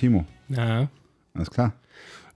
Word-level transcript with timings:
Timo, 0.00 0.24
Ja, 0.48 0.88
alles 1.34 1.50
klar. 1.50 1.74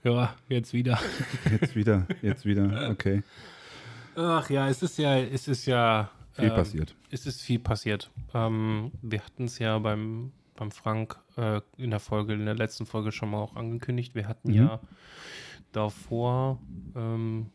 ja, 0.02 0.34
jetzt 0.50 0.72
wieder. 0.74 0.98
Jetzt 1.50 1.74
wieder, 1.74 2.06
jetzt 2.20 2.44
wieder, 2.44 2.90
okay. 2.90 3.22
Ach 4.16 4.48
ja, 4.50 4.68
es 4.68 4.82
ist 4.82 4.98
ja, 4.98 5.16
es 5.18 5.48
ist 5.48 5.64
ja. 5.66 6.10
Viel 6.32 6.44
ähm, 6.50 6.54
passiert. 6.54 6.94
Es 7.10 7.24
ist 7.26 7.40
viel 7.40 7.58
passiert. 7.58 8.10
Ähm, 8.34 8.92
wir 9.02 9.20
hatten 9.24 9.44
es 9.44 9.58
ja 9.58 9.78
beim, 9.78 10.32
beim 10.56 10.70
Frank 10.72 11.16
äh, 11.36 11.60
in 11.78 11.90
der 11.90 12.00
Folge, 12.00 12.34
in 12.34 12.44
der 12.44 12.54
letzten 12.54 12.84
Folge 12.86 13.12
schon 13.12 13.30
mal 13.30 13.38
auch 13.38 13.56
angekündigt. 13.56 14.14
Wir 14.14 14.28
hatten 14.28 14.50
Mhm. 14.50 14.56
ja 14.56 14.80
davor, 15.72 16.58
ähm, 16.94 17.50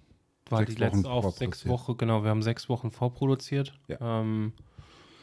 war 0.50 0.60
Sechs 0.60 0.74
die 0.76 0.80
letzte 0.82 1.04
Wochen 1.04 1.08
auf 1.28 1.38
sechs. 1.38 1.68
Wochen, 1.68 1.98
genau, 1.98 2.24
wir 2.24 2.32
haben 2.32 2.42
sechs 2.42 2.68
Wochen 2.68 2.90
vorproduziert. 2.92 3.78
Ja. 3.88 3.98
Ähm, 4.22 4.54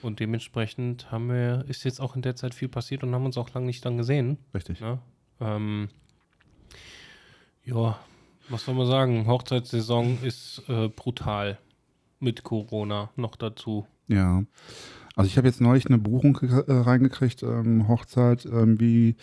und 0.06 0.20
dementsprechend 0.20 1.10
haben 1.10 1.28
wir, 1.28 1.64
ist 1.68 1.84
jetzt 1.84 2.00
auch 2.00 2.16
in 2.16 2.22
der 2.22 2.36
Zeit 2.36 2.54
viel 2.54 2.68
passiert 2.68 3.02
und 3.02 3.14
haben 3.14 3.26
uns 3.26 3.36
auch 3.36 3.52
lange 3.52 3.66
nicht 3.66 3.84
dann 3.84 3.96
gesehen. 3.98 4.38
Richtig. 4.54 4.80
Ne? 4.80 4.98
Ähm, 5.40 5.88
ja, 7.64 7.98
was 8.48 8.64
soll 8.64 8.74
man 8.74 8.86
sagen? 8.86 9.26
Hochzeitssaison 9.26 10.18
ist 10.22 10.62
äh, 10.68 10.88
brutal 10.88 11.58
mit 12.20 12.44
Corona 12.44 13.10
noch 13.16 13.36
dazu. 13.36 13.86
Ja. 14.08 14.44
Also 15.16 15.28
ich 15.28 15.36
habe 15.36 15.48
jetzt 15.48 15.60
neulich 15.60 15.86
eine 15.86 15.98
Buchung 15.98 16.36
äh, 16.42 16.72
reingekriegt, 16.72 17.42
ähm, 17.42 17.88
Hochzeit, 17.88 18.44
ähm, 18.46 18.78
wie 18.78 19.16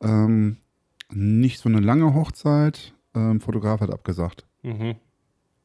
ähm, 0.00 0.58
nicht 1.10 1.58
so 1.58 1.68
eine 1.68 1.80
lange 1.80 2.14
Hochzeit. 2.14 2.94
Ähm, 3.14 3.40
Fotograf 3.40 3.80
hat 3.80 3.90
abgesagt. 3.90 4.46
Mhm. 4.62 4.96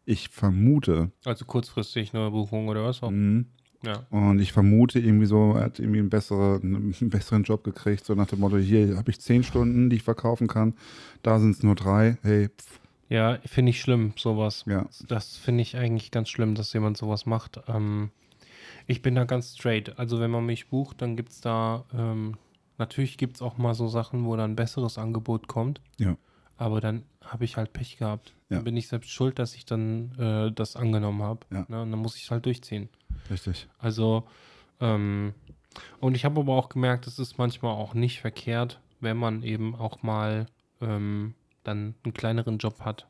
Ich 0.05 0.29
vermute, 0.29 1.11
Also 1.25 1.45
kurzfristig 1.45 2.13
eine 2.13 2.31
Buchung 2.31 2.69
oder 2.69 2.85
was 2.85 3.03
auch. 3.03 3.11
mh, 3.11 3.43
Ja. 3.85 4.05
und 4.09 4.39
ich 4.39 4.51
vermute 4.53 4.99
irgendwie 4.99 5.27
so, 5.27 5.53
er 5.53 5.65
hat 5.65 5.79
irgendwie 5.79 5.99
einen 5.99 6.09
besseren, 6.09 6.93
einen 7.01 7.09
besseren 7.09 7.43
Job 7.43 7.63
gekriegt, 7.63 8.05
so 8.05 8.15
nach 8.15 8.27
dem 8.27 8.39
Motto, 8.39 8.57
hier 8.57 8.97
habe 8.97 9.11
ich 9.11 9.19
zehn 9.21 9.43
Stunden, 9.43 9.89
die 9.89 9.97
ich 9.97 10.03
verkaufen 10.03 10.47
kann, 10.47 10.73
da 11.21 11.39
sind 11.39 11.51
es 11.51 11.63
nur 11.63 11.75
drei. 11.75 12.17
Hey, 12.23 12.49
pff, 12.49 12.79
Ja, 13.09 13.37
finde 13.45 13.69
ich 13.69 13.79
schlimm, 13.81 14.13
sowas. 14.17 14.63
ja, 14.67 14.87
Das 15.07 15.37
finde 15.37 15.61
ich 15.61 15.77
eigentlich 15.77 16.09
ganz 16.11 16.29
schlimm, 16.29 16.55
dass 16.55 16.73
jemand 16.73 16.97
sowas 16.97 17.25
macht. 17.25 17.59
Ähm, 17.67 18.09
ich 18.87 19.01
bin 19.01 19.15
da 19.15 19.25
ganz 19.25 19.53
straight. 19.55 19.97
Also 19.99 20.19
wenn 20.19 20.31
man 20.31 20.45
mich 20.45 20.69
bucht, 20.69 21.01
dann 21.01 21.15
gibt 21.15 21.29
es 21.31 21.41
da, 21.41 21.85
ähm, 21.93 22.35
natürlich 22.77 23.17
gibt 23.17 23.35
es 23.35 23.41
auch 23.41 23.57
mal 23.57 23.73
so 23.75 23.87
Sachen, 23.87 24.25
wo 24.25 24.35
dann 24.35 24.51
ein 24.51 24.55
besseres 24.55 24.97
Angebot 24.97 25.47
kommt. 25.47 25.81
Ja. 25.99 26.17
Aber 26.57 26.81
dann 26.81 27.03
habe 27.23 27.45
ich 27.45 27.57
halt 27.57 27.73
Pech 27.73 27.97
gehabt. 27.97 28.33
Ja. 28.49 28.57
Dann 28.57 28.63
bin 28.63 28.77
ich 28.77 28.87
selbst 28.87 29.11
schuld, 29.11 29.37
dass 29.39 29.53
ich 29.55 29.65
dann 29.65 30.11
äh, 30.17 30.51
das 30.51 30.75
angenommen 30.75 31.21
habe. 31.21 31.41
Ja. 31.51 31.65
Ne? 31.67 31.81
Und 31.83 31.91
dann 31.91 31.99
muss 31.99 32.15
ich 32.15 32.23
es 32.23 32.31
halt 32.31 32.45
durchziehen. 32.45 32.89
Richtig. 33.29 33.67
Also, 33.79 34.23
ähm, 34.79 35.33
und 35.99 36.15
ich 36.15 36.25
habe 36.25 36.39
aber 36.39 36.53
auch 36.53 36.69
gemerkt, 36.69 37.07
es 37.07 37.19
ist 37.19 37.37
manchmal 37.37 37.73
auch 37.73 37.93
nicht 37.93 38.19
verkehrt, 38.19 38.79
wenn 38.99 39.17
man 39.17 39.43
eben 39.43 39.75
auch 39.75 40.03
mal 40.03 40.47
ähm, 40.81 41.35
dann 41.63 41.95
einen 42.03 42.13
kleineren 42.13 42.57
Job 42.57 42.81
hat. 42.81 43.07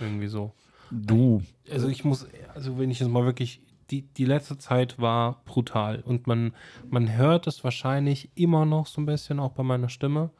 Irgendwie 0.00 0.28
so. 0.28 0.52
Du, 0.90 1.42
Also 1.70 1.88
ich 1.88 2.04
muss, 2.04 2.26
also 2.54 2.78
wenn 2.78 2.90
ich 2.90 3.00
jetzt 3.00 3.10
mal 3.10 3.24
wirklich, 3.24 3.62
die, 3.90 4.02
die 4.02 4.24
letzte 4.24 4.58
Zeit 4.58 4.98
war 4.98 5.42
brutal 5.44 6.00
und 6.00 6.26
man, 6.26 6.52
man 6.88 7.16
hört 7.16 7.46
es 7.46 7.62
wahrscheinlich 7.64 8.30
immer 8.34 8.64
noch 8.64 8.86
so 8.86 9.00
ein 9.00 9.06
bisschen 9.06 9.38
auch 9.38 9.52
bei 9.52 9.62
meiner 9.62 9.88
Stimme. 9.88 10.30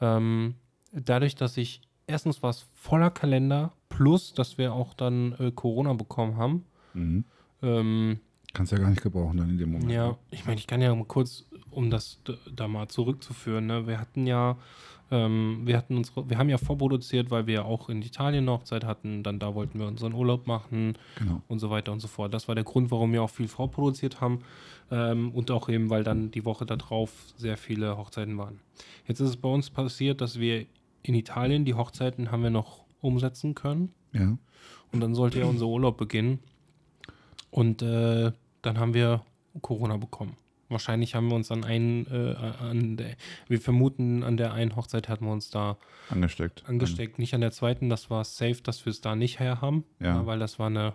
Ähm, 0.00 0.54
dadurch, 0.92 1.34
dass 1.34 1.56
ich, 1.56 1.82
erstens 2.06 2.42
war 2.42 2.50
es 2.50 2.66
voller 2.74 3.10
Kalender, 3.10 3.72
plus, 3.88 4.32
dass 4.32 4.58
wir 4.58 4.72
auch 4.72 4.94
dann 4.94 5.32
äh, 5.38 5.50
Corona 5.50 5.92
bekommen 5.94 6.36
haben. 6.36 6.64
mhm. 6.94 7.24
Ähm, 7.60 8.20
kannst 8.54 8.72
ja 8.72 8.78
gar 8.78 8.90
nicht 8.90 9.02
gebrauchen 9.02 9.36
dann 9.38 9.50
in 9.50 9.58
dem 9.58 9.72
Moment. 9.72 9.90
ja, 9.90 10.08
ne? 10.08 10.16
ich 10.30 10.44
meine, 10.46 10.58
ich 10.58 10.66
kann 10.66 10.80
ja 10.80 10.94
mal 10.94 11.04
kurz, 11.04 11.46
um 11.70 11.90
das 11.90 12.20
da 12.54 12.66
mal 12.68 12.88
zurückzuführen, 12.88 13.66
ne? 13.66 13.86
wir 13.86 14.00
hatten 14.00 14.26
ja, 14.26 14.56
ähm, 15.10 15.62
wir 15.64 15.76
hatten 15.76 15.96
unsere, 15.96 16.28
wir 16.28 16.38
haben 16.38 16.48
ja 16.48 16.58
vorproduziert, 16.58 17.30
weil 17.30 17.46
wir 17.46 17.54
ja 17.54 17.62
auch 17.64 17.88
in 17.88 18.02
Italien 18.02 18.44
eine 18.44 18.52
Hochzeit 18.52 18.84
hatten, 18.84 19.22
dann 19.22 19.38
da 19.38 19.54
wollten 19.54 19.78
wir 19.78 19.86
unseren 19.86 20.12
Urlaub 20.14 20.46
machen 20.46 20.94
Genau. 21.18 21.42
und 21.48 21.58
so 21.60 21.70
weiter 21.70 21.92
und 21.92 22.00
so 22.00 22.08
fort. 22.08 22.32
Das 22.34 22.48
war 22.48 22.54
der 22.54 22.64
Grund, 22.64 22.90
warum 22.90 23.12
wir 23.12 23.22
auch 23.22 23.30
viel 23.30 23.48
vorproduziert 23.48 24.20
haben 24.20 24.40
ähm, 24.90 25.30
und 25.32 25.50
auch 25.50 25.68
eben, 25.68 25.88
weil 25.90 26.04
dann 26.04 26.30
die 26.30 26.44
Woche 26.44 26.66
darauf 26.66 27.12
sehr 27.36 27.56
viele 27.56 27.96
Hochzeiten 27.96 28.36
waren. 28.38 28.60
Jetzt 29.06 29.20
ist 29.20 29.28
es 29.30 29.36
bei 29.36 29.48
uns 29.48 29.70
passiert, 29.70 30.20
dass 30.20 30.38
wir 30.38 30.66
in 31.02 31.14
Italien 31.14 31.64
die 31.64 31.74
Hochzeiten 31.74 32.30
haben 32.30 32.42
wir 32.42 32.50
noch 32.50 32.84
umsetzen 33.00 33.54
können 33.54 33.92
Ja. 34.12 34.36
und 34.92 35.00
dann 35.00 35.14
sollte 35.14 35.38
ja 35.38 35.46
unser 35.46 35.66
Urlaub 35.66 35.96
beginnen. 35.96 36.40
Und 37.50 37.82
äh, 37.82 38.32
dann 38.62 38.78
haben 38.78 38.94
wir 38.94 39.24
Corona 39.62 39.96
bekommen. 39.96 40.36
Wahrscheinlich 40.68 41.14
haben 41.14 41.28
wir 41.28 41.34
uns 41.34 41.50
an 41.50 41.64
einen, 41.64 42.06
äh, 42.08 42.34
an 42.60 42.98
der, 42.98 43.16
wir 43.46 43.58
vermuten, 43.60 44.22
an 44.22 44.36
der 44.36 44.52
einen 44.52 44.76
Hochzeit 44.76 45.08
hatten 45.08 45.24
wir 45.24 45.32
uns 45.32 45.48
da 45.50 45.78
Angesteckt. 46.10 46.68
angesteckt. 46.68 47.18
Nicht 47.18 47.34
an 47.34 47.40
der 47.40 47.52
zweiten, 47.52 47.88
das 47.88 48.10
war 48.10 48.22
safe, 48.24 48.60
dass 48.62 48.84
wir 48.84 48.90
es 48.90 49.00
da 49.00 49.16
nicht 49.16 49.40
her 49.40 49.62
haben. 49.62 49.84
Ja. 49.98 50.26
weil 50.26 50.38
das 50.38 50.58
war 50.58 50.66
eine 50.66 50.94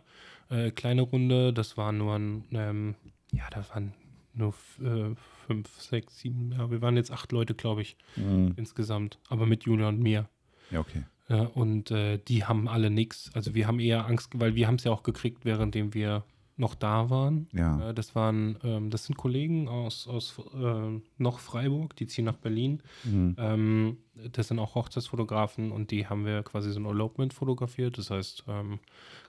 äh, 0.50 0.70
kleine 0.70 1.02
Runde, 1.02 1.54
das 1.54 1.76
war 1.76 1.92
nur 1.92 2.16
ein, 2.20 2.44
ähm, 2.52 2.96
ja, 3.32 3.46
da 3.50 3.68
waren 3.70 3.94
nur 4.36 4.54
äh, 4.84 5.16
fünf, 5.48 5.70
sechs, 5.82 6.20
sieben, 6.20 6.52
ja, 6.52 6.70
wir 6.70 6.82
waren 6.84 6.96
jetzt 6.96 7.12
acht 7.12 7.32
Leute, 7.32 7.56
glaube 7.56 7.82
ich, 7.82 7.98
Mhm. 8.16 8.54
insgesamt, 8.58 9.18
aber 9.30 9.48
mit 9.48 9.64
Julia 9.64 9.88
und 9.90 10.00
mir. 10.00 10.30
Ja, 10.70 10.82
okay. 10.82 11.04
Ja, 11.30 11.44
und 11.46 11.90
äh, 11.90 12.18
die 12.20 12.44
haben 12.46 12.68
alle 12.68 12.90
nichts. 12.92 13.32
Also 13.34 13.56
wir 13.56 13.66
haben 13.66 13.80
eher 13.80 14.06
Angst, 14.06 14.32
weil 14.36 14.54
wir 14.56 14.68
haben 14.68 14.76
es 14.76 14.84
ja 14.84 14.92
auch 14.92 15.02
gekriegt, 15.04 15.46
währenddem 15.46 15.94
wir 15.96 16.24
noch 16.56 16.76
da 16.76 17.10
waren. 17.10 17.48
Ja. 17.52 17.90
Äh, 17.90 17.94
das 17.94 18.16
waren, 18.16 18.58
ähm, 18.64 18.90
das 18.90 19.06
sind 19.06 19.16
Kollegen 19.16 19.68
aus, 19.68 20.08
aus 20.08 20.40
äh, 20.54 21.00
noch 21.18 21.40
Freiburg, 21.40 21.96
die 21.96 22.06
ziehen 22.06 22.26
nach 22.26 22.38
Berlin. 22.38 22.82
Mhm. 23.04 23.36
Ähm, 23.40 23.98
das 24.32 24.50
sind 24.50 24.60
auch 24.60 24.76
Hochzeitsfotografen 24.76 25.72
und 25.72 25.90
die 25.90 26.08
haben 26.08 26.26
wir 26.26 26.44
quasi 26.44 26.72
so 26.72 26.80
ein 26.80 26.86
Elopement 26.86 27.34
fotografiert. 27.34 27.98
Das 27.98 28.12
heißt, 28.12 28.44
ähm, 28.48 28.80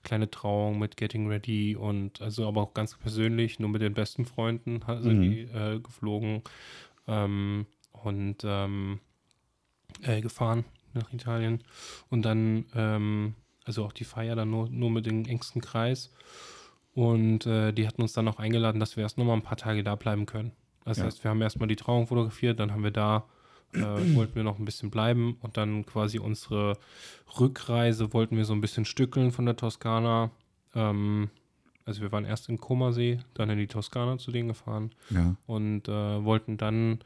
kleine 0.03 0.31
Trauung 0.31 0.79
mit 0.79 0.97
Getting 0.97 1.27
Ready 1.29 1.77
und 1.77 2.21
also 2.21 2.47
aber 2.47 2.61
auch 2.61 2.75
ganz 2.75 2.95
persönlich, 2.97 3.59
nur 3.59 3.71
mit 3.71 3.81
den 3.81 3.95
besten 3.95 4.27
Freunden 4.27 4.81
sind 5.01 5.19
Mhm. 5.19 5.23
die 5.23 5.41
äh, 5.43 5.81
geflogen 5.81 6.43
und 7.07 8.39
gefahren 10.23 10.65
nach 10.95 11.13
Italien. 11.13 11.63
Und 12.09 12.23
dann, 12.23 13.35
also 13.65 13.85
auch 13.85 13.93
die 13.93 14.05
Feier 14.05 14.37
dann 14.37 14.51
nur, 14.51 14.71
nur 14.71 14.91
mit 14.91 15.05
dem 15.05 15.27
engsten 15.27 15.61
Kreis. 15.61 16.11
Und 16.95 17.45
äh, 17.47 17.73
die 17.73 17.87
hatten 17.89 18.03
uns 18.03 18.13
dann 18.13 18.29
auch 18.29 18.39
eingeladen, 18.39 18.79
dass 18.81 18.97
wir 18.97 19.03
erst 19.03 19.19
noch 19.19 19.25
mal 19.25 19.35
ein 19.35 19.43
paar 19.43 19.57
Tage 19.57 19.83
da 19.83 19.97
bleiben 19.97 20.27
können. 20.27 20.53
Das 20.85 20.99
Ja. 20.99 21.05
heißt, 21.05 21.25
wir 21.25 21.31
haben 21.31 21.43
erstmal 21.43 21.67
die 21.69 21.77
Trauung 21.77 22.07
fotografiert, 22.07 22.61
dann 22.61 22.73
haben 22.73 22.85
wir 22.85 22.91
da, 22.93 23.25
äh, 23.73 23.79
wollten 24.15 24.35
wir 24.37 24.45
noch 24.45 24.59
ein 24.59 24.65
bisschen 24.65 24.91
bleiben 24.91 25.37
und 25.41 25.57
dann 25.57 25.85
quasi 25.87 26.19
unsere 26.19 26.79
Rückreise 27.41 28.13
wollten 28.13 28.37
wir 28.37 28.45
so 28.45 28.53
ein 28.53 28.61
bisschen 28.61 28.85
stückeln 28.85 29.33
von 29.33 29.45
der 29.47 29.57
Toskana. 29.57 30.31
Ähm, 30.75 31.31
also 31.85 32.01
wir 32.01 32.13
waren 32.13 32.25
erst 32.25 32.49
in 32.49 32.59
Komasee, 32.59 33.19
dann 33.35 33.51
in 33.51 33.59
die 33.59 33.67
Toskana 33.67 34.19
zu 34.19 34.31
denen 34.31 34.49
gefahren 34.49 34.91
Ja. 35.11 35.35
und 35.47 35.89
äh, 35.89 36.25
wollten 36.25 36.57
dann 36.57 37.01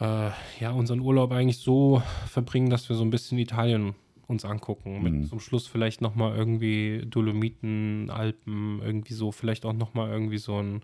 äh, 0.00 0.30
ja 0.60 0.70
unseren 0.70 1.00
Urlaub 1.00 1.32
eigentlich 1.32 1.58
so 1.58 2.02
verbringen, 2.26 2.70
dass 2.70 2.88
wir 2.88 2.96
so 2.96 3.02
ein 3.04 3.10
bisschen 3.10 3.38
Italien 3.38 3.94
uns 4.26 4.44
angucken. 4.44 5.02
Mit 5.02 5.12
Mhm. 5.12 5.24
zum 5.26 5.40
Schluss 5.40 5.66
vielleicht 5.66 6.00
nochmal 6.00 6.36
irgendwie 6.36 7.04
Dolomiten, 7.06 8.10
Alpen, 8.10 8.80
irgendwie 8.82 9.14
so, 9.14 9.30
vielleicht 9.32 9.64
auch 9.64 9.72
nochmal 9.72 10.10
irgendwie 10.10 10.38
so 10.38 10.60
ein, 10.60 10.82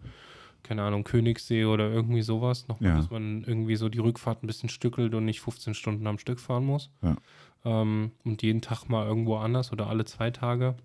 keine 0.62 0.82
Ahnung, 0.84 1.02
Königssee 1.04 1.64
oder 1.64 1.90
irgendwie 1.90 2.22
sowas. 2.22 2.68
Nochmal, 2.68 2.90
Ja. 2.90 2.96
dass 2.96 3.10
man 3.10 3.42
irgendwie 3.44 3.76
so 3.76 3.88
die 3.88 3.98
Rückfahrt 3.98 4.42
ein 4.42 4.46
bisschen 4.46 4.68
stückelt 4.68 5.14
und 5.14 5.24
nicht 5.24 5.40
15 5.40 5.74
Stunden 5.74 6.06
am 6.06 6.18
Stück 6.18 6.38
fahren 6.38 6.64
muss. 6.64 6.90
Ja. 7.02 7.16
Ähm, 7.64 8.12
und 8.24 8.42
jeden 8.42 8.60
Tag 8.60 8.88
mal 8.88 9.06
irgendwo 9.06 9.36
anders 9.36 9.72
oder 9.72 9.88
alle 9.88 10.04
zwei 10.04 10.30
Tage. 10.30 10.76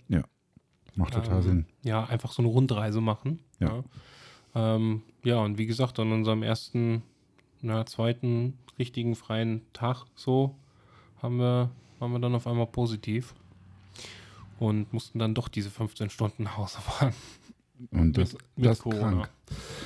Macht 0.96 1.14
total 1.14 1.38
Ähm, 1.38 1.42
Sinn. 1.44 1.66
Ja, 1.84 2.06
einfach 2.06 2.32
so 2.32 2.42
eine 2.42 2.50
Rundreise 2.50 3.02
machen. 3.02 3.40
Ja. 3.60 3.84
Ja, 4.56 4.76
ähm, 4.76 5.04
ja 5.24 5.38
und 5.38 5.60
wie 5.60 5.68
gesagt, 5.68 6.00
an 6.00 6.12
unserem 6.12 6.42
ersten, 6.42 7.04
na, 7.62 7.86
zweiten 7.86 8.58
richtigen 8.80 9.14
freien 9.16 9.62
Tag 9.74 10.06
so 10.16 10.56
haben 11.22 11.38
wir, 11.38 11.70
waren 12.00 12.12
wir 12.12 12.20
dann 12.20 12.36
auf 12.36 12.48
einmal 12.48 12.68
positiv 12.68 13.34
und 14.60 14.92
mussten 14.94 15.20
dann 15.20 15.34
doch 15.34 15.48
diese 15.48 15.70
15 15.70 16.10
Stunden 16.10 16.44
nach 16.44 16.58
Hause 16.58 16.80
fahren. 16.82 17.14
Und 17.92 18.18
das, 18.18 18.34
mit, 18.34 18.42
mit 18.56 18.66
das 18.66 18.80
Corona. 18.80 19.12
krank. 19.12 19.30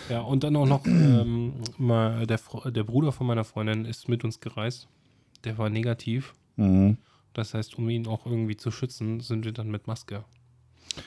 Ja, 0.10 0.22
und 0.22 0.44
dann 0.44 0.56
auch 0.56 0.66
noch 0.66 0.86
ähm, 0.86 1.54
mal 1.78 2.26
der, 2.26 2.40
der 2.66 2.84
Bruder 2.84 3.12
von 3.12 3.28
meiner 3.28 3.44
Freundin 3.44 3.86
ist 3.86 4.08
mit 4.08 4.24
uns 4.24 4.40
gereist. 4.40 4.88
Der 5.44 5.58
war 5.58 5.70
negativ. 5.70 6.34
Mhm. 6.56 6.98
Das 7.34 7.54
heißt, 7.54 7.78
um 7.78 7.90
ihn 7.90 8.08
auch 8.08 8.26
irgendwie 8.26 8.58
zu 8.58 8.72
schützen, 8.72 9.20
sind 9.20 9.46
wir 9.46 9.52
dann 9.52 9.70
mit 9.70 9.88
Maske. 9.88 10.24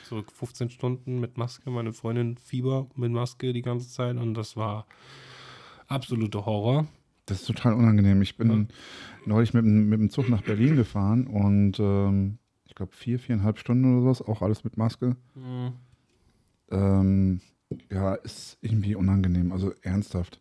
So 0.05 0.23
15 0.23 0.71
Stunden 0.71 1.21
mit 1.21 1.37
Maske, 1.37 1.71
meine 1.71 1.93
Freundin 1.93 2.37
Fieber 2.39 2.87
mit 2.97 3.13
Maske 3.13 3.53
die 3.53 3.63
ganze 3.63 3.89
Zeit 3.89 4.17
und 4.17 4.35
das 4.35 4.57
war 4.57 4.87
absoluter 5.87 6.47
Horror. 6.47 6.87
Das 7.27 7.41
ist 7.41 7.47
total 7.47 7.73
unangenehm. 7.75 8.21
Ich 8.23 8.37
bin 8.37 8.69
neulich 9.25 9.55
mit, 9.55 9.65
dem- 9.65 9.89
mit 9.89 9.99
dem 10.01 10.11
Zug 10.11 10.29
nach 10.29 10.43
Berlin 10.43 10.77
gefahren 10.77 11.27
und 11.27 11.79
ähm, 11.81 12.39
ich 12.67 12.75
glaube 12.75 12.93
vier, 12.95 13.19
viereinhalb 13.19 13.59
Stunden 13.59 13.85
oder 13.95 14.03
sowas, 14.15 14.23
auch 14.29 14.43
alles 14.43 14.65
mit 14.65 14.77
Maske. 14.77 15.17
Ähm, 16.71 17.41
ja, 17.91 18.15
ist 18.17 18.59
irgendwie 18.61 18.95
unangenehm, 18.95 19.53
also 19.53 19.73
ernsthaft. 19.83 20.41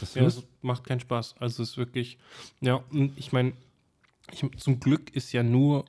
Das 0.00 0.14
Ja, 0.14 0.22
wirst- 0.22 0.38
es 0.38 0.46
macht 0.62 0.84
keinen 0.84 1.00
Spaß. 1.00 1.36
Also 1.38 1.62
es 1.62 1.70
ist 1.70 1.78
wirklich, 1.78 2.18
ja, 2.60 2.82
ich 3.16 3.32
meine, 3.32 3.52
zum 4.58 4.80
Glück 4.80 5.14
ist 5.14 5.32
ja 5.32 5.42
nur 5.42 5.84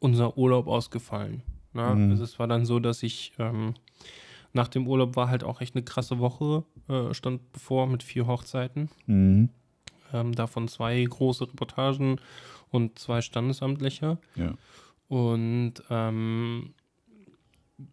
unser 0.00 0.36
Urlaub 0.36 0.66
ausgefallen. 0.66 1.42
Ne? 1.72 1.94
Mhm. 1.94 2.10
Also 2.10 2.24
es 2.24 2.38
war 2.38 2.48
dann 2.48 2.64
so, 2.66 2.80
dass 2.80 3.02
ich 3.02 3.32
ähm, 3.38 3.74
nach 4.52 4.68
dem 4.68 4.86
Urlaub 4.88 5.14
war 5.16 5.28
halt 5.28 5.44
auch 5.44 5.60
echt 5.60 5.74
eine 5.76 5.84
krasse 5.84 6.18
Woche, 6.18 6.64
äh, 6.88 7.12
stand 7.14 7.52
bevor 7.52 7.86
mit 7.86 8.02
vier 8.02 8.26
Hochzeiten. 8.26 8.90
Mhm. 9.06 9.50
Ähm, 10.12 10.34
davon 10.34 10.68
zwei 10.68 11.02
große 11.02 11.48
Reportagen 11.48 12.20
und 12.70 12.98
zwei 12.98 13.20
standesamtliche. 13.20 14.18
Ja. 14.36 14.54
Und 15.08 15.74
ähm, 15.90 16.74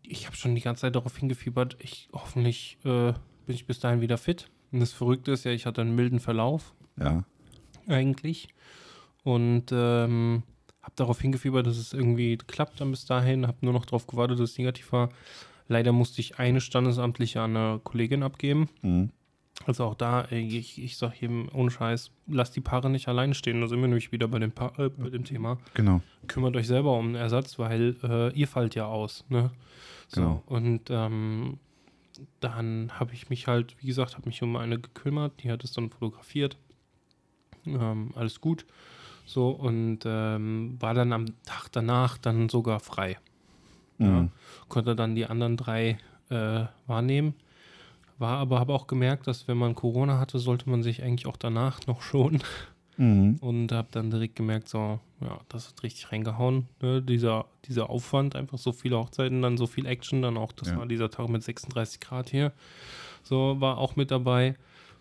ich 0.02 0.26
habe 0.26 0.36
schon 0.36 0.56
die 0.56 0.62
ganze 0.62 0.82
Zeit 0.82 0.96
darauf 0.96 1.18
hingefiebert, 1.18 1.78
ich 1.80 2.10
hoffentlich 2.14 2.78
äh, 2.86 3.14
bin 3.46 3.56
ich 3.56 3.66
bis 3.68 3.80
dahin 3.80 4.02
wieder 4.02 4.18
fit. 4.18 4.50
Und 4.72 4.80
das 4.80 4.94
Verrückte 4.94 5.32
ist 5.32 5.44
ja, 5.44 5.52
ich 5.52 5.66
hatte 5.66 5.82
einen 5.82 5.96
milden 5.96 6.20
Verlauf 6.20 6.74
Ja. 6.98 7.24
eigentlich. 7.88 8.48
Und 9.24 9.66
ähm, 9.72 10.44
habe 10.82 10.94
darauf 10.96 11.22
hingefiebert, 11.22 11.66
dass 11.66 11.78
es 11.78 11.94
irgendwie 11.94 12.38
klappt 12.38 12.82
dann 12.82 12.92
bis 12.92 13.06
dahin. 13.06 13.48
Habe 13.48 13.58
nur 13.62 13.74
noch 13.74 13.86
darauf 13.86 14.08
gewartet, 14.08 14.40
dass 14.40 14.52
es 14.52 14.58
negativ 14.58 14.92
war. 14.92 15.10
Leider 15.74 15.92
musste 15.92 16.22
ich 16.22 16.38
eine 16.38 16.62
Standesamtliche 16.62 17.42
an 17.42 17.58
eine 17.58 17.80
Kollegin 17.84 18.22
abgeben. 18.22 18.70
Mhm. 18.84 19.10
Also 19.66 19.86
auch 19.86 19.96
da, 19.96 20.22
ey, 20.26 20.46
ich, 20.48 20.80
ich 20.80 20.98
sage 20.98 21.16
jedem 21.22 21.50
ohne 21.52 21.72
Scheiß, 21.72 22.12
lasst 22.28 22.56
die 22.56 22.62
Paare 22.62 22.92
nicht 22.92 23.08
alleine 23.08 23.34
stehen. 23.34 23.60
Da 23.60 23.68
sind 23.68 23.82
wir 23.82 23.88
nämlich 23.88 24.12
wieder 24.12 24.28
bei 24.28 24.38
dem, 24.38 24.52
pa 24.52 24.72
äh, 24.78 24.90
bei 24.90 25.10
dem 25.10 25.24
Thema. 25.24 25.58
Genau. 25.74 26.02
Kümmert 26.28 26.56
euch 26.56 26.68
selber 26.68 26.96
um 26.96 27.06
einen 27.08 27.16
Ersatz, 27.16 27.58
weil 27.58 27.96
äh, 28.04 28.32
ihr 28.34 28.48
fallt 28.48 28.76
ja 28.76 28.86
aus. 28.86 29.26
Ne? 29.30 29.50
So, 30.10 30.22
Genau. 30.22 30.44
und 30.46 30.92
ähm, 30.92 31.58
dann 32.40 32.92
habe 33.00 33.16
ich 33.16 33.32
mich 33.32 33.48
halt, 33.48 33.76
wie 33.82 33.88
gesagt, 33.88 34.16
habe 34.16 34.28
mich 34.30 34.44
um 34.44 34.56
eine 34.56 34.78
gekümmert, 34.80 35.42
die 35.42 35.52
hat 35.52 35.64
es 35.64 35.72
dann 35.74 35.90
fotografiert. 35.90 36.56
Ähm, 37.66 38.12
alles 38.16 38.42
gut. 38.42 38.68
So, 39.26 39.50
und 39.50 40.00
ähm, 40.06 40.76
war 40.80 40.94
dann 40.94 41.14
am 41.14 41.26
Tag 41.46 41.70
danach 41.72 42.20
dann 42.20 42.50
sogar 42.50 42.80
frei. 42.80 43.18
Ja, 44.00 44.08
Mhm. 44.08 44.32
konnte 44.70 44.96
dann 44.96 45.16
die 45.16 45.26
anderen 45.26 45.58
drei 45.58 45.98
äh, 46.30 46.66
wahrnehmen. 46.88 47.36
War 48.18 48.38
aber, 48.38 48.60
habe 48.60 48.74
auch 48.74 48.88
gemerkt, 48.88 49.28
dass 49.28 49.48
wenn 49.48 49.58
man 49.58 49.76
Corona 49.76 50.20
hatte, 50.20 50.40
sollte 50.40 50.70
man 50.70 50.84
sich 50.84 51.04
eigentlich 51.04 51.26
auch 51.28 51.38
danach 51.38 51.86
noch 51.88 52.02
schonen. 52.02 52.42
Mhm. 52.98 53.38
Und 53.42 53.72
habe 53.72 53.88
dann 53.92 54.12
direkt 54.12 54.36
gemerkt, 54.36 54.70
so, 54.70 55.00
ja, 55.20 55.40
das 55.50 55.70
hat 55.70 55.82
richtig 55.84 56.12
reingehauen. 56.12 56.68
Ne? 56.80 57.02
Dieser, 57.02 57.46
dieser 57.66 57.90
Aufwand, 57.90 58.36
einfach 58.36 58.60
so 58.60 58.72
viele 58.72 58.98
Hochzeiten, 59.00 59.42
dann 59.42 59.58
so 59.58 59.66
viel 59.66 59.88
Action, 59.88 60.22
dann 60.22 60.38
auch, 60.38 60.52
das 60.52 60.70
Ja. 60.70 60.78
war 60.78 60.86
dieser 60.86 61.10
Tag 61.10 61.28
mit 61.30 61.42
36 61.44 62.00
Grad 62.02 62.30
hier. 62.30 62.52
So, 63.24 63.60
war 63.60 63.80
auch 63.80 63.96
mit 63.96 64.12
dabei. 64.12 64.56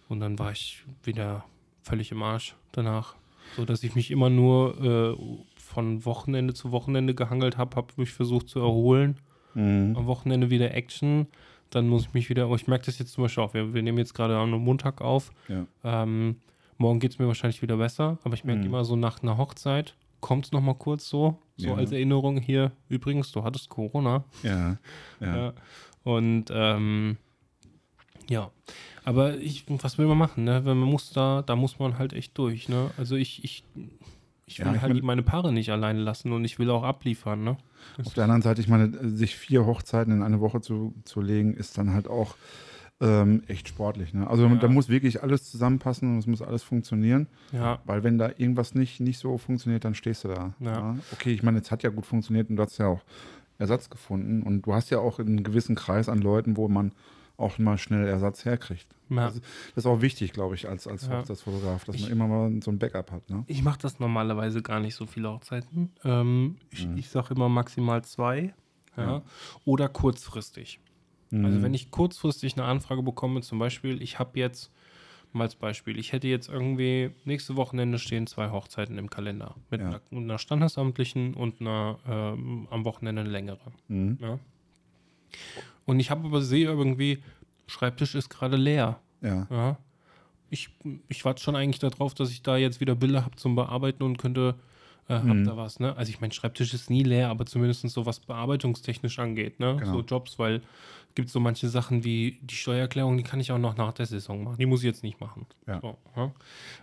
Und 0.08 0.20
dann 0.20 0.38
war 0.38 0.52
ich 0.52 0.84
wieder 1.04 1.44
völlig 1.82 2.10
im 2.12 2.22
Arsch 2.22 2.54
danach. 2.72 3.14
So 3.56 3.66
dass 3.66 3.82
ich 3.84 3.94
mich 3.94 4.10
immer 4.10 4.30
nur 4.30 4.80
äh, 5.20 5.51
von 5.72 6.04
Wochenende 6.04 6.54
zu 6.54 6.70
Wochenende 6.72 7.14
gehangelt 7.14 7.56
habe, 7.56 7.76
habe 7.76 7.88
mich 7.96 8.12
versucht 8.12 8.48
zu 8.48 8.60
erholen. 8.60 9.16
Mhm. 9.54 9.94
Am 9.96 10.06
Wochenende 10.06 10.50
wieder 10.50 10.72
Action. 10.74 11.26
Dann 11.70 11.88
muss 11.88 12.02
ich 12.02 12.12
mich 12.14 12.28
wieder, 12.28 12.48
oh, 12.48 12.54
ich 12.54 12.66
merke 12.66 12.86
das 12.86 12.98
jetzt 12.98 13.12
zum 13.12 13.24
Beispiel 13.24 13.42
auch, 13.44 13.54
wir, 13.54 13.72
wir 13.72 13.82
nehmen 13.82 13.98
jetzt 13.98 14.14
gerade 14.14 14.36
am 14.36 14.50
Montag 14.50 15.00
auf. 15.00 15.32
Ja. 15.48 15.64
Ähm, 15.84 16.36
morgen 16.78 17.00
geht 17.00 17.12
es 17.12 17.18
mir 17.18 17.26
wahrscheinlich 17.26 17.62
wieder 17.62 17.76
besser, 17.78 18.18
aber 18.24 18.34
ich 18.34 18.44
merke 18.44 18.60
Mhm. 18.60 18.66
immer 18.66 18.84
so 18.84 18.94
nach 18.96 19.22
einer 19.22 19.38
Hochzeit, 19.38 19.94
kommt 20.20 20.44
es 20.46 20.52
nochmal 20.52 20.74
kurz 20.74 21.08
so, 21.08 21.38
so 21.56 21.68
Ja. 21.68 21.74
als 21.74 21.90
Erinnerung 21.92 22.38
hier, 22.38 22.72
übrigens, 22.88 23.32
du 23.32 23.42
hattest 23.42 23.68
Corona. 23.70 24.24
Ja. 24.42 24.76
Ja. 25.20 25.36
Ja. 25.36 25.52
Und 26.04 26.46
ähm, 26.52 27.16
ja, 28.28 28.50
aber 29.04 29.36
ich, 29.38 29.64
was 29.68 29.96
will 29.98 30.06
man 30.06 30.18
machen, 30.18 30.44
ne? 30.44 30.64
Wenn 30.64 30.76
man 30.78 30.88
muss 30.88 31.10
da, 31.10 31.42
da 31.42 31.56
muss 31.56 31.78
man 31.78 31.98
halt 31.98 32.12
echt 32.12 32.36
durch, 32.38 32.68
ne? 32.68 32.90
Also 32.98 33.16
ich, 33.16 33.42
ich, 33.44 33.64
ich 34.52 34.58
will 34.60 34.66
Ja, 34.66 34.74
ich 34.74 34.82
halt 34.82 34.94
mein- 34.94 35.04
meine 35.04 35.22
Paare 35.22 35.52
nicht 35.52 35.70
alleine 35.70 36.00
lassen 36.00 36.32
und 36.32 36.44
ich 36.44 36.58
will 36.58 36.70
auch 36.70 36.82
abliefern, 36.84 37.42
ne? 37.44 37.56
Auf 38.04 38.14
der 38.14 38.24
anderen 38.24 38.42
Seite, 38.42 38.60
ich 38.60 38.68
meine, 38.68 38.90
sich 39.10 39.34
vier 39.36 39.66
Hochzeiten 39.66 40.12
in 40.12 40.22
eine 40.22 40.40
Woche 40.40 40.60
zu, 40.60 40.94
zu 41.04 41.20
legen, 41.20 41.54
ist 41.54 41.76
dann 41.78 41.92
halt 41.92 42.08
auch 42.08 42.36
ähm, 43.00 43.42
echt 43.48 43.66
sportlich. 43.66 44.14
Ne? 44.14 44.30
Also 44.30 44.46
Ja. 44.46 44.54
da 44.54 44.68
muss 44.68 44.88
wirklich 44.88 45.24
alles 45.24 45.50
zusammenpassen 45.50 46.08
und 46.12 46.18
es 46.18 46.28
muss 46.28 46.40
alles 46.40 46.62
funktionieren, 46.62 47.26
ja, 47.50 47.80
weil 47.84 48.04
wenn 48.04 48.16
da 48.16 48.28
irgendwas 48.28 48.76
nicht, 48.76 49.00
nicht 49.00 49.18
so 49.18 49.38
funktioniert, 49.38 49.84
dann 49.84 49.96
stehst 49.96 50.22
du 50.22 50.28
da. 50.28 50.52
Ja. 50.60 50.94
Okay, 51.12 51.32
ich 51.32 51.42
meine, 51.42 51.58
es 51.58 51.72
hat 51.72 51.82
ja 51.82 51.90
gut 51.90 52.06
funktioniert 52.06 52.48
und 52.48 52.54
du 52.56 52.62
hast 52.62 52.78
ja 52.78 52.86
auch 52.86 53.00
Ersatz 53.58 53.90
gefunden 53.90 54.44
und 54.44 54.62
du 54.64 54.72
hast 54.72 54.90
ja 54.90 55.00
auch 55.00 55.18
einen 55.18 55.42
gewissen 55.42 55.74
Kreis 55.74 56.08
an 56.08 56.20
Leuten, 56.20 56.56
wo 56.56 56.68
man 56.68 56.92
auch 57.36 57.58
mal 57.58 57.78
schnell 57.78 58.06
Ersatz 58.06 58.44
herkriegt. 58.44 58.86
ja. 59.08 59.26
Also, 59.26 59.40
das 59.74 59.84
ist 59.84 59.86
auch 59.86 60.00
wichtig, 60.00 60.32
glaube 60.32 60.54
ich, 60.54 60.68
als, 60.68 60.86
als 60.86 61.06
Ja. 61.06 61.18
Hochzeitsfotograf, 61.18 61.84
dass 61.84 61.96
Ich- 61.96 62.02
man 62.02 62.12
immer 62.12 62.26
mal 62.28 62.62
so 62.62 62.70
ein 62.70 62.78
Backup 62.78 63.10
hat. 63.10 63.28
Ne? 63.30 63.44
Ich 63.46 63.62
mache 63.62 63.78
das 63.80 63.98
normalerweise 64.00 64.62
gar 64.62 64.80
nicht 64.80 64.94
so 64.94 65.06
viele 65.06 65.30
Hochzeiten. 65.30 65.90
Ähm, 66.04 66.56
ich 66.70 66.86
Mhm. 66.86 66.96
ich 66.98 67.08
sage 67.08 67.34
immer 67.34 67.48
maximal 67.48 68.02
zwei. 68.04 68.54
Ja. 68.96 69.22
Oder 69.64 69.88
kurzfristig. 69.88 70.78
Also 71.32 71.58
Mhm. 71.58 71.62
wenn 71.62 71.72
ich 71.74 71.90
kurzfristig 71.90 72.54
eine 72.58 72.64
Anfrage 72.66 73.02
bekomme, 73.02 73.40
zum 73.40 73.58
Beispiel, 73.58 74.02
ich 74.02 74.18
habe 74.18 74.38
jetzt, 74.38 74.70
mal 75.32 75.44
als 75.44 75.54
Beispiel, 75.54 75.98
ich 75.98 76.12
hätte 76.12 76.28
jetzt 76.28 76.50
irgendwie, 76.50 77.10
nächste 77.24 77.56
Wochenende 77.56 77.98
stehen 77.98 78.26
zwei 78.26 78.50
Hochzeiten 78.50 78.98
im 78.98 79.08
Kalender. 79.08 79.54
Mit 79.70 79.80
einer, 79.80 80.02
einer 80.10 80.36
standesamtlichen 80.38 81.32
und 81.32 81.62
einer 81.62 81.98
ähm, 82.06 82.68
am 82.70 82.84
Wochenende 82.84 83.22
eine 83.22 83.30
längere. 83.30 83.72
Mhm. 83.88 84.18
Und 85.84 86.00
ich 86.00 86.10
habe 86.10 86.26
aber 86.26 86.42
sehe 86.42 86.66
irgendwie, 86.66 87.22
Schreibtisch 87.66 88.14
ist 88.14 88.28
gerade 88.28 88.56
leer. 88.56 88.98
Ja. 89.20 89.46
Ja. 89.50 89.78
Ich, 90.50 90.68
ich 91.08 91.24
warte 91.24 91.42
schon 91.42 91.56
eigentlich 91.56 91.78
darauf, 91.78 92.12
dass 92.14 92.30
ich 92.30 92.42
da 92.42 92.56
jetzt 92.56 92.80
wieder 92.80 92.94
Bilder 92.94 93.24
habe 93.24 93.36
zum 93.36 93.54
Bearbeiten 93.54 94.02
und 94.02 94.18
könnte, 94.18 94.54
äh, 95.08 95.14
hab 95.14 95.24
Mhm. 95.24 95.44
da 95.44 95.56
was, 95.56 95.80
ne? 95.80 95.96
Also 95.96 96.10
ich 96.10 96.20
mein 96.20 96.32
Schreibtisch 96.32 96.74
ist 96.74 96.90
nie 96.90 97.02
leer, 97.02 97.30
aber 97.30 97.46
zumindest 97.46 97.88
so 97.88 98.04
was 98.04 98.20
bearbeitungstechnisch 98.20 99.18
angeht, 99.18 99.58
ne? 99.60 99.76
Genau. 99.78 99.92
So 99.92 100.00
Jobs, 100.02 100.38
weil 100.38 100.56
es 101.08 101.14
gibt 101.14 101.30
so 101.30 101.40
manche 101.40 101.68
Sachen 101.68 102.04
wie 102.04 102.38
die 102.42 102.54
Steuererklärung, 102.54 103.16
die 103.16 103.22
kann 103.22 103.40
ich 103.40 103.50
auch 103.52 103.58
noch 103.58 103.76
nach 103.76 103.92
der 103.92 104.06
Saison 104.06 104.44
machen. 104.44 104.56
Die 104.58 104.66
muss 104.66 104.80
ich 104.80 104.86
jetzt 104.86 105.02
nicht 105.02 105.20
machen. 105.20 105.46
Ja. 105.66 105.80
So, 105.80 105.96
ja. 106.16 106.32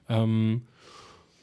Ähm, 0.07 0.63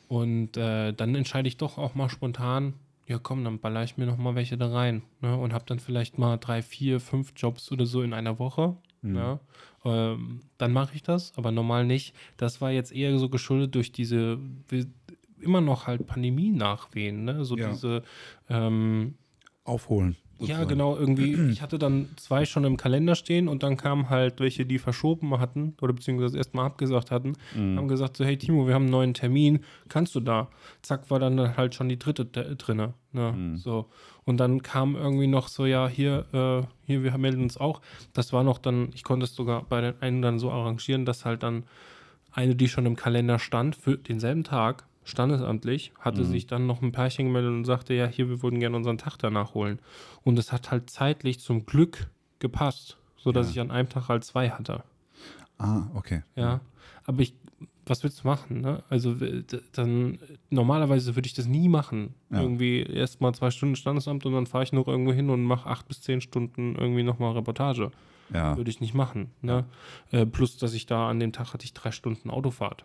und 0.09 0.57
äh, 0.57 0.93
dann 0.93 1.15
entscheide 1.15 1.49
ich 1.49 1.57
doch 1.57 1.79
auch 1.79 1.95
mal 1.95 2.09
spontan, 2.09 2.75
ja 3.07 3.19
komm, 3.19 3.45
dann 3.45 3.59
baller 3.59 3.85
ich 3.85 3.97
mir 3.97 4.07
noch 4.07 4.17
mal 4.17 4.35
welche 4.35 4.57
da 4.59 4.71
rein. 4.73 5.03
Ne? 5.21 5.37
Und 5.37 5.53
habe 5.53 5.65
dann 5.67 5.79
vielleicht 5.79 6.19
mal 6.19 6.37
drei, 6.37 6.63
vier, 6.63 7.01
fünf 7.01 7.33
Jobs 7.37 7.71
oder 7.73 7.87
so 7.87 8.03
in 8.03 8.13
einer 8.13 8.39
Woche. 8.39 8.77
Mhm. 9.03 9.17
Ja? 9.17 9.41
Ähm, 9.85 10.41
dann 10.59 10.73
mache 10.73 10.95
ich 10.95 11.03
das, 11.03 11.33
aber 11.37 11.53
normal 11.53 11.87
nicht. 11.87 12.15
Das 12.37 12.61
war 12.61 12.71
jetzt 12.71 12.93
eher 12.93 13.17
so 13.19 13.29
geschuldet 13.29 13.75
durch 13.75 13.93
diese 13.93 14.39
immer 15.41 15.61
noch 15.61 15.87
halt 15.87 16.07
Pandemie-Nachwehen. 16.07 17.25
Ne? 17.25 17.45
So 17.45 17.57
Ja. 17.57 17.71
diese 17.71 18.03
ähm, 18.49 19.15
Aufholen. 19.65 20.17
Ja, 20.39 20.65
genau, 20.65 20.97
irgendwie. 20.97 21.35
Ich 21.53 21.63
hatte 21.63 21.79
dann 21.79 22.09
zwei 22.17 22.45
schon 22.45 22.65
im 22.65 22.77
Kalender 22.77 23.15
stehen 23.15 23.49
und 23.49 23.63
dann 23.63 23.77
kamen 23.77 24.11
halt 24.11 24.41
welche, 24.41 24.67
die 24.67 24.79
verschoben 24.79 25.39
hatten 25.39 25.75
oder 25.81 25.93
beziehungsweise 25.93 26.37
erstmal 26.37 26.67
abgesagt 26.67 27.11
hatten, 27.11 27.35
Mhm. 27.55 27.79
haben 27.79 27.89
gesagt 27.89 28.17
so, 28.17 28.25
hey 28.25 28.37
Timo, 28.37 28.67
wir 28.67 28.75
haben 28.75 28.83
einen 28.83 28.91
neuen 28.91 29.15
Termin, 29.15 29.61
kannst 29.89 30.15
du 30.15 30.21
da? 30.21 30.49
Zack, 30.83 31.11
war 31.11 31.19
dann 31.19 31.57
halt 31.57 31.75
schon 31.75 31.89
die 31.89 31.99
dritte 31.99 32.25
d- 32.25 32.55
drinne. 32.57 32.95
Ne? 33.13 33.33
Mhm. 33.33 33.57
So. 33.57 33.87
Und 34.25 34.39
dann 34.39 34.63
kam 34.63 34.97
irgendwie 34.97 35.27
noch 35.29 35.49
so, 35.49 35.67
ja, 35.67 35.89
hier, 35.89 36.27
äh, 36.33 36.67
hier, 36.87 37.03
wir 37.05 37.17
melden 37.19 37.43
uns 37.43 37.57
auch. 37.57 37.81
Das 38.13 38.33
war 38.33 38.43
noch 38.43 38.59
dann, 38.59 38.89
ich 38.95 39.05
konnte 39.05 39.25
es 39.25 39.35
sogar 39.35 39.63
bei 39.65 39.81
den 39.81 39.95
einen 40.01 40.21
dann 40.23 40.39
so 40.39 40.51
arrangieren, 40.51 41.05
dass 41.05 41.25
halt 41.25 41.43
dann 41.43 41.65
eine, 42.33 42.55
die 42.57 42.69
schon 42.69 42.85
im 42.87 42.97
Kalender 42.97 43.39
stand, 43.39 43.77
für 43.77 43.97
denselben 43.97 44.45
Tag, 44.45 44.85
standesamtlich, 45.07 45.93
hatte 45.99 46.21
Mhm. 46.23 46.27
sich 46.27 46.47
dann 46.47 46.67
noch 46.67 46.83
ein 46.83 46.93
Pärchen 46.93 47.27
gemeldet 47.27 47.53
und 47.53 47.65
sagte, 47.65 47.95
ja, 47.95 48.07
hier, 48.07 48.29
wir 48.29 48.43
würden 48.43 48.61
gerne 48.61 48.77
unseren 48.77 48.99
Tag 48.99 49.17
danach 49.17 49.55
holen. 49.55 49.79
Und 50.25 50.39
es 50.39 50.53
hat 50.53 50.71
halt 50.71 50.91
zeitlich 50.91 51.41
zum 51.41 51.65
Glück 51.65 52.11
gepasst, 52.41 52.99
sodass 53.17 53.47
Ja. 53.47 53.51
ich 53.53 53.61
an 53.61 53.71
einem 53.71 53.89
Tag 53.89 54.09
halt 54.09 54.25
zwei 54.25 54.51
hatte. 54.51 54.83
Ah, 55.59 55.85
okay. 55.95 56.23
Ja. 56.35 56.61
Aber 57.05 57.21
ich 57.23 57.35
was 57.89 58.03
willst 58.03 58.25
du 58.25 58.27
machen? 58.27 58.63
Ne? 58.63 58.83
Also 58.91 59.15
dann 59.71 60.19
normalerweise 60.51 61.15
würde 61.15 61.29
ich 61.29 61.35
das 61.35 61.47
nie 61.47 61.69
machen. 61.69 62.15
Ja. 62.31 62.41
Irgendwie 62.43 62.81
erst 62.83 63.21
mal 63.21 63.33
zwei 63.33 63.53
Stunden 63.53 63.77
Standesamt 63.77 64.27
und 64.27 64.33
dann 64.33 64.47
fahre 64.47 64.65
ich 64.65 64.73
noch 64.73 64.89
irgendwo 64.89 65.13
hin 65.13 65.31
und 65.31 65.45
mache 65.45 65.69
acht 65.71 65.87
bis 65.87 66.03
zehn 66.03 66.21
Stunden 66.21 66.75
irgendwie 66.75 67.05
nochmal 67.05 67.35
Reportage. 67.35 67.93
Ja. 68.35 68.57
Würde 68.57 68.71
ich 68.71 68.81
nicht 68.81 68.93
machen. 68.95 69.31
Ne? 69.41 69.67
Äh, 70.11 70.27
plus, 70.27 70.57
dass 70.57 70.75
ich 70.75 70.87
da 70.87 71.09
an 71.09 71.21
dem 71.21 71.31
Tag 71.33 71.55
hatte 71.55 71.65
ich 71.65 71.75
drei 71.75 71.93
Stunden 71.93 72.29
Autofahrt. 72.29 72.85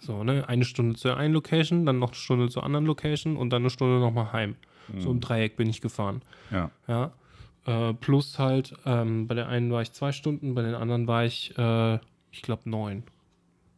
So, 0.00 0.24
ne? 0.24 0.48
Eine 0.48 0.64
Stunde 0.64 0.96
zur 0.96 1.16
einen 1.16 1.34
Location, 1.34 1.84
dann 1.86 1.98
noch 1.98 2.08
eine 2.10 2.16
Stunde 2.16 2.48
zur 2.48 2.62
anderen 2.64 2.86
Location 2.86 3.36
und 3.36 3.50
dann 3.50 3.62
eine 3.62 3.70
Stunde 3.70 4.00
nochmal 4.00 4.32
heim. 4.32 4.56
So 4.98 5.10
im 5.10 5.20
Dreieck 5.20 5.56
bin 5.56 5.68
ich 5.68 5.80
gefahren. 5.82 6.22
Ja. 6.50 6.70
Ja. 6.86 7.12
Äh, 7.66 7.92
plus 7.94 8.38
halt, 8.38 8.74
ähm, 8.86 9.26
bei 9.26 9.34
der 9.34 9.48
einen 9.48 9.70
war 9.70 9.82
ich 9.82 9.92
zwei 9.92 10.12
Stunden, 10.12 10.54
bei 10.54 10.62
den 10.62 10.74
anderen 10.74 11.06
war 11.06 11.26
ich, 11.26 11.56
äh, 11.58 11.98
ich 12.32 12.40
glaube, 12.40 12.70
neun. 12.70 13.02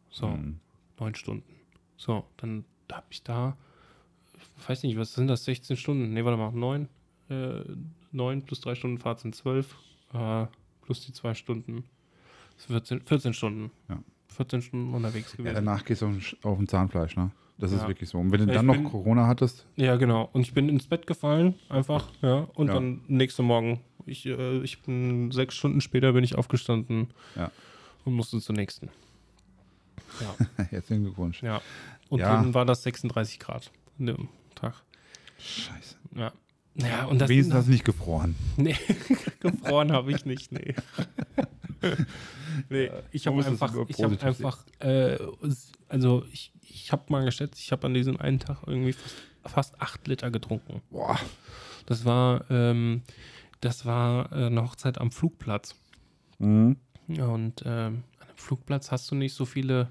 So, 0.09 0.27
Mhm. 0.27 0.59
neun 0.99 1.15
Stunden. 1.15 1.53
So, 1.97 2.23
dann 2.37 2.63
habe 2.89 3.05
ich 3.09 3.23
da, 3.23 3.57
ich 4.57 4.69
weiß 4.69 4.83
nicht, 4.83 4.97
was 4.97 5.13
sind 5.13 5.27
das, 5.27 5.43
16 5.43 5.75
Stunden? 5.75 6.13
Ne, 6.13 6.23
warte 6.23 6.37
mal, 6.37 6.51
neun. 6.53 6.87
Äh, 7.29 7.61
neun 8.13 8.43
plus 8.43 8.61
drei 8.61 8.75
Stunden 8.75 8.97
Fahrt 8.97 9.19
sind 9.19 9.35
zwölf. 9.35 9.75
Äh, 10.13 10.45
plus 10.83 11.05
die 11.05 11.11
zwei 11.13 11.33
Stunden. 11.33 11.83
Das 12.55 12.67
sind 12.67 12.73
14, 12.75 13.01
14 13.01 13.33
Stunden. 13.33 13.71
Ja. 13.89 13.99
14 14.31 14.61
Stunden 14.61 14.93
unterwegs 14.93 15.31
ja, 15.33 15.37
gewesen. 15.37 15.55
danach 15.55 15.85
gehst 15.85 16.01
du 16.01 16.11
auf, 16.43 16.57
den 16.57 16.67
Zahnfleisch, 16.67 17.15
ne? 17.15 17.31
Das 17.57 17.71
ist 17.71 17.81
Ja. 17.81 17.87
wirklich 17.87 18.09
so. 18.09 18.17
Und 18.17 18.31
wenn 18.31 18.39
du 18.41 18.47
Ja, 18.47 18.53
dann 18.55 18.65
ich 18.65 18.67
noch 18.67 18.73
bin- 18.75 18.83
Corona 18.91 19.27
hattest, 19.27 19.65
Ja, 19.75 19.95
genau. 19.97 20.29
Und 20.33 20.41
ich 20.41 20.53
bin 20.53 20.67
ins 20.69 20.87
Bett 20.87 21.05
gefallen, 21.05 21.55
einfach, 21.69 22.09
ja. 22.21 22.47
Und 22.55 22.67
Ja. 22.67 22.73
dann 22.75 23.01
nächsten 23.07 23.43
Morgen. 23.45 23.81
Ich, 24.07 24.25
äh, 24.25 24.59
ich 24.63 24.81
bin 24.81 25.31
sechs 25.31 25.55
Stunden 25.55 25.79
später 25.81 26.13
bin 26.13 26.23
ich 26.23 26.35
aufgestanden 26.35 27.09
Ja. 27.35 27.51
und 28.03 28.13
musste 28.13 28.39
zur 28.39 28.55
nächsten. 28.55 28.89
Ja, 30.19 30.35
herzlichen 30.71 31.03
Glückwunsch. 31.03 31.43
ja. 31.43 31.61
Und 32.09 32.19
Ja. 32.19 32.33
dann 32.33 32.53
war 32.53 32.65
das 32.65 32.81
36 32.83 33.39
Grad 33.39 33.71
an 33.99 34.07
dem 34.07 34.27
Tag. 34.55 34.73
Scheiße. 35.37 35.95
Ja. 36.15 36.31
Ja, 36.75 37.05
und 37.05 37.19
das 37.19 37.29
Wenigstens 37.29 37.53
hast 37.55 37.67
du 37.67 37.71
nicht 37.71 37.85
gefroren. 37.85 38.35
Nee, 38.57 38.75
gefroren 39.41 39.91
habe 39.91 40.11
ich 40.11 40.25
nicht, 40.25 40.51
nee. 40.51 40.73
nee, 42.69 42.89
ich 43.11 43.27
habe 43.27 43.43
einfach, 43.43 43.73
ich 43.87 44.03
habe 44.03 44.21
einfach, 44.21 44.65
äh, 44.79 45.17
also 45.87 46.25
ich, 46.31 46.51
ich 46.61 46.91
habe 46.91 47.03
mal 47.09 47.25
geschätzt, 47.25 47.59
ich 47.59 47.71
habe 47.71 47.87
an 47.87 47.93
diesem 47.93 48.19
einen 48.19 48.39
Tag 48.39 48.59
irgendwie 48.65 48.93
fast, 48.93 49.15
fast 49.45 49.81
acht 49.81 50.07
Liter 50.07 50.31
getrunken. 50.31 50.81
Boah. 50.89 51.19
Das 51.85 52.05
war, 52.05 52.49
ähm, 52.49 53.01
das 53.59 53.85
war 53.85 54.31
äh, 54.31 54.47
eine 54.47 54.63
Hochzeit 54.63 54.99
am 54.99 55.11
Flugplatz. 55.11 55.75
Mhm. 56.39 56.77
Und 57.07 57.63
ähm, 57.65 58.03
an 58.19 58.27
einem 58.27 58.37
Flugplatz 58.37 58.91
hast 58.91 59.09
du 59.11 59.15
nicht 59.15 59.33
so 59.33 59.45
viele 59.45 59.89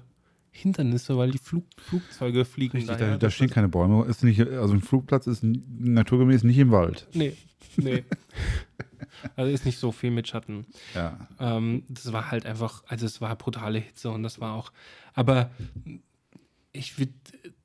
Hindernisse, 0.51 1.17
weil 1.17 1.31
die 1.31 1.37
Flug, 1.37 1.65
Flugzeuge 1.77 2.43
fliegen 2.45 2.77
Richtig, 2.77 2.97
daher. 2.97 3.11
da, 3.11 3.17
da 3.17 3.29
stehen 3.29 3.49
keine 3.49 3.69
Bäume. 3.69 4.05
Ist 4.05 4.23
nicht, 4.23 4.41
also 4.41 4.73
ein 4.73 4.81
Flugplatz 4.81 5.27
ist 5.27 5.43
naturgemäß 5.43 6.43
nicht 6.43 6.57
im 6.57 6.71
Wald. 6.71 7.07
Nee, 7.13 7.37
nee. 7.77 8.03
also 9.35 9.51
ist 9.51 9.65
nicht 9.65 9.77
so 9.77 9.91
viel 9.91 10.11
mit 10.11 10.27
Schatten. 10.27 10.65
Ja. 10.93 11.27
Ähm, 11.39 11.83
das 11.89 12.11
war 12.13 12.31
halt 12.31 12.45
einfach, 12.45 12.83
also 12.87 13.05
es 13.05 13.21
war 13.21 13.35
brutale 13.35 13.79
Hitze 13.79 14.09
und 14.09 14.23
das 14.23 14.39
war 14.39 14.55
auch, 14.55 14.71
aber 15.13 15.51
ich 16.73 16.97
würde, 16.97 17.13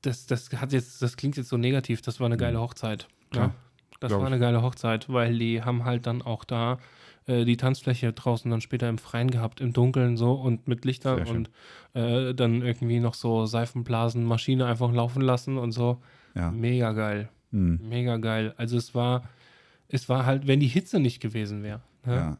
das, 0.01 0.25
das 0.25 0.49
hat 0.53 0.73
jetzt, 0.73 1.01
das 1.01 1.17
klingt 1.17 1.37
jetzt 1.37 1.49
so 1.49 1.57
negativ, 1.57 2.01
das 2.01 2.19
war 2.19 2.25
eine 2.25 2.37
geile 2.37 2.59
Hochzeit. 2.59 3.07
Klar, 3.31 3.47
Ja, 3.47 3.53
das 3.99 4.11
war 4.11 4.25
eine 4.25 4.39
geile 4.39 4.61
Hochzeit, 4.61 5.11
weil 5.11 5.37
die 5.37 5.63
haben 5.63 5.85
halt 5.85 6.05
dann 6.07 6.21
auch 6.21 6.43
da 6.43 6.77
äh, 7.25 7.45
die 7.45 7.57
Tanzfläche 7.57 8.13
draußen 8.13 8.49
dann 8.49 8.61
später 8.61 8.89
im 8.89 8.97
Freien 8.97 9.31
gehabt, 9.31 9.61
im 9.61 9.73
Dunkeln 9.73 10.17
so 10.17 10.33
und 10.33 10.67
mit 10.67 10.85
Lichtern 10.85 11.25
und 11.27 11.49
äh, 11.93 12.33
dann 12.33 12.61
irgendwie 12.61 12.99
noch 12.99 13.13
so 13.13 13.45
Seifenblasen, 13.45 14.23
Maschine 14.23 14.65
einfach 14.65 14.91
laufen 14.91 15.21
lassen 15.21 15.57
und 15.57 15.71
so. 15.71 16.01
Ja. 16.35 16.51
Mega 16.51 16.93
geil. 16.93 17.29
Mhm. 17.51 17.79
Mega 17.89 18.17
geil. 18.17 18.53
Also 18.57 18.77
es 18.77 18.93
war, 18.93 19.23
es 19.89 20.09
war 20.09 20.25
halt, 20.25 20.47
wenn 20.47 20.59
die 20.59 20.67
Hitze 20.67 20.99
nicht 20.99 21.19
gewesen 21.19 21.63
wäre, 21.63 21.81
ne, 22.05 22.15
ja. 22.15 22.37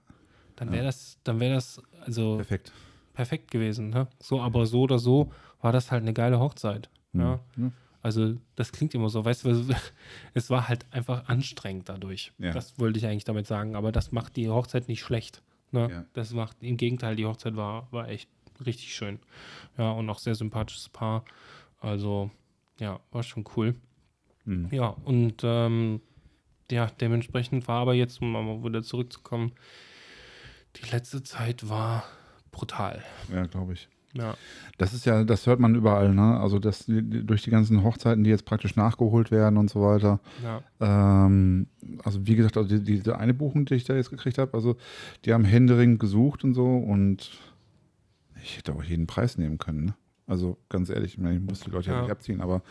dann 0.55 0.71
wäre 0.71 0.85
das, 0.85 1.17
dann 1.23 1.39
wäre 1.39 1.55
das, 1.55 1.81
also 2.01 2.37
Perfekt. 2.37 2.71
perfekt 3.13 3.51
gewesen. 3.51 3.89
Ne? 3.89 4.07
So, 4.19 4.41
aber 4.41 4.65
so 4.65 4.81
oder 4.81 4.99
so 4.99 5.31
war 5.61 5.71
das 5.71 5.91
halt 5.91 6.03
eine 6.03 6.13
geile 6.13 6.39
Hochzeit. 6.39 6.89
Ja? 7.13 7.39
Mhm. 7.55 7.71
Also, 8.01 8.35
das 8.55 8.71
klingt 8.71 8.93
immer 8.95 9.09
so, 9.09 9.25
weißt 9.25 9.45
du, 9.45 9.65
es 10.33 10.49
war 10.49 10.67
halt 10.67 10.85
einfach 10.91 11.27
anstrengend 11.27 11.89
dadurch. 11.89 12.31
Ja. 12.37 12.51
Das 12.51 12.79
wollte 12.79 12.99
ich 12.99 13.05
eigentlich 13.05 13.25
damit 13.25 13.47
sagen, 13.47 13.75
aber 13.75 13.91
das 13.91 14.11
macht 14.11 14.35
die 14.35 14.49
Hochzeit 14.49 14.87
nicht 14.87 15.01
schlecht. 15.01 15.41
Ne? 15.71 15.89
Ja. 15.91 16.05
Das 16.13 16.31
macht, 16.31 16.57
im 16.61 16.77
Gegenteil, 16.77 17.15
die 17.15 17.25
Hochzeit 17.25 17.55
war, 17.55 17.91
war 17.91 18.07
echt 18.07 18.29
richtig 18.65 18.95
schön. 18.95 19.19
Ja, 19.77 19.91
und 19.91 20.09
auch 20.09 20.19
sehr 20.19 20.35
sympathisches 20.35 20.89
Paar. 20.89 21.25
Also, 21.79 22.31
ja, 22.79 22.99
war 23.11 23.23
schon 23.23 23.45
cool. 23.55 23.75
Mhm. 24.45 24.69
Ja, 24.71 24.95
und 25.03 25.41
ähm, 25.43 26.01
ja, 26.71 26.87
dementsprechend 26.99 27.67
war 27.67 27.81
aber 27.81 27.93
jetzt, 27.93 28.21
um 28.21 28.31
mal 28.31 28.63
wieder 28.63 28.83
zurückzukommen, 28.83 29.51
die 30.75 30.89
letzte 30.91 31.23
Zeit 31.23 31.69
war 31.69 32.03
brutal. 32.51 33.03
Ja, 33.33 33.45
glaube 33.45 33.73
ich. 33.73 33.87
Ja. 34.13 34.35
Das 34.77 34.93
ist 34.93 35.05
ja, 35.05 35.23
das 35.23 35.45
hört 35.45 35.59
man 35.59 35.75
überall, 35.75 36.13
ne? 36.13 36.39
Also 36.39 36.59
das 36.59 36.85
die- 36.85 37.03
die- 37.03 37.23
durch 37.25 37.43
die 37.43 37.49
ganzen 37.51 37.83
Hochzeiten, 37.83 38.23
die 38.23 38.29
jetzt 38.29 38.45
praktisch 38.45 38.75
nachgeholt 38.75 39.29
werden 39.31 39.57
und 39.57 39.69
so 39.69 39.81
weiter. 39.81 40.19
Ja, 40.43 40.63
Ähm, 40.79 41.67
also 42.03 42.25
wie 42.25 42.35
gesagt, 42.35 42.57
also 42.57 42.69
die, 42.69 42.83
diese 42.83 43.17
eine 43.17 43.33
Buchung, 43.33 43.65
die 43.65 43.75
ich 43.75 43.83
da 43.83 43.95
jetzt 43.95 44.09
gekriegt 44.09 44.37
habe, 44.37 44.53
also 44.53 44.75
die 45.25 45.33
haben 45.33 45.43
händeringend 45.45 45.99
gesucht 45.99 46.43
und 46.43 46.53
so 46.53 46.65
und 46.65 47.29
ich 48.41 48.57
hätte 48.57 48.73
auch 48.73 48.83
jeden 48.83 49.07
Preis 49.07 49.37
nehmen 49.37 49.57
können. 49.57 49.85
Ne? 49.85 49.95
Also 50.25 50.57
ganz 50.69 50.89
ehrlich, 50.89 51.13
ich, 51.13 51.19
meine, 51.19 51.35
ich 51.37 51.41
muss 51.43 51.59
die 51.59 51.69
Leute 51.69 51.89
ja, 51.89 51.95
Ja. 51.97 52.01
nicht 52.03 52.11
abziehen, 52.11 52.41
aber 52.41 52.61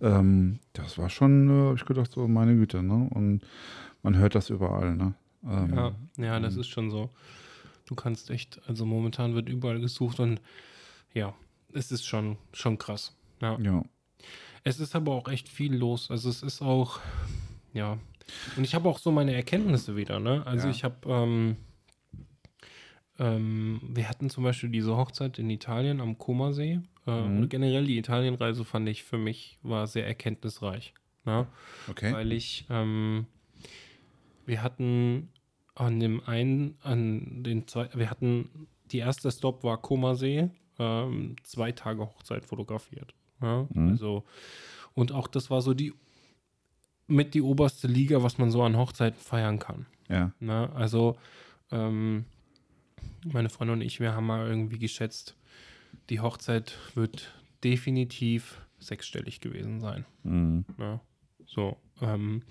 ähm, 0.00 0.58
das 0.72 0.98
war 0.98 1.08
schon, 1.08 1.48
äh, 1.48 1.66
habe 1.66 1.76
ich 1.76 1.84
gedacht, 1.84 2.10
so 2.12 2.26
meine 2.28 2.54
Güte, 2.56 2.82
ne? 2.82 3.08
Und 3.12 3.42
man 4.02 4.16
hört 4.16 4.34
das 4.34 4.50
überall, 4.50 4.96
ne? 4.96 5.14
Ähm, 5.44 5.74
ja, 5.74 5.94
ja, 6.16 6.40
das 6.40 6.54
mhm. 6.54 6.60
ist 6.60 6.68
schon 6.68 6.90
so. 6.90 7.10
Du 7.86 7.94
kannst 7.94 8.30
echt, 8.30 8.60
also 8.66 8.84
momentan 8.84 9.34
wird 9.34 9.48
überall 9.48 9.80
gesucht 9.80 10.18
und 10.18 10.40
ja, 11.14 11.34
es 11.72 11.92
ist 11.92 12.04
schon, 12.04 12.36
schon 12.52 12.78
krass. 12.78 13.14
Ja. 13.40 13.58
ja. 13.60 13.82
Es 14.64 14.80
ist 14.80 14.96
aber 14.96 15.12
auch 15.12 15.28
echt 15.28 15.48
viel 15.48 15.74
los. 15.74 16.10
Also 16.10 16.28
es 16.28 16.42
ist 16.42 16.62
auch, 16.62 16.98
ja. 17.72 17.98
Und 18.56 18.64
ich 18.64 18.74
habe 18.74 18.88
auch 18.88 18.98
so 18.98 19.12
meine 19.12 19.34
Erkenntnisse 19.34 19.96
wieder, 19.96 20.18
ne? 20.18 20.44
Also 20.46 20.66
Ja. 20.66 20.72
ich 20.72 20.82
habe, 20.82 20.96
ähm, 21.08 21.56
ähm, 23.18 23.80
wir 23.82 24.08
hatten 24.08 24.30
zum 24.30 24.42
Beispiel 24.42 24.70
diese 24.70 24.96
Hochzeit 24.96 25.38
in 25.38 25.48
Italien 25.48 26.00
am 26.00 26.18
Comasee. 26.18 26.80
Äh, 27.06 27.20
Mhm. 27.22 27.38
und 27.42 27.48
generell 27.48 27.84
die 27.84 27.98
Italienreise 27.98 28.64
fand 28.64 28.88
ich 28.88 29.04
für 29.04 29.18
mich 29.18 29.58
war 29.62 29.86
sehr 29.86 30.06
erkenntnisreich. 30.06 30.92
Ne? 31.24 31.46
Okay. 31.88 32.12
Weil 32.12 32.32
ich, 32.32 32.66
ähm, 32.70 33.26
wir 34.44 34.62
hatten 34.62 35.28
an 35.74 36.00
dem 36.00 36.22
einen, 36.26 36.76
an 36.82 37.42
den 37.42 37.66
zwei, 37.68 37.88
wir 37.94 38.10
hatten, 38.10 38.68
die 38.92 38.98
erste 38.98 39.30
Stop 39.30 39.62
war 39.64 39.80
Comasee, 39.80 40.50
ähm, 40.78 41.36
zwei 41.42 41.72
Tage 41.72 42.02
Hochzeit 42.02 42.44
fotografiert. 42.44 43.14
Ja? 43.42 43.66
Mhm. 43.72 43.90
Also, 43.90 44.24
und 44.94 45.12
auch 45.12 45.26
das 45.28 45.50
war 45.50 45.60
so 45.62 45.74
die 45.74 45.92
mit 47.08 47.34
die 47.34 47.42
oberste 47.42 47.86
Liga, 47.86 48.22
was 48.22 48.38
man 48.38 48.50
so 48.50 48.62
an 48.64 48.76
Hochzeiten 48.76 49.20
feiern 49.20 49.58
kann. 49.60 49.86
Ja. 50.08 50.32
Ne? 50.40 50.70
Also, 50.74 51.16
ähm, 51.70 52.24
meine 53.24 53.48
Freundin 53.48 53.74
und 53.74 53.82
ich, 53.82 54.00
wir 54.00 54.14
haben 54.14 54.26
mal 54.26 54.48
irgendwie 54.48 54.78
geschätzt, 54.78 55.36
die 56.10 56.20
Hochzeit 56.20 56.76
wird 56.94 57.34
definitiv 57.64 58.60
sechsstellig 58.78 59.40
gewesen 59.40 59.80
sein. 59.80 60.04
Mhm. 60.22 60.64
Ja, 60.78 61.00
so, 61.46 61.76
ähm, 62.00 62.42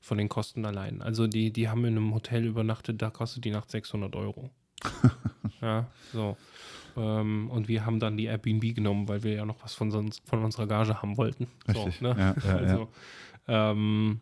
von 0.00 0.18
den 0.18 0.28
Kosten 0.28 0.64
allein. 0.64 1.02
Also 1.02 1.26
die, 1.26 1.52
die 1.52 1.68
haben 1.68 1.84
in 1.84 1.96
einem 1.96 2.14
Hotel 2.14 2.44
übernachtet, 2.44 3.02
da 3.02 3.10
kostet 3.10 3.44
die 3.44 3.50
Nacht 3.50 3.70
600 3.70 4.14
Euro. 4.16 4.50
ja, 5.60 5.86
so. 6.12 6.36
Ähm, 6.96 7.50
und 7.50 7.68
wir 7.68 7.84
haben 7.84 8.00
dann 8.00 8.16
die 8.16 8.24
Airbnb 8.24 8.74
genommen, 8.74 9.08
weil 9.08 9.22
wir 9.22 9.34
ja 9.34 9.44
noch 9.44 9.62
was 9.62 9.74
von, 9.74 9.90
sonst, 9.90 10.26
von 10.26 10.44
unserer 10.44 10.66
Gage 10.66 11.00
haben 11.02 11.16
wollten. 11.16 11.48
Richtig. 11.68 11.98
So, 11.98 12.04
ne? 12.04 12.16
Ja, 12.18 12.34
ja, 12.44 12.50
ja. 12.50 12.56
also, 12.56 12.88
ähm, 13.48 14.20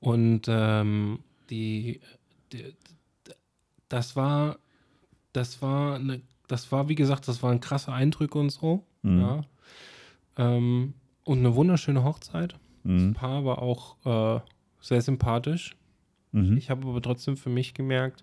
und 0.00 0.46
ähm, 0.48 1.20
die, 1.50 2.00
die, 2.52 2.74
das 3.88 4.16
war, 4.16 4.58
das 5.32 5.60
war 5.60 5.96
eine, 5.96 6.22
das 6.50 6.72
war, 6.72 6.88
wie 6.88 6.94
gesagt, 6.94 7.28
das 7.28 7.42
waren 7.42 7.60
krasse 7.60 7.92
Eindrücke 7.92 8.38
und 8.38 8.50
so. 8.50 8.84
Mhm. 9.02 9.20
Ja. 9.20 9.40
Ähm, 10.36 10.94
und 11.24 11.38
eine 11.38 11.54
wunderschöne 11.54 12.04
Hochzeit. 12.04 12.52
Das 12.82 13.02
Mhm. 13.02 13.12
Paar 13.14 13.44
war 13.44 13.60
auch 13.60 13.96
äh, 14.06 14.40
sehr 14.80 15.02
sympathisch. 15.02 15.76
Mhm. 16.32 16.56
Ich 16.56 16.70
habe 16.70 16.88
aber 16.88 17.02
trotzdem 17.02 17.36
für 17.36 17.50
mich 17.50 17.74
gemerkt, 17.74 18.22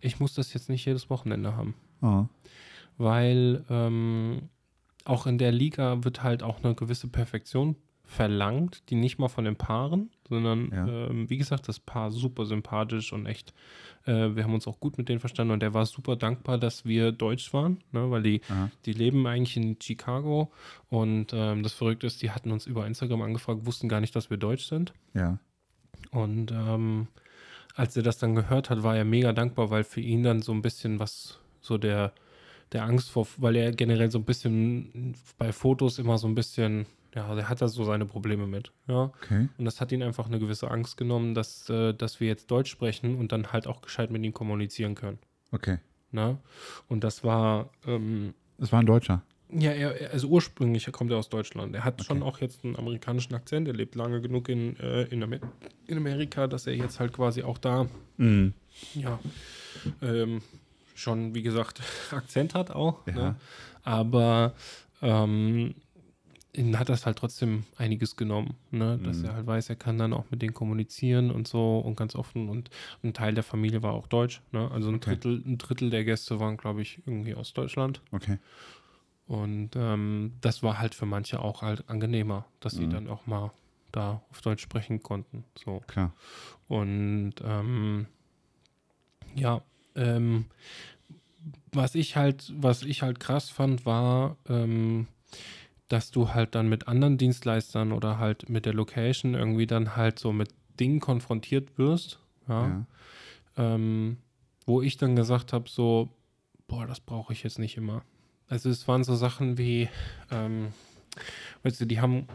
ich 0.00 0.20
muss 0.20 0.34
das 0.34 0.52
jetzt 0.52 0.68
nicht 0.68 0.84
jedes 0.84 1.08
Wochenende 1.08 1.56
haben. 1.56 1.74
Ah. 2.02 2.26
Weil 2.98 3.64
ähm, 3.70 4.48
auch 5.04 5.26
in 5.26 5.38
der 5.38 5.52
Liga 5.52 6.04
wird 6.04 6.22
halt 6.22 6.42
auch 6.42 6.62
eine 6.62 6.74
gewisse 6.74 7.08
Perfektion 7.08 7.76
verlangt, 8.04 8.82
die 8.90 8.96
nicht 8.96 9.18
mal 9.18 9.28
von 9.28 9.44
den 9.44 9.56
Paaren, 9.56 10.10
sondern 10.28 10.70
Ja. 10.72 10.86
ähm, 10.86 11.28
wie 11.30 11.36
gesagt, 11.36 11.68
das 11.68 11.78
Paar 11.80 12.10
super 12.10 12.46
sympathisch 12.46 13.12
und 13.12 13.26
echt, 13.26 13.52
äh, 14.06 14.34
wir 14.34 14.44
haben 14.44 14.54
uns 14.54 14.66
auch 14.66 14.80
gut 14.80 14.98
mit 14.98 15.08
denen 15.08 15.20
verstanden 15.20 15.52
und 15.52 15.60
der 15.60 15.74
war 15.74 15.86
super 15.86 16.16
dankbar, 16.16 16.58
dass 16.58 16.84
wir 16.84 17.12
Deutsch 17.12 17.52
waren, 17.52 17.78
ne, 17.92 18.10
weil 18.10 18.22
die, 18.22 18.40
Aha. 18.48 18.70
die 18.86 18.92
leben 18.92 19.26
eigentlich 19.26 19.56
in 19.56 19.76
Chicago 19.80 20.50
und 20.88 21.32
ähm, 21.34 21.62
das 21.62 21.72
Verrückte 21.72 22.06
ist, 22.06 22.22
die 22.22 22.30
hatten 22.30 22.50
uns 22.50 22.66
über 22.66 22.86
Instagram 22.86 23.22
angefragt, 23.22 23.66
wussten 23.66 23.88
gar 23.88 24.00
nicht, 24.00 24.14
dass 24.16 24.30
wir 24.30 24.36
Deutsch 24.36 24.64
sind 24.66 24.92
Ja. 25.14 25.38
und 26.10 26.52
ähm, 26.52 27.08
als 27.74 27.96
er 27.96 28.02
das 28.02 28.18
dann 28.18 28.34
gehört 28.34 28.70
hat, 28.70 28.82
war 28.82 28.96
er 28.96 29.04
mega 29.04 29.32
dankbar, 29.32 29.70
weil 29.70 29.84
für 29.84 30.00
ihn 30.00 30.22
dann 30.22 30.42
so 30.42 30.52
ein 30.52 30.62
bisschen 30.62 30.98
was, 30.98 31.38
so 31.60 31.78
der, 31.78 32.12
der 32.72 32.84
Angst 32.84 33.10
vor, 33.10 33.26
weil 33.38 33.56
er 33.56 33.72
generell 33.72 34.10
so 34.10 34.18
ein 34.18 34.24
bisschen 34.24 35.14
bei 35.38 35.52
Fotos 35.52 35.98
immer 35.98 36.18
so 36.18 36.26
ein 36.26 36.34
bisschen, 36.34 36.86
ja, 37.14 37.34
der 37.34 37.48
hat 37.48 37.60
da 37.60 37.68
so 37.68 37.84
seine 37.84 38.06
Probleme 38.06 38.46
mit, 38.46 38.72
ja. 38.88 39.04
Okay. 39.22 39.48
Und 39.58 39.64
das 39.64 39.80
hat 39.80 39.92
ihn 39.92 40.02
einfach 40.02 40.26
eine 40.26 40.38
gewisse 40.38 40.70
Angst 40.70 40.96
genommen, 40.96 41.34
dass, 41.34 41.68
äh, 41.68 41.92
dass 41.92 42.20
wir 42.20 42.28
jetzt 42.28 42.50
Deutsch 42.50 42.70
sprechen 42.70 43.16
und 43.16 43.32
dann 43.32 43.52
halt 43.52 43.66
auch 43.66 43.82
gescheit 43.82 44.10
mit 44.10 44.24
ihm 44.24 44.32
kommunizieren 44.32 44.94
können. 44.94 45.18
Okay. 45.50 45.78
Ne? 46.10 46.38
Und 46.88 47.04
das 47.04 47.22
war, 47.24 47.70
ähm, 47.86 48.34
Es 48.58 48.72
war 48.72 48.80
ein 48.80 48.86
Deutscher. 48.86 49.22
ja, 49.50 49.70
er, 49.72 50.10
also 50.12 50.28
ursprünglich 50.28 50.90
kommt 50.92 51.10
er 51.10 51.18
aus 51.18 51.28
Deutschland. 51.28 51.74
Er 51.74 51.84
hat 51.84 52.02
schon 52.04 52.22
auch 52.22 52.38
jetzt 52.40 52.64
einen 52.64 52.76
amerikanischen 52.76 53.34
Akzent. 53.34 53.68
Er 53.68 53.74
lebt 53.74 53.94
lange 53.94 54.20
genug 54.22 54.48
in, 54.48 54.78
äh, 54.80 55.02
in, 55.04 55.22
Amer 55.22 55.38
in 55.86 55.96
Amerika, 55.98 56.46
dass 56.46 56.66
er 56.66 56.74
jetzt 56.74 56.98
halt 57.00 57.12
quasi 57.12 57.42
auch 57.42 57.58
da, 57.58 57.86
Mhm. 58.18 58.52
ja, 58.94 59.18
ähm, 60.02 60.40
schon, 60.94 61.34
wie 61.34 61.42
gesagt, 61.42 61.80
Akzent 62.12 62.54
hat 62.54 62.70
auch. 62.70 63.06
Ja. 63.06 63.12
Ne? 63.14 63.36
Aber 63.82 64.54
ähm, 65.02 65.74
ihn 66.54 66.78
hat 66.78 66.88
das 66.88 67.06
halt 67.06 67.16
trotzdem 67.18 67.64
einiges 67.76 68.16
genommen, 68.16 68.56
ne? 68.70 68.98
dass 69.02 69.18
Mhm. 69.18 69.24
er 69.26 69.34
halt 69.34 69.46
weiß, 69.46 69.70
er 69.70 69.76
kann 69.76 69.96
dann 69.98 70.12
auch 70.12 70.26
mit 70.30 70.42
denen 70.42 70.52
kommunizieren 70.52 71.30
und 71.30 71.48
so 71.48 71.78
und 71.78 71.96
ganz 71.96 72.14
offen. 72.14 72.48
Und 72.50 72.68
ein 73.02 73.14
Teil 73.14 73.32
der 73.34 73.42
Familie 73.42 73.82
war 73.82 73.92
auch 73.94 74.06
deutsch. 74.06 74.42
Ne? 74.52 74.70
Also 74.70 74.88
ein 74.90 74.96
Okay. 74.96 75.10
Drittel, 75.16 75.42
ein 75.46 75.56
Drittel 75.58 75.88
der 75.90 76.04
Gäste 76.04 76.40
waren, 76.40 76.56
glaube 76.58 76.82
ich, 76.82 76.98
irgendwie 77.06 77.34
aus 77.34 77.54
Deutschland. 77.54 78.02
Okay. 78.10 78.38
Und 79.26 79.70
ähm, 79.76 80.32
das 80.42 80.62
war 80.62 80.78
halt 80.78 80.94
für 80.94 81.06
manche 81.06 81.40
auch 81.40 81.62
halt 81.62 81.88
angenehmer, 81.88 82.44
dass 82.60 82.74
sie 82.74 82.86
Mhm. 82.86 82.90
dann 82.90 83.08
auch 83.08 83.26
mal 83.26 83.50
da 83.90 84.20
auf 84.30 84.42
Deutsch 84.42 84.62
sprechen 84.62 85.02
konnten. 85.02 85.44
So. 85.64 85.82
Klar. 85.86 86.12
Und 86.68 87.34
ähm, 87.42 88.06
ja, 89.34 89.62
ähm, 89.94 90.46
was 91.72 91.94
ich 91.94 92.16
halt, 92.16 92.52
was 92.56 92.82
ich 92.82 93.02
halt 93.02 93.20
krass 93.20 93.48
fand, 93.48 93.86
war, 93.86 94.36
ähm, 94.48 95.06
dass 95.88 96.10
du 96.10 96.32
halt 96.32 96.54
dann 96.54 96.68
mit 96.68 96.88
anderen 96.88 97.18
Dienstleistern 97.18 97.92
oder 97.92 98.18
halt 98.18 98.48
mit 98.48 98.66
der 98.66 98.74
Location 98.74 99.34
irgendwie 99.34 99.66
dann 99.66 99.96
halt 99.96 100.18
so 100.18 100.32
mit 100.32 100.50
Dingen 100.80 101.00
konfrontiert 101.00 101.76
wirst. 101.78 102.18
Ja. 102.48 102.68
Ja. 102.68 102.86
Ähm, 103.56 104.16
wo 104.64 104.80
ich 104.80 104.96
dann 104.96 105.16
gesagt 105.16 105.52
habe, 105.52 105.68
so, 105.68 106.08
boah, 106.66 106.86
das 106.86 107.00
brauche 107.00 107.32
ich 107.32 107.42
jetzt 107.42 107.58
nicht 107.58 107.76
immer. 107.76 108.02
Also 108.48 108.70
es 108.70 108.86
waren 108.88 109.04
so 109.04 109.14
Sachen 109.14 109.58
wie, 109.58 109.88
ähm, 110.30 110.68
weißt 111.62 111.80
du, 111.80 111.86
die 111.86 112.00
haben 112.00 112.26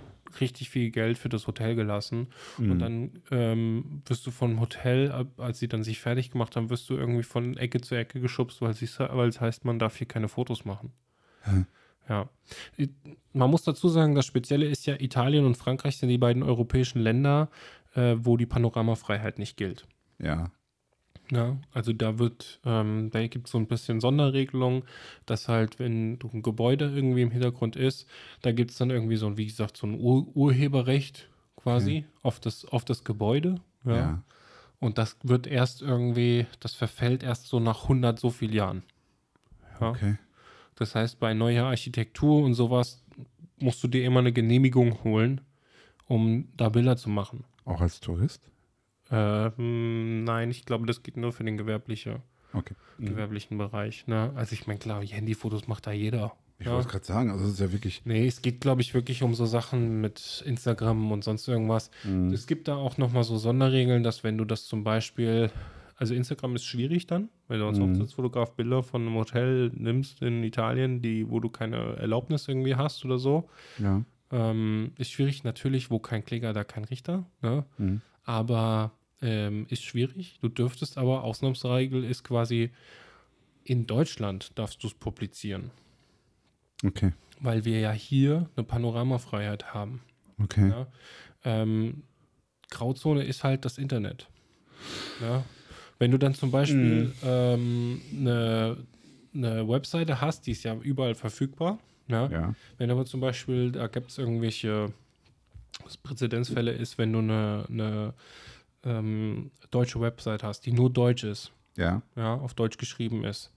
richtig 0.42 0.70
viel 0.70 0.92
Geld 0.92 1.18
für 1.18 1.30
das 1.30 1.48
Hotel 1.48 1.76
gelassen 1.76 2.28
und 2.58 2.68
Mhm. 2.68 2.80
dann 2.80 3.12
ähm, 3.32 4.02
wirst 4.06 4.28
du 4.28 4.32
vom 4.32 4.60
Hotel, 4.60 5.26
als 5.38 5.60
sie 5.60 5.68
dann 5.68 5.84
sich 5.84 6.00
fertig 6.00 6.32
gemacht 6.32 6.56
haben, 6.56 6.70
wirst 6.70 6.90
du 6.90 6.96
irgendwie 6.96 7.24
von 7.24 7.56
Ecke 7.58 7.82
zu 7.82 7.96
Ecke 7.96 8.20
geschubst, 8.20 8.62
weil 8.62 8.72
es 8.72 9.42
heißt, 9.42 9.66
man 9.66 9.80
darf 9.80 9.96
hier 9.98 10.08
keine 10.08 10.28
Fotos 10.28 10.66
machen. 10.66 10.92
Hä? 11.44 11.66
Ja. 12.10 12.30
Man 13.34 13.52
muss 13.52 13.64
dazu 13.64 13.90
sagen, 13.90 14.16
das 14.16 14.26
Spezielle 14.26 14.66
ist 14.66 14.86
ja, 14.86 14.96
Italien 15.00 15.46
und 15.46 15.58
Frankreich 15.58 15.98
sind 15.98 16.10
die 16.10 16.18
beiden 16.18 16.44
europäischen 16.44 17.00
Länder, 17.00 17.50
äh, 17.96 18.16
wo 18.18 18.38
die 18.38 18.46
Panoramafreiheit 18.46 19.40
nicht 19.40 19.58
gilt. 19.58 19.86
Ja. 20.20 20.52
Ja, 21.30 21.58
also 21.74 21.92
da 21.92 22.20
wird, 22.20 22.62
ähm, 22.64 23.10
da 23.12 23.26
gibt 23.28 23.48
es 23.48 23.52
so 23.52 23.58
ein 23.58 23.68
bisschen 23.68 24.00
Sonderregelung, 24.00 24.86
dass 25.26 25.50
halt, 25.50 25.78
wenn 25.78 26.14
ein 26.14 26.42
Gebäude 26.42 26.86
irgendwie 26.86 27.22
im 27.22 27.32
Hintergrund 27.32 27.76
ist, 27.76 28.08
da 28.42 28.54
gibt 28.54 28.72
es 28.72 28.78
dann 28.78 28.92
irgendwie 28.92 29.18
so 29.18 29.28
ein, 29.28 29.36
wie 29.38 29.46
gesagt, 29.46 29.76
so 29.76 29.88
ein 29.88 30.00
Ur 30.00 30.28
Urheberrecht 30.36 31.28
quasi 31.58 32.06
auf, 32.22 32.40
das, 32.40 32.64
auf 32.64 32.86
das 32.86 33.04
Gebäude. 33.04 33.56
Ja. 33.84 33.96
Ja. 33.96 34.24
Und 34.80 34.98
das 34.98 35.18
wird 35.24 35.48
erst 35.48 35.82
irgendwie, 35.82 36.46
das 36.62 36.74
verfällt 36.74 37.24
erst 37.24 37.48
so 37.48 37.60
nach 37.60 37.84
100 37.84 38.18
so 38.18 38.30
viel 38.30 38.54
Jahren. 38.54 38.84
Ja. 39.82 39.90
Okay. 39.90 40.18
Das 40.78 40.96
heißt, 40.96 41.20
bei 41.20 41.34
neuer 41.34 41.66
Architektur 41.66 42.44
und 42.44 42.54
sowas 42.54 43.04
musst 43.60 43.84
du 43.84 43.88
dir 43.88 44.06
immer 44.06 44.20
eine 44.20 44.32
Genehmigung 44.32 45.04
holen, 45.04 45.42
um 46.06 46.48
da 46.56 46.70
Bilder 46.70 46.96
zu 46.96 47.10
machen. 47.10 47.44
Auch 47.66 47.82
als 47.82 48.00
Tourist? 48.00 48.50
Ähm, 49.12 50.24
nein, 50.24 50.52
ich 50.52 50.66
glaube, 50.66 50.86
das 50.86 51.04
geht 51.04 51.18
nur 51.18 51.34
für 51.34 51.44
den 51.44 51.58
gewerbliche, 51.58 52.22
Okay. 52.54 52.76
Mhm. 52.98 53.08
gewerblichen 53.08 53.58
Bereich. 53.58 54.08
Ne? 54.08 54.32
Also 54.36 54.54
ich 54.54 54.68
meine, 54.68 54.80
klar, 54.80 55.04
Handyfotos 55.04 55.68
macht 55.68 55.88
da 55.88 55.92
jeder. 55.92 56.34
Ich 56.60 56.66
ja. 56.66 56.74
wollte 56.74 56.88
gerade 56.88 57.06
sagen, 57.06 57.30
also 57.30 57.46
es 57.46 57.54
ist 57.54 57.60
ja 57.60 57.72
wirklich. 57.72 58.02
Nee, 58.06 58.26
es 58.26 58.42
geht, 58.42 58.62
glaube 58.62 58.82
ich, 58.82 58.94
wirklich 58.94 59.22
um 59.22 59.36
so 59.36 59.46
Sachen 59.46 60.02
mit 60.02 60.44
Instagram 60.46 61.12
und 61.12 61.24
sonst 61.24 61.48
irgendwas. 61.48 61.92
Mhm. 62.04 62.32
Es 62.32 62.48
gibt 62.48 62.68
da 62.68 62.76
auch 62.76 62.98
nochmal 62.98 63.24
so 63.24 63.38
Sonderregeln, 63.38 64.04
dass 64.04 64.24
wenn 64.24 64.38
du 64.38 64.46
das 64.46 64.66
zum 64.66 64.84
Beispiel, 64.84 65.52
also 65.98 66.14
Instagram 66.14 66.56
ist 66.56 66.64
schwierig 66.66 67.08
dann, 67.08 67.30
weil 67.48 67.60
du 67.60 67.68
als 67.68 67.78
Mhm. 67.80 67.92
Hochzeitsfotograf 67.92 68.54
Bilder 68.54 68.84
von 68.84 69.02
einem 69.02 69.16
Hotel 69.16 69.72
nimmst 69.76 70.22
in 70.22 70.44
Italien, 70.44 71.02
die, 71.02 71.30
wo 71.30 71.40
du 71.40 71.50
keine 71.50 71.96
Erlaubnis 71.98 72.48
irgendwie 72.48 72.76
hast 72.76 73.04
oder 73.04 73.18
so. 73.18 73.50
Ja. 73.80 74.04
Ähm, 74.32 74.92
ist 74.98 75.12
schwierig 75.12 75.44
natürlich, 75.44 75.90
wo 75.90 76.00
kein 76.00 76.24
Kläger, 76.24 76.54
da 76.54 76.64
kein 76.64 76.84
Richter. 76.86 77.26
Ne? 77.42 77.66
Mhm. 77.78 78.02
aber 78.24 78.92
ähm, 79.22 79.66
ist 79.70 79.84
schwierig. 79.84 80.38
Du 80.42 80.48
dürftest 80.50 80.98
aber, 81.00 81.24
Ausnahmsregel 81.24 82.04
ist 82.04 82.24
quasi, 82.24 82.70
in 83.64 83.88
Deutschland 83.88 84.52
darfst 84.60 84.84
du 84.84 84.88
es 84.88 84.94
publizieren, 84.94 85.72
Okay. 86.86 87.14
weil 87.40 87.66
wir 87.66 87.80
ja 87.80 87.92
hier 87.92 88.48
eine 88.56 88.64
Panoramafreiheit 88.64 89.74
haben. 89.74 90.02
Okay. 90.40 90.70
Ja? 90.70 90.88
Ähm, 91.44 92.04
Grauzone 92.70 93.24
ist 93.24 93.44
halt 93.44 93.66
das 93.66 93.78
Internet. 93.80 94.28
Ja? 95.22 95.44
Wenn 96.00 96.12
du 96.12 96.18
dann 96.20 96.34
zum 96.34 96.52
Beispiel 96.52 97.14
ähm, 97.24 98.02
eine, 98.16 98.78
eine 99.34 99.68
Webseite 99.68 100.22
hast, 100.22 100.46
die 100.46 100.52
ist 100.52 100.64
ja 100.64 100.76
überall 100.76 101.16
verfügbar. 101.16 101.80
Ja? 102.08 102.28
Ja. 102.28 102.56
Wenn 102.78 102.92
aber 102.92 103.06
zum 103.06 103.20
Beispiel, 103.20 103.72
da 103.72 103.88
gibt 103.88 104.12
es 104.12 104.18
irgendwelche 104.18 104.94
was 105.84 105.98
Präzedenzfälle 105.98 106.72
ist, 106.72 106.98
wenn 106.98 107.14
du 107.14 107.20
eine, 107.20 107.66
eine 107.70 108.14
ähm, 108.84 109.52
deutsche 109.72 110.00
Website 110.02 110.44
hast, 110.44 110.66
die 110.66 110.72
nur 110.72 110.90
deutsch 110.90 111.24
ist, 111.24 111.52
Ja. 111.76 112.02
ja, 112.16 112.36
auf 112.36 112.54
Deutsch 112.54 112.78
geschrieben 112.78 113.24
ist, 113.24 113.52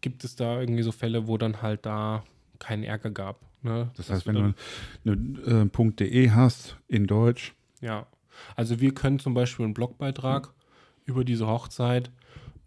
gibt 0.00 0.24
es 0.24 0.36
da 0.36 0.60
irgendwie 0.60 0.82
so 0.82 0.92
Fälle, 0.92 1.26
wo 1.26 1.38
dann 1.38 1.62
halt 1.62 1.86
da 1.86 2.24
keinen 2.58 2.82
Ärger 2.84 3.10
gab. 3.10 3.40
Ne? 3.62 3.90
Das 3.96 4.10
heißt, 4.10 4.26
wenn 4.26 4.34
du 4.34 4.54
eine 5.04 5.70
äh, 5.70 5.92
.de 5.92 6.30
hast 6.30 6.76
in 6.88 7.06
Deutsch. 7.06 7.54
Ja, 7.80 8.06
also 8.56 8.80
wir 8.80 8.94
können 8.94 9.18
zum 9.18 9.34
Beispiel 9.34 9.64
einen 9.64 9.74
Blogbeitrag 9.74 10.52
über 11.08 11.24
diese 11.24 11.46
Hochzeit 11.46 12.10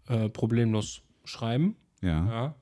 äh, 0.08 0.28
problemlos 0.28 1.02
schreiben. 1.24 1.76
Ja. 2.02 2.54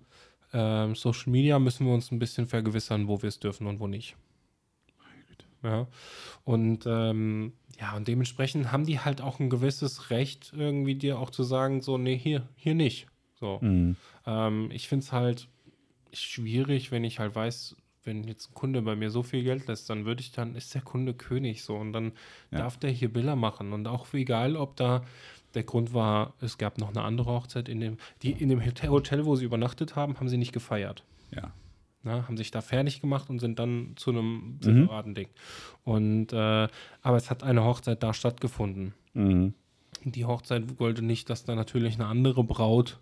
Ja. 0.53 0.85
Ähm, 0.85 0.95
Social 0.95 1.31
Media 1.31 1.59
müssen 1.59 1.87
wir 1.87 1.95
uns 1.95 2.11
ein 2.13 2.19
bisschen 2.19 2.47
vergewissern, 2.47 3.09
wo 3.09 3.23
wir 3.23 3.29
es 3.29 3.41
dürfen 3.41 3.67
und 3.67 3.81
wo 3.81 3.87
nicht. 3.87 4.17
Ja. 5.63 5.87
Und 6.45 6.85
ähm, 6.87 7.53
ja, 7.79 7.95
und 7.97 8.09
dementsprechend 8.09 8.73
haben 8.73 8.87
die 8.87 9.01
halt 9.01 9.21
auch 9.21 9.41
ein 9.41 9.51
gewisses 9.51 10.11
Recht, 10.11 10.53
irgendwie 10.57 10.95
dir 10.95 11.19
auch 11.19 11.31
zu 11.31 11.43
sagen, 11.45 11.83
so, 11.83 11.99
nee, 11.99 12.17
hier, 12.17 12.49
hier 12.57 12.75
nicht. 12.75 13.07
So. 13.39 13.59
Mhm. 13.61 13.97
Ähm, 14.27 14.71
ich 14.73 14.89
finde 14.89 15.05
es 15.05 15.13
halt 15.13 15.49
schwierig, 16.13 16.91
wenn 16.91 17.05
ich 17.05 17.19
halt 17.19 17.35
weiß, 17.35 17.77
wenn 18.05 18.25
jetzt 18.25 18.51
ein 18.51 18.55
Kunde 18.55 18.81
bei 18.83 18.97
mir 18.97 19.11
so 19.11 19.23
viel 19.23 19.45
Geld 19.45 19.67
lässt, 19.67 19.91
dann 19.91 20.07
würde 20.07 20.23
ich 20.23 20.33
dann, 20.33 20.55
ist 20.57 20.75
der 20.75 20.83
Kunde 20.83 21.13
König 21.15 21.63
so 21.63 21.77
und 21.77 21.93
dann 21.93 22.13
Ja. 22.51 22.59
darf 22.59 22.79
der 22.79 22.91
hier 22.91 23.13
Bilder 23.13 23.37
machen. 23.37 23.73
Und 23.75 23.87
auch 23.87 24.13
egal, 24.15 24.57
ob 24.57 24.77
da 24.77 25.05
der 25.55 25.65
Grund 25.65 25.95
war, 25.95 26.35
es 26.41 26.59
gab 26.59 26.79
noch 26.79 26.91
eine 26.91 27.03
andere 27.03 27.31
Hochzeit 27.33 27.69
in 27.69 27.81
dem, 27.81 27.97
die 28.23 28.33
in 28.33 28.49
dem 28.49 28.63
Hotel- 28.65 29.25
wo 29.25 29.37
sie 29.37 29.45
übernachtet 29.45 29.97
haben, 29.97 30.17
haben 30.17 30.29
sie 30.29 30.37
nicht 30.39 30.53
gefeiert. 30.53 31.05
Ja. 31.35 31.53
Na, 32.03 32.27
haben 32.27 32.37
sich 32.39 32.51
da 32.51 32.61
fertig 32.63 33.01
gemacht 33.01 33.29
und 33.29 33.41
sind 33.41 33.59
dann 33.59 33.93
zu 33.97 34.11
einem 34.11 34.59
separaten 34.63 35.15
Ding. 35.15 35.29
Und 35.85 36.33
äh, 36.33 36.69
aber 37.03 37.17
es 37.17 37.29
hat 37.31 37.43
eine 37.43 37.63
Hochzeit 37.65 38.03
da 38.03 38.15
stattgefunden. 38.15 38.95
Mhm. 39.13 39.53
Die 40.05 40.25
Hochzeit 40.25 40.81
wollte 40.81 41.03
nicht, 41.03 41.29
dass 41.29 41.45
da 41.45 41.55
natürlich 41.55 41.97
eine 41.97 42.07
andere 42.07 42.43
Braut 42.43 43.01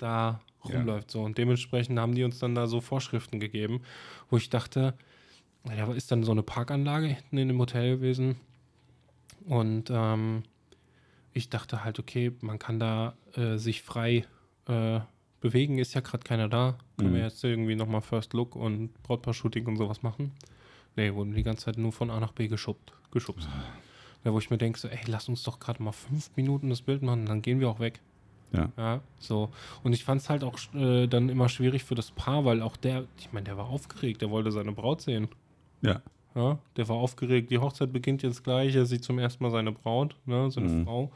da 0.00 0.40
Ja. 0.68 0.76
rumläuft. 0.78 1.10
So. 1.10 1.22
Und 1.22 1.38
dementsprechend 1.38 1.98
haben 1.98 2.14
die 2.14 2.24
uns 2.24 2.38
dann 2.38 2.54
da 2.56 2.66
so 2.66 2.80
Vorschriften 2.80 3.38
gegeben, 3.38 3.82
wo 4.30 4.36
ich 4.38 4.50
dachte, 4.50 4.94
na, 5.64 5.76
da 5.76 5.92
ist 5.92 6.10
dann 6.10 6.24
so 6.24 6.32
eine 6.32 6.42
Parkanlage 6.42 7.06
hinten 7.06 7.38
in 7.38 7.48
dem 7.48 7.58
Hotel 7.60 7.96
gewesen. 7.96 8.36
Und 9.46 9.88
ähm, 9.92 10.42
ich 11.32 11.48
dachte 11.48 11.84
halt, 11.84 11.98
okay, 11.98 12.32
man 12.40 12.58
kann 12.58 12.78
da 12.78 13.14
äh, 13.34 13.56
sich 13.56 13.82
frei 13.82 14.24
äh, 14.68 15.00
bewegen, 15.40 15.78
ist 15.78 15.94
ja 15.94 16.00
gerade 16.00 16.24
keiner 16.24 16.48
da. 16.48 16.78
Können 16.96 17.10
Mhm. 17.10 17.14
wir 17.16 17.22
jetzt 17.22 17.42
irgendwie 17.42 17.74
nochmal 17.74 18.00
First 18.00 18.32
Look 18.32 18.54
und 18.54 18.92
Brautpaar-Shooting 19.02 19.66
und 19.66 19.76
sowas 19.76 20.02
machen. 20.02 20.32
Nee, 20.96 21.12
wurden 21.14 21.32
die 21.34 21.42
ganze 21.42 21.64
Zeit 21.64 21.78
nur 21.78 21.92
von 21.92 22.10
A 22.10 22.20
nach 22.20 22.32
B 22.32 22.48
geschubst. 22.48 22.92
geschubst. 23.10 23.48
Ja, 24.24 24.32
wo 24.32 24.38
ich 24.38 24.50
mir 24.50 24.58
denke, 24.58 24.78
so, 24.78 24.88
ey, 24.88 25.00
lass 25.06 25.28
uns 25.28 25.42
doch 25.42 25.58
gerade 25.58 25.82
mal 25.82 25.92
fünf 25.92 26.30
Minuten 26.36 26.70
das 26.70 26.80
Bild 26.82 27.02
machen, 27.02 27.26
dann 27.26 27.42
gehen 27.42 27.60
wir 27.60 27.68
auch 27.68 27.80
weg. 27.80 28.00
Ja. 28.52 28.70
Ja, 28.76 29.00
so. 29.18 29.50
Und 29.82 29.94
ich 29.94 30.04
fand 30.04 30.20
es 30.20 30.28
halt 30.30 30.44
auch 30.44 30.58
äh, 30.74 31.06
dann 31.08 31.28
immer 31.30 31.48
schwierig 31.48 31.82
für 31.84 31.94
das 31.94 32.10
Paar, 32.10 32.44
weil 32.44 32.62
auch 32.62 32.76
der, 32.76 33.04
ich 33.18 33.32
meine, 33.32 33.44
der 33.44 33.56
war 33.56 33.66
aufgeregt, 33.68 34.20
der 34.22 34.30
wollte 34.30 34.52
seine 34.52 34.72
Braut 34.72 35.00
sehen. 35.00 35.28
Ja. 35.80 36.02
Ja, 36.34 36.58
der 36.76 36.88
war 36.88 36.96
aufgeregt, 36.96 37.50
die 37.50 37.58
Hochzeit 37.58 37.92
beginnt 37.92 38.22
jetzt 38.22 38.42
gleich, 38.44 38.74
er 38.74 38.86
sieht 38.86 39.04
zum 39.04 39.18
ersten 39.18 39.42
Mal 39.44 39.50
seine 39.50 39.72
Braut, 39.72 40.16
ne, 40.26 40.50
seine 40.50 40.68
Mhm. 40.68 40.84
Frau. 40.84 41.12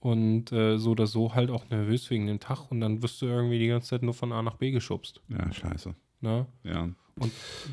Und 0.00 0.52
äh, 0.52 0.78
so 0.78 0.90
oder 0.92 1.06
so 1.06 1.34
halt 1.34 1.50
auch 1.50 1.68
nervös 1.68 2.08
wegen 2.10 2.26
dem 2.26 2.40
Tag 2.40 2.70
und 2.70 2.80
dann 2.80 3.02
wirst 3.02 3.20
du 3.20 3.26
irgendwie 3.26 3.58
die 3.58 3.66
ganze 3.66 3.88
Zeit 3.90 4.02
nur 4.02 4.14
von 4.14 4.32
A 4.32 4.42
nach 4.42 4.56
B 4.56 4.70
geschubst. 4.70 5.20
Ja, 5.28 5.52
scheiße. 5.52 5.94
Ne? 6.20 6.46
Ja. 6.64 6.88
Und 7.18 7.32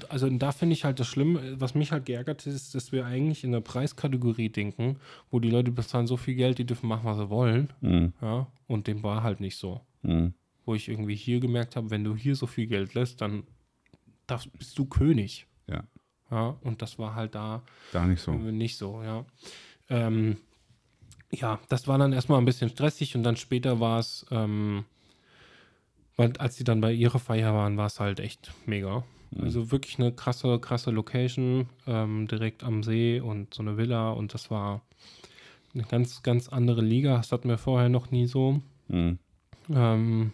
also 0.09 0.29
da 0.29 0.51
finde 0.53 0.73
ich 0.73 0.83
halt 0.85 0.99
das 0.99 1.07
Schlimme, 1.07 1.59
was 1.59 1.75
mich 1.75 1.91
halt 1.91 2.05
geärgert 2.05 2.45
hat, 2.45 2.47
ist, 2.47 2.75
dass 2.75 2.91
wir 2.91 3.05
eigentlich 3.05 3.43
in 3.43 3.51
der 3.51 3.59
Preiskategorie 3.61 4.49
denken, 4.49 4.97
wo 5.31 5.39
die 5.39 5.49
Leute 5.49 5.71
bezahlen 5.71 6.07
so 6.07 6.17
viel 6.17 6.35
Geld, 6.35 6.57
die 6.57 6.65
dürfen 6.65 6.87
machen, 6.87 7.03
was 7.05 7.17
sie 7.17 7.29
wollen. 7.29 7.71
Mhm. 7.81 8.13
Ja, 8.21 8.47
und 8.67 8.87
dem 8.87 9.03
war 9.03 9.21
halt 9.23 9.39
nicht 9.39 9.57
so. 9.57 9.81
Mhm. 10.01 10.33
Wo 10.65 10.75
ich 10.75 10.87
irgendwie 10.87 11.15
hier 11.15 11.39
gemerkt 11.41 11.75
habe, 11.75 11.89
wenn 11.89 12.03
du 12.05 12.15
hier 12.15 12.35
so 12.35 12.47
viel 12.47 12.67
Geld 12.67 12.93
lässt, 12.93 13.19
dann 13.21 13.43
darfst, 14.27 14.51
bist 14.57 14.77
du 14.79 14.85
König. 14.85 15.45
Ja. 16.33 16.55
Und 16.61 16.81
das 16.81 16.97
war 16.97 17.13
halt 17.13 17.35
da 17.35 17.61
Da 17.91 18.05
nicht 18.05 18.21
so. 18.21 18.31
nicht 18.33 18.77
so, 18.77 19.03
ja. 19.03 19.23
Ähm, 19.89 20.37
ja, 21.29 21.59
das 21.69 21.87
war 21.87 21.99
dann 21.99 22.11
erstmal 22.11 22.39
ein 22.39 22.45
bisschen 22.45 22.69
stressig 22.69 23.15
und 23.15 23.21
dann 23.23 23.35
später 23.37 23.79
war 23.79 23.99
es, 23.99 24.25
ähm, 24.31 24.85
weil 26.15 26.35
als 26.37 26.55
sie 26.55 26.63
dann 26.63 26.81
bei 26.81 26.91
ihrer 26.91 27.19
Feier 27.19 27.53
waren, 27.53 27.77
war 27.77 27.85
es 27.85 27.99
halt 27.99 28.19
echt 28.19 28.51
mega. 28.65 29.03
Also 29.39 29.71
wirklich 29.71 29.99
eine 29.99 30.11
krasse, 30.11 30.59
krasse 30.59 30.91
Location, 30.91 31.67
ähm, 31.87 32.27
direkt 32.27 32.63
am 32.63 32.83
See 32.83 33.19
und 33.19 33.53
so 33.53 33.61
eine 33.61 33.77
Villa 33.77 34.11
und 34.11 34.33
das 34.33 34.49
war 34.51 34.81
eine 35.73 35.83
ganz, 35.83 36.21
ganz 36.23 36.49
andere 36.49 36.81
Liga. 36.81 37.17
Das 37.17 37.31
hatten 37.31 37.49
wir 37.49 37.57
vorher 37.57 37.89
noch 37.89 38.11
nie 38.11 38.27
so. 38.27 38.61
Mhm. 38.89 39.17
Ähm, 39.71 40.33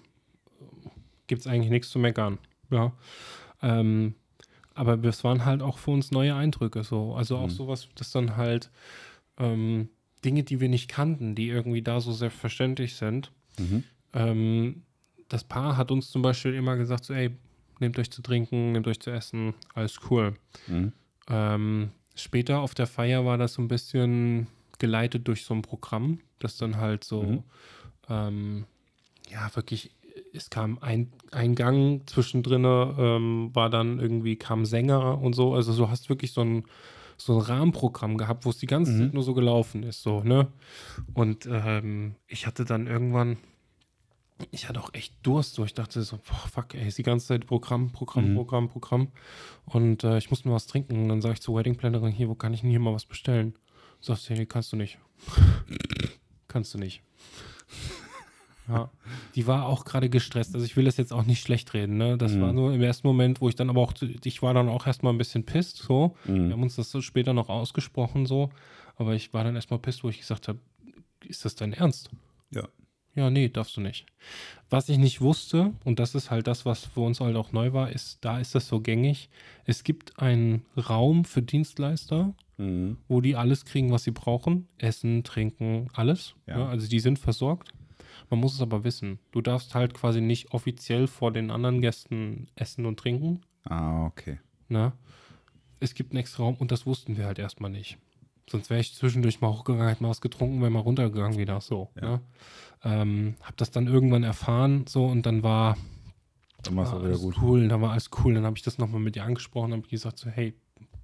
Gibt 1.28 1.42
es 1.42 1.48
eigentlich 1.48 1.70
nichts 1.70 1.90
zu 1.90 2.00
meckern. 2.00 2.40
Ja. 2.72 2.92
Ähm, 3.62 4.16
aber 4.76 5.04
es 5.04 5.24
waren 5.24 5.46
halt 5.46 5.62
auch 5.62 5.78
für 5.78 5.92
uns 5.92 6.12
neue 6.12 6.36
Eindrücke 6.36 6.84
so. 6.84 7.14
Also 7.16 7.38
auch 7.38 7.48
Mhm. 7.48 7.52
sowas, 7.52 7.88
das 7.96 8.12
dann 8.12 8.38
halt 8.38 8.70
ähm, 9.38 9.90
Dinge, 10.24 10.44
die 10.44 10.60
wir 10.60 10.70
nicht 10.70 10.90
kannten, 10.90 11.36
die 11.36 11.48
irgendwie 11.50 11.82
da 11.82 12.00
so 12.02 12.12
selbstverständlich 12.14 12.96
sind. 12.96 13.32
Mhm. 13.58 13.84
Ähm, 14.14 14.84
das 15.28 15.44
Paar 15.44 15.78
hat 15.78 15.92
uns 15.92 16.10
zum 16.10 16.22
Beispiel 16.22 16.54
immer 16.56 16.76
gesagt, 16.76 17.06
so, 17.06 17.14
ey, 17.14 17.32
nehmt 17.80 17.98
euch 18.00 18.12
zu 18.12 18.22
trinken, 18.22 18.72
nehmt 18.72 18.88
euch 18.88 19.00
zu 19.00 19.12
essen, 19.12 19.54
alles 19.74 20.00
cool. 20.10 20.36
Mhm. 20.68 20.92
Ähm, 21.30 21.92
später 22.16 22.60
auf 22.60 22.74
der 22.74 22.88
Feier 22.88 23.26
war 23.26 23.38
das 23.38 23.54
so 23.54 23.62
ein 23.62 23.68
bisschen 23.68 24.48
geleitet 24.80 25.28
durch 25.28 25.46
so 25.46 25.54
ein 25.54 25.62
Programm, 25.62 26.20
das 26.40 26.58
dann 26.58 26.78
halt 26.78 27.04
so, 27.04 27.24
Mhm. 27.24 27.44
ähm, 28.10 28.66
ja, 29.30 29.56
wirklich, 29.56 29.92
es 30.34 30.50
kam 30.50 30.78
ein, 30.82 31.12
ein 31.32 31.56
Gang 31.56 32.08
zwischendrin, 32.10 32.64
ähm, 32.66 33.50
war 33.54 33.70
dann 33.70 34.00
irgendwie, 34.00 34.36
kam 34.36 34.66
Sänger 34.66 35.20
und 35.20 35.34
so. 35.34 35.54
Also 35.54 35.76
du 35.76 35.90
hast 35.90 36.10
wirklich 36.10 36.32
so 36.32 36.42
ein, 36.42 36.64
so 37.18 37.34
ein 37.36 37.42
Rahmenprogramm 37.42 38.18
gehabt, 38.18 38.46
wo 38.46 38.50
es 38.50 38.58
die 38.58 38.66
ganze 38.66 38.92
Mhm. 38.94 39.00
Zeit 39.00 39.14
nur 39.14 39.24
so 39.24 39.34
gelaufen 39.34 39.84
ist, 39.84 40.02
so, 40.02 40.24
ne? 40.24 40.48
Und 41.14 41.48
ähm, 41.52 42.16
ich 42.28 42.48
hatte 42.48 42.64
dann 42.66 42.88
irgendwann, 42.88 43.38
ich 44.52 44.70
hatte 44.70 44.80
auch 44.82 44.94
echt 44.94 45.14
Durst, 45.24 45.56
so 45.56 45.66
ich 45.66 45.74
dachte 45.74 46.02
so, 46.02 46.18
boah, 46.18 46.48
fuck, 46.50 46.74
ey, 46.74 46.88
ist 46.88 46.98
die 46.98 47.04
ganze 47.04 47.28
Zeit 47.28 47.46
Programm, 47.46 47.92
Programm, 47.92 48.32
Mhm. 48.32 48.36
Programm, 48.36 48.70
Programm. 48.70 49.08
Und 49.66 50.06
äh, 50.06 50.18
ich 50.18 50.30
muss 50.30 50.46
mir 50.46 50.54
was 50.54 50.66
trinken. 50.68 51.02
Und 51.02 51.10
dann 51.10 51.22
sage 51.22 51.34
ich 51.34 51.42
zur 51.42 51.58
Wedding-Plannerin, 51.58 52.12
hier, 52.14 52.30
wo 52.30 52.36
kann 52.36 52.54
ich 52.54 52.62
denn 52.62 52.70
hier 52.70 52.80
mal 52.80 52.94
was 52.94 53.06
bestellen? 53.06 53.54
Sagst 54.00 54.30
du, 54.30 54.34
nee, 54.34 54.46
kannst 54.46 54.72
du 54.72 54.78
nicht. 54.78 54.98
kannst 56.48 56.74
du 56.74 56.78
nicht. 56.78 57.02
Ja, 58.70 58.92
die 59.36 59.48
war 59.48 59.66
auch 59.66 59.84
gerade 59.84 60.10
gestresst. 60.10 60.54
Also 60.54 60.66
ich 60.66 60.78
will 60.78 60.86
das 60.86 60.98
jetzt 60.98 61.12
auch 61.12 61.26
nicht 61.26 61.42
schlecht 61.42 61.74
reden. 61.74 61.98
Ne? 61.98 62.18
Das 62.18 62.34
Mhm. 62.34 62.42
war 62.42 62.54
nur 62.54 62.72
im 62.74 62.82
ersten 62.82 63.08
Moment, 63.08 63.42
wo 63.42 63.50
ich 63.50 63.56
dann 63.56 63.70
aber 63.70 63.82
auch, 63.82 63.94
ich 64.24 64.42
war 64.42 64.54
dann 64.54 64.70
auch 64.70 64.86
erstmal 64.86 65.12
ein 65.14 65.18
bisschen 65.18 65.44
pisst. 65.46 65.78
So, 65.78 66.16
wir 66.26 66.36
Mhm. 66.36 66.52
haben 66.54 66.64
uns 66.64 66.76
das 66.76 66.92
so 66.92 67.02
später 67.02 67.34
noch 67.34 67.50
ausgesprochen 67.50 68.26
so, 68.26 68.50
aber 68.96 69.16
ich 69.16 69.34
war 69.34 69.44
dann 69.44 69.56
erstmal 69.56 69.80
pisst, 69.80 70.04
wo 70.04 70.10
ich 70.10 70.20
gesagt 70.20 70.48
habe, 70.48 70.60
ist 71.26 71.44
das 71.46 71.56
dein 71.56 71.74
Ernst? 71.74 72.10
Ja. 72.52 72.68
Ja, 73.16 73.30
nee, 73.32 73.50
darfst 73.50 73.76
du 73.76 73.82
nicht. 73.82 74.06
Was 74.70 74.88
ich 74.88 74.98
nicht 75.00 75.20
wusste, 75.20 75.74
und 75.84 76.00
das 76.00 76.14
ist 76.16 76.30
halt 76.30 76.46
das, 76.48 76.66
was 76.66 76.86
für 76.86 77.02
uns 77.02 77.20
halt 77.20 77.36
auch 77.36 77.52
neu 77.52 77.74
war, 77.74 77.90
ist, 77.92 78.20
da 78.22 78.40
ist 78.40 78.54
das 78.56 78.68
so 78.68 78.80
gängig. 78.82 79.30
Es 79.66 79.84
gibt 79.84 80.20
einen 80.20 80.64
Raum 80.78 81.26
für 81.26 81.42
Dienstleister, 81.42 82.34
Mhm. 82.58 82.98
wo 83.08 83.20
die 83.20 83.36
alles 83.36 83.66
kriegen, 83.66 83.92
was 83.92 84.04
sie 84.04 84.12
brauchen. 84.12 84.68
Essen, 84.78 85.24
trinken, 85.24 85.88
alles. 85.94 86.36
Ja. 86.46 86.60
Ja. 86.60 86.68
also 86.70 86.88
die 86.88 87.00
sind 87.00 87.18
versorgt. 87.18 87.72
Man 88.30 88.40
muss 88.40 88.54
es 88.54 88.62
aber 88.62 88.84
wissen. 88.84 89.20
Du 89.32 89.42
darfst 89.42 89.74
halt 89.76 89.94
quasi 89.94 90.22
nicht 90.22 90.52
offiziell 90.54 91.08
vor 91.08 91.32
den 91.32 91.50
anderen 91.52 91.82
Gästen 91.82 92.48
essen 92.56 92.86
und 92.86 93.00
trinken. 93.00 93.42
Ah, 93.64 94.06
okay. 94.06 94.40
Ne? 94.68 94.94
Es 95.80 95.94
gibt 95.96 96.12
einen 96.12 96.20
extra 96.20 96.44
Raum 96.44 96.56
und 96.56 96.72
das 96.72 96.86
wussten 96.86 97.18
wir 97.18 97.26
halt 97.26 97.40
erstmal 97.40 97.72
nicht. 97.72 97.98
Sonst 98.50 98.70
wäre 98.70 98.80
ich 98.82 98.94
zwischendurch 98.96 99.42
mal 99.42 99.50
hochgegangen, 99.50 99.88
hätte 99.88 100.04
mal 100.04 100.10
was 100.10 100.22
getrunken, 100.22 100.62
wäre 100.62 100.72
mal 100.72 100.80
runtergegangen 100.80 101.38
wieder. 101.38 101.62
So. 101.62 101.90
Ja. 101.96 102.02
Ne? 102.10 102.22
Ähm, 102.84 103.36
hab 103.44 103.58
das 103.58 103.72
dann 103.72 103.88
irgendwann 103.88 104.24
erfahren 104.24 104.86
so 104.88 105.06
und 105.06 105.26
dann 105.26 105.44
war, 105.44 105.78
Dann 106.64 106.76
war 106.76 106.86
es 106.86 106.90
auch 106.92 107.04
wieder 107.04 107.18
gut. 107.18 107.36
cool. 107.42 107.68
Dann 107.68 107.82
war 107.82 107.92
alles 107.92 108.10
cool. 108.24 108.34
Dann 108.34 108.46
habe 108.46 108.58
ich 108.58 108.64
das 108.64 108.78
nochmal 108.78 109.02
mit 109.02 109.16
ihr 109.16 109.24
angesprochen, 109.24 109.72
habe 109.74 109.88
gesagt 109.88 110.20
so, 110.20 110.30
hey, 110.30 110.54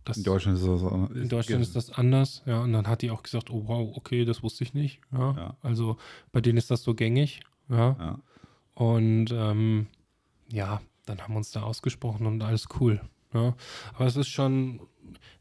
das 0.05 0.17
In 0.17 0.23
Deutschland 0.23 0.57
ist 0.57 0.65
das 0.67 0.79
so. 0.79 1.09
in 1.13 1.27
Deutschland 1.29 1.61
ist 1.61 1.75
das 1.75 1.89
anders, 1.91 2.41
ja. 2.45 2.61
Und 2.61 2.73
dann 2.73 2.87
hat 2.87 3.01
die 3.01 3.11
auch 3.11 3.23
gesagt, 3.23 3.49
oh 3.49 3.63
wow, 3.67 3.91
okay, 3.97 4.23
das 4.25 4.41
wusste 4.43 4.63
ich 4.63 4.73
nicht. 4.73 5.01
Ja. 5.11 5.35
Ja. 5.37 5.57
Also 5.61 5.97
bei 6.31 6.41
denen 6.41 6.57
ist 6.57 6.71
das 6.71 6.83
so 6.83 6.93
gängig, 6.93 7.41
ja. 7.69 7.95
Ja. 7.99 8.19
Und 8.75 9.27
ähm, 9.31 9.87
ja, 10.51 10.81
dann 11.05 11.21
haben 11.21 11.33
wir 11.33 11.37
uns 11.37 11.51
da 11.51 11.63
ausgesprochen 11.63 12.25
und 12.27 12.41
alles 12.41 12.67
cool. 12.79 13.01
Ja. 13.33 13.55
Aber 13.95 14.05
es 14.05 14.15
ist 14.15 14.29
schon, 14.29 14.79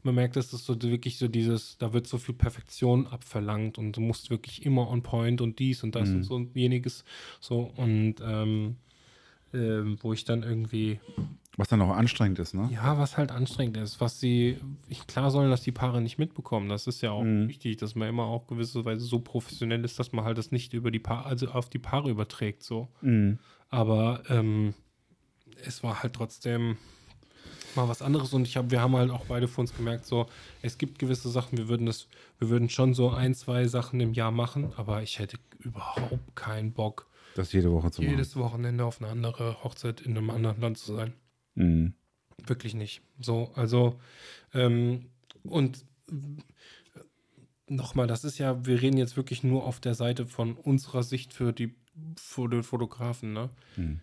man 0.03 0.15
merkt, 0.15 0.35
dass 0.35 0.51
das 0.51 0.65
so 0.65 0.81
wirklich 0.81 1.17
so 1.17 1.27
dieses, 1.27 1.77
da 1.77 1.93
wird 1.93 2.07
so 2.07 2.17
viel 2.17 2.35
Perfektion 2.35 3.07
abverlangt 3.07 3.77
und 3.77 3.93
du 3.95 4.01
musst 4.01 4.29
wirklich 4.29 4.65
immer 4.65 4.89
on 4.89 5.01
point 5.03 5.41
und 5.41 5.59
dies 5.59 5.83
und 5.83 5.95
das 5.95 6.09
Mhm. 6.09 6.15
und 6.17 6.23
so 6.23 6.35
und 6.35 6.55
jeniges 6.55 7.03
so 7.39 7.71
und 7.75 8.15
ähm, 8.21 8.77
ähm, 9.53 9.97
wo 10.01 10.11
ich 10.11 10.25
dann 10.25 10.43
irgendwie 10.43 10.99
Was 11.57 11.69
dann 11.69 11.81
auch 11.81 11.91
anstrengend 11.95 12.37
ist, 12.39 12.53
ne? 12.53 12.69
ja, 12.73 12.97
was 12.97 13.15
halt 13.15 13.31
anstrengend 13.31 13.77
ist, 13.77 14.01
was 14.01 14.19
sie, 14.19 14.57
klar 15.07 15.31
sollen 15.31 15.49
das 15.49 15.61
die 15.61 15.71
Paare 15.71 16.01
nicht 16.01 16.17
mitbekommen. 16.17 16.67
Das 16.67 16.85
ist 16.87 17.01
ja 17.01 17.11
auch 17.11 17.23
Mhm. 17.23 17.47
wichtig, 17.47 17.77
dass 17.77 17.95
man 17.95 18.09
immer 18.09 18.23
auch 18.25 18.47
gewisserweise 18.47 19.05
so 19.05 19.19
professionell 19.19 19.83
ist, 19.85 19.97
dass 19.97 20.11
man 20.11 20.25
halt 20.25 20.37
das 20.37 20.51
nicht 20.51 20.73
über 20.73 20.91
die 20.91 20.99
Paare, 20.99 21.25
also 21.25 21.47
auf 21.49 21.69
die 21.69 21.79
Paare 21.79 22.09
überträgt, 22.09 22.61
so. 22.63 22.89
Mhm. 23.01 23.39
Aber 23.69 24.23
ähm, 24.29 24.73
es 25.65 25.81
war 25.81 26.03
halt 26.03 26.13
trotzdem 26.13 26.77
mal 27.75 27.87
was 27.89 28.01
anderes 28.01 28.33
und 28.33 28.47
ich 28.47 28.57
habe, 28.57 28.71
wir 28.71 28.81
haben 28.81 28.95
halt 28.95 29.11
auch 29.11 29.25
beide 29.25 29.47
für 29.47 29.61
uns 29.61 29.73
gemerkt, 29.75 30.05
so, 30.05 30.27
es 30.61 30.77
gibt 30.77 30.99
gewisse 30.99 31.29
Sachen, 31.29 31.57
wir 31.57 31.67
würden 31.67 31.85
das, 31.85 32.07
wir 32.39 32.49
würden 32.49 32.69
schon 32.69 32.93
so 32.93 33.09
ein, 33.11 33.33
zwei 33.33 33.67
Sachen 33.67 33.99
im 33.99 34.13
Jahr 34.13 34.31
machen, 34.31 34.71
aber 34.77 35.03
ich 35.03 35.19
hätte 35.19 35.37
überhaupt 35.59 36.35
keinen 36.35 36.71
Bock, 36.73 37.07
Das 37.35 37.51
jede 37.53 37.71
Woche 37.71 37.91
zu 37.91 38.01
machen. 38.01 38.11
jedes 38.11 38.35
Wochenende 38.37 38.85
auf 38.85 39.01
eine 39.01 39.09
andere 39.11 39.63
Hochzeit 39.63 40.01
in 40.01 40.17
einem 40.17 40.29
anderen 40.29 40.59
Land 40.61 40.77
zu 40.77 40.93
sein. 40.95 41.13
Mhm. 41.55 41.93
Wirklich 42.45 42.73
nicht. 42.73 43.01
So, 43.19 43.51
also, 43.55 43.99
ähm, 44.53 45.05
und 45.43 45.85
nochmal, 47.67 48.07
das 48.07 48.23
ist 48.23 48.37
ja, 48.37 48.65
wir 48.65 48.81
reden 48.81 48.97
jetzt 48.97 49.17
wirklich 49.17 49.43
nur 49.43 49.63
auf 49.65 49.79
der 49.79 49.95
Seite 49.95 50.25
von 50.25 50.53
unserer 50.55 51.03
Sicht 51.03 51.33
für 51.33 51.53
die, 51.53 51.75
für 52.17 52.49
den 52.49 52.63
Fotografen, 52.63 53.33
ne? 53.33 53.49
Mhm. 53.75 53.99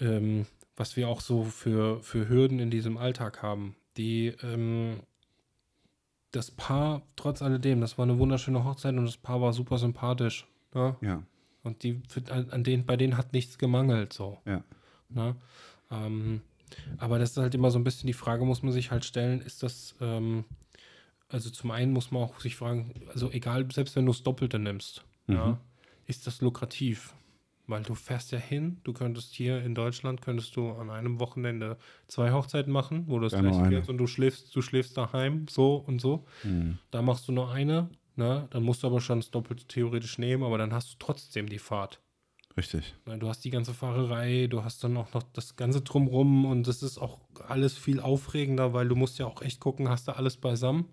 Ähm, 0.00 0.46
was 0.76 0.96
wir 0.96 1.08
auch 1.08 1.20
so 1.20 1.44
für, 1.44 2.00
für 2.00 2.28
Hürden 2.28 2.58
in 2.58 2.70
diesem 2.70 2.96
Alltag 2.96 3.42
haben. 3.42 3.76
Die, 3.96 4.34
ähm, 4.42 5.00
das 6.32 6.50
Paar, 6.50 7.02
trotz 7.14 7.42
alledem, 7.42 7.80
das 7.80 7.96
war 7.96 8.04
eine 8.04 8.18
wunderschöne 8.18 8.64
Hochzeit 8.64 8.96
und 8.96 9.04
das 9.04 9.16
Paar 9.16 9.40
war 9.40 9.52
super 9.52 9.78
sympathisch. 9.78 10.48
Ne? 10.74 10.96
Ja. 11.00 11.22
Und 11.62 11.84
die, 11.84 12.02
an 12.28 12.64
denen, 12.64 12.86
bei 12.86 12.96
denen 12.96 13.16
hat 13.16 13.32
nichts 13.32 13.56
gemangelt, 13.56 14.12
so. 14.12 14.38
Ja. 14.44 14.64
Ne? 15.08 15.36
Ähm, 15.94 16.40
aber 16.98 17.18
das 17.18 17.30
ist 17.32 17.36
halt 17.36 17.54
immer 17.54 17.70
so 17.70 17.78
ein 17.78 17.84
bisschen 17.84 18.06
die 18.06 18.12
Frage, 18.12 18.44
muss 18.44 18.62
man 18.62 18.72
sich 18.72 18.90
halt 18.90 19.04
stellen, 19.04 19.40
ist 19.40 19.62
das, 19.62 19.94
ähm, 20.00 20.44
also 21.28 21.50
zum 21.50 21.70
einen 21.70 21.92
muss 21.92 22.10
man 22.10 22.22
auch 22.22 22.40
sich 22.40 22.56
fragen, 22.56 22.92
also 23.12 23.30
egal, 23.30 23.70
selbst 23.72 23.94
wenn 23.96 24.06
du 24.06 24.12
das 24.12 24.22
Doppelte 24.22 24.58
nimmst, 24.58 25.04
Mhm. 25.26 25.34
ja, 25.36 25.60
ist 26.06 26.26
das 26.26 26.40
lukrativ? 26.40 27.14
Weil 27.66 27.82
du 27.82 27.94
fährst 27.94 28.30
ja 28.30 28.38
hin, 28.38 28.78
du 28.84 28.92
könntest 28.92 29.32
hier 29.32 29.62
in 29.62 29.74
Deutschland, 29.74 30.20
könntest 30.20 30.54
du 30.54 30.72
an 30.72 30.90
einem 30.90 31.18
Wochenende 31.18 31.78
zwei 32.08 32.30
Hochzeiten 32.32 32.70
machen, 32.70 33.04
wo 33.06 33.18
du 33.18 33.24
das 33.24 33.32
Ja, 33.32 33.40
gleiche. 33.40 33.70
Geld 33.70 33.88
und 33.88 33.96
du 33.96 34.06
schläfst, 34.06 34.54
du 34.54 34.60
schläfst 34.60 34.96
daheim, 34.98 35.46
so 35.48 35.76
und 35.76 35.98
so. 35.98 36.26
Mhm. 36.42 36.76
Da 36.90 37.00
machst 37.00 37.26
du 37.26 37.32
nur 37.32 37.50
eine, 37.50 37.88
ne? 38.16 38.48
dann 38.50 38.62
musst 38.64 38.82
du 38.82 38.86
aber 38.86 39.00
schon 39.00 39.20
das 39.20 39.30
Doppelte 39.30 39.64
theoretisch 39.66 40.18
nehmen, 40.18 40.42
aber 40.42 40.58
dann 40.58 40.74
hast 40.74 40.92
du 40.92 40.96
trotzdem 40.98 41.48
die 41.48 41.58
Fahrt. 41.58 42.00
Richtig. 42.56 42.94
Du 43.04 43.28
hast 43.28 43.44
die 43.44 43.50
ganze 43.50 43.74
Fahrerei, 43.74 44.46
du 44.46 44.62
hast 44.62 44.84
dann 44.84 44.96
auch 44.96 45.12
noch 45.12 45.24
das 45.32 45.56
ganze 45.56 45.80
Drumrum 45.82 46.44
und 46.44 46.68
das 46.68 46.82
ist 46.84 46.98
auch 46.98 47.18
alles 47.48 47.76
viel 47.76 47.98
aufregender, 47.98 48.72
weil 48.72 48.86
du 48.86 48.94
musst 48.94 49.18
ja 49.18 49.26
auch 49.26 49.42
echt 49.42 49.58
gucken, 49.60 49.88
hast 49.88 50.06
du 50.06 50.12
alles 50.16 50.36
beisammen. 50.36 50.88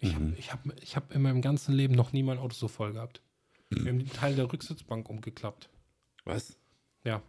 Ich 0.00 0.14
habe 0.14 0.34
ich 0.38 0.52
hab, 0.52 0.82
ich 0.82 0.96
hab 0.96 1.14
in 1.14 1.22
meinem 1.22 1.42
ganzen 1.42 1.74
Leben 1.74 1.94
noch 1.94 2.12
nie 2.12 2.22
mein 2.22 2.38
Auto 2.38 2.54
so 2.54 2.68
voll 2.68 2.92
gehabt. 2.94 3.22
Wir 3.70 3.90
haben 3.90 3.98
den 3.98 4.10
Teil 4.10 4.34
der 4.36 4.50
Rücksitzbank 4.52 5.08
umgeklappt. 5.08 5.68
Was? 6.24 6.56
Ja, 7.04 7.22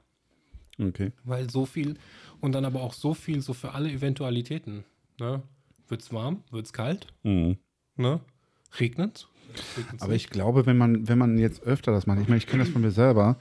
Okay. 0.80 1.12
weil 1.24 1.50
so 1.50 1.66
viel 1.66 1.98
und 2.42 2.52
dann 2.54 2.66
aber 2.66 2.82
auch 2.82 2.94
so 2.94 3.14
viel 3.14 3.42
so 3.42 3.54
für 3.54 3.72
alle 3.74 3.90
Eventualitäten. 3.92 4.84
Ne? 5.20 5.42
Wird's 5.88 6.12
warm? 6.12 6.44
Wird's 6.52 6.74
kalt? 6.74 7.08
Mhm. 7.24 7.58
Ne? 7.96 8.20
Regnet? 8.80 9.28
Regnet's 9.35 9.35
Aber 10.00 10.14
ich 10.14 10.30
glaube, 10.30 10.66
wenn 10.66 10.78
man, 10.78 11.08
wenn 11.08 11.18
man 11.18 11.38
jetzt 11.38 11.64
öfter 11.64 11.92
das 11.92 12.08
macht, 12.08 12.20
ich 12.22 12.28
meine, 12.28 12.38
ich 12.38 12.48
kenne 12.48 12.64
das 12.64 12.72
von 12.72 12.82
mir 12.82 12.92
selber. 12.92 13.38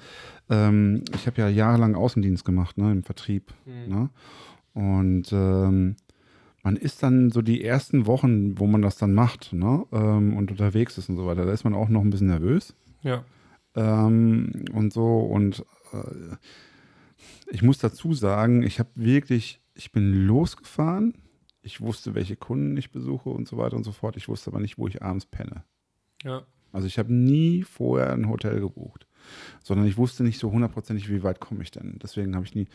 Ähm, 0.50 1.02
ich 1.14 1.26
habe 1.26 1.40
ja 1.40 1.48
jahrelang 1.48 1.94
Außendienst 1.94 2.44
gemacht, 2.44 2.78
ne, 2.78 2.92
im 2.92 3.02
Vertrieb. 3.02 3.52
Ne? 3.88 4.10
Und 4.74 5.32
ähm, 5.32 5.96
man 6.62 6.76
ist 6.76 7.02
dann 7.02 7.30
so 7.30 7.42
die 7.42 7.62
ersten 7.62 8.06
Wochen, 8.06 8.58
wo 8.58 8.66
man 8.66 8.82
das 8.82 8.96
dann 8.96 9.14
macht, 9.14 9.52
ne, 9.52 9.84
ähm, 9.92 10.36
und 10.36 10.50
unterwegs 10.50 10.98
ist 10.98 11.08
und 11.08 11.16
so 11.16 11.26
weiter, 11.26 11.44
da 11.46 11.52
ist 11.52 11.64
man 11.64 11.74
auch 11.74 11.88
noch 11.88 12.00
ein 12.02 12.10
bisschen 12.10 12.28
nervös. 12.28 12.74
ja. 13.02 13.24
ähm, 13.76 14.50
und 14.72 14.92
so. 14.92 15.18
Und 15.18 15.64
äh, 15.92 16.36
ich 17.50 17.62
muss 17.62 17.78
dazu 17.78 18.14
sagen, 18.14 18.62
ich 18.62 18.78
habe 18.78 18.90
wirklich, 18.94 19.60
ich 19.74 19.92
bin 19.92 20.26
losgefahren. 20.26 21.14
Ich 21.62 21.80
wusste, 21.80 22.14
welche 22.14 22.36
Kunden 22.36 22.76
ich 22.76 22.90
besuche 22.90 23.30
und 23.30 23.48
so 23.48 23.56
weiter 23.56 23.76
und 23.76 23.84
so 23.84 23.92
fort. 23.92 24.16
Ich 24.16 24.28
wusste 24.28 24.50
aber 24.50 24.60
nicht, 24.60 24.76
wo 24.76 24.86
ich 24.86 25.02
abends 25.02 25.24
penne. 25.26 25.64
Ja. 26.24 26.42
Also 26.72 26.88
ich 26.88 26.98
habe 26.98 27.12
nie 27.12 27.62
vorher 27.62 28.12
ein 28.12 28.28
Hotel 28.28 28.60
gebucht, 28.60 29.06
sondern 29.62 29.86
ich 29.86 29.96
wusste 29.96 30.24
nicht 30.24 30.40
so 30.40 30.50
hundertprozentig, 30.50 31.08
wie 31.08 31.22
weit 31.22 31.38
komme 31.38 31.62
ich 31.62 31.70
denn. 31.70 31.98
Deswegen 32.02 32.34
habe 32.34 32.44
ich 32.44 32.54
nie 32.54 32.66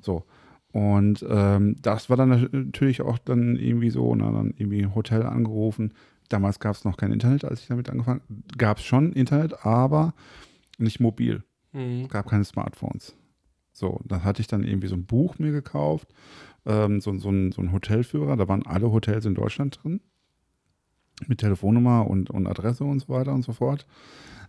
so. 0.00 0.24
Und 0.70 1.24
ähm, 1.28 1.76
das 1.82 2.08
war 2.08 2.16
dann 2.16 2.48
natürlich 2.52 3.00
auch 3.00 3.18
dann 3.18 3.56
irgendwie 3.56 3.90
so, 3.90 4.14
na, 4.14 4.30
dann 4.30 4.54
irgendwie 4.56 4.82
ein 4.82 4.94
Hotel 4.94 5.24
angerufen. 5.24 5.94
Damals 6.28 6.60
gab 6.60 6.76
es 6.76 6.84
noch 6.84 6.96
kein 6.96 7.10
Internet, 7.10 7.44
als 7.44 7.62
ich 7.62 7.68
damit 7.68 7.88
angefangen 7.88 8.20
habe. 8.20 8.58
Gab 8.58 8.78
es 8.78 8.84
schon 8.84 9.12
Internet, 9.12 9.64
aber 9.64 10.14
nicht 10.76 11.00
mobil. 11.00 11.42
Mhm. 11.72 12.02
Es 12.02 12.08
gab 12.10 12.28
keine 12.28 12.44
Smartphones. 12.44 13.16
So, 13.72 14.00
da 14.04 14.24
hatte 14.24 14.40
ich 14.40 14.46
dann 14.46 14.62
irgendwie 14.62 14.88
so 14.88 14.96
ein 14.96 15.06
Buch 15.06 15.38
mir 15.38 15.52
gekauft, 15.52 16.12
ähm, 16.66 17.00
so, 17.00 17.16
so, 17.18 17.30
ein, 17.30 17.52
so 17.52 17.62
ein 17.62 17.72
Hotelführer, 17.72 18.36
da 18.36 18.48
waren 18.48 18.66
alle 18.66 18.90
Hotels 18.90 19.24
in 19.24 19.34
Deutschland 19.34 19.80
drin. 19.82 20.00
Mit 21.26 21.38
Telefonnummer 21.38 22.08
und, 22.08 22.30
und 22.30 22.46
Adresse 22.46 22.84
und 22.84 23.00
so 23.00 23.08
weiter 23.08 23.32
und 23.32 23.42
so 23.42 23.52
fort. 23.52 23.86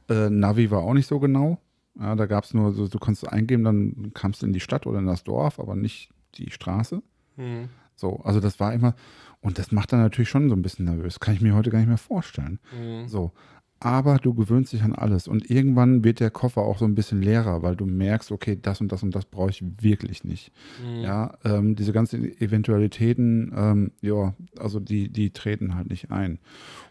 Äh, 0.09 0.29
Navi 0.29 0.71
war 0.71 0.83
auch 0.83 0.93
nicht 0.93 1.07
so 1.07 1.19
genau. 1.19 1.59
Ja, 1.99 2.15
da 2.15 2.25
gab 2.27 2.43
es 2.43 2.53
nur, 2.53 2.71
so, 2.71 2.87
du 2.87 2.99
konntest 2.99 3.27
eingeben, 3.27 3.63
dann 3.63 4.11
kamst 4.13 4.41
du 4.41 4.45
in 4.45 4.53
die 4.53 4.59
Stadt 4.59 4.85
oder 4.85 4.99
in 4.99 5.07
das 5.07 5.23
Dorf, 5.23 5.59
aber 5.59 5.75
nicht 5.75 6.11
die 6.35 6.51
Straße. 6.51 7.01
Mhm. 7.35 7.69
So, 7.95 8.21
also 8.23 8.39
das 8.39 8.59
war 8.59 8.73
immer, 8.73 8.95
und 9.41 9.57
das 9.57 9.71
macht 9.71 9.91
dann 9.91 10.01
natürlich 10.01 10.29
schon 10.29 10.47
so 10.47 10.55
ein 10.55 10.61
bisschen 10.61 10.85
nervös. 10.85 11.19
Kann 11.19 11.33
ich 11.33 11.41
mir 11.41 11.55
heute 11.55 11.69
gar 11.69 11.79
nicht 11.79 11.87
mehr 11.87 11.97
vorstellen. 11.97 12.59
Mhm. 12.77 13.07
So. 13.07 13.31
Aber 13.81 14.17
du 14.17 14.33
gewöhnst 14.33 14.73
dich 14.73 14.81
an 14.83 14.93
alles. 14.93 15.27
Und 15.27 15.49
irgendwann 15.49 16.03
wird 16.03 16.19
der 16.19 16.31
Koffer 16.31 16.61
auch 16.61 16.77
so 16.77 16.85
ein 16.85 16.95
bisschen 16.95 17.21
leerer, 17.21 17.61
weil 17.61 17.75
du 17.77 17.85
merkst, 17.85 18.31
okay, 18.31 18.57
das 18.61 18.81
und 18.81 18.91
das 18.91 19.03
und 19.03 19.15
das 19.15 19.23
brauche 19.25 19.51
ich 19.51 19.63
wirklich 19.81 20.23
nicht. 20.25 20.51
Mhm. 20.85 21.01
Ja, 21.03 21.37
ähm, 21.45 21.75
diese 21.77 21.93
ganzen 21.93 22.25
Eventualitäten, 22.41 23.53
ähm, 23.55 23.91
ja, 24.01 24.33
also 24.57 24.79
die, 24.79 25.09
die 25.09 25.31
treten 25.31 25.75
halt 25.75 25.89
nicht 25.89 26.11
ein. 26.11 26.39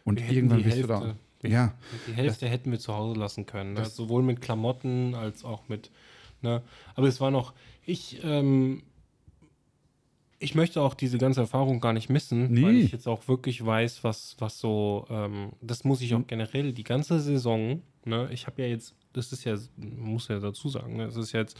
Und 0.04 0.20
irgendwann 0.30 0.62
bist 0.62 0.78
du 0.82 0.86
da. 0.86 1.00
Hälfte- 1.00 1.16
wir- 1.42 1.50
Ja, 1.50 1.74
Die 2.08 2.12
Hälfte 2.14 2.48
hätten 2.48 2.70
wir 2.72 2.78
zu 2.78 2.94
Hause 2.94 3.18
lassen 3.20 3.46
können. 3.46 3.74
Ne? 3.74 3.80
Das- 3.80 3.94
Sowohl 3.94 4.22
mit 4.22 4.40
Klamotten 4.40 5.14
als 5.14 5.44
auch 5.44 5.68
mit. 5.68 5.90
Ne? 6.42 6.62
Aber 6.94 7.06
es 7.08 7.20
war 7.20 7.30
noch. 7.30 7.52
Ich, 7.84 8.20
ähm, 8.24 8.82
ich 10.40 10.54
möchte 10.54 10.80
auch 10.80 10.94
diese 10.94 11.18
ganze 11.18 11.40
Erfahrung 11.40 11.80
gar 11.80 11.92
nicht 11.92 12.08
missen, 12.08 12.50
weil 12.62 12.72
Nee. 12.74 12.80
ich 12.80 12.92
jetzt 12.92 13.08
auch 13.08 13.26
wirklich 13.28 13.64
weiß, 13.64 14.04
was, 14.04 14.36
was 14.38 14.58
so. 14.58 15.06
Ähm, 15.10 15.50
das 15.60 15.84
muss 15.84 16.00
ich 16.00 16.14
auch 16.14 16.26
generell 16.26 16.72
die 16.72 16.84
ganze 16.84 17.18
Saison. 17.20 17.82
Ne? 18.04 18.28
Ich 18.32 18.46
habe 18.46 18.62
ja 18.62 18.68
jetzt. 18.68 18.94
Das 19.12 19.32
ist 19.32 19.44
ja. 19.44 19.56
Muss 19.76 20.28
ja 20.28 20.38
dazu 20.38 20.68
sagen. 20.68 20.96
Ne? 20.96 21.04
Es 21.06 21.16
ist 21.16 21.32
jetzt 21.32 21.58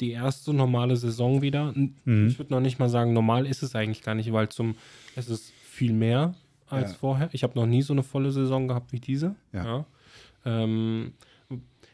die 0.00 0.10
erste 0.10 0.52
normale 0.52 0.96
Saison 0.96 1.40
wieder. 1.42 1.72
Mhm. 1.74 2.26
Ich 2.28 2.38
würde 2.38 2.52
noch 2.52 2.60
nicht 2.60 2.78
mal 2.78 2.88
sagen, 2.88 3.12
normal 3.12 3.46
ist 3.46 3.62
es 3.62 3.74
eigentlich 3.76 4.02
gar 4.02 4.14
nicht, 4.14 4.32
weil 4.32 4.48
zum. 4.48 4.74
Es 5.14 5.28
ist 5.28 5.52
viel 5.62 5.92
mehr 5.92 6.34
als 6.66 6.92
Ja. 6.92 6.96
vorher. 6.98 7.28
Ich 7.32 7.42
habe 7.44 7.58
noch 7.58 7.66
nie 7.66 7.82
so 7.82 7.92
eine 7.92 8.02
volle 8.02 8.32
Saison 8.32 8.66
gehabt 8.66 8.92
wie 8.92 9.00
diese. 9.00 9.36
Ja. 9.52 9.84
Ähm, 10.44 11.12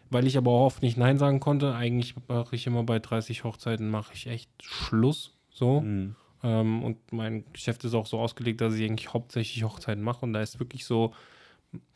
weil 0.08 0.26
ich 0.26 0.38
aber 0.38 0.50
auch 0.52 0.66
oft 0.66 0.82
nicht 0.82 0.96
Nein 0.96 1.18
sagen 1.18 1.40
konnte. 1.40 1.74
Eigentlich 1.74 2.14
mache 2.28 2.54
ich 2.54 2.66
immer 2.66 2.84
bei 2.84 3.00
30 3.00 3.44
Hochzeiten 3.44 3.90
mache 3.90 4.12
ich 4.14 4.28
echt 4.28 4.48
Schluss. 4.62 5.32
So. 5.56 5.80
Mhm. 5.80 6.14
Ähm, 6.42 6.82
und 6.82 7.12
mein 7.12 7.50
Geschäft 7.52 7.82
ist 7.84 7.94
auch 7.94 8.06
so 8.06 8.18
ausgelegt, 8.18 8.60
dass 8.60 8.74
ich 8.74 8.84
eigentlich 8.84 9.12
hauptsächlich 9.14 9.64
Hochzeiten 9.64 10.04
mache. 10.04 10.24
Und 10.26 10.34
da 10.34 10.42
ist 10.42 10.60
wirklich 10.60 10.84
so, 10.84 11.14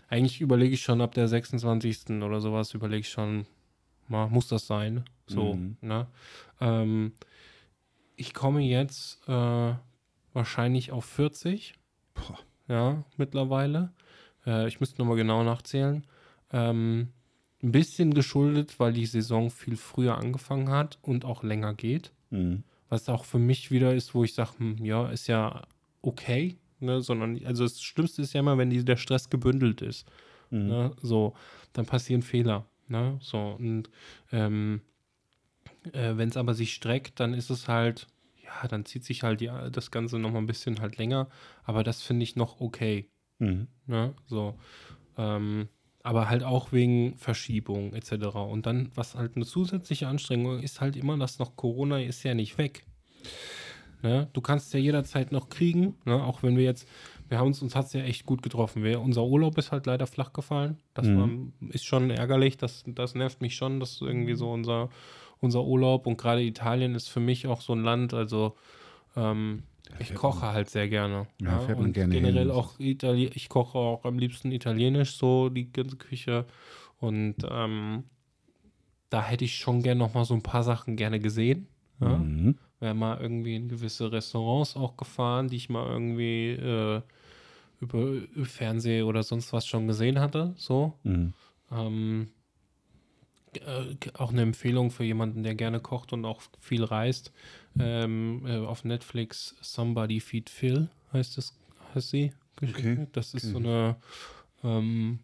eigentlich 0.09 0.41
überlege 0.41 0.75
ich 0.75 0.83
schon 0.83 1.03
ab 1.03 1.15
der 1.15 1.29
26. 1.29 2.23
oder 2.23 2.41
sowas, 2.41 2.73
überlege 2.73 3.01
ich 3.01 3.11
schon, 3.11 3.47
mal, 4.09 4.29
muss 4.29 4.49
das 4.49 4.67
sein? 4.67 5.05
So, 5.27 5.55
Mhm. 5.55 5.77
ne? 5.83 6.07
Ähm, 6.61 7.13
ich 8.17 8.33
komme 8.35 8.63
jetzt 8.63 9.21
äh, 9.29 9.75
wahrscheinlich 10.33 10.91
auf 10.91 11.05
40. 11.05 11.75
Boah. 12.15 12.39
Ja, 12.67 13.05
mittlerweile. 13.19 13.93
Äh, 14.47 14.69
ich 14.69 14.81
müsste 14.81 15.01
nochmal 15.01 15.17
genau 15.17 15.43
nachzählen. 15.45 16.07
Ähm, 16.53 17.09
ein 17.63 17.73
bisschen 17.73 18.15
geschuldet, 18.15 18.81
weil 18.81 18.95
die 18.95 19.07
Saison 19.07 19.51
viel 19.51 19.77
früher 19.77 20.17
angefangen 20.17 20.71
hat 20.71 20.99
und 21.03 21.25
auch 21.27 21.43
länger 21.43 21.75
geht 21.75 22.13
Mhm. 22.31 22.63
Was 22.91 23.09
auch 23.09 23.25
für 23.25 23.39
mich 23.39 23.71
wieder 23.71 23.95
ist, 23.95 24.15
wo 24.15 24.25
ich 24.25 24.35
sage, 24.35 24.51
hm, 24.59 24.85
ja, 24.85 25.09
ist 25.11 25.27
ja 25.29 25.63
okay, 26.03 26.59
ne, 26.81 27.01
sondern, 27.01 27.43
also 27.47 27.65
das 27.65 27.81
Schlimmste 27.83 28.23
ist 28.23 28.35
ja 28.35 28.41
immer, 28.41 28.59
wenn 28.59 28.71
die, 28.71 28.85
der 28.85 28.97
Stress 28.99 29.31
gebündelt 29.31 29.83
ist, 29.83 30.07
Mhm. 30.51 30.69
ne, 30.69 30.97
so, 31.03 31.35
dann 31.73 31.87
passieren 31.87 32.23
Fehler, 32.23 32.67
ne, 32.89 33.19
so, 33.23 33.57
und 33.59 33.91
ähm, 34.33 34.83
äh, 35.93 36.17
wenn 36.17 36.29
es 36.29 36.37
aber 36.37 36.55
sich 36.55 36.75
streckt, 36.75 37.21
dann 37.21 37.35
ist 37.35 37.51
es 37.51 37.69
halt, 37.69 38.07
ja, 38.45 38.69
dann 38.69 38.85
zieht 38.85 39.05
sich 39.05 39.23
halt 39.23 39.41
die, 39.41 39.51
das 39.73 39.91
Ganze 39.91 40.19
noch 40.19 40.33
mal 40.33 40.39
ein 40.39 40.47
bisschen 40.47 40.81
halt 40.81 40.99
länger, 40.99 41.29
aber 41.65 41.85
das 41.85 42.03
finde 42.03 42.25
ich 42.25 42.37
noch 42.37 42.61
okay, 42.61 43.09
Mhm. 43.39 43.69
ne, 43.87 44.15
so, 44.27 44.59
ähm, 45.17 45.69
aber 46.03 46.29
halt 46.31 46.43
auch 46.43 46.73
wegen 46.73 47.17
Verschiebung 47.19 47.93
etc. 47.95 48.13
Und 48.37 48.67
dann, 48.67 48.91
was 48.95 49.15
halt 49.15 49.37
eine 49.37 49.45
zusätzliche 49.45 50.09
Anstrengung 50.09 50.61
ist, 50.61 50.81
halt 50.81 50.97
immer, 50.97 51.17
dass 51.19 51.39
noch 51.39 51.57
Corona 51.57 52.01
ist 52.01 52.23
ja 52.23 52.35
nicht 52.35 52.59
weg. 52.59 52.85
Ne? 54.03 54.29
Du 54.33 54.41
kannst 54.41 54.73
ja 54.73 54.81
jederzeit 54.81 55.31
noch 55.31 55.49
kriegen, 55.51 55.95
ne? 56.07 56.23
auch 56.25 56.43
wenn 56.43 56.57
wir 56.57 56.65
jetzt, 56.65 56.89
wir 57.29 57.39
haben 57.39 57.49
uns, 57.49 57.61
uns 57.61 57.77
hat 57.77 57.87
es 57.87 57.93
ja 57.93 58.01
echt 58.01 58.25
gut 58.25 58.43
getroffen. 58.43 58.83
Wir, 58.83 59.01
unser 59.01 59.25
Urlaub 59.25 59.59
ist 59.59 59.73
halt 59.73 59.87
leider 59.87 60.07
flach 60.07 60.33
gefallen. 60.33 60.79
Das 60.95 61.07
Mhm. 61.07 61.53
war, 61.61 61.71
ist 61.75 61.85
schon 61.85 62.11
ärgerlich, 62.11 62.57
das, 62.57 62.83
das 62.87 63.15
nervt 63.15 63.43
mich 63.43 63.57
schon, 63.57 63.79
dass 63.79 64.01
irgendwie 64.01 64.35
so 64.35 64.51
unser, 64.51 64.89
unser 65.41 65.65
Urlaub 65.65 66.07
und 66.07 66.17
gerade 66.17 66.43
Italien 66.43 66.95
ist 66.95 67.09
für 67.09 67.21
mich 67.21 67.47
auch 67.47 67.61
so 67.61 67.75
ein 67.75 67.85
Land, 67.85 68.15
also 68.15 68.57
ähm, 69.17 69.65
ich 69.99 70.15
koche 70.15 70.53
halt 70.53 70.71
sehr 70.71 70.89
gerne. 70.89 71.27
Ja, 71.41 71.59
fährt 71.61 71.79
man 71.79 71.89
und 71.89 71.93
gerne 71.93 72.15
generell 72.15 72.47
hin. 72.47 72.51
auch 72.51 72.79
Itali 72.79 73.31
ich 73.35 73.49
koche 73.49 73.79
auch 73.79 74.05
am 74.05 74.19
liebsten 74.19 74.53
italienisch, 74.53 75.17
so 75.17 75.49
die 75.49 75.73
ganze 75.73 75.97
Küche. 75.97 76.47
Und 76.99 77.37
ähm, 77.51 78.05
da 79.09 79.23
hätte 79.23 79.45
ich 79.45 79.57
schon 79.57 79.83
gerne 79.83 79.99
noch 79.99 80.15
mal 80.15 80.25
so 80.25 80.35
ein 80.35 80.43
paar 80.43 80.63
Sachen 80.63 80.97
gerne 80.97 81.19
gesehen. 81.19 81.67
Ja? 82.01 82.17
Mhm. 82.17 82.57
Wäre 82.79 82.95
mal 82.95 83.21
irgendwie 83.21 83.57
in 83.57 83.69
gewisse 83.69 84.11
Restaurants 84.11 84.77
auch 84.77 84.97
gefahren, 84.97 85.49
die 85.49 85.57
ich 85.57 85.69
mal 85.69 85.87
irgendwie 85.87 86.51
äh, 86.51 87.03
über, 87.81 88.23
Fernsehen 88.45 89.05
oder 89.05 89.23
sonst 89.23 89.53
was 89.53 89.67
schon 89.67 89.87
gesehen 89.87 90.21
hatte. 90.21 90.55
So. 90.57 90.95
Mhm. 91.03 91.33
Ähm, 91.73 92.29
äh, 93.55 93.97
auch 94.15 94.31
eine 94.31 94.43
Empfehlung 94.43 94.91
für 94.91 95.05
jemanden, 95.05 95.43
der 95.43 95.55
gerne 95.55 95.81
kocht 95.81 96.13
und 96.13 96.25
auch 96.25 96.43
viel 96.61 96.85
reist. 96.85 97.33
Ähm, 97.79 98.45
äh, 98.47 98.59
auf 98.59 98.85
Netflix 98.85 99.57
Somebody 99.61 100.21
Feed 100.21 100.51
Phil 100.51 100.89
heißt 101.13 101.39
es, 101.39 101.55
heißt 101.95 102.11
sie. 102.11 102.33
Okay, 102.63 103.07
Das 103.13 103.35
ist 103.35 103.45
okay. 103.45 103.53
so 103.53 103.59
eine, 103.59 103.97
ähm, 104.65 105.21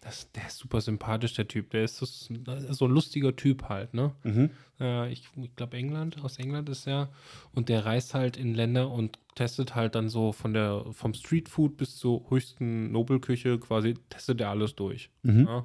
das, 0.00 0.30
der 0.32 0.46
ist 0.46 0.58
super 0.58 0.80
sympathisch, 0.80 1.34
der 1.34 1.48
Typ. 1.48 1.70
Der 1.70 1.82
ist 1.82 2.00
das, 2.00 2.30
so 2.70 2.84
ein 2.84 2.90
lustiger 2.90 3.34
Typ 3.34 3.68
halt, 3.68 3.94
ne? 3.94 4.12
Mhm. 4.22 4.50
Äh, 4.80 5.10
ich 5.10 5.24
ich 5.36 5.56
glaube 5.56 5.76
England, 5.76 6.22
aus 6.22 6.38
England 6.38 6.68
ist 6.68 6.86
er. 6.86 7.08
Und 7.52 7.68
der 7.68 7.84
reist 7.84 8.14
halt 8.14 8.36
in 8.36 8.54
Länder 8.54 8.90
und 8.90 9.18
testet 9.34 9.74
halt 9.74 9.96
dann 9.96 10.08
so 10.08 10.32
von 10.32 10.54
der, 10.54 10.84
vom 10.92 11.14
Streetfood 11.14 11.76
bis 11.76 11.96
zur 11.96 12.30
höchsten 12.30 12.92
Nobelküche 12.92 13.58
quasi, 13.58 13.94
testet 14.08 14.40
er 14.40 14.50
alles 14.50 14.76
durch. 14.76 15.10
Mhm. 15.22 15.46
Ja? 15.46 15.64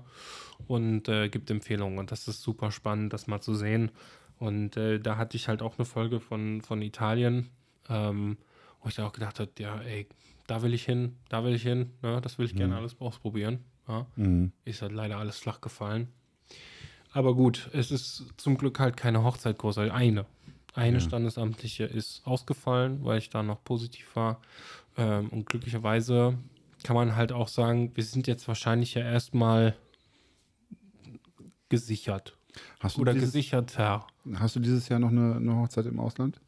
Und 0.67 1.09
äh, 1.09 1.29
gibt 1.29 1.51
Empfehlungen. 1.51 1.99
Und 1.99 2.11
das 2.11 2.27
ist 2.27 2.41
super 2.41 2.71
spannend, 2.71 3.13
das 3.13 3.27
mal 3.27 3.41
zu 3.41 3.53
sehen. 3.53 3.91
Und 4.39 4.77
äh, 4.77 4.99
da 4.99 5.17
hatte 5.17 5.37
ich 5.37 5.47
halt 5.47 5.61
auch 5.61 5.77
eine 5.77 5.85
Folge 5.85 6.19
von, 6.19 6.61
von 6.61 6.81
Italien, 6.81 7.49
ähm, 7.87 8.37
wo 8.81 8.89
ich 8.89 8.95
da 8.95 9.05
auch 9.05 9.13
gedacht 9.13 9.39
habe, 9.39 9.51
ja, 9.59 9.79
ey, 9.81 10.07
da 10.47 10.61
will 10.63 10.73
ich 10.73 10.83
hin, 10.83 11.17
da 11.29 11.43
will 11.43 11.53
ich 11.53 11.63
hin, 11.63 11.91
ne? 12.01 12.19
das 12.21 12.37
will 12.37 12.45
ich 12.45 12.55
gerne 12.55 12.75
alles 12.75 12.99
ausprobieren. 12.99 13.59
Ja? 13.87 14.05
Mhm. 14.15 14.51
Ist 14.65 14.81
halt 14.81 14.91
leider 14.91 15.17
alles 15.17 15.37
flach 15.37 15.61
gefallen. 15.61 16.07
Aber 17.11 17.35
gut, 17.35 17.69
es 17.73 17.91
ist 17.91 18.25
zum 18.37 18.57
Glück 18.57 18.79
halt 18.79 18.97
keine 18.97 19.23
Hochzeit 19.23 19.57
großartig. 19.57 19.93
Eine. 19.93 20.25
Eine 20.73 20.97
Ja. 20.97 21.03
Standesamtliche 21.03 21.83
ist 21.83 22.25
ausgefallen, 22.25 23.03
weil 23.03 23.19
ich 23.19 23.29
da 23.29 23.43
noch 23.43 23.63
positiv 23.63 24.15
war. 24.15 24.41
Ähm, 24.97 25.29
und 25.29 25.45
glücklicherweise 25.45 26.37
kann 26.83 26.95
man 26.95 27.15
halt 27.15 27.31
auch 27.31 27.47
sagen, 27.47 27.91
wir 27.95 28.03
sind 28.03 28.25
jetzt 28.27 28.47
wahrscheinlich 28.47 28.95
ja 28.95 29.03
erstmal 29.03 29.75
gesichert. 31.69 32.35
Hast 32.79 32.97
du, 32.97 33.01
Oder 33.01 33.13
dieses, 33.13 33.29
gesicherter. 33.29 34.05
hast 34.35 34.55
du 34.55 34.59
dieses 34.59 34.89
Jahr 34.89 34.99
noch 34.99 35.09
eine, 35.09 35.35
eine 35.35 35.55
Hochzeit 35.55 35.85
im 35.85 35.99
Ausland? 35.99 36.39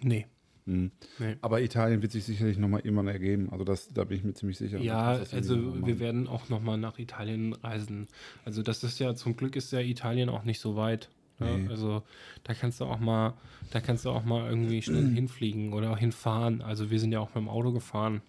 Nee. 0.00 0.26
Hm. 0.66 0.90
nee. 1.20 1.36
Aber 1.42 1.60
Italien 1.62 2.02
wird 2.02 2.10
sich 2.10 2.24
sicherlich 2.24 2.58
nochmal 2.58 2.80
irgendwann 2.80 3.06
ergeben. 3.06 3.50
Also 3.52 3.64
das, 3.64 3.88
da 3.92 4.02
bin 4.04 4.18
ich 4.18 4.24
mir 4.24 4.34
ziemlich 4.34 4.58
sicher. 4.58 4.80
Ja, 4.80 5.20
also 5.30 5.86
wir 5.86 6.00
werden 6.00 6.26
auch 6.26 6.48
nochmal 6.48 6.76
nach 6.76 6.98
Italien 6.98 7.52
reisen. 7.52 8.08
Also 8.44 8.62
das 8.62 8.82
ist 8.82 8.98
ja, 8.98 9.14
zum 9.14 9.36
Glück 9.36 9.54
ist 9.54 9.72
ja 9.72 9.80
Italien 9.80 10.28
auch 10.28 10.44
nicht 10.44 10.60
so 10.60 10.74
weit. 10.74 11.08
Ne? 11.38 11.58
Nee. 11.58 11.68
Also 11.68 12.02
da 12.42 12.54
kannst 12.54 12.80
du 12.80 12.84
auch 12.86 12.98
mal, 12.98 13.34
da 13.70 13.80
kannst 13.80 14.04
du 14.04 14.10
auch 14.10 14.24
mal 14.24 14.48
irgendwie 14.50 14.82
schnell 14.82 15.06
hinfliegen 15.14 15.72
oder 15.72 15.92
auch 15.92 15.98
hinfahren. 15.98 16.62
Also 16.62 16.90
wir 16.90 16.98
sind 16.98 17.12
ja 17.12 17.20
auch 17.20 17.28
mit 17.28 17.36
dem 17.36 17.48
Auto 17.48 17.70
gefahren. 17.70 18.20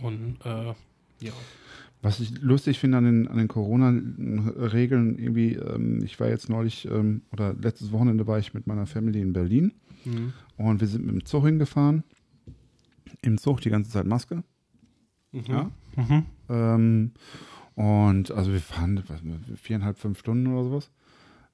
Und 0.00 0.38
äh, 0.44 0.72
ja. 1.20 1.32
Was 2.00 2.20
ich 2.20 2.40
lustig 2.40 2.78
finde 2.78 2.98
an 2.98 3.04
den, 3.04 3.28
an 3.28 3.36
den 3.36 3.48
Corona-Regeln, 3.48 5.18
irgendwie, 5.18 5.54
ähm, 5.54 6.02
ich 6.02 6.18
war 6.18 6.28
jetzt 6.28 6.48
neulich 6.48 6.86
ähm, 6.86 7.22
oder 7.32 7.54
letztes 7.54 7.92
Wochenende 7.92 8.26
war 8.26 8.38
ich 8.38 8.54
mit 8.54 8.66
meiner 8.66 8.86
Family 8.86 9.20
in 9.20 9.32
Berlin 9.32 9.72
Mhm. 10.06 10.32
und 10.56 10.80
wir 10.80 10.88
sind 10.88 11.04
mit 11.04 11.14
dem 11.14 11.24
Zug 11.24 11.44
hingefahren. 11.44 12.04
Im 13.22 13.38
Zug 13.38 13.60
die 13.60 13.70
ganze 13.70 13.90
Zeit 13.90 14.06
Maske. 14.06 14.42
Mhm. 15.32 15.42
Ja. 15.46 15.70
Mhm. 15.96 16.24
Ähm, 16.48 17.10
und 17.74 18.30
also 18.30 18.52
wir 18.52 18.60
fahren 18.60 19.02
was, 19.06 19.20
viereinhalb, 19.60 19.98
fünf 19.98 20.18
Stunden 20.18 20.46
oder 20.46 20.64
sowas. 20.64 20.90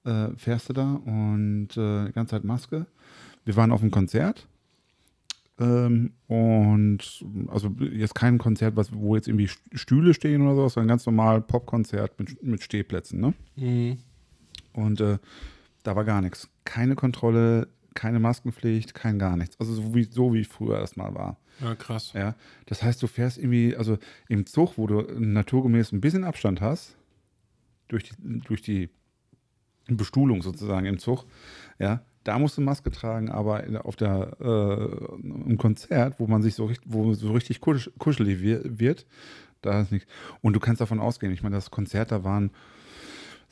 Äh, 0.04 0.36
fährst 0.36 0.68
du 0.68 0.72
da 0.72 0.94
und 0.94 1.76
äh, 1.76 2.06
die 2.06 2.12
ganze 2.12 2.32
Zeit 2.32 2.44
Maske. 2.44 2.86
Wir 3.44 3.56
waren 3.56 3.72
auf 3.72 3.82
einem 3.82 3.90
Konzert. 3.90 4.46
Ähm, 5.58 6.12
und 6.28 7.24
also 7.48 7.74
jetzt 7.78 8.14
kein 8.14 8.38
Konzert, 8.38 8.76
was, 8.76 8.92
wo 8.92 9.16
jetzt 9.16 9.28
irgendwie 9.28 9.50
Stühle 9.72 10.14
stehen 10.14 10.42
oder 10.42 10.56
sowas, 10.56 10.72
sondern 10.74 10.88
ganz 10.88 11.06
normal 11.06 11.40
Popkonzert 11.40 12.18
mit, 12.18 12.42
mit 12.42 12.62
Stehplätzen, 12.62 13.20
ne? 13.20 13.34
Mhm. 13.56 13.98
Und 14.72 15.00
äh, 15.00 15.18
da 15.82 15.94
war 15.94 16.04
gar 16.04 16.22
nichts. 16.22 16.48
Keine 16.64 16.94
Kontrolle, 16.94 17.68
keine 17.94 18.18
Maskenpflicht, 18.20 18.94
kein 18.94 19.18
gar 19.18 19.36
nichts. 19.36 19.58
Also 19.60 19.74
so 19.74 19.94
wie, 19.94 20.04
so 20.04 20.32
wie 20.34 20.44
früher 20.44 20.78
erstmal 20.78 21.14
war. 21.14 21.38
Ja, 21.60 21.74
krass. 21.74 22.12
Ja, 22.14 22.34
das 22.66 22.82
heißt, 22.82 23.02
du 23.02 23.06
fährst 23.06 23.38
irgendwie, 23.38 23.76
also 23.76 23.98
im 24.28 24.46
Zug, 24.46 24.78
wo 24.78 24.86
du 24.86 25.02
naturgemäß 25.18 25.92
ein 25.92 26.00
bisschen 26.00 26.24
Abstand 26.24 26.60
hast, 26.60 26.96
durch 27.88 28.04
die, 28.04 28.14
durch 28.40 28.62
die 28.62 28.88
Bestuhlung 29.88 30.42
sozusagen 30.42 30.86
im 30.86 30.98
Zug, 30.98 31.24
ja, 31.78 32.02
da 32.24 32.38
musst 32.38 32.56
du 32.56 32.60
Maske 32.62 32.90
tragen, 32.90 33.30
aber 33.30 33.64
auf 33.84 33.96
der, 33.96 34.36
äh, 34.40 35.14
im 35.24 35.58
Konzert, 35.58 36.20
wo 36.20 36.26
man 36.28 36.40
sich 36.40 36.54
so 36.54 36.66
richtig, 36.66 36.88
wo 36.90 37.12
so 37.14 37.32
richtig 37.32 37.60
kusch, 37.60 37.90
kuschelig 37.98 38.40
wir- 38.40 38.78
wird, 38.78 39.06
da 39.60 39.80
ist 39.80 39.90
nichts. 39.92 40.08
Und 40.40 40.54
du 40.54 40.60
kannst 40.60 40.80
davon 40.80 41.00
ausgehen, 41.00 41.32
ich 41.32 41.42
meine, 41.42 41.56
das 41.56 41.70
Konzert, 41.72 42.12
da 42.12 42.22
waren, 42.22 42.50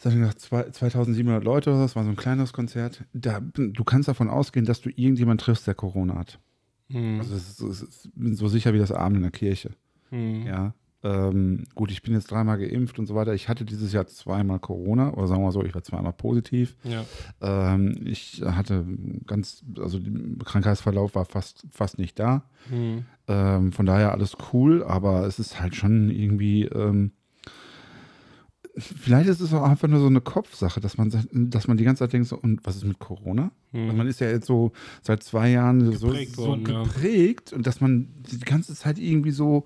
hab 0.06 0.12
ich 0.12 0.18
gesagt, 0.18 0.40
zwei- 0.40 0.70
2700 0.70 1.44
Leute 1.44 1.70
oder 1.70 1.78
so, 1.78 1.82
das 1.84 1.96
war 1.96 2.04
so 2.04 2.10
ein 2.10 2.16
kleineres 2.16 2.52
Konzert. 2.52 3.04
Da, 3.12 3.40
du 3.40 3.84
kannst 3.84 4.08
davon 4.08 4.28
ausgehen, 4.30 4.66
dass 4.66 4.80
du 4.80 4.88
irgendjemanden 4.90 5.44
triffst, 5.44 5.66
der 5.66 5.74
Corona 5.74 6.16
hat. 6.16 6.38
Mhm. 6.88 7.18
Also 7.20 7.34
es 7.34 7.48
ist, 7.50 7.60
es 7.60 7.82
ist 7.82 8.08
so 8.32 8.48
sicher 8.48 8.72
wie 8.74 8.78
das 8.78 8.92
Abend 8.92 9.16
in 9.16 9.22
der 9.22 9.30
Kirche. 9.30 9.70
Mhm. 10.10 10.46
Ja. 10.46 10.74
Ähm, 11.02 11.64
gut, 11.74 11.90
ich 11.90 12.02
bin 12.02 12.12
jetzt 12.12 12.30
dreimal 12.30 12.58
geimpft 12.58 12.98
und 12.98 13.06
so 13.06 13.14
weiter. 13.14 13.32
Ich 13.32 13.48
hatte 13.48 13.64
dieses 13.64 13.92
Jahr 13.92 14.06
zweimal 14.06 14.58
Corona, 14.58 15.14
oder 15.14 15.26
sagen 15.28 15.40
wir 15.40 15.46
mal 15.46 15.52
so, 15.52 15.64
ich 15.64 15.74
war 15.74 15.82
zweimal 15.82 16.12
positiv. 16.12 16.76
Ja. 16.84 17.04
Ähm, 17.40 18.02
ich 18.04 18.42
hatte 18.44 18.84
ganz, 19.26 19.64
also 19.78 19.98
der 19.98 20.44
Krankheitsverlauf 20.44 21.14
war 21.14 21.24
fast, 21.24 21.66
fast 21.70 21.98
nicht 21.98 22.18
da. 22.18 22.42
Mhm. 22.68 23.06
Ähm, 23.28 23.72
von 23.72 23.86
daher 23.86 24.12
alles 24.12 24.36
cool, 24.52 24.84
aber 24.84 25.26
es 25.26 25.38
ist 25.38 25.58
halt 25.58 25.74
schon 25.74 26.10
irgendwie, 26.10 26.64
ähm, 26.64 27.12
vielleicht 28.76 29.28
ist 29.28 29.40
es 29.40 29.52
auch 29.52 29.62
einfach 29.62 29.88
nur 29.88 30.00
so 30.00 30.06
eine 30.06 30.20
Kopfsache, 30.20 30.80
dass 30.80 30.96
man, 30.96 31.10
dass 31.32 31.66
man 31.68 31.76
die 31.76 31.84
ganze 31.84 32.00
Zeit 32.04 32.12
denkt, 32.12 32.28
so, 32.28 32.36
und 32.38 32.64
was 32.64 32.76
ist 32.76 32.84
mit 32.84 32.98
Corona? 32.98 33.50
Mhm. 33.72 33.96
man 33.96 34.06
ist 34.06 34.20
ja 34.20 34.28
jetzt 34.28 34.46
so 34.46 34.72
seit 35.02 35.22
zwei 35.22 35.50
Jahren 35.50 35.92
so, 35.92 36.08
Geprägt 36.08 36.36
so 36.36 36.46
worden, 36.48 36.66
ja. 36.68 36.82
geprägt 36.82 37.52
und 37.52 37.66
dass 37.66 37.80
man 37.80 38.08
die 38.30 38.38
ganze 38.40 38.74
Zeit 38.74 38.98
irgendwie 38.98 39.30
so, 39.32 39.64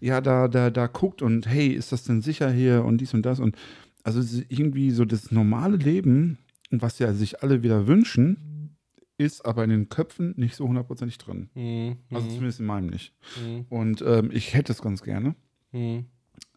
ja, 0.00 0.20
da, 0.20 0.48
da, 0.48 0.70
da 0.70 0.86
guckt 0.86 1.22
und 1.22 1.46
hey, 1.48 1.68
ist 1.68 1.92
das 1.92 2.04
denn 2.04 2.22
sicher 2.22 2.50
hier 2.50 2.84
und 2.84 2.98
dies 3.00 3.14
und 3.14 3.24
das 3.26 3.40
und 3.40 3.56
also 4.04 4.20
irgendwie 4.48 4.90
so 4.90 5.04
das 5.04 5.30
normale 5.30 5.76
Leben, 5.76 6.38
was 6.70 6.98
ja 6.98 7.12
sich 7.14 7.42
alle 7.42 7.62
wieder 7.62 7.86
wünschen, 7.86 8.76
ist 9.18 9.44
aber 9.46 9.62
in 9.62 9.70
den 9.70 9.88
Köpfen 9.88 10.34
nicht 10.36 10.56
so 10.56 10.66
hundertprozentig 10.66 11.18
drin. 11.18 11.50
Mhm. 11.54 11.96
Also 12.10 12.26
Mhm. 12.26 12.30
zumindest 12.30 12.60
in 12.60 12.66
meinem 12.66 12.86
nicht. 12.88 13.14
Mhm. 13.40 13.66
Und 13.68 14.02
ähm, 14.06 14.30
ich 14.32 14.54
hätte 14.54 14.72
es 14.72 14.82
ganz 14.82 15.02
gerne, 15.02 15.36
Mhm. 15.72 16.06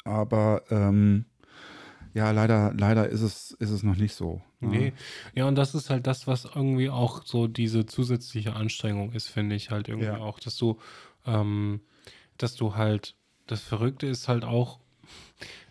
aber 0.03 0.63
ähm, 0.71 1.25
ja, 2.15 2.31
leider, 2.31 2.73
leider 2.75 3.07
ist 3.07 3.21
es, 3.21 3.51
ist 3.51 3.69
es 3.69 3.83
noch 3.83 3.95
nicht 3.97 4.15
so. 4.15 4.41
ne? 4.61 4.67
Nee. 4.69 4.93
Ja, 5.35 5.47
und 5.47 5.53
das 5.55 5.75
ist 5.75 5.91
halt 5.91 6.07
das, 6.07 6.25
was 6.25 6.45
irgendwie 6.45 6.89
auch 6.89 7.23
so 7.25 7.45
diese 7.47 7.85
zusätzliche 7.85 8.55
Anstrengung 8.55 9.11
ist, 9.13 9.27
finde 9.27 9.55
ich 9.55 9.69
halt 9.69 9.87
irgendwie 9.89 10.07
Ja. 10.07 10.17
auch, 10.17 10.39
dass 10.39 10.57
du, 10.57 10.79
ähm, 11.27 11.81
dass 12.37 12.55
du 12.55 12.75
halt, 12.75 13.15
das 13.45 13.61
Verrückte 13.61 14.07
ist 14.07 14.27
halt 14.27 14.43
auch, 14.43 14.79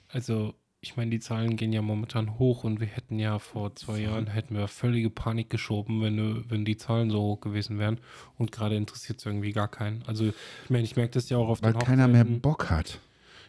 also 0.08 0.54
ich 0.80 0.96
meine, 0.98 1.10
die 1.10 1.18
Zahlen 1.18 1.56
gehen 1.56 1.72
ja 1.72 1.80
momentan 1.80 2.38
hoch 2.38 2.62
und 2.62 2.78
wir 2.78 2.86
hätten 2.86 3.18
ja 3.18 3.38
vor 3.38 3.74
zwei 3.74 4.00
Jahren 4.00 4.26
hätten 4.26 4.54
wir 4.54 4.68
völlige 4.68 5.08
Panik 5.08 5.48
geschoben, 5.48 6.02
wenn, 6.02 6.16
du- 6.18 6.44
wenn 6.50 6.66
die 6.66 6.76
Zahlen 6.76 7.08
so 7.10 7.20
hoch 7.22 7.40
gewesen 7.40 7.78
wären. 7.78 7.98
Und 8.36 8.52
gerade 8.52 8.76
interessiert 8.76 9.18
es 9.18 9.24
irgendwie 9.24 9.52
gar 9.52 9.68
keinen. 9.68 10.02
Also 10.06 10.26
ich 10.26 10.68
meine, 10.70 10.84
ich 10.84 10.94
merke 10.94 11.12
das 11.12 11.30
ja 11.30 11.38
auch 11.38 11.48
auf 11.48 11.62
Weil 11.62 11.72
den 11.72 11.80
keiner 11.80 12.06
mehr. 12.06 12.24
Bock 12.24 12.68
hat. 12.70 12.98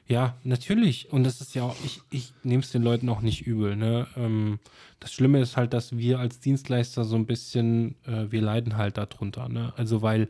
Ja, 0.07 0.35
natürlich. 0.43 1.11
Und 1.11 1.23
das 1.23 1.41
ist 1.41 1.55
ja 1.55 1.63
auch, 1.63 1.75
ich, 1.83 2.01
ich 2.11 2.33
nehme 2.43 2.61
es 2.61 2.71
den 2.71 2.83
Leuten 2.83 3.09
auch 3.09 3.21
nicht 3.21 3.47
übel. 3.47 3.75
Ne? 3.75 4.05
Ähm, 4.15 4.59
das 4.99 5.11
Schlimme 5.13 5.39
ist 5.39 5.57
halt, 5.57 5.73
dass 5.73 5.97
wir 5.97 6.19
als 6.19 6.39
Dienstleister 6.39 7.03
so 7.05 7.15
ein 7.15 7.25
bisschen, 7.25 7.95
äh, 8.05 8.31
wir 8.31 8.41
leiden 8.41 8.77
halt 8.77 8.97
darunter. 8.97 9.49
Ne? 9.49 9.73
Also, 9.77 10.03
weil 10.03 10.27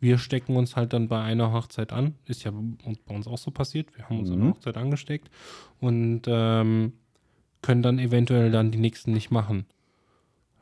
wir 0.00 0.16
stecken 0.16 0.56
uns 0.56 0.76
halt 0.76 0.92
dann 0.94 1.08
bei 1.08 1.20
einer 1.22 1.52
Hochzeit 1.52 1.92
an. 1.92 2.14
Ist 2.24 2.44
ja 2.44 2.52
bei 2.52 3.14
uns 3.14 3.26
auch 3.26 3.36
so 3.36 3.50
passiert. 3.50 3.94
Wir 3.96 4.06
haben 4.08 4.20
uns 4.20 4.30
an 4.30 4.36
Mhm. 4.36 4.42
einer 4.44 4.54
Hochzeit 4.54 4.76
angesteckt 4.78 5.28
und 5.80 6.22
ähm, 6.26 6.92
können 7.60 7.82
dann 7.82 7.98
eventuell 7.98 8.50
dann 8.50 8.70
die 8.70 8.78
nächsten 8.78 9.12
nicht 9.12 9.30
machen. 9.30 9.66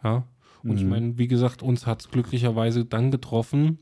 Ja. 0.02 0.24
Und 0.64 0.76
ich 0.78 0.82
Mhm. 0.84 0.90
meine, 0.90 1.18
wie 1.18 1.28
gesagt, 1.28 1.62
uns 1.62 1.86
hat 1.86 2.00
es 2.00 2.10
glücklicherweise 2.10 2.84
dann 2.84 3.10
getroffen, 3.12 3.78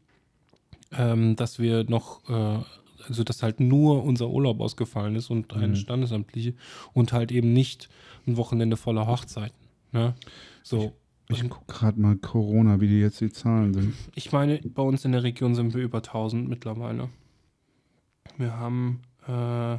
ähm, 0.92 1.36
dass 1.36 1.58
wir 1.58 1.84
noch, 1.88 2.28
äh, 2.28 2.58
also 3.08 3.24
dass 3.24 3.42
halt 3.42 3.60
nur 3.60 4.02
unser 4.04 4.28
Urlaub 4.30 4.60
ausgefallen 4.60 5.16
ist 5.16 5.30
und 5.30 5.52
eine 5.54 5.68
Mhm. 5.68 5.76
Standesamtliche 5.76 6.54
und 6.92 7.12
halt 7.12 7.32
eben 7.32 7.52
nicht 7.52 7.88
ein 8.26 8.36
Wochenende 8.36 8.76
voller 8.76 9.06
Hochzeiten. 9.06 9.56
Ne? 9.92 10.14
So. 10.62 10.92
Ich 11.30 11.42
Und 11.42 11.48
gucke 11.48 11.72
gerade 11.72 11.98
mal 12.00 12.16
Corona, 12.16 12.80
wie 12.82 12.88
die 12.88 13.00
jetzt 13.00 13.20
die 13.22 13.30
Zahlen 13.30 13.72
sind. 13.72 13.94
ich 14.14 14.30
meine, 14.32 14.58
bei 14.58 14.82
uns 14.82 15.04
in 15.06 15.12
der 15.12 15.22
Region 15.22 15.54
sind 15.54 15.72
wir 15.74 15.82
über 15.82 15.98
1000 16.02 16.48
mittlerweile. 16.48 17.08
Wir 18.36 18.58
haben, 18.58 19.00
äh, 19.26 19.78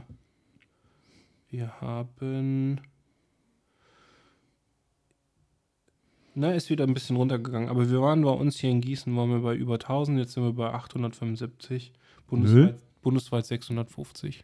wir 1.52 1.82
haben, 1.82 2.82
na, 6.34 6.52
ist 6.52 6.70
wieder 6.70 6.86
ein 6.86 6.94
bisschen 6.94 7.16
runtergegangen, 7.16 7.70
aber 7.70 7.90
wir 7.90 8.02
waren 8.02 8.24
bei 8.24 8.32
uns 8.32 8.58
hier 8.58 8.70
in 8.72 8.82
Gießen, 8.82 9.16
waren 9.16 9.30
wir 9.30 9.40
bei 9.40 9.56
über 9.56 9.76
1000, 9.76 10.18
jetzt 10.20 10.34
sind 10.34 10.44
wir 10.44 10.54
bei 10.54 10.74
875, 10.74 11.94
bundesweit, 12.28 12.76
bundesweit 13.06 13.46
650. 13.46 14.44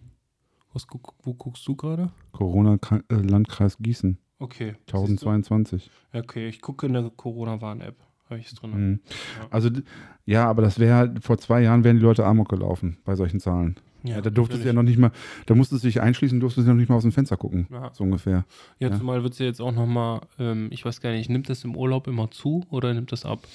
Was, 0.74 0.86
wo 1.24 1.34
guckst 1.34 1.68
du 1.68 1.76
gerade? 1.76 2.12
Corona-Landkreis 2.32 3.78
Gießen, 3.80 4.18
Okay. 4.40 4.76
siehst 4.86 4.94
du? 4.94 4.98
1022. 5.30 5.90
Okay, 6.14 6.48
ich 6.48 6.62
gucke 6.62 6.86
in 6.86 6.94
der 6.94 7.10
Corona-Warn-App. 7.10 7.96
Habe 8.30 8.40
ich 8.40 8.46
es 8.48 8.54
drin. 8.54 8.72
Mhm. 8.72 9.00
Ja. 9.42 9.48
Also, 9.50 9.70
ja, 10.26 10.46
aber 10.48 10.62
das 10.62 10.80
wäre 10.80 10.96
halt, 10.96 11.24
vor 11.24 11.38
zwei 11.40 11.62
Jahren 11.62 11.84
wären 11.84 11.98
die 11.98 12.04
Leute 12.04 12.24
Amok 12.26 12.48
gelaufen 12.50 12.98
bei 13.04 13.16
solchen 13.16 13.40
Zahlen. 13.42 13.76
Ja, 14.04 14.22
da 14.22 14.30
durftest 14.30 14.64
du 14.64 14.68
ja 14.68 14.74
noch 14.74 14.84
nicht 14.84 14.98
mal, 14.98 15.12
da 15.48 15.54
musstest 15.56 15.84
du 15.84 15.88
dich 15.88 16.00
einschließen, 16.02 16.40
durftest 16.40 16.66
du 16.66 16.72
noch 16.72 16.78
nicht 16.80 16.88
mal 16.90 16.96
aus 16.96 17.04
dem 17.04 17.12
Fenster 17.12 17.36
gucken. 17.38 17.68
Ja. 17.72 17.92
So 17.94 18.04
ungefähr. 18.06 18.46
Ja, 18.80 18.90
Ja. 18.90 18.98
zumal 18.98 19.22
wird 19.24 19.34
es 19.34 19.40
ja 19.40 19.48
jetzt 19.48 19.60
auch 19.62 19.74
nochmal, 19.74 20.22
ähm, 20.40 20.70
ich 20.72 20.86
weiß 20.86 21.02
gar 21.02 21.12
nicht, 21.12 21.30
nimmt 21.30 21.50
das 21.50 21.64
im 21.66 21.76
Urlaub 21.76 22.08
immer 22.08 22.32
zu 22.32 22.64
oder 22.70 22.94
nimmt 22.94 23.12
das 23.12 23.26
ab 23.26 23.46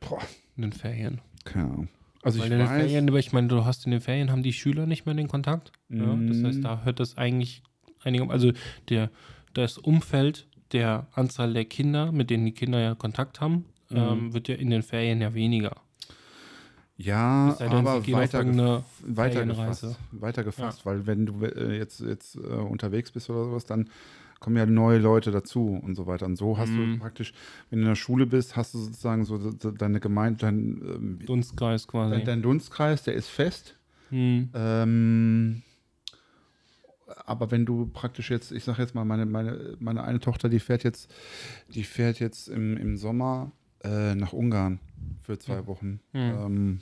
Boah, 0.00 0.18
in 0.56 0.62
den 0.62 0.72
Ferien? 0.72 1.20
keine 1.44 1.70
Ahnung. 1.70 1.88
Also 2.26 2.40
Weil 2.40 2.46
ich 2.48 2.52
in 2.52 2.58
den 2.58 2.68
weiß, 2.68 2.76
Ferien, 2.76 3.08
aber 3.08 3.18
ich 3.20 3.32
meine, 3.32 3.46
du 3.46 3.64
hast 3.64 3.84
in 3.86 3.92
den 3.92 4.00
Ferien, 4.00 4.32
haben 4.32 4.42
die 4.42 4.52
Schüler 4.52 4.86
nicht 4.86 5.06
mehr 5.06 5.14
den 5.14 5.28
Kontakt. 5.28 5.70
Ja? 5.88 6.18
Das 6.28 6.42
heißt, 6.42 6.58
Mhm. 6.58 6.62
da 6.62 6.82
hört 6.84 6.98
das 6.98 7.16
eigentlich 7.16 7.62
einige, 8.02 8.28
also 8.30 8.52
der, 8.88 9.10
das 9.54 9.78
Umfeld 9.78 10.48
der 10.72 11.06
Anzahl 11.12 11.52
der 11.52 11.64
Kinder, 11.66 12.10
mit 12.10 12.28
denen 12.30 12.44
die 12.44 12.52
Kinder 12.52 12.80
ja 12.80 12.94
Kontakt 12.96 13.40
haben, 13.40 13.66
Mhm. 13.90 13.96
ähm, 13.96 14.34
wird 14.34 14.48
ja 14.48 14.56
in 14.56 14.70
den 14.70 14.82
Ferien 14.82 15.20
ja 15.20 15.34
weniger. 15.34 15.76
Ja, 16.96 17.54
denn, 17.60 17.68
aber 17.72 18.06
weiter, 18.08 18.38
irgendeine 18.38 18.82
weiter 19.02 19.32
Ferienreise. 19.34 19.86
gefasst, 19.88 19.98
weiter 20.12 20.44
gefasst 20.44 20.86
weil 20.86 21.06
wenn 21.06 21.26
du 21.26 21.44
äh, 21.44 21.76
jetzt, 21.76 22.00
jetzt 22.00 22.36
äh, 22.36 22.38
unterwegs 22.40 23.12
bist 23.12 23.28
oder 23.28 23.44
sowas, 23.44 23.66
dann 23.66 23.90
kommen 24.40 24.56
ja 24.56 24.66
neue 24.66 24.98
Leute 24.98 25.30
dazu 25.30 25.80
und 25.82 25.94
so 25.94 26.06
weiter. 26.06 26.26
Und 26.26 26.36
so 26.36 26.58
hast 26.58 26.70
Mhm. 26.70 26.94
du 26.94 26.98
praktisch, 26.98 27.32
wenn 27.70 27.78
du 27.80 27.84
in 27.84 27.88
der 27.88 27.96
Schule 27.96 28.26
bist, 28.26 28.56
hast 28.56 28.74
du 28.74 28.78
sozusagen 28.78 29.24
so, 29.24 29.38
deine 29.38 30.00
Gemeinde, 30.00 30.38
dein, 30.40 30.56
ähm, 30.84 31.18
Dunstkreis 31.24 31.86
quasi. 31.88 32.16
dein, 32.16 32.24
dein 32.24 32.42
Dunstkreis, 32.42 33.02
der 33.02 33.14
ist 33.14 33.28
fest. 33.28 33.76
Hm. 34.10 34.50
Ähm, 34.54 35.62
aber 37.24 37.50
wenn 37.50 37.64
du 37.66 37.86
praktisch 37.86 38.30
jetzt, 38.30 38.52
ich 38.52 38.64
sage 38.64 38.82
jetzt 38.82 38.94
mal, 38.94 39.04
meine, 39.04 39.26
meine, 39.26 39.76
meine 39.78 40.02
eine 40.04 40.20
Tochter, 40.20 40.48
die 40.48 40.60
fährt 40.60 40.84
jetzt, 40.84 41.12
die 41.68 41.84
fährt 41.84 42.18
jetzt 42.20 42.48
im, 42.48 42.76
im 42.76 42.96
Sommer 42.96 43.52
äh, 43.84 44.14
nach 44.14 44.32
Ungarn 44.32 44.80
für 45.22 45.38
zwei 45.38 45.66
Wochen. 45.66 46.00
Mhm. 46.12 46.20
Ähm, 46.20 46.80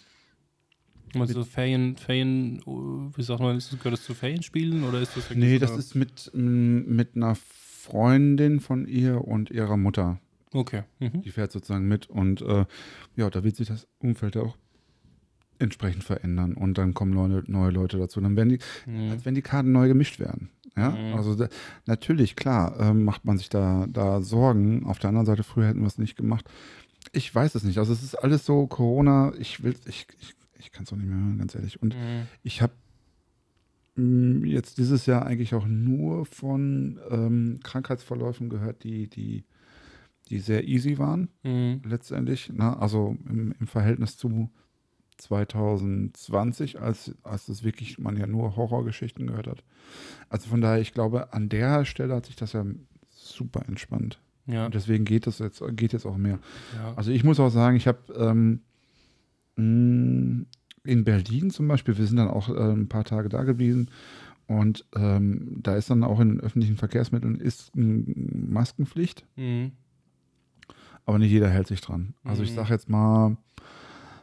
Du 1.14 1.44
Ferien, 1.44 1.96
Ferien, 1.96 2.60
uh, 2.66 3.10
wie 3.16 3.22
sagt 3.22 3.40
man, 3.40 3.56
ist 3.56 3.72
das, 3.72 3.78
gehört 3.78 3.94
das 3.94 4.04
zu 4.04 4.14
Ferienspielen 4.14 4.84
oder 4.84 5.00
ist 5.00 5.16
das 5.16 5.30
nee, 5.34 5.58
das 5.58 5.76
ist 5.76 5.94
mit, 5.94 6.30
m, 6.34 6.84
mit 6.94 7.16
einer 7.16 7.34
Freundin 7.36 8.60
von 8.60 8.86
ihr 8.86 9.26
und 9.26 9.50
ihrer 9.50 9.76
Mutter. 9.76 10.18
Okay. 10.52 10.82
Mhm. 11.00 11.22
Die 11.22 11.30
fährt 11.30 11.52
sozusagen 11.52 11.86
mit 11.88 12.08
und 12.08 12.40
äh, 12.42 12.64
ja, 13.16 13.30
da 13.30 13.42
wird 13.44 13.56
sich 13.56 13.68
das 13.68 13.86
Umfeld 13.98 14.36
auch 14.36 14.56
entsprechend 15.58 16.04
verändern 16.04 16.54
und 16.54 16.78
dann 16.78 16.94
kommen 16.94 17.12
neue, 17.12 17.42
neue 17.46 17.70
Leute 17.70 17.98
dazu. 17.98 18.20
Dann 18.20 18.36
werden 18.36 18.48
die, 18.50 18.58
Mhm. 18.90 19.10
als 19.10 19.24
wenn 19.24 19.34
die 19.34 19.42
Karten 19.42 19.72
neu 19.72 19.88
gemischt 19.88 20.18
werden. 20.20 20.50
Ja, 20.76 20.90
Mhm. 20.90 21.14
also 21.14 21.34
da, 21.36 21.48
natürlich, 21.86 22.34
klar, 22.36 22.78
ähm, 22.80 23.04
macht 23.04 23.24
man 23.24 23.38
sich 23.38 23.48
da, 23.48 23.86
da 23.88 24.20
Sorgen. 24.20 24.84
Auf 24.84 24.98
der 24.98 25.08
anderen 25.08 25.26
Seite, 25.26 25.44
früher 25.44 25.68
hätten 25.68 25.80
wir 25.80 25.86
es 25.86 25.98
nicht 25.98 26.16
gemacht. 26.16 26.44
Ich 27.12 27.32
weiß 27.32 27.54
es 27.54 27.62
nicht. 27.62 27.78
Also 27.78 27.92
es 27.92 28.02
ist 28.02 28.14
alles 28.16 28.44
so 28.44 28.66
Corona, 28.66 29.32
ich 29.38 29.62
will, 29.62 29.76
ich, 29.86 30.06
ich, 30.20 30.34
ich 30.64 30.72
kann 30.72 30.84
es 30.84 30.92
auch 30.92 30.96
nicht 30.96 31.08
mehr 31.08 31.16
hören, 31.18 31.38
ganz 31.38 31.54
ehrlich. 31.54 31.80
Und 31.80 31.94
Mhm. 31.94 32.26
ich 32.42 32.60
habe 32.62 32.72
mh, 33.96 34.46
jetzt 34.48 34.78
dieses 34.78 35.06
Jahr 35.06 35.24
eigentlich 35.26 35.54
auch 35.54 35.66
nur 35.66 36.26
von 36.26 36.98
ähm, 37.10 37.60
Krankheitsverläufen 37.62 38.48
gehört, 38.48 38.82
die, 38.84 39.08
die, 39.08 39.44
die 40.30 40.40
sehr 40.40 40.66
easy 40.66 40.98
waren, 40.98 41.28
Mhm. 41.44 41.82
letztendlich. 41.84 42.52
Ne? 42.52 42.76
Also 42.78 43.16
im, 43.28 43.54
im 43.60 43.66
Verhältnis 43.66 44.16
zu 44.16 44.50
2020, 45.18 46.80
als, 46.80 47.14
als 47.22 47.48
es 47.48 47.62
wirklich 47.62 47.98
man 47.98 48.16
ja 48.16 48.26
nur 48.26 48.56
Horrorgeschichten 48.56 49.26
gehört 49.26 49.46
hat. 49.46 49.62
Also 50.28 50.48
von 50.48 50.60
daher, 50.60 50.80
ich 50.80 50.92
glaube, 50.92 51.32
an 51.32 51.48
der 51.48 51.84
Stelle 51.84 52.14
hat 52.16 52.26
sich 52.26 52.36
das 52.36 52.52
ja 52.52 52.64
super 53.10 53.62
entspannt. 53.68 54.20
Ja. 54.46 54.66
Und 54.66 54.74
deswegen 54.74 55.04
geht 55.04 55.26
es 55.26 55.38
jetzt, 55.38 55.62
geht 55.72 55.92
jetzt 55.92 56.04
auch 56.06 56.16
mehr. 56.16 56.38
ja. 56.76 56.94
Also 56.96 57.10
ich 57.12 57.24
muss 57.24 57.40
auch 57.40 57.48
sagen, 57.50 57.76
ich 57.76 57.86
habe 57.86 58.12
ähm, 58.16 58.60
in 59.56 61.04
Berlin 61.04 61.50
zum 61.50 61.68
Beispiel, 61.68 61.96
wir 61.96 62.06
sind 62.06 62.16
dann 62.16 62.28
auch 62.28 62.48
äh, 62.48 62.72
ein 62.72 62.88
paar 62.88 63.04
Tage 63.04 63.28
da 63.28 63.42
gewesen 63.44 63.90
und 64.46 64.84
ähm, 64.94 65.58
da 65.62 65.76
ist 65.76 65.90
dann 65.90 66.04
auch 66.04 66.20
in 66.20 66.40
öffentlichen 66.40 66.76
Verkehrsmitteln 66.76 67.36
ist 67.36 67.74
mm, 67.76 68.52
Maskenpflicht, 68.52 69.24
Mhm. 69.36 69.72
aber 71.06 71.18
nicht 71.18 71.30
jeder 71.30 71.48
hält 71.48 71.66
sich 71.66 71.80
dran. 71.80 72.14
Also 72.24 72.42
ich 72.42 72.50
Mhm. 72.50 72.54
sage 72.56 72.70
jetzt 72.70 72.88
mal, 72.90 73.36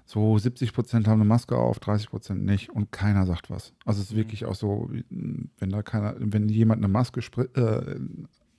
so 0.06 0.38
70 0.38 0.74
Prozent 0.74 1.08
haben 1.08 1.22
eine 1.22 1.28
Maske 1.28 1.56
auf, 1.58 1.80
30 1.80 2.10
Prozent 2.10 2.44
nicht 2.44 2.70
und 2.70 2.92
keiner 2.92 3.26
sagt 3.26 3.50
was. 3.50 3.74
Also 3.86 4.02
es 4.02 4.08
ist 4.10 4.14
Mhm. 4.14 4.18
wirklich 4.18 4.46
auch 4.46 4.56
so, 4.56 4.90
wenn 5.10 5.70
da 5.70 5.82
keiner, 5.84 6.16
wenn 6.20 6.50
jemand 6.50 6.80
eine 6.84 6.92
Maske 6.92 7.22
äh, 7.56 7.96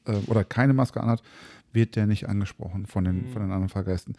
äh, 0.06 0.16
oder 0.26 0.44
keine 0.44 0.72
Maske 0.74 1.00
anhat, 1.00 1.22
wird 1.72 1.96
der 1.96 2.06
nicht 2.06 2.28
angesprochen 2.28 2.86
von 2.86 3.04
den, 3.04 3.28
Mhm. 3.28 3.32
von 3.32 3.42
den 3.42 3.50
anderen 3.50 3.68
Fahrgästen. 3.68 4.14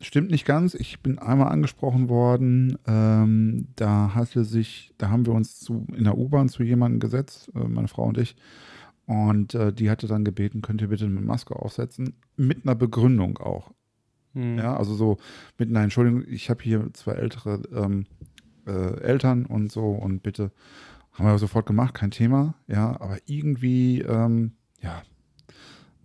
Stimmt 0.00 0.30
nicht 0.30 0.46
ganz. 0.46 0.74
Ich 0.74 1.00
bin 1.00 1.18
einmal 1.18 1.48
angesprochen 1.48 2.08
worden. 2.08 2.78
Ähm, 2.86 3.68
da 3.76 4.14
hatte 4.14 4.44
sich, 4.44 4.94
da 4.96 5.10
haben 5.10 5.26
wir 5.26 5.34
uns 5.34 5.60
zu, 5.60 5.86
in 5.94 6.04
der 6.04 6.16
U-Bahn 6.16 6.48
zu 6.48 6.62
jemandem 6.62 7.00
gesetzt, 7.00 7.50
äh, 7.54 7.58
meine 7.68 7.88
Frau 7.88 8.04
und 8.04 8.16
ich. 8.16 8.34
Und 9.04 9.54
äh, 9.54 9.72
die 9.74 9.90
hatte 9.90 10.06
dann 10.06 10.24
gebeten, 10.24 10.62
könnt 10.62 10.80
ihr 10.80 10.88
bitte 10.88 11.04
eine 11.04 11.20
Maske 11.20 11.54
aufsetzen? 11.54 12.14
Mit 12.36 12.64
einer 12.64 12.76
Begründung 12.76 13.36
auch. 13.38 13.72
Mhm. 14.32 14.56
Ja, 14.56 14.76
also 14.76 14.94
so 14.94 15.18
mit 15.58 15.68
einer 15.68 15.82
Entschuldigung, 15.82 16.24
ich 16.28 16.48
habe 16.48 16.62
hier 16.62 16.88
zwei 16.94 17.12
ältere 17.12 17.60
ähm, 17.74 18.06
äh, 18.66 19.00
Eltern 19.00 19.44
und 19.44 19.70
so 19.72 19.90
und 19.90 20.22
bitte, 20.22 20.50
haben 21.12 21.26
wir 21.26 21.36
sofort 21.38 21.66
gemacht, 21.66 21.92
kein 21.92 22.12
Thema, 22.12 22.54
ja, 22.68 22.92
aber 23.00 23.18
irgendwie, 23.26 24.00
ähm, 24.02 24.52
ja, 24.80 25.02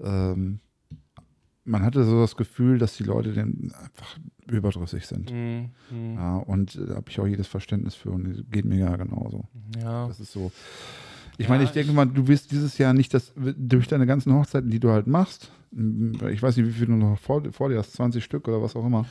ähm, 0.01 0.59
man 1.65 1.81
hatte 1.81 2.03
so 2.03 2.21
das 2.21 2.35
Gefühl, 2.35 2.77
dass 2.77 2.95
die 2.95 3.03
Leute 3.03 3.33
dann 3.33 3.73
einfach 3.81 4.17
überdrüssig 4.47 5.07
sind. 5.07 5.31
Mhm. 5.31 5.71
Mhm. 5.89 6.15
Ja, 6.15 6.37
und 6.37 6.75
äh, 6.75 6.85
da 6.85 6.95
habe 6.95 7.09
ich 7.09 7.19
auch 7.19 7.27
jedes 7.27 7.47
Verständnis 7.47 7.95
für 7.95 8.11
und 8.11 8.45
geht 8.51 8.65
mir 8.65 8.77
ja 8.77 8.95
genauso. 8.95 9.45
Ja. 9.81 10.07
Das 10.07 10.19
ist 10.19 10.31
so. 10.31 10.51
Ich 11.37 11.45
Ja, 11.45 11.49
meine, 11.51 11.63
ich 11.65 11.71
denke 11.71 11.91
mal, 11.91 12.05
du 12.05 12.27
wirst 12.27 12.51
dieses 12.51 12.77
Jahr 12.77 12.93
nicht 12.93 13.13
das, 13.13 13.33
durch 13.35 13.87
deine 13.87 14.05
ganzen 14.05 14.33
Hochzeiten, 14.33 14.69
die 14.69 14.79
du 14.79 14.91
halt 14.91 15.07
machst, 15.07 15.51
ich 16.31 16.41
weiß 16.41 16.55
nicht, 16.55 16.67
wie 16.67 16.71
viel 16.71 16.85
du 16.87 16.93
noch 16.93 17.19
vor, 17.19 17.43
vor 17.51 17.67
dir 17.67 17.77
hast, 17.77 17.91
20 17.93 18.23
Stück 18.23 18.47
oder 18.47 18.61
was 18.61 18.77
auch 18.77 18.85
immer. 18.85 19.05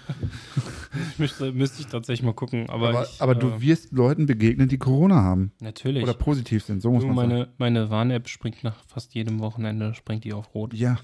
Ich 1.12 1.18
müsste, 1.18 1.52
müsste 1.52 1.82
ich 1.82 1.88
tatsächlich 1.88 2.24
mal 2.24 2.32
gucken. 2.32 2.70
Aber, 2.70 2.88
Aber, 2.88 3.02
ich, 3.04 3.20
aber 3.20 3.32
äh, 3.32 3.38
du 3.38 3.60
wirst 3.60 3.92
Leuten 3.92 4.24
begegnen, 4.24 4.68
die 4.68 4.78
Corona 4.78 5.16
haben 5.16 5.52
Natürlich. 5.60 6.02
oder 6.02 6.14
positiv 6.14 6.64
sind, 6.64 6.80
so 6.80 6.90
muss 6.90 7.02
Du, 7.02 7.08
man 7.08 7.16
sagen. 7.16 7.28
meine, 7.28 7.48
meine 7.58 7.90
Warn-App 7.90 8.28
springt 8.28 8.64
nach 8.64 8.82
fast 8.86 9.14
jedem 9.14 9.40
Wochenende, 9.40 9.92
springt 9.94 10.24
die 10.24 10.32
auf 10.32 10.54
Rot. 10.54 10.72
Ja. 10.72 10.98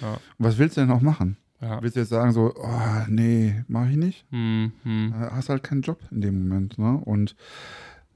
Ja. 0.00 0.14
Und 0.14 0.20
was 0.38 0.58
willst 0.58 0.76
du 0.76 0.80
denn 0.80 0.90
auch 0.90 1.00
machen? 1.02 1.36
Ja. 1.60 1.80
Willst 1.80 1.94
du 1.94 2.00
jetzt 2.00 2.08
sagen 2.10 2.32
so, 2.32 2.52
oh, 2.56 2.68
nee, 3.08 3.62
mach 3.68 3.88
ich 3.88 3.96
nicht? 3.96 4.26
Hm, 4.30 4.72
hm. 4.82 5.12
Äh, 5.16 5.30
Hast 5.30 5.48
halt 5.48 5.62
keinen 5.62 5.82
Job 5.82 6.00
in 6.10 6.20
dem 6.22 6.48
Moment, 6.48 6.76
ne? 6.78 7.00
Und 7.04 7.36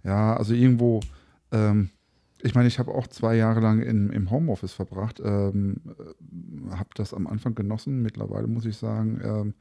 ja, 0.02 0.36
also 0.36 0.52
irgendwo, 0.52 1.00
ähm, 1.52 1.90
ich 2.42 2.54
meine, 2.54 2.68
ich 2.68 2.78
habe 2.78 2.94
auch 2.94 3.06
zwei 3.06 3.36
Jahre 3.36 3.60
lang 3.60 3.80
in, 3.82 4.10
im 4.10 4.30
Homeoffice 4.30 4.72
verbracht, 4.72 5.20
ähm, 5.24 5.80
habe 6.70 6.90
das 6.94 7.12
am 7.12 7.26
Anfang 7.26 7.54
genossen. 7.54 8.02
Mittlerweile 8.02 8.46
muss 8.46 8.64
ich 8.64 8.76
sagen, 8.76 9.20
ähm, 9.22 9.54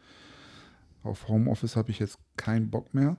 auf 1.04 1.28
Homeoffice 1.28 1.76
habe 1.76 1.90
ich 1.90 2.00
jetzt 2.00 2.20
keinen 2.36 2.70
Bock 2.70 2.94
mehr. 2.94 3.18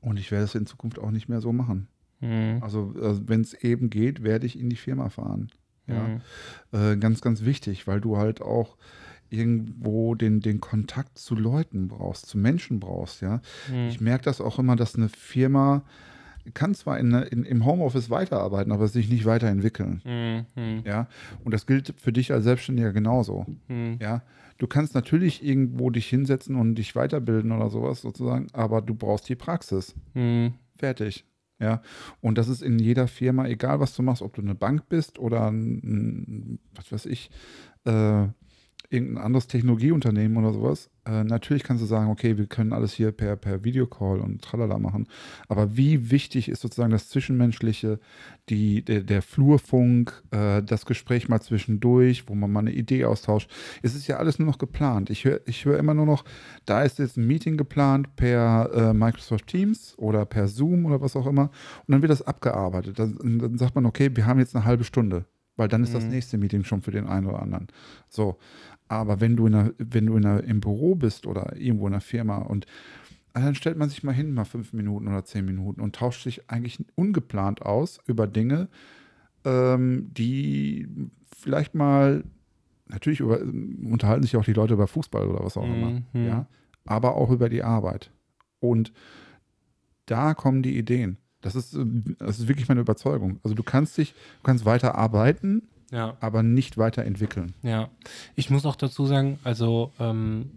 Und 0.00 0.18
ich 0.18 0.30
werde 0.30 0.44
es 0.44 0.54
in 0.54 0.66
Zukunft 0.66 0.98
auch 0.98 1.10
nicht 1.10 1.28
mehr 1.28 1.40
so 1.40 1.52
machen. 1.52 1.88
Hm. 2.20 2.62
Also, 2.62 2.94
äh, 2.94 3.28
wenn 3.28 3.42
es 3.42 3.54
eben 3.54 3.90
geht, 3.90 4.22
werde 4.22 4.46
ich 4.46 4.58
in 4.58 4.70
die 4.70 4.76
Firma 4.76 5.08
fahren. 5.08 5.50
Ja. 5.86 6.06
Hm. 6.06 6.20
Äh, 6.72 6.96
ganz, 6.96 7.20
ganz 7.20 7.44
wichtig, 7.44 7.86
weil 7.86 8.00
du 8.00 8.16
halt 8.16 8.40
auch 8.40 8.76
irgendwo 9.28 10.14
den, 10.14 10.40
den 10.40 10.60
Kontakt 10.60 11.18
zu 11.18 11.34
Leuten 11.34 11.88
brauchst, 11.88 12.26
zu 12.26 12.38
Menschen 12.38 12.80
brauchst, 12.80 13.20
ja. 13.20 13.40
Hm. 13.66 13.88
Ich 13.88 14.00
merke 14.00 14.24
das 14.24 14.40
auch 14.40 14.58
immer, 14.58 14.76
dass 14.76 14.94
eine 14.94 15.08
Firma 15.08 15.84
kann 16.54 16.74
zwar 16.74 16.98
in, 16.98 17.12
in, 17.12 17.44
im 17.44 17.64
Homeoffice 17.64 18.10
weiterarbeiten, 18.10 18.72
aber 18.72 18.88
sich 18.88 19.08
nicht 19.08 19.24
weiterentwickeln. 19.24 20.00
Hm. 20.04 20.46
Hm. 20.54 20.82
Ja, 20.84 21.08
und 21.44 21.52
das 21.52 21.66
gilt 21.66 21.94
für 21.98 22.12
dich 22.12 22.32
als 22.32 22.44
Selbstständiger 22.44 22.92
genauso. 22.92 23.46
Hm. 23.68 23.98
Ja, 24.00 24.22
du 24.58 24.66
kannst 24.66 24.94
natürlich 24.94 25.44
irgendwo 25.44 25.90
dich 25.90 26.06
hinsetzen 26.08 26.56
und 26.56 26.76
dich 26.76 26.94
weiterbilden 26.94 27.52
oder 27.52 27.70
sowas 27.70 28.00
sozusagen, 28.00 28.48
aber 28.52 28.82
du 28.82 28.94
brauchst 28.94 29.28
die 29.28 29.36
Praxis. 29.36 29.94
Hm. 30.14 30.54
Fertig. 30.76 31.24
Ja, 31.58 31.80
und 32.20 32.36
das 32.36 32.48
ist 32.48 32.62
in 32.62 32.78
jeder 32.78 33.08
Firma, 33.08 33.46
egal 33.46 33.80
was 33.80 33.94
du 33.96 34.02
machst, 34.02 34.20
ob 34.20 34.34
du 34.34 34.42
eine 34.42 34.54
Bank 34.54 34.88
bist 34.90 35.18
oder 35.18 35.50
ein 35.50 36.58
was 36.74 36.92
weiß 36.92 37.06
ich, 37.06 37.30
äh, 37.84 38.26
irgendein 38.90 39.24
anderes 39.24 39.46
Technologieunternehmen 39.46 40.36
oder 40.36 40.52
sowas. 40.52 40.90
Äh, 41.04 41.24
natürlich 41.24 41.62
kannst 41.62 41.82
du 41.82 41.86
sagen, 41.86 42.10
okay, 42.10 42.36
wir 42.36 42.46
können 42.46 42.72
alles 42.72 42.92
hier 42.92 43.12
per, 43.12 43.36
per 43.36 43.64
Videocall 43.64 44.20
und 44.20 44.42
tralala 44.42 44.78
machen. 44.78 45.08
Aber 45.48 45.76
wie 45.76 46.10
wichtig 46.10 46.48
ist 46.48 46.60
sozusagen 46.60 46.90
das 46.90 47.08
Zwischenmenschliche, 47.08 47.98
die, 48.48 48.84
der, 48.84 49.02
der 49.02 49.22
Flurfunk, 49.22 50.22
äh, 50.30 50.62
das 50.62 50.86
Gespräch 50.86 51.28
mal 51.28 51.40
zwischendurch, 51.40 52.28
wo 52.28 52.34
man 52.34 52.52
mal 52.52 52.60
eine 52.60 52.72
Idee 52.72 53.04
austauscht. 53.04 53.50
Es 53.82 53.94
ist 53.94 54.06
ja 54.06 54.16
alles 54.16 54.38
nur 54.38 54.46
noch 54.46 54.58
geplant. 54.58 55.10
Ich 55.10 55.24
höre 55.24 55.40
ich 55.46 55.64
hör 55.64 55.78
immer 55.78 55.94
nur 55.94 56.06
noch, 56.06 56.24
da 56.64 56.82
ist 56.82 56.98
jetzt 56.98 57.16
ein 57.16 57.26
Meeting 57.26 57.56
geplant 57.56 58.14
per 58.16 58.70
äh, 58.72 58.94
Microsoft 58.94 59.46
Teams 59.48 59.94
oder 59.98 60.24
per 60.24 60.48
Zoom 60.48 60.86
oder 60.86 61.00
was 61.00 61.16
auch 61.16 61.26
immer. 61.26 61.50
Und 61.86 61.92
dann 61.92 62.02
wird 62.02 62.10
das 62.10 62.22
abgearbeitet. 62.22 62.98
Dann, 62.98 63.38
dann 63.38 63.58
sagt 63.58 63.74
man, 63.74 63.86
okay, 63.86 64.10
wir 64.14 64.26
haben 64.26 64.38
jetzt 64.38 64.54
eine 64.54 64.64
halbe 64.64 64.84
Stunde. 64.84 65.26
Weil 65.56 65.68
dann 65.68 65.82
ist 65.82 65.94
das 65.94 66.04
Mhm. 66.04 66.10
nächste 66.10 66.38
Meeting 66.38 66.64
schon 66.64 66.82
für 66.82 66.90
den 66.90 67.06
einen 67.06 67.26
oder 67.26 67.40
anderen. 67.42 67.68
So. 68.08 68.38
Aber 68.88 69.20
wenn 69.20 69.36
du, 69.36 69.46
in 69.46 69.54
einer, 69.54 69.72
wenn 69.78 70.06
du 70.06 70.16
in 70.16 70.24
einer, 70.24 70.44
im 70.44 70.60
Büro 70.60 70.94
bist 70.94 71.26
oder 71.26 71.56
irgendwo 71.56 71.86
in 71.88 71.94
einer 71.94 72.00
Firma 72.00 72.38
und 72.38 72.66
ah, 73.32 73.40
dann 73.40 73.54
stellt 73.54 73.76
man 73.76 73.88
sich 73.88 74.02
mal 74.04 74.12
hin, 74.12 74.32
mal 74.32 74.44
fünf 74.44 74.72
Minuten 74.72 75.08
oder 75.08 75.24
zehn 75.24 75.44
Minuten 75.44 75.80
und 75.80 75.96
tauscht 75.96 76.22
sich 76.22 76.48
eigentlich 76.50 76.78
ungeplant 76.94 77.62
aus 77.62 77.98
über 78.06 78.26
Dinge, 78.26 78.68
ähm, 79.44 80.10
die 80.12 80.88
vielleicht 81.36 81.74
mal, 81.74 82.24
natürlich 82.88 83.20
über, 83.20 83.40
unterhalten 83.40 84.22
sich 84.22 84.36
auch 84.36 84.44
die 84.44 84.52
Leute 84.52 84.74
über 84.74 84.86
Fußball 84.86 85.26
oder 85.26 85.44
was 85.44 85.56
auch 85.56 85.64
immer, 85.64 85.90
Mhm. 86.12 86.26
ja, 86.26 86.46
aber 86.84 87.16
auch 87.16 87.30
über 87.30 87.48
die 87.48 87.62
Arbeit. 87.64 88.10
Und 88.60 88.92
da 90.06 90.34
kommen 90.34 90.62
die 90.62 90.78
Ideen. 90.78 91.18
Das 91.40 91.54
ist, 91.54 91.74
äh, 91.74 91.84
das 92.18 92.38
ist 92.38 92.48
wirklich 92.48 92.68
meine 92.68 92.80
Überzeugung. 92.80 93.38
Also 93.44 93.54
du 93.54 93.62
kannst 93.62 93.96
dich, 93.98 94.12
du 94.12 94.42
kannst 94.44 94.64
weiter 94.64 94.94
arbeiten, 94.96 95.62
Ja. 95.90 96.16
aber 96.20 96.42
nicht 96.42 96.78
weiterentwickeln. 96.78 97.54
Ja, 97.62 97.88
ich 98.34 98.50
muss 98.50 98.66
auch 98.66 98.76
dazu 98.76 99.06
sagen, 99.06 99.38
also 99.44 99.92
ähm, 100.00 100.50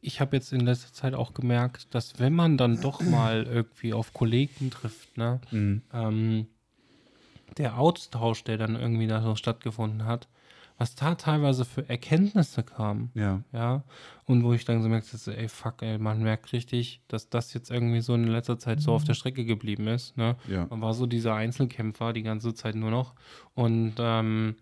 ich 0.00 0.20
habe 0.20 0.36
jetzt 0.36 0.52
in 0.52 0.60
letzter 0.60 0.92
Zeit 0.92 1.14
auch 1.14 1.34
gemerkt, 1.34 1.94
dass 1.94 2.18
wenn 2.18 2.34
man 2.34 2.56
dann 2.58 2.80
doch 2.80 3.00
mal 3.02 3.44
irgendwie 3.44 3.92
auf 3.94 4.12
Kollegen 4.12 4.70
trifft, 4.70 5.16
ne, 5.16 5.40
Mhm. 5.50 5.82
ähm, 5.92 6.46
der 7.58 7.78
Austausch, 7.78 8.42
der 8.44 8.58
dann 8.58 8.74
irgendwie 8.74 9.06
da 9.06 9.22
so 9.22 9.36
stattgefunden 9.36 10.04
hat, 10.06 10.26
was 10.76 10.94
da 10.96 11.14
teilweise 11.14 11.64
für 11.64 11.88
Erkenntnisse 11.88 12.62
kamen, 12.64 13.10
Ja. 13.14 13.42
ja, 13.52 13.84
und 14.26 14.42
wo 14.42 14.52
ich 14.52 14.64
dann 14.64 14.82
so 14.82 14.88
merkte, 14.88 15.16
so, 15.16 15.30
ey, 15.30 15.48
fuck, 15.48 15.82
ey, 15.82 15.98
man 15.98 16.22
merkt 16.22 16.52
richtig, 16.52 17.00
dass 17.08 17.30
das 17.30 17.54
jetzt 17.54 17.70
irgendwie 17.70 18.00
so 18.00 18.14
in 18.14 18.26
letzter 18.26 18.58
Zeit 18.58 18.80
so 18.80 18.92
auf 18.92 19.04
der 19.04 19.14
Strecke 19.14 19.44
geblieben 19.44 19.86
ist, 19.86 20.16
ne, 20.16 20.36
Ja. 20.48 20.66
man 20.70 20.80
war 20.80 20.92
so 20.94 21.06
dieser 21.06 21.34
Einzelkämpfer 21.34 22.12
die 22.12 22.22
ganze 22.24 22.54
Zeit 22.54 22.74
nur 22.74 22.90
noch 22.90 23.14
und 23.54 23.94
ähm, 23.98 24.56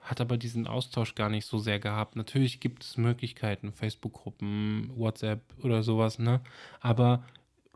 hat 0.00 0.20
aber 0.20 0.36
diesen 0.36 0.66
Austausch 0.66 1.14
gar 1.14 1.28
nicht 1.28 1.46
so 1.46 1.58
sehr 1.58 1.78
gehabt. 1.78 2.16
Natürlich 2.16 2.58
gibt 2.58 2.82
es 2.82 2.96
Möglichkeiten, 2.96 3.72
Facebook-Gruppen, 3.72 4.90
WhatsApp 4.96 5.42
oder 5.62 5.84
sowas, 5.84 6.18
ne? 6.18 6.40
Aber 6.80 7.22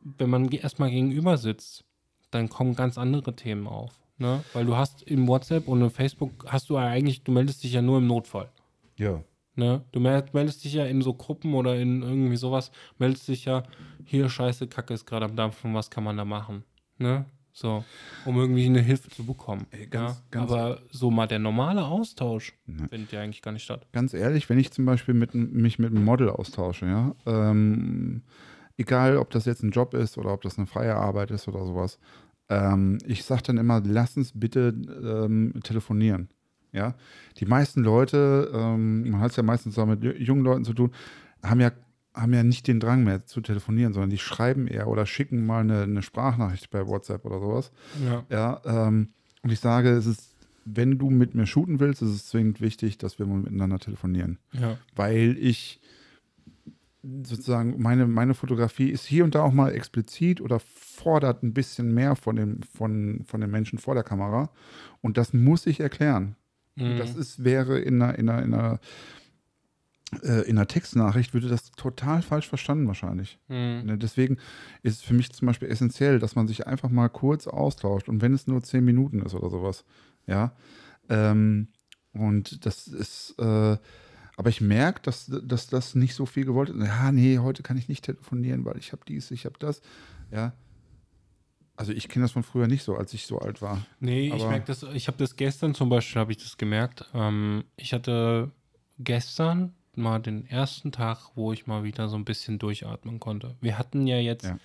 wenn 0.03 0.31
man 0.31 0.49
erstmal 0.51 0.91
gegenüber 0.91 1.37
sitzt, 1.39 1.85
dann 2.33 2.49
kommen 2.49 2.75
ganz 2.75 2.99
andere 2.99 3.37
Themen 3.37 3.69
auf, 3.69 3.93
ne? 4.19 4.43
Weil 4.53 4.64
du 4.67 4.77
hast 4.77 5.03
im 5.03 5.27
WhatsApp 5.29 5.69
und 5.69 5.81
im 5.83 5.91
Facebook 5.91 6.45
hast 6.49 6.69
du 6.71 6.77
eigentlich, 6.77 7.23
du 7.25 7.33
meldest 7.33 7.62
dich 7.64 7.73
ja 7.73 7.83
nur 7.83 7.99
im 7.99 8.07
Notfall. 8.07 8.49
Ja. 8.97 9.23
Ne? 9.55 9.83
Du 9.93 10.01
mel- 10.01 10.25
meldest 10.33 10.64
dich 10.64 10.75
ja 10.75 10.85
in 10.85 11.01
so 11.01 11.14
Gruppen 11.14 11.55
oder 11.55 11.77
in 11.77 12.03
irgendwie 12.03 12.37
sowas, 12.37 12.71
meldest 12.99 13.27
dich 13.29 13.47
ja, 13.47 13.62
hier 14.05 14.29
scheiße, 14.29 14.67
Kacke 14.67 14.93
ist 14.95 15.07
gerade 15.07 15.25
am 15.25 15.35
Dampfen, 15.37 15.73
was 15.75 15.89
kann 15.91 16.05
man 16.05 16.17
da 16.17 16.25
machen? 16.27 16.62
Ne? 16.99 17.25
So, 17.53 17.83
um 18.27 18.37
irgendwie 18.37 18.67
eine 18.67 18.83
Hilfe 18.83 19.09
zu 19.09 19.25
bekommen. 19.25 19.67
Ey, 19.71 19.87
ganz- 19.87 20.17
ja? 20.19 20.23
ganz- 20.31 20.53
Aber 20.53 20.81
so 20.91 21.11
mal 21.11 21.27
der 21.27 21.39
normale 21.39 21.87
Austausch 21.87 22.53
Ne. 22.67 22.87
findet 22.89 23.12
ja 23.12 23.23
eigentlich 23.23 23.41
gar 23.41 23.53
nicht 23.53 23.62
statt. 23.64 23.87
Ganz 23.93 24.12
ehrlich, 24.12 24.47
wenn 24.51 24.59
ich 24.59 24.73
zum 24.73 24.85
Beispiel 24.85 25.14
mit, 25.14 25.35
mich 25.35 25.79
mit 25.79 25.91
einem 25.91 26.05
Model 26.05 26.29
austausche, 26.29 26.85
ja, 26.85 27.14
ähm, 27.25 28.21
egal 28.77 29.17
ob 29.17 29.31
das 29.31 29.47
jetzt 29.47 29.62
ein 29.62 29.71
Job 29.71 29.95
ist 29.95 30.19
oder 30.19 30.35
ob 30.35 30.43
das 30.43 30.59
eine 30.59 30.67
freie 30.67 30.95
Arbeit 30.97 31.31
ist 31.31 31.49
oder 31.49 31.64
sowas, 31.64 31.99
ähm, 32.49 32.99
ich 33.07 33.24
sage 33.24 33.42
dann 33.44 33.59
immer, 33.59 33.82
lass 33.84 34.16
uns 34.16 34.32
bitte 34.34 34.74
ähm, 35.05 35.55
telefonieren. 35.62 36.28
Ja, 36.72 36.94
die 37.38 37.47
meisten 37.47 37.82
Leute, 37.82 38.51
ähm, 38.53 39.11
man 39.11 39.20
hat 39.20 39.30
es 39.30 39.36
ja 39.36 39.42
meistens 39.42 39.78
auch 39.78 39.86
mit 39.86 40.03
ju- 40.03 40.16
jungen 40.16 40.42
Leuten 40.42 40.64
zu 40.64 40.74
tun, 40.74 40.90
haben 41.42 41.61
ja, 41.61 41.70
haben 42.12 42.34
ja 42.34 42.42
nicht 42.42 42.66
den 42.66 42.80
Drang 42.80 43.03
mehr 43.05 43.24
zu 43.24 43.40
telefonieren, 43.40 43.94
sondern 43.94 44.11
die 44.11 44.18
schreiben 44.18 44.66
eher 44.66 44.88
oder 44.88 45.07
schicken 45.07 45.47
mal 45.47 45.61
eine, 45.61 45.82
eine 45.82 46.03
Sprachnachricht 46.03 46.70
bei 46.70 46.86
WhatsApp 46.86 47.24
oder 47.24 47.40
sowas. 47.40 47.72
Ja. 48.05 48.24
Ja, 48.28 48.61
ähm, 48.88 49.09
und 49.42 49.53
ich 49.53 49.61
sage, 49.61 49.90
es 49.90 50.07
ist, 50.07 50.34
wenn 50.66 50.99
du 50.99 51.09
mit 51.09 51.34
mir 51.34 51.47
shooten 51.47 51.80
willst, 51.80 52.03
ist 52.03 52.11
es 52.11 52.26
zwingend 52.26 52.61
wichtig, 52.61 52.99
dass 52.99 53.18
wir 53.18 53.26
mal 53.26 53.38
miteinander 53.38 53.78
telefonieren. 53.78 54.38
Ja. 54.53 54.76
Weil 54.94 55.36
ich 55.38 55.80
sozusagen, 57.25 57.81
meine, 57.81 58.07
meine 58.07 58.35
Fotografie 58.35 58.91
ist 58.91 59.07
hier 59.07 59.25
und 59.25 59.35
da 59.35 59.43
auch 59.43 59.53
mal 59.53 59.73
explizit 59.73 60.41
oder 60.41 60.59
fordert 60.61 61.43
ein 61.43 61.55
bisschen 61.55 61.93
mehr 61.95 62.17
von 62.17 62.37
dem, 62.37 62.63
von, 62.63 63.23
von 63.27 63.41
den 63.41 63.51
Menschen 63.51 63.79
vor 63.79 63.95
der 63.95 64.05
Kamera. 64.05 64.51
Und 65.03 65.17
das 65.17 65.33
muss 65.33 65.67
ich 65.67 65.81
erklären. 65.81 66.37
Mhm. 66.75 66.99
Das 66.99 67.15
ist, 67.15 67.45
wäre 67.45 67.79
in 67.79 68.01
einer, 68.01 68.19
in 68.19 68.29
einer, 68.29 68.43
in 68.43 68.55
einer, 68.55 68.81
äh, 70.23 70.49
in 70.49 70.57
einer 70.57 70.67
Textnachricht, 70.67 71.35
würde 71.35 71.49
das 71.49 71.73
total 71.73 72.23
falsch 72.23 72.49
verstanden 72.49 72.87
wahrscheinlich. 72.87 73.39
Mhm. 73.49 73.83
Ne, 73.85 73.99
Deswegen 73.99 74.39
ist 74.83 75.01
es 75.01 75.03
für 75.03 75.15
mich 75.15 75.33
zum 75.33 75.47
Beispiel 75.47 75.69
essentiell, 75.69 76.19
dass 76.19 76.35
man 76.35 76.49
sich 76.49 76.67
einfach 76.67 76.91
mal 76.91 77.09
kurz 77.09 77.47
austauscht 77.47 78.09
und 78.09 78.23
wenn 78.23 78.35
es 78.35 78.47
nur 78.47 78.63
zehn 78.63 78.85
Minuten 78.85 79.23
ist 79.23 79.35
oder 79.35 79.51
sowas. 79.51 79.85
Ja. 80.27 80.57
Ähm, 81.09 81.69
und 82.13 82.65
das 82.65 82.89
ist, 82.89 83.35
äh, 83.39 83.77
aber 84.37 84.51
ich 84.51 84.61
merke, 84.61 85.01
dass, 85.03 85.30
dass 85.45 85.66
das 85.66 85.95
nicht 85.95 86.14
so 86.14 86.26
viel 86.26 86.45
gewollt 86.45 86.68
ist. 86.68 86.76
Ja, 86.78 87.11
nee, 87.12 87.39
heute 87.39 87.62
kann 87.62 87.78
ich 87.78 87.89
nicht 87.89 88.05
telefonieren, 88.05 88.64
weil 88.64 88.76
ich 88.78 88.93
habe 88.93 89.03
dies, 89.09 89.30
ich 89.30 89.45
habe 89.47 89.57
das. 89.59 89.80
Ja. 90.30 90.53
Also 91.78 91.93
ich 91.93 92.09
kenne 92.09 92.24
das 92.24 92.32
von 92.32 92.43
früher 92.43 92.66
nicht 92.68 92.82
so, 92.84 92.97
als 92.97 93.12
ich 93.12 93.26
so 93.26 93.39
alt 93.39 93.61
war. 93.61 93.84
Nee, 94.01 94.28
ich 94.28 94.32
Aber- 94.34 94.49
merke 94.49 94.66
das, 94.66 94.82
ich 94.82 95.09
habe 95.09 95.18
das 95.18 95.37
gestern 95.37 95.74
zum 95.74 95.89
Beispiel, 95.91 96.20
habe 96.20 96.32
ich 96.32 96.39
das 96.39 96.57
gemerkt. 96.57 97.05
Ähm, 97.12 97.64
ich 97.76 97.93
hatte 97.93 98.51
gestern 98.99 99.74
mal 99.95 100.18
den 100.18 100.47
ersten 100.47 100.93
Tag, 100.93 101.30
wo 101.34 101.53
ich 101.53 101.66
mal 101.66 101.84
wieder 101.84 102.09
so 102.09 102.16
ein 102.16 102.24
bisschen 102.24 102.59
durchatmen 102.59 103.20
konnte. 103.20 103.57
Wir 103.61 103.78
hatten 103.78 104.07
ja 104.07 104.18
jetzt 104.18 104.45
Ja. 104.47 104.59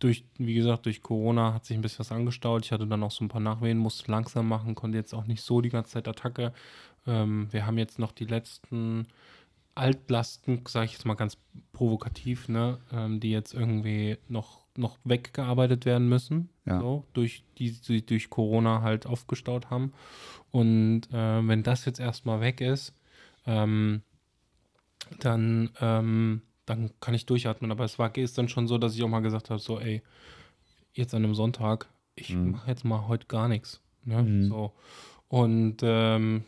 durch, 0.00 0.24
wie 0.38 0.54
gesagt, 0.54 0.86
durch 0.86 1.02
Corona 1.02 1.54
hat 1.54 1.64
sich 1.64 1.76
ein 1.76 1.82
bisschen 1.82 2.00
was 2.00 2.12
angestaut. 2.12 2.64
Ich 2.64 2.72
hatte 2.72 2.86
dann 2.86 3.02
auch 3.02 3.10
so 3.12 3.24
ein 3.24 3.28
paar 3.28 3.40
Nachwehen, 3.40 3.78
musste 3.78 4.10
langsam 4.10 4.48
machen, 4.48 4.74
konnte 4.74 4.98
jetzt 4.98 5.14
auch 5.14 5.26
nicht 5.26 5.42
so 5.42 5.60
die 5.60 5.68
ganze 5.70 5.92
Zeit 5.92 6.08
Attacke. 6.08 6.52
Ähm, 7.06 7.48
wir 7.52 7.66
haben 7.66 7.78
jetzt 7.78 7.98
noch 7.98 8.12
die 8.12 8.24
letzten 8.24 9.06
Altlasten, 9.74 10.62
sage 10.66 10.86
ich 10.86 10.92
jetzt 10.92 11.04
mal 11.04 11.14
ganz 11.14 11.36
provokativ, 11.72 12.48
ne, 12.48 12.78
ähm, 12.92 13.20
die 13.20 13.30
jetzt 13.30 13.52
irgendwie 13.52 14.16
noch, 14.28 14.64
noch 14.76 14.98
weggearbeitet 15.04 15.84
werden 15.84 16.08
müssen, 16.08 16.48
Ja. 16.64 16.80
so, 16.80 17.04
durch 17.12 17.44
die 17.58 17.68
sie 17.68 18.04
durch 18.04 18.30
Corona 18.30 18.80
halt 18.82 19.06
aufgestaut 19.06 19.68
haben. 19.70 19.92
Und 20.50 21.02
äh, 21.12 21.46
wenn 21.46 21.62
das 21.62 21.84
jetzt 21.84 22.00
erstmal 22.00 22.40
weg 22.40 22.60
ist, 22.60 22.94
ähm, 23.46 24.02
dann, 25.20 25.70
ähm, 25.80 26.42
dann 26.64 26.90
kann 27.00 27.14
ich 27.14 27.26
durchatmen. 27.26 27.70
Aber 27.70 27.84
es 27.84 27.98
war 27.98 28.10
gestern 28.10 28.48
schon 28.48 28.66
so, 28.66 28.78
dass 28.78 28.94
ich 28.94 29.02
auch 29.02 29.08
mal 29.08 29.20
gesagt 29.20 29.50
habe: 29.50 29.60
so, 29.60 29.78
ey, 29.78 30.02
jetzt 30.94 31.14
an 31.14 31.24
einem 31.24 31.34
Sonntag, 31.34 31.88
ich 32.14 32.30
Mhm. 32.34 32.52
mache 32.52 32.70
jetzt 32.70 32.84
mal 32.84 33.06
heute 33.08 33.26
gar 33.26 33.48
nichts. 33.48 33.80
Ne? 34.04 34.22
Mhm. 34.22 34.48
So. 34.48 34.72
Und 35.28 35.78
ähm, 35.82 36.44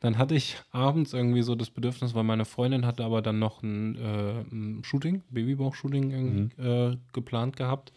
dann 0.00 0.18
hatte 0.18 0.34
ich 0.34 0.56
abends 0.72 1.12
irgendwie 1.12 1.42
so 1.42 1.54
das 1.54 1.70
Bedürfnis, 1.70 2.14
weil 2.14 2.24
meine 2.24 2.44
Freundin 2.44 2.84
hatte 2.84 3.04
aber 3.04 3.22
dann 3.22 3.38
noch 3.38 3.62
ein, 3.62 3.94
äh, 3.96 4.40
ein 4.40 4.82
Shooting, 4.84 5.22
Babybauch-Shooting 5.30 6.10
irgendwie, 6.10 6.62
äh, 6.62 6.96
geplant 7.12 7.56
gehabt. 7.56 7.92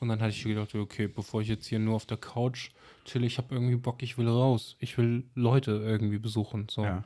Und 0.00 0.08
dann 0.08 0.20
hatte 0.20 0.30
ich 0.30 0.42
gedacht, 0.42 0.74
okay, 0.74 1.08
bevor 1.08 1.42
ich 1.42 1.48
jetzt 1.48 1.66
hier 1.66 1.80
nur 1.80 1.96
auf 1.96 2.06
der 2.06 2.16
Couch 2.16 2.70
chill, 3.04 3.24
ich 3.24 3.38
habe 3.38 3.54
irgendwie 3.54 3.76
Bock, 3.76 4.02
ich 4.02 4.16
will 4.16 4.28
raus. 4.28 4.76
Ich 4.78 4.96
will 4.96 5.24
Leute 5.34 5.72
irgendwie 5.72 6.18
besuchen. 6.18 6.66
So. 6.70 6.84
Ja. 6.84 7.04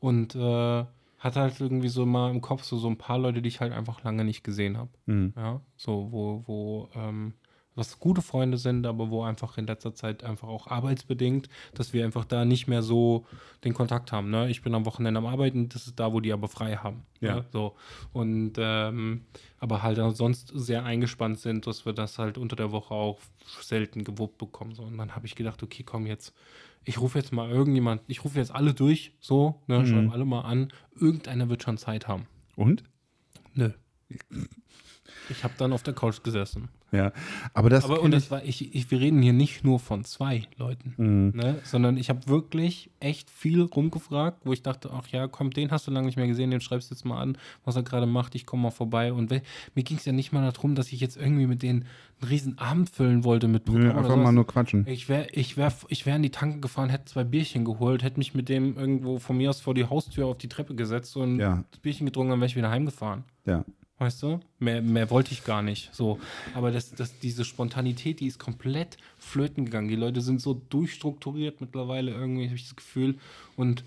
Und 0.00 0.34
äh, 0.34 0.84
hatte 1.18 1.40
halt 1.40 1.60
irgendwie 1.60 1.88
so 1.88 2.04
mal 2.04 2.30
im 2.30 2.40
Kopf 2.40 2.64
so, 2.64 2.76
so 2.78 2.88
ein 2.88 2.98
paar 2.98 3.18
Leute, 3.18 3.42
die 3.42 3.48
ich 3.48 3.60
halt 3.60 3.72
einfach 3.72 4.02
lange 4.02 4.24
nicht 4.24 4.42
gesehen 4.42 4.76
habe. 4.76 4.90
Mhm. 5.06 5.32
Ja, 5.36 5.60
so, 5.76 6.08
wo, 6.10 6.42
wo, 6.46 6.88
ähm, 6.96 7.34
was 7.74 7.98
gute 7.98 8.22
Freunde 8.22 8.58
sind, 8.58 8.86
aber 8.86 9.10
wo 9.10 9.22
einfach 9.22 9.56
in 9.58 9.66
letzter 9.66 9.94
Zeit 9.94 10.24
einfach 10.24 10.48
auch 10.48 10.66
arbeitsbedingt, 10.66 11.48
dass 11.74 11.92
wir 11.92 12.04
einfach 12.04 12.24
da 12.24 12.44
nicht 12.44 12.66
mehr 12.68 12.82
so 12.82 13.24
den 13.64 13.72
Kontakt 13.74 14.12
haben. 14.12 14.30
Ne? 14.30 14.50
Ich 14.50 14.62
bin 14.62 14.74
am 14.74 14.84
Wochenende 14.84 15.18
am 15.18 15.26
Arbeiten, 15.26 15.68
das 15.68 15.86
ist 15.86 15.98
da, 15.98 16.12
wo 16.12 16.20
die 16.20 16.32
aber 16.32 16.48
frei 16.48 16.76
haben. 16.76 17.04
Ja. 17.20 17.36
Ne? 17.36 17.44
So. 17.52 17.74
Und 18.12 18.54
ähm, 18.58 19.24
aber 19.58 19.82
halt 19.82 19.98
auch 20.00 20.14
sonst 20.14 20.52
sehr 20.54 20.84
eingespannt 20.84 21.38
sind, 21.38 21.66
dass 21.66 21.86
wir 21.86 21.92
das 21.92 22.18
halt 22.18 22.36
unter 22.36 22.56
der 22.56 22.72
Woche 22.72 22.94
auch 22.94 23.20
selten 23.60 24.04
gewuppt 24.04 24.38
bekommen. 24.38 24.74
So. 24.74 24.82
Und 24.82 24.98
dann 24.98 25.14
habe 25.16 25.26
ich 25.26 25.34
gedacht, 25.34 25.62
okay, 25.62 25.82
komm 25.82 26.06
jetzt, 26.06 26.34
ich 26.84 27.00
rufe 27.00 27.18
jetzt 27.18 27.32
mal 27.32 27.48
irgendjemand, 27.48 28.02
ich 28.06 28.24
rufe 28.24 28.38
jetzt 28.38 28.54
alle 28.54 28.74
durch, 28.74 29.14
so, 29.20 29.62
ne, 29.66 29.78
Mhm. 29.80 29.86
schreibe 29.86 30.12
alle 30.12 30.24
mal 30.24 30.42
an, 30.42 30.72
irgendeiner 30.94 31.48
wird 31.48 31.62
schon 31.62 31.78
Zeit 31.78 32.08
haben. 32.08 32.26
Und? 32.56 32.84
Nö. 33.54 33.70
Ich 35.28 35.44
habe 35.44 35.54
dann 35.56 35.72
auf 35.72 35.82
der 35.82 35.94
Couch 35.94 36.22
gesessen. 36.22 36.68
Ja. 36.90 37.12
Aber 37.54 37.70
das. 37.70 37.84
Aber 37.84 38.02
und 38.02 38.10
das 38.10 38.30
war, 38.30 38.44
ich, 38.44 38.74
ich, 38.74 38.90
wir 38.90 39.00
reden 39.00 39.22
hier 39.22 39.32
nicht 39.32 39.64
nur 39.64 39.78
von 39.78 40.04
zwei 40.04 40.42
Leuten, 40.58 40.92
Mhm. 40.98 41.32
ne? 41.34 41.58
sondern 41.64 41.96
ich 41.96 42.10
habe 42.10 42.26
wirklich 42.28 42.90
echt 43.00 43.30
viel 43.30 43.62
rumgefragt, 43.62 44.40
wo 44.44 44.52
ich 44.52 44.62
dachte, 44.62 44.90
ach 44.92 45.06
ja, 45.08 45.26
komm, 45.28 45.50
den 45.52 45.70
hast 45.70 45.86
du 45.86 45.90
lange 45.90 46.06
nicht 46.06 46.16
mehr 46.16 46.26
gesehen, 46.26 46.50
den 46.50 46.60
schreibst 46.60 46.90
du 46.90 46.94
jetzt 46.94 47.04
mal 47.04 47.18
an, 47.20 47.38
was 47.64 47.76
er 47.76 47.82
gerade 47.82 48.04
macht, 48.06 48.34
ich 48.34 48.44
komme 48.44 48.64
mal 48.64 48.70
vorbei. 48.70 49.12
Und 49.12 49.30
mir 49.30 49.82
ging 49.84 49.96
es 49.96 50.04
ja 50.04 50.12
nicht 50.12 50.32
mal 50.32 50.42
darum, 50.50 50.74
dass 50.74 50.92
ich 50.92 51.00
jetzt 51.00 51.16
irgendwie 51.16 51.46
mit 51.46 51.62
denen 51.62 51.86
einen 52.20 52.28
riesen 52.28 52.58
Abend 52.58 52.90
füllen 52.90 53.24
wollte 53.24 53.48
mit 53.48 53.64
Programm 53.64 53.90
oder 53.92 53.98
einfach 53.98 54.16
mal 54.16 54.32
nur 54.32 54.46
quatschen. 54.46 54.86
Ich 54.86 55.08
wäre 55.08 55.28
ich 55.32 55.56
wär, 55.56 55.72
ich 55.88 56.04
wär 56.04 56.16
in 56.16 56.22
die 56.22 56.30
Tanke 56.30 56.60
gefahren, 56.60 56.90
hätte 56.90 57.06
zwei 57.06 57.24
Bierchen 57.24 57.64
geholt, 57.64 58.02
hätte 58.02 58.18
mich 58.18 58.34
mit 58.34 58.48
dem 58.50 58.76
irgendwo 58.76 59.18
von 59.18 59.38
mir 59.38 59.48
aus 59.50 59.60
vor 59.62 59.72
die 59.74 59.86
Haustür 59.86 60.26
auf 60.26 60.36
die 60.38 60.48
Treppe 60.48 60.74
gesetzt 60.74 61.16
und 61.16 61.38
Ja. 61.38 61.64
das 61.70 61.80
Bierchen 61.80 62.04
getrunken, 62.06 62.30
dann 62.32 62.40
wäre 62.40 62.46
ich 62.48 62.56
wieder 62.56 62.70
heimgefahren. 62.70 63.24
Ja. 63.46 63.64
Weißt 64.02 64.20
du? 64.20 64.40
Mehr, 64.58 64.82
mehr 64.82 65.10
wollte 65.10 65.30
ich 65.30 65.44
gar 65.44 65.62
nicht. 65.62 65.94
So. 65.94 66.18
Aber 66.54 66.72
das, 66.72 66.90
das, 66.90 67.20
diese 67.20 67.44
Spontanität, 67.44 68.18
die 68.18 68.26
ist 68.26 68.40
komplett 68.40 68.96
flöten 69.16 69.64
gegangen. 69.64 69.86
Die 69.86 69.94
Leute 69.94 70.20
sind 70.22 70.40
so 70.40 70.60
durchstrukturiert 70.70 71.60
mittlerweile 71.60 72.10
irgendwie, 72.10 72.46
habe 72.46 72.56
ich 72.56 72.64
das 72.64 72.74
Gefühl. 72.74 73.14
Und 73.56 73.84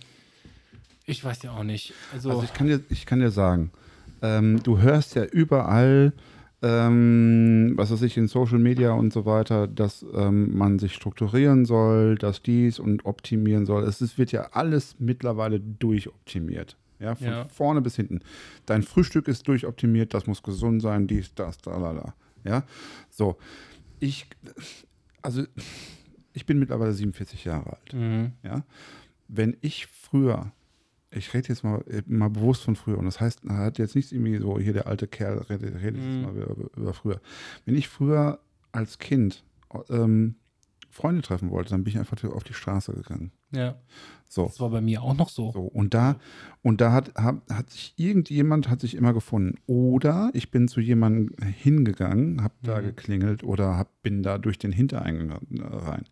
ich 1.05 1.21
weiß 1.21 1.43
ja 1.43 1.51
auch 1.51 1.65
nicht. 1.65 1.93
Also, 2.13 2.29
Also 2.29 2.43
ich 2.43 2.53
kann 2.53 2.67
dir, 2.67 2.79
ich 2.89 3.05
kann 3.05 3.19
dir 3.19 3.29
sagen, 3.29 3.71
ähm, 4.21 4.63
du 4.63 4.77
hörst 4.77 5.15
ja 5.15 5.25
überall, 5.25 6.13
ähm, 6.61 7.73
was 7.75 7.91
weiß 7.91 8.01
ich, 8.03 8.15
in 8.15 8.29
Social 8.29 8.59
Media 8.59 8.93
und 8.93 9.11
so 9.11 9.25
weiter, 9.25 9.67
dass 9.67 10.05
ähm, 10.15 10.57
man 10.57 10.79
sich 10.79 10.93
strukturieren 10.93 11.65
soll, 11.65 12.15
dass 12.15 12.41
dies 12.41 12.79
und 12.79 13.05
optimieren 13.05 13.65
soll. 13.65 13.83
Es 13.83 13.99
ist, 13.99 14.17
wird 14.17 14.31
ja 14.31 14.47
alles 14.53 14.95
mittlerweile 14.97 15.59
durchoptimiert. 15.59 16.77
Ja, 16.99 17.15
von 17.15 17.27
Ja. 17.27 17.47
vorne 17.49 17.81
bis 17.81 17.95
hinten. 17.95 18.21
Dein 18.65 18.83
Frühstück 18.83 19.27
ist 19.27 19.47
durchoptimiert, 19.47 20.13
das 20.13 20.27
muss 20.27 20.41
gesund 20.43 20.81
sein, 20.81 21.07
dies, 21.07 21.33
das, 21.35 21.57
da, 21.57 21.77
la, 21.77 21.91
la. 21.91 22.13
Ja, 22.43 22.63
so. 23.09 23.37
Ich, 23.99 24.27
also, 25.21 25.43
ich 26.33 26.45
bin 26.45 26.59
mittlerweile 26.59 26.93
47 26.93 27.45
Jahre 27.45 27.71
alt. 27.77 27.93
mhm. 27.93 28.31
Ja? 28.43 28.63
Wenn 29.27 29.57
ich 29.61 29.87
früher 29.87 30.51
ich 31.11 31.33
rede 31.33 31.47
jetzt 31.47 31.63
mal, 31.63 31.81
äh, 31.87 32.01
mal 32.07 32.29
bewusst 32.29 32.63
von 32.63 32.75
früher. 32.75 32.97
Und 32.97 33.05
das 33.05 33.21
heißt, 33.21 33.43
hat 33.47 33.77
jetzt 33.77 33.95
nichts 33.95 34.11
irgendwie 34.11 34.37
so, 34.37 34.59
hier 34.59 34.73
der 34.73 34.87
alte 34.87 35.07
Kerl 35.07 35.37
redet, 35.49 35.75
redet 35.81 36.01
Mhm. 36.01 36.11
jetzt 36.11 36.21
mal 36.25 36.35
über, 36.43 36.77
über 36.77 36.93
früher. 36.93 37.21
Wenn 37.63 37.75
ich 37.75 37.87
früher 37.87 38.39
als 38.73 38.97
Kind 38.99 39.45
ähm, 39.89 40.35
Freunde 40.95 41.21
treffen 41.21 41.51
wollte, 41.51 41.71
dann 41.71 41.83
bin 41.83 41.91
ich 41.91 41.99
einfach 41.99 42.23
auf 42.23 42.45
die 42.45 42.53
Straße 42.53 42.93
gegangen. 42.93 43.31
Ja. 43.51 43.75
So. 44.29 44.45
Das 44.45 44.59
war 44.61 44.69
bei 44.69 44.79
mir 44.79 45.01
auch 45.03 45.15
noch 45.15 45.27
so. 45.29 45.51
So, 45.51 45.63
und 45.63 45.93
da, 45.93 46.15
und 46.61 46.79
da 46.79 46.93
hat, 46.93 47.13
hat, 47.15 47.41
hat 47.51 47.69
sich 47.69 47.93
irgendjemand 47.97 48.69
hat 48.69 48.79
sich 48.79 48.95
immer 48.95 49.13
gefunden. 49.13 49.57
Oder 49.67 50.29
ich 50.33 50.51
bin 50.51 50.69
zu 50.69 50.79
jemandem 50.79 51.35
hingegangen, 51.45 52.41
habe 52.41 52.53
da 52.63 52.79
Mhm. 52.79 52.85
geklingelt 52.85 53.43
oder 53.43 53.75
hab, 53.77 54.01
bin 54.03 54.23
da 54.23 54.37
durch 54.37 54.57
den 54.57 54.71
Hintereingang 54.71 55.39
rein. 55.61 56.05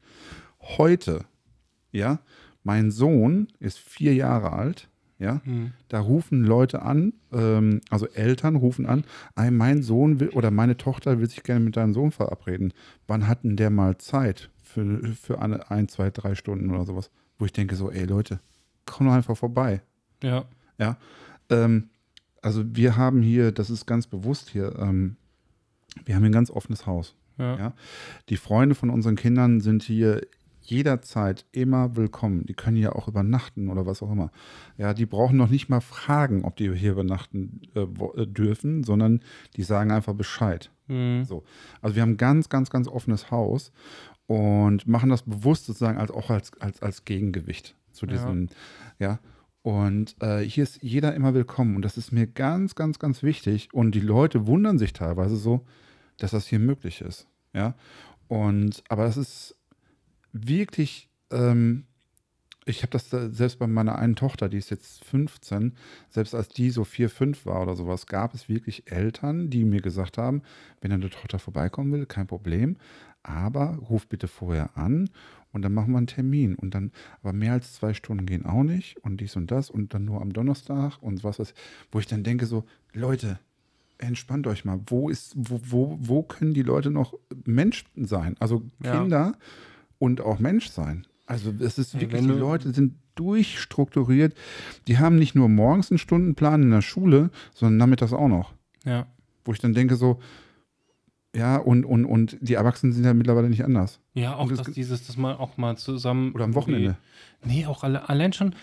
Heute, 0.61 1.25
ja, 1.91 2.19
mein 2.63 2.91
Sohn 2.91 3.47
ist 3.59 3.79
vier 3.79 4.13
Jahre 4.13 4.51
alt, 4.53 4.89
ja, 5.19 5.41
Mhm. 5.45 5.71
da 5.89 5.99
rufen 6.01 6.43
Leute 6.43 6.81
an, 6.81 7.13
ähm, 7.31 7.79
also 7.89 8.07
Eltern 8.07 8.55
rufen 8.57 8.85
an, 8.85 9.05
"Ey, 9.35 9.51
mein 9.51 9.81
Sohn 9.81 10.19
will 10.19 10.29
oder 10.29 10.51
meine 10.51 10.75
Tochter 10.75 11.19
will 11.19 11.29
sich 11.29 11.43
gerne 11.43 11.63
mit 11.63 11.77
deinem 11.77 11.93
Sohn 11.93 12.11
verabreden. 12.11 12.73
Wann 13.07 13.27
hat 13.27 13.43
denn 13.43 13.55
der 13.55 13.69
mal 13.69 13.97
Zeit 13.97 14.49
für, 14.73 15.13
für 15.15 15.41
eine, 15.41 15.69
ein, 15.71 15.87
zwei, 15.87 16.09
drei 16.09 16.35
Stunden 16.35 16.71
oder 16.71 16.85
sowas? 16.85 17.11
Wo 17.37 17.45
ich 17.45 17.53
denke 17.53 17.75
so, 17.75 17.91
ey 17.91 18.05
Leute, 18.05 18.39
komm 18.85 19.07
doch 19.07 19.13
einfach 19.13 19.37
vorbei. 19.37 19.81
Ja. 20.21 20.45
Ja. 20.77 20.97
Ähm, 21.49 21.89
also 22.41 22.63
wir 22.65 22.97
haben 22.97 23.21
hier, 23.21 23.51
das 23.51 23.69
ist 23.69 23.85
ganz 23.85 24.07
bewusst 24.07 24.49
hier, 24.49 24.75
ähm, 24.79 25.15
wir 26.05 26.15
haben 26.15 26.23
hier 26.23 26.29
ein 26.29 26.33
ganz 26.33 26.51
offenes 26.51 26.85
Haus. 26.85 27.15
Ja. 27.37 27.57
Ja. 27.57 27.73
Die 28.29 28.37
Freunde 28.37 28.75
von 28.75 28.89
unseren 28.89 29.15
Kindern 29.15 29.61
sind 29.61 29.83
hier 29.83 30.21
jederzeit 30.61 31.45
immer 31.51 31.95
willkommen. 31.95 32.45
Die 32.45 32.53
können 32.53 32.77
hier 32.77 32.95
auch 32.95 33.07
übernachten 33.07 33.69
oder 33.69 33.85
was 33.85 34.01
auch 34.01 34.11
immer. 34.11 34.31
Ja, 34.77 34.93
die 34.93 35.05
brauchen 35.05 35.37
noch 35.37 35.49
nicht 35.49 35.69
mal 35.69 35.81
fragen, 35.81 36.45
ob 36.45 36.55
die 36.55 36.73
hier 36.73 36.93
übernachten 36.93 37.61
äh, 37.75 37.81
äh, 37.81 38.25
dürfen, 38.25 38.83
sondern 38.83 39.21
die 39.55 39.63
sagen 39.63 39.91
einfach 39.91 40.13
Bescheid. 40.13 40.71
Mhm. 40.87 41.25
So. 41.25 41.43
Also 41.81 41.95
wir 41.95 42.01
haben 42.01 42.11
ein 42.11 42.17
ganz, 42.17 42.49
ganz, 42.49 42.69
ganz 42.69 42.87
offenes 42.87 43.29
Haus 43.29 43.71
und 44.27 44.87
machen 44.87 45.09
das 45.09 45.23
bewusst 45.23 45.65
sozusagen 45.65 45.97
als, 45.97 46.11
auch 46.11 46.29
als, 46.29 46.51
als, 46.61 46.81
als 46.81 47.05
Gegengewicht 47.05 47.75
zu 47.91 48.05
Ja. 48.05 48.11
diesem, 48.13 48.49
ja. 48.99 49.19
Und 49.61 50.15
äh, 50.21 50.39
hier 50.41 50.63
ist 50.63 50.83
jeder 50.83 51.15
immer 51.15 51.33
willkommen 51.33 51.77
und 51.77 51.83
das 51.83 51.97
ist 51.97 52.11
mir 52.11 52.27
ganz, 52.27 52.75
ganz, 52.75 52.99
ganz 52.99 53.23
wichtig. 53.23 53.69
Und 53.73 53.91
die 53.95 54.01
Leute 54.01 54.45
wundern 54.45 54.77
sich 54.77 54.91
teilweise 54.91 55.37
so, 55.37 55.65
dass 56.17 56.31
das 56.31 56.47
hier 56.47 56.59
möglich 56.59 56.99
ist. 57.01 57.27
Ja. 57.53 57.75
Und 58.27 58.83
aber 58.89 59.05
das 59.05 59.15
ist 59.15 59.55
wirklich, 60.33 61.09
ähm, 61.31 61.85
ich 62.65 62.81
habe 62.81 62.91
das 62.91 63.09
da, 63.09 63.29
selbst 63.29 63.59
bei 63.59 63.67
meiner 63.67 63.97
einen 63.97 64.15
Tochter, 64.15 64.49
die 64.49 64.57
ist 64.57 64.69
jetzt 64.69 65.05
15, 65.05 65.75
selbst 66.09 66.35
als 66.35 66.49
die 66.49 66.69
so 66.69 66.83
4, 66.83 67.09
5 67.09 67.45
war 67.45 67.61
oder 67.61 67.75
sowas, 67.75 68.05
gab 68.07 68.33
es 68.33 68.49
wirklich 68.49 68.91
Eltern, 68.91 69.49
die 69.49 69.63
mir 69.63 69.81
gesagt 69.81 70.17
haben, 70.17 70.41
wenn 70.81 70.91
deine 70.91 71.09
Tochter 71.09 71.39
vorbeikommen 71.39 71.91
will, 71.93 72.05
kein 72.05 72.27
Problem, 72.27 72.77
aber 73.23 73.77
ruf 73.89 74.07
bitte 74.07 74.27
vorher 74.27 74.77
an 74.77 75.09
und 75.51 75.61
dann 75.61 75.73
machen 75.73 75.91
wir 75.91 75.97
einen 75.97 76.07
Termin. 76.07 76.55
Und 76.55 76.75
dann, 76.75 76.91
aber 77.21 77.33
mehr 77.33 77.53
als 77.53 77.73
zwei 77.73 77.93
Stunden 77.93 78.25
gehen 78.25 78.45
auch 78.45 78.63
nicht 78.63 78.97
und 79.03 79.21
dies 79.21 79.35
und 79.35 79.51
das 79.51 79.69
und 79.69 79.93
dann 79.93 80.05
nur 80.05 80.21
am 80.21 80.33
Donnerstag 80.33 80.97
und 81.01 81.23
was 81.23 81.39
weiß, 81.39 81.53
wo 81.91 81.99
ich 81.99 82.07
dann 82.07 82.23
denke 82.23 82.45
so, 82.45 82.65
Leute, 82.93 83.39
entspannt 83.97 84.47
euch 84.47 84.65
mal. 84.65 84.79
Wo 84.87 85.09
ist, 85.09 85.33
wo, 85.35 85.59
wo, 85.63 85.97
wo 86.01 86.23
können 86.23 86.53
die 86.53 86.63
Leute 86.63 86.91
noch 86.91 87.13
Mensch 87.45 87.85
sein? 87.95 88.35
Also 88.39 88.63
Ja. 88.83 88.99
Kinder 88.99 89.33
und 89.99 90.21
auch 90.21 90.39
Mensch 90.39 90.69
sein. 90.69 91.07
Also 91.25 91.53
es 91.59 91.77
ist 91.77 91.99
wirklich, 91.99 92.21
die 92.21 92.27
Leute 92.27 92.73
sind 92.73 92.95
durchstrukturiert. 93.15 94.35
Die 94.87 94.97
haben 94.97 95.17
nicht 95.17 95.35
nur 95.35 95.47
morgens 95.47 95.91
einen 95.91 95.99
Stundenplan 95.99 96.63
in 96.63 96.71
der 96.71 96.81
Schule, 96.81 97.29
sondern 97.53 97.77
nachmittags 97.77 98.13
auch 98.13 98.27
noch. 98.27 98.53
Ja. 98.83 99.07
Wo 99.45 99.53
ich 99.53 99.59
dann 99.59 99.73
denke 99.73 99.95
so, 99.95 100.19
ja, 101.35 101.57
und, 101.57 101.83
und, 101.85 102.05
und 102.05 102.37
die 102.41 102.53
Erwachsenen 102.53 102.93
sind 102.93 103.05
ja 103.05 103.13
mittlerweile 103.13 103.49
nicht 103.49 103.63
anders. 103.63 103.99
Ja, 104.13 104.35
auch 104.35 104.51
dass 104.51 104.71
dieses, 104.71 105.07
das 105.07 105.17
mal 105.17 105.35
auch 105.35 105.57
mal 105.57 105.77
zusammen. 105.77 106.31
Oder 106.33 106.43
am 106.45 106.53
Wochenende. 106.53 106.97
Nee, 107.43 107.65
auch 107.65 107.83
alle, 107.83 108.07
allein 108.07 108.33
schon, 108.33 108.55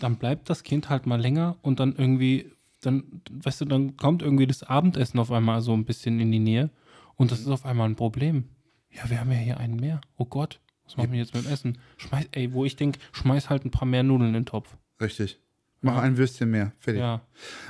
dann 0.00 0.16
bleibt 0.16 0.50
das 0.50 0.64
Kind 0.64 0.90
halt 0.90 1.06
mal 1.06 1.20
länger 1.20 1.56
und 1.62 1.78
dann 1.78 1.94
irgendwie, 1.96 2.50
dann, 2.80 3.22
weißt 3.30 3.60
du, 3.60 3.64
dann 3.66 3.96
kommt 3.96 4.22
irgendwie 4.22 4.46
das 4.46 4.64
Abendessen 4.64 5.20
auf 5.20 5.30
einmal 5.30 5.60
so 5.60 5.72
ein 5.74 5.84
bisschen 5.84 6.18
in 6.18 6.32
die 6.32 6.40
Nähe 6.40 6.70
und 7.14 7.30
das 7.30 7.40
ist 7.40 7.48
auf 7.48 7.64
einmal 7.64 7.88
ein 7.88 7.96
Problem. 7.96 8.44
Ja, 8.90 9.08
wir 9.08 9.20
haben 9.20 9.30
ja 9.30 9.38
hier 9.38 9.58
einen 9.58 9.76
mehr. 9.76 10.00
Oh 10.16 10.24
Gott, 10.24 10.60
was 10.84 10.96
machen 10.96 11.12
wir 11.12 11.18
jetzt 11.20 11.34
mit 11.34 11.44
dem 11.44 11.52
Essen? 11.52 11.78
Schmeiß, 11.98 12.28
ey, 12.32 12.52
wo 12.52 12.64
ich 12.64 12.74
denke, 12.74 12.98
schmeiß 13.12 13.48
halt 13.48 13.64
ein 13.64 13.70
paar 13.70 13.86
mehr 13.86 14.02
Nudeln 14.02 14.30
in 14.30 14.34
den 14.34 14.46
Topf. 14.46 14.76
Richtig. 15.00 15.38
Mach 15.80 15.94
Ja. 15.94 16.00
ein 16.02 16.16
Würstchen 16.16 16.50
mehr. 16.50 16.72
Fertig. 16.80 17.00
Ja. 17.00 17.20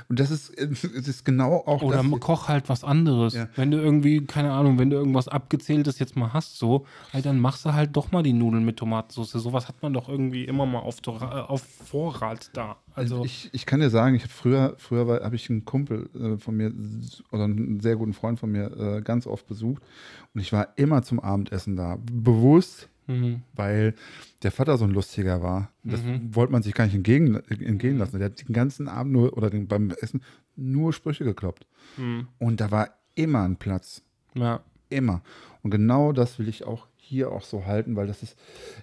Und 0.07 0.19
das 0.19 0.31
ist, 0.31 0.51
das 0.59 0.83
ist 1.07 1.23
genau 1.25 1.57
auch 1.57 1.83
Oder 1.83 2.01
das. 2.03 2.19
koch 2.19 2.47
halt 2.47 2.67
was 2.67 2.83
anderes. 2.83 3.35
Ja. 3.35 3.47
Wenn 3.55 3.69
du 3.69 3.77
irgendwie, 3.77 4.25
keine 4.25 4.51
Ahnung, 4.51 4.79
wenn 4.79 4.89
du 4.89 4.97
irgendwas 4.97 5.27
abgezähltes 5.27 5.99
jetzt 5.99 6.15
mal 6.15 6.33
hast, 6.33 6.57
so, 6.57 6.87
ey, 7.13 7.21
dann 7.21 7.39
machst 7.39 7.65
du 7.65 7.73
halt 7.73 7.95
doch 7.95 8.11
mal 8.11 8.23
die 8.23 8.33
Nudeln 8.33 8.65
mit 8.65 8.77
Tomatensauce. 8.77 9.31
Sowas 9.33 9.67
hat 9.67 9.83
man 9.83 9.93
doch 9.93 10.09
irgendwie 10.09 10.45
immer 10.45 10.65
mal 10.65 10.79
auf, 10.79 10.97
auf 11.07 11.61
Vorrat 11.61 12.49
da. 12.53 12.77
Also, 12.95 13.23
ich, 13.23 13.49
ich 13.53 13.67
kann 13.67 13.79
dir 13.79 13.91
sagen, 13.91 14.15
ich 14.15 14.23
hab 14.23 14.31
früher, 14.31 14.73
früher 14.77 15.23
habe 15.23 15.35
ich 15.35 15.47
einen 15.51 15.65
Kumpel 15.65 16.09
äh, 16.15 16.37
von 16.39 16.55
mir 16.57 16.73
oder 17.31 17.43
einen 17.43 17.79
sehr 17.79 17.95
guten 17.95 18.13
Freund 18.13 18.39
von 18.39 18.51
mir 18.51 18.75
äh, 18.75 19.01
ganz 19.03 19.27
oft 19.27 19.45
besucht 19.47 19.83
und 20.33 20.41
ich 20.41 20.51
war 20.51 20.69
immer 20.77 21.03
zum 21.03 21.19
Abendessen 21.19 21.75
da. 21.75 21.97
Bewusst, 22.11 22.89
mhm. 23.09 23.41
weil 23.53 23.93
der 24.43 24.51
Vater 24.51 24.77
so 24.77 24.85
ein 24.85 24.91
lustiger 24.91 25.41
war. 25.41 25.71
Das 25.83 26.01
Mhm. 26.01 26.33
wollte 26.35 26.51
man 26.53 26.63
sich 26.63 26.73
gar 26.73 26.85
nicht 26.85 26.95
entgegen, 26.95 27.35
entgehen 27.35 27.97
lassen. 27.97 28.19
Der 28.19 28.27
hat 28.29 28.47
den 28.47 28.53
ganzen 28.53 28.87
Abend 28.87 29.11
nur 29.11 29.35
oder 29.35 29.49
den, 29.49 29.67
beim 29.67 29.91
Essen 29.91 30.21
nur 30.55 30.93
Sprüche 30.93 31.25
gekloppt. 31.25 31.65
Mhm. 31.97 32.27
Und 32.37 32.61
da 32.61 32.71
war 32.71 32.89
immer 33.15 33.43
ein 33.43 33.57
Platz. 33.57 34.03
ja. 34.35 34.61
Immer. 34.91 35.21
Und 35.61 35.69
genau 35.69 36.13
das 36.13 36.39
will 36.39 36.47
ich 36.47 36.63
auch 36.65 36.87
hier 36.97 37.31
auch 37.31 37.43
so 37.43 37.67
halten, 37.67 37.95
weil 37.95 38.07
das 38.07 38.23
ist, 38.23 38.35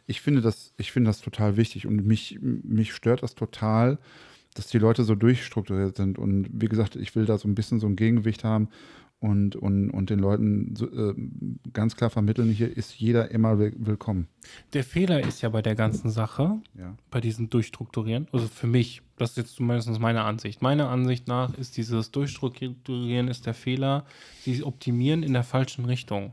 ich 0.07 0.21
finde 0.21 0.41
das, 0.41 0.73
ich 0.77 0.93
finde 0.93 1.09
das 1.09 1.21
total 1.21 1.57
wichtig 1.57 1.85
und 1.85 2.07
mich, 2.07 2.39
mich 2.41 2.95
stört 2.95 3.25
das 3.25 3.35
total, 3.35 3.99
dass 4.55 4.69
die 4.69 4.79
Leute 4.79 5.03
so 5.03 5.17
durchstrukturiert 5.17 5.97
sind. 5.97 6.17
Und 6.21 6.49
wie 6.53 6.67
gesagt, 6.69 6.95
ich 6.95 7.17
will 7.17 7.25
da 7.25 7.39
so 7.39 7.49
ein 7.49 7.57
bisschen 7.57 7.81
so 7.81 7.89
ein 7.89 7.97
Gegengewicht 7.97 8.45
haben 8.45 8.69
und, 9.19 9.57
und, 9.57 9.91
und 9.91 10.11
den 10.11 10.19
Leuten 10.19 10.75
äh, 11.65 11.71
ganz 11.73 11.97
klar 11.97 12.11
vermitteln, 12.11 12.51
hier 12.51 12.77
ist 12.77 12.99
jeder 12.99 13.31
immer 13.31 13.59
will, 13.59 13.75
willkommen. 13.79 14.29
Der 14.75 14.85
Fehler 14.85 15.21
ist 15.27 15.41
ja 15.41 15.49
bei 15.49 15.63
der 15.63 15.75
ganzen 15.75 16.11
Sache, 16.11 16.61
Ja. 16.79 16.97
bei 17.11 17.21
diesem 17.21 17.49
Durchstrukturieren, 17.49 18.29
also 18.33 18.47
für 18.47 18.67
mich, 18.67 19.03
das 19.17 19.31
ist 19.31 19.37
jetzt 19.39 19.55
zumindest 19.57 19.99
meine 20.01 20.23
Ansicht. 20.23 20.61
Meiner 20.63 20.91
Ansicht 20.91 21.29
nach 21.29 21.55
ist 21.57 21.77
dieses 21.77 22.11
Durchstrukturieren 22.11 23.29
ist 23.29 23.47
der 23.47 23.55
Fehler, 23.55 24.05
sie 24.43 24.63
optimieren 24.63 25.23
in 25.23 25.33
der 25.33 25.45
falschen 25.45 25.87
Richtung. 25.87 26.33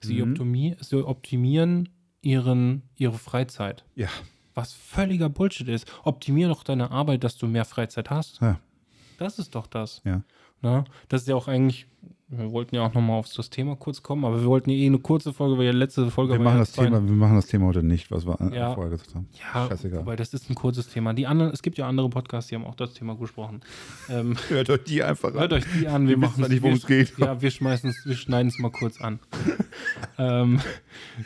Sie, 0.00 0.22
Mhm. 0.22 0.32
optimi 0.32 0.76
sie 0.80 1.04
optimieren 1.06 1.88
ihren, 2.22 2.82
ihre 2.96 3.18
Freizeit. 3.18 3.84
Ja. 3.96 4.08
Was 4.54 4.72
völliger 4.72 5.28
Bullshit 5.28 5.68
ist. 5.68 5.90
Optimier 6.04 6.48
doch 6.48 6.62
deine 6.62 6.90
Arbeit, 6.90 7.24
dass 7.24 7.36
du 7.36 7.46
mehr 7.48 7.64
Freizeit 7.64 8.08
hast. 8.10 8.40
Ja. 8.40 8.60
Das 9.18 9.38
ist 9.38 9.54
doch 9.54 9.66
das. 9.66 10.00
Ja. 10.04 10.22
Na, 10.64 10.84
das 11.08 11.22
ist 11.22 11.28
ja 11.28 11.34
auch 11.36 11.46
eigentlich, 11.46 11.86
wir 12.28 12.50
wollten 12.50 12.74
ja 12.74 12.80
auch 12.86 12.94
nochmal 12.94 13.18
auf 13.18 13.28
das 13.32 13.50
Thema 13.50 13.76
kurz 13.76 14.02
kommen, 14.02 14.24
aber 14.24 14.40
wir 14.40 14.46
wollten 14.46 14.70
ja 14.70 14.76
eh 14.76 14.86
eine 14.86 14.98
kurze 14.98 15.34
Folge, 15.34 15.58
weil 15.58 15.70
die 15.70 15.76
letzte 15.78 16.10
Folge 16.10 16.32
Wir 16.32 16.38
war 16.38 16.44
machen, 16.46 16.54
ja 16.56 16.60
das 16.60 16.72
Thema, 16.72 17.04
wir 17.06 17.14
machen 17.14 17.36
das 17.36 17.46
Thema 17.46 17.66
heute 17.66 17.82
nicht, 17.82 18.10
was 18.10 18.26
wir 18.26 18.38
Ja. 18.52 18.72
vorher 18.74 18.90
gesagt 18.90 19.14
haben. 19.14 19.28
Ja, 19.38 19.68
Scheißegal. 19.68 20.00
wobei 20.00 20.16
das 20.16 20.32
ist 20.32 20.48
ein 20.48 20.54
kurzes 20.54 20.88
Thema. 20.88 21.12
Die 21.12 21.26
anderen, 21.26 21.52
es 21.52 21.60
gibt 21.62 21.76
ja 21.76 21.86
andere 21.86 22.08
Podcasts, 22.08 22.48
die 22.48 22.54
haben 22.54 22.64
auch 22.64 22.74
das 22.76 22.94
Thema 22.94 23.14
gesprochen. 23.14 23.60
Ähm, 24.08 24.36
Hört 24.48 24.70
euch 24.70 24.84
die 24.84 25.02
einfach 25.02 25.34
hört 25.34 25.52
euch 25.52 25.64
die 25.78 25.86
an, 25.86 26.04
wir 26.04 26.10
Wir 26.10 26.16
machen 26.18 26.48
nicht, 26.48 26.62
worum 26.62 26.76
es 26.76 26.86
geht. 26.86 27.12
Ja, 27.18 27.42
wir 27.42 27.50
schmeißen 27.50 27.90
es, 27.90 28.02
wir 28.06 28.16
schneiden 28.16 28.48
es 28.48 28.58
mal 28.58 28.70
kurz 28.70 29.00
an. 29.02 29.20
ähm, 30.18 30.60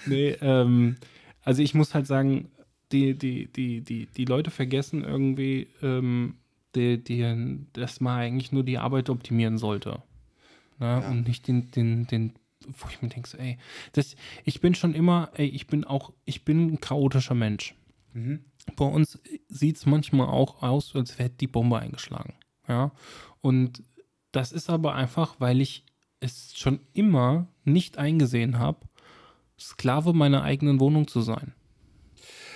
nee, 0.07 0.31
ähm, 0.41 0.97
also 1.45 1.63
ich 1.63 1.75
muss 1.75 1.95
halt 1.95 2.09
sagen, 2.09 2.51
die, 2.91 3.17
die, 3.17 3.47
die, 3.53 3.83
die, 3.83 4.07
die 4.07 4.25
Leute 4.25 4.51
vergessen 4.51 5.05
irgendwie, 5.05 5.69
ähm, 5.81 6.35
die, 6.75 7.03
die, 7.03 7.67
dass 7.73 8.01
man 8.01 8.19
eigentlich 8.19 8.53
nur 8.53 8.65
die 8.65 8.79
Arbeit 8.79 9.11
optimieren 9.11 9.59
sollte. 9.59 10.03
Ne? 10.79 10.87
Ja. 10.87 11.09
Und 11.09 11.27
nicht 11.27 11.49
den, 11.49 11.71
den, 11.71 12.07
den, 12.07 12.33
wo 12.67 12.89
ich 12.91 13.03
mir 13.03 13.09
denke, 13.09 13.29
so, 13.29 13.39
ey, 13.39 13.59
das, 13.93 14.17
ich 14.45 14.61
bin 14.61 14.75
schon 14.75 14.95
immer, 14.95 15.31
ey, 15.35 15.47
ich 15.47 15.67
bin 15.67 15.85
auch, 15.85 16.13
ich 16.25 16.45
bin 16.45 16.75
ein 16.75 16.81
chaotischer 16.81 17.35
Mensch. 17.35 17.75
Mhm. 18.13 18.45
Bei 18.77 18.85
uns 18.85 19.19
sieht 19.49 19.77
es 19.77 19.87
manchmal 19.87 20.29
auch 20.29 20.63
aus, 20.63 20.95
als 20.95 21.19
wäre 21.19 21.31
die 21.31 21.47
Bombe 21.47 21.79
eingeschlagen. 21.79 22.35
Ja. 22.69 22.93
Und 23.41 23.83
das 24.33 24.53
ist 24.53 24.69
aber 24.69 24.95
einfach, 24.95 25.37
weil 25.39 25.61
ich 25.61 25.85
es 26.21 26.57
schon 26.57 26.81
immer 26.93 27.49
nicht 27.65 27.99
eingesehen 27.99 28.59
habe, 28.59 28.87
Sklave 29.59 30.13
meiner 30.13 30.43
eigenen 30.43 30.81
Wohnung 30.81 31.09
zu 31.09 31.21
sein. 31.21 31.55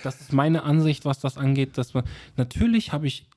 Das 0.03 0.21
ist 0.21 0.33
meine 0.33 0.63
Ansicht, 0.63 1.05
was 1.05 1.19
das 1.19 1.37
angeht, 1.37 1.77
dass 1.77 1.93
man 1.93 2.03
natürlich 2.35 2.91
habe 2.91 3.07
ich 3.07 3.27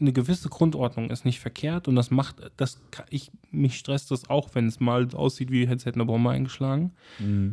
eine 0.00 0.12
gewisse 0.12 0.48
Grundordnung 0.48 1.10
ist 1.10 1.24
nicht 1.24 1.40
verkehrt 1.40 1.88
und 1.88 1.96
das 1.96 2.10
macht 2.10 2.36
das 2.56 2.80
ich 3.10 3.30
mich 3.50 3.78
stresst 3.78 4.10
das 4.10 4.28
auch, 4.30 4.54
wenn 4.54 4.66
es 4.66 4.80
mal 4.80 5.08
aussieht, 5.14 5.50
wie 5.50 5.66
hätte 5.66 5.92
eine 5.92 6.04
Bombe 6.04 6.30
eingeschlagen. 6.30 6.92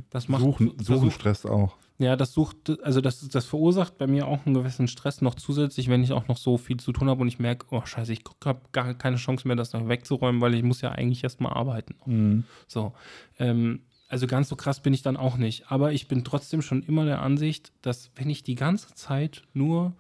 Das 0.10 0.28
macht 0.28 0.42
Suchen, 0.42 0.68
suchen 0.70 0.84
versucht- 0.86 1.14
Stress 1.14 1.46
auch. 1.46 1.76
Ja, 2.00 2.16
das 2.16 2.34
sucht, 2.34 2.80
also 2.82 3.02
das, 3.02 3.28
das 3.30 3.46
verursacht 3.46 4.00
bei 4.00 4.08
mir 4.08 4.28
auch 4.28 4.46
einen 4.46 4.56
gewissen 4.56 4.88
Stress 4.88 5.22
noch 5.22 5.36
zusätzlich, 5.36 5.90
wenn 5.90 6.04
ich 6.04 6.12
auch 6.12 6.28
noch 6.28 6.38
so 6.38 6.58
viel 6.58 6.78
zu 6.78 6.92
tun 6.92 7.08
habe 7.08 7.22
und 7.22 7.28
ich 7.28 7.38
merke, 7.38 7.68
oh 7.70 7.86
scheiße, 7.86 8.12
ich 8.12 8.24
habe 8.44 8.62
gar 8.72 8.94
keine 8.96 9.18
Chance 9.18 9.48
mehr, 9.48 9.56
das 9.56 9.74
noch 9.74 9.88
wegzuräumen, 9.88 10.42
weil 10.42 10.56
ich 10.56 10.64
muss 10.64 10.82
ja 10.82 10.92
eigentlich 10.92 11.24
erstmal 11.24 11.54
arbeiten. 11.54 11.96
Mhm. 12.06 12.44
So. 12.68 12.94
Ähm, 13.38 13.84
also 14.10 14.26
ganz 14.28 14.50
so 14.50 14.56
krass 14.56 14.82
bin 14.82 14.94
ich 14.94 15.04
dann 15.04 15.18
auch 15.18 15.38
nicht. 15.38 15.72
Aber 15.72 15.94
ich 15.94 16.08
bin 16.08 16.24
trotzdem 16.24 16.62
schon 16.64 16.82
immer 16.82 17.06
der 17.06 17.22
Ansicht, 17.22 17.72
dass 17.84 18.12
wenn 18.16 18.30
ich 18.30 18.42
die 18.44 18.56
ganze 18.56 18.94
Zeit 18.96 19.44
nur, 19.54 19.94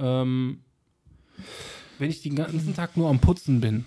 ähm, 0.00 0.60
wenn 1.98 2.10
ich 2.10 2.22
den 2.22 2.34
ganzen 2.36 2.74
Tag 2.74 2.96
nur 2.96 3.08
am 3.08 3.18
Putzen 3.18 3.60
bin, 3.60 3.84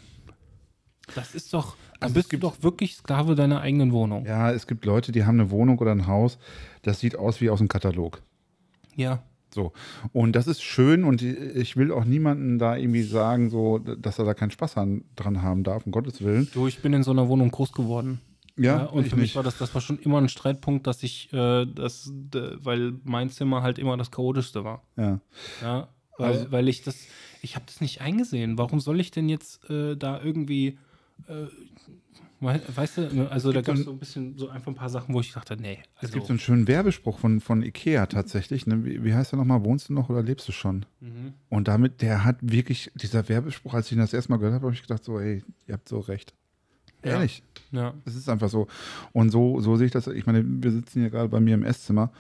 das 1.15 1.33
ist 1.35 1.53
doch, 1.53 1.75
dann 1.99 2.03
Also 2.09 2.13
bist 2.15 2.27
du 2.27 2.29
gibt- 2.31 2.43
doch 2.43 2.61
wirklich 2.63 2.95
Sklave 2.95 3.35
deiner 3.35 3.61
eigenen 3.61 3.91
Wohnung. 3.91 4.25
Ja, 4.25 4.51
es 4.51 4.67
gibt 4.67 4.85
Leute, 4.85 5.11
die 5.11 5.25
haben 5.25 5.39
eine 5.39 5.49
Wohnung 5.51 5.79
oder 5.79 5.91
ein 5.91 6.07
Haus, 6.07 6.37
das 6.83 6.99
sieht 6.99 7.15
aus 7.15 7.41
wie 7.41 7.49
aus 7.49 7.59
dem 7.59 7.67
Katalog. 7.67 8.21
Ja. 8.95 9.23
So. 9.53 9.73
Und 10.13 10.35
das 10.35 10.45
ist 10.45 10.61
schön 10.61 11.03
und 11.03 11.23
ich 11.23 11.75
will 11.75 11.91
auch 11.91 12.05
niemanden 12.05 12.59
da 12.59 12.75
irgendwie 12.77 13.01
sagen, 13.01 13.49
so, 13.49 13.79
dass 13.79 14.19
er 14.19 14.25
da 14.25 14.35
keinen 14.35 14.51
Spaß 14.51 14.77
an, 14.77 15.03
dran 15.15 15.41
haben 15.41 15.63
darf, 15.63 15.85
um 15.87 15.91
Gottes 15.91 16.21
Willen. 16.23 16.47
Du, 16.53 16.67
ich 16.67 16.79
bin 16.83 16.93
in 16.93 17.01
so 17.01 17.09
einer 17.11 17.27
Wohnung 17.27 17.49
groß 17.49 17.71
geworden. 17.71 18.21
Ja, 18.57 18.83
und 18.85 19.05
ich 19.05 19.09
für 19.09 19.15
mich 19.15 19.23
nicht. 19.23 19.35
war 19.37 19.43
das, 19.43 19.57
das 19.57 19.73
war 19.73 19.81
schon 19.81 19.97
immer 19.99 20.19
ein 20.19 20.27
Streitpunkt, 20.29 20.85
dass 20.85 21.01
ich, 21.01 21.31
äh, 21.33 21.65
das, 21.65 22.11
weil 22.57 22.93
mein 23.05 23.29
Zimmer 23.31 23.63
halt 23.63 23.79
immer 23.79 23.95
das 23.97 24.11
chaotischste 24.11 24.63
war. 24.65 24.83
Ja. 24.97 25.19
Ja, 25.63 25.87
weil, 26.17 26.27
Also- 26.33 26.51
weil 26.51 26.67
ich 26.67 26.83
das, 26.83 26.97
ich 27.41 27.55
habe 27.55 27.65
das 27.65 27.81
nicht 27.81 28.01
eingesehen. 28.01 28.57
Warum 28.57 28.79
soll 28.79 28.99
ich 28.99 29.11
denn 29.11 29.29
jetzt 29.29 29.69
äh, 29.69 29.95
da 29.95 30.21
irgendwie, 30.21 30.77
äh, 31.27 31.45
wei- 32.39 32.61
weißt 32.75 32.97
du, 32.97 33.29
also 33.31 33.51
da 33.51 33.59
gibt 33.59 33.67
gab 33.67 33.75
es 33.77 33.83
so 33.85 33.91
ein 33.91 33.97
bisschen, 33.99 34.37
so 34.37 34.49
einfach 34.49 34.67
ein 34.71 34.75
paar 34.75 34.89
Sachen, 34.89 35.13
wo 35.13 35.19
ich 35.21 35.31
dachte, 35.33 35.57
nee, 35.57 35.79
Es 35.97 36.03
also, 36.03 36.13
gibt 36.15 36.27
so 36.27 36.33
einen 36.33 36.39
schönen 36.39 36.67
Werbespruch 36.67 37.19
von, 37.19 37.41
von 37.41 37.61
Ikea 37.63 38.05
tatsächlich. 38.07 38.67
Ne? 38.67 38.83
Wie, 38.85 39.03
wie 39.03 39.13
heißt 39.13 39.31
der 39.31 39.37
nochmal? 39.39 39.63
Wohnst 39.63 39.89
du 39.89 39.93
noch 39.93 40.09
oder 40.09 40.21
lebst 40.23 40.47
du 40.47 40.51
schon? 40.51 40.85
mhm. 40.99 41.33
Und 41.49 41.67
damit, 41.67 42.01
der 42.01 42.23
hat 42.25 42.37
wirklich, 42.41 42.91
dieser 42.95 43.27
Werbespruch, 43.29 43.73
als 43.73 43.87
ich 43.87 43.93
ihn 43.93 43.99
das 43.99 44.13
erste 44.13 44.31
Mal 44.31 44.37
gehört 44.37 44.55
habe, 44.55 44.65
habe 44.65 44.75
ich 44.75 44.81
gedacht, 44.81 45.03
so, 45.03 45.19
ey, 45.19 45.43
ihr 45.67 45.73
habt 45.73 45.87
so 45.89 45.99
recht. 45.99 46.33
Ja. 47.03 47.11
Ehrlich. 47.13 47.43
ja, 47.71 47.93
Es 48.03 48.15
ist 48.15 48.27
einfach 48.27 48.49
so. 48.49 48.67
Und 49.13 49.29
so, 49.29 49.61
so 49.61 49.77
sehe 49.77 49.85
ich 49.85 49.91
das. 49.93 50.07
Ich 50.07 50.25
meine, 50.25 50.43
wir 50.45 50.71
sitzen 50.71 50.99
hier 50.99 51.09
gerade 51.09 51.29
bei 51.29 51.39
mir 51.39 51.53
im 51.53 51.63
Esszimmer. 51.63 52.11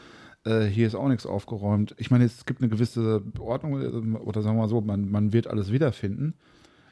Äh, 0.45 0.65
hier 0.65 0.87
ist 0.87 0.95
auch 0.95 1.07
nichts 1.09 1.25
aufgeräumt. 1.25 1.95
Ich 1.97 2.11
meine, 2.11 2.23
es 2.25 2.45
gibt 2.45 2.61
eine 2.61 2.69
gewisse 2.69 3.21
Ordnung, 3.39 3.81
äh, 3.81 4.17
oder 4.19 4.41
sagen 4.41 4.55
wir 4.57 4.61
mal 4.63 4.69
so, 4.69 4.81
man, 4.81 5.09
man 5.09 5.33
wird 5.33 5.47
alles 5.47 5.71
wiederfinden. 5.71 6.33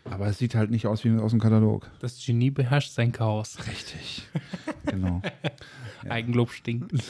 Aber 0.06 0.28
es 0.28 0.38
sieht 0.38 0.56
halt 0.56 0.72
nicht 0.72 0.88
aus 0.88 1.04
wie 1.04 1.12
aus 1.18 1.32
dem 1.32 1.40
Katalog. 1.42 1.90
das 2.00 2.24
Genie 2.26 2.50
beherrscht 2.50 2.92
sein 2.94 3.12
Chaos. 3.12 3.58
Richtig. 3.68 4.28
genau. 4.86 5.22
Eigenlob 6.10 6.52
stinkt. 6.52 6.94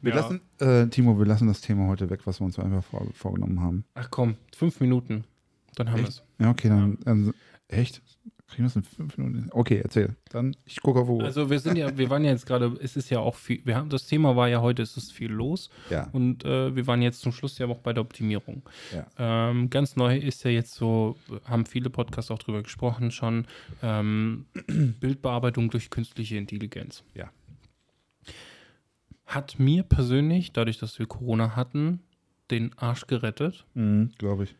Wir 0.00 0.10
Ja. 0.12 0.16
lassen, 0.16 0.40
äh, 0.60 0.86
Timo, 0.88 1.18
wir 1.18 1.24
lassen 1.24 1.46
das 1.48 1.60
Thema 1.62 1.88
heute 1.88 2.10
weg, 2.10 2.20
was 2.26 2.38
wir 2.40 2.44
uns 2.44 2.58
einfach 2.58 2.84
vor, 2.84 3.06
vorgenommen 3.14 3.60
haben. 3.60 3.84
Ach 3.94 4.08
komm, 4.10 4.36
fünf 4.54 4.78
Minuten, 4.80 5.24
dann 5.76 5.90
haben 5.90 6.00
wir 6.02 6.08
es. 6.08 6.22
Ja, 6.38 6.50
okay, 6.50 6.68
dann. 6.68 6.98
dann 7.04 7.32
echt? 7.68 8.02
Kriegen 8.54 8.68
wir 8.68 8.68
das 8.68 8.76
in 8.76 8.84
fünf 8.84 9.18
Minuten? 9.18 9.48
Okay, 9.50 9.80
erzähl. 9.82 10.14
Dann, 10.30 10.56
ich 10.64 10.80
gucke 10.80 11.00
auf 11.00 11.08
Uhr. 11.08 11.24
Also 11.24 11.50
wir 11.50 11.58
sind 11.58 11.76
ja, 11.76 11.98
wir 11.98 12.08
waren 12.08 12.22
ja 12.22 12.30
jetzt 12.30 12.46
gerade, 12.46 12.78
es 12.80 12.96
ist 12.96 13.10
ja 13.10 13.18
auch 13.18 13.34
viel, 13.34 13.60
wir 13.64 13.74
haben, 13.74 13.88
das 13.88 14.06
Thema 14.06 14.36
war 14.36 14.48
ja 14.48 14.60
heute, 14.60 14.82
es 14.82 14.96
ist 14.96 15.12
viel 15.12 15.32
los 15.32 15.70
ja. 15.90 16.08
und 16.12 16.44
äh, 16.44 16.76
wir 16.76 16.86
waren 16.86 17.02
jetzt 17.02 17.20
zum 17.20 17.32
Schluss 17.32 17.58
ja 17.58 17.66
auch 17.66 17.80
bei 17.80 17.92
der 17.92 18.02
Optimierung. 18.02 18.62
ja. 18.92 19.50
Ähm, 19.50 19.70
ganz 19.70 19.96
neu 19.96 20.16
ist 20.16 20.44
ja 20.44 20.52
jetzt 20.52 20.74
so, 20.74 21.16
haben 21.44 21.66
viele 21.66 21.90
Podcasts 21.90 22.30
auch 22.30 22.38
drüber 22.38 22.62
gesprochen 22.62 23.10
schon, 23.10 23.48
ähm, 23.82 24.46
Bildbearbeitung 25.00 25.68
durch 25.70 25.90
künstliche 25.90 26.36
Intelligenz. 26.36 27.02
Ja. 27.14 27.30
Hat 29.26 29.58
mir 29.58 29.82
persönlich, 29.82 30.52
dadurch, 30.52 30.78
dass 30.78 30.96
wir 31.00 31.06
Corona 31.06 31.56
hatten, 31.56 31.98
den 32.52 32.72
Arsch 32.78 33.08
gerettet. 33.08 33.66
Mhm, 33.74 34.12
Glaube 34.16 34.44
ich. 34.44 34.54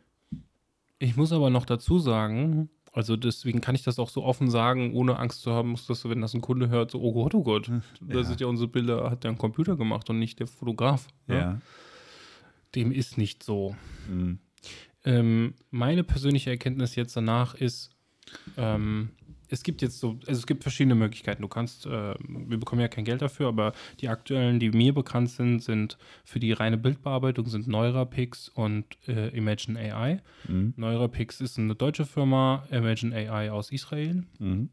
Ich 0.99 1.17
muss 1.17 1.33
aber 1.33 1.51
noch 1.51 1.67
dazu 1.67 2.01
sagen, 2.01 2.71
also 2.95 3.17
deswegen 3.17 3.61
kann 3.61 3.75
ich 3.75 3.83
das 3.83 3.99
auch 3.99 4.09
so 4.09 4.23
offen 4.25 4.49
sagen, 4.51 4.95
ohne 4.95 5.19
Angst 5.19 5.43
zu 5.43 5.53
haben, 5.53 5.77
dass 5.89 6.01
du, 6.01 6.09
wenn 6.09 6.21
das 6.21 6.33
ein 6.33 6.41
Kunde 6.41 6.69
hört, 6.69 6.91
so, 6.93 7.01
oh 7.03 7.13
Gott, 7.13 7.35
oh 7.35 7.43
Gott, 7.43 7.69
das 8.01 8.17
Ja. 8.17 8.23
sind 8.25 8.41
ja 8.41 8.47
unsere 8.47 8.69
Bilder, 8.69 9.11
hat 9.11 9.25
der 9.25 9.33
ein 9.33 9.39
Computer 9.39 9.77
gemacht 9.77 10.09
und 10.11 10.19
nicht 10.19 10.39
der 10.39 10.47
Fotograf. 10.47 11.09
ne? 11.27 11.61
Dem 12.75 12.91
ist 12.93 13.19
nicht 13.19 13.43
so. 13.43 13.77
Mhm. 14.09 14.39
Ähm, 15.05 15.55
meine 15.71 16.03
persönliche 16.03 16.51
Erkenntnis 16.51 16.95
jetzt 16.97 17.17
danach 17.17 17.55
ist, 17.55 17.91
ähm, 18.57 19.11
es 19.55 19.63
gibt 19.63 19.83
jetzt 19.83 19.99
so, 20.01 20.19
also 20.27 20.39
es 20.39 20.47
gibt 20.47 20.63
verschiedene 20.63 20.95
Möglichkeiten. 20.95 21.43
Du 21.43 21.49
kannst, 21.49 21.87
äh, 21.87 22.15
wir 22.19 22.59
bekommen 22.59 22.83
ja 22.83 22.89
kein 22.89 23.05
Geld 23.05 23.23
dafür, 23.23 23.49
aber 23.49 23.73
die 24.01 24.09
aktuellen, 24.09 24.61
die 24.61 24.71
mir 24.71 24.93
bekannt 24.93 25.31
sind, 25.31 25.63
sind 25.63 25.97
für 26.25 26.41
die 26.41 26.53
reine 26.53 26.77
Bildbearbeitung 26.77 27.47
sind 27.47 27.67
Neurapix 27.69 28.49
und 28.49 28.85
äh, 29.09 29.29
Imagine 29.29 29.79
AI. 29.79 30.21
Mhm. 30.49 30.75
Neurapix 30.77 31.41
ist 31.41 31.59
eine 31.59 31.75
deutsche 31.75 32.05
Firma, 32.05 32.67
Imagine 32.71 33.15
AI 33.15 33.51
aus 33.51 33.73
Israel. 33.73 34.25
Mhm. 34.39 34.69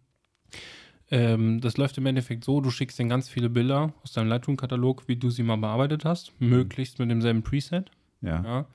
Ähm, 1.12 1.62
das 1.62 1.78
läuft 1.78 1.98
im 1.98 2.06
Endeffekt 2.06 2.44
so, 2.44 2.62
du 2.62 2.72
schickst 2.72 2.98
denen 2.98 3.10
ganz 3.10 3.30
viele 3.30 3.50
Bilder 3.50 3.94
aus 4.04 4.14
deinem 4.14 4.30
Lightroom-Katalog, 4.30 5.08
wie 5.08 5.18
du 5.18 5.30
sie 5.30 5.44
mal 5.44 5.58
bearbeitet 5.58 6.06
hast, 6.06 6.34
möglichst 6.40 7.00
mit 7.00 7.12
demselben 7.12 7.44
Preset. 7.44 7.92
Ja. 8.22 8.44
Ja. 8.44 8.66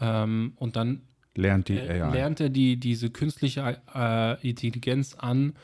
Ähm, 0.00 0.52
und 0.56 0.76
dann 0.76 1.02
Lernt 1.38 1.68
die 1.68 1.78
äh, 1.78 2.02
AI. 2.02 2.12
lernt 2.12 2.40
er 2.40 2.48
die, 2.48 2.76
diese 2.78 3.10
künstliche 3.10 3.78
äh, 3.94 4.48
Intelligenz 4.48 5.14
an, 5.14 5.54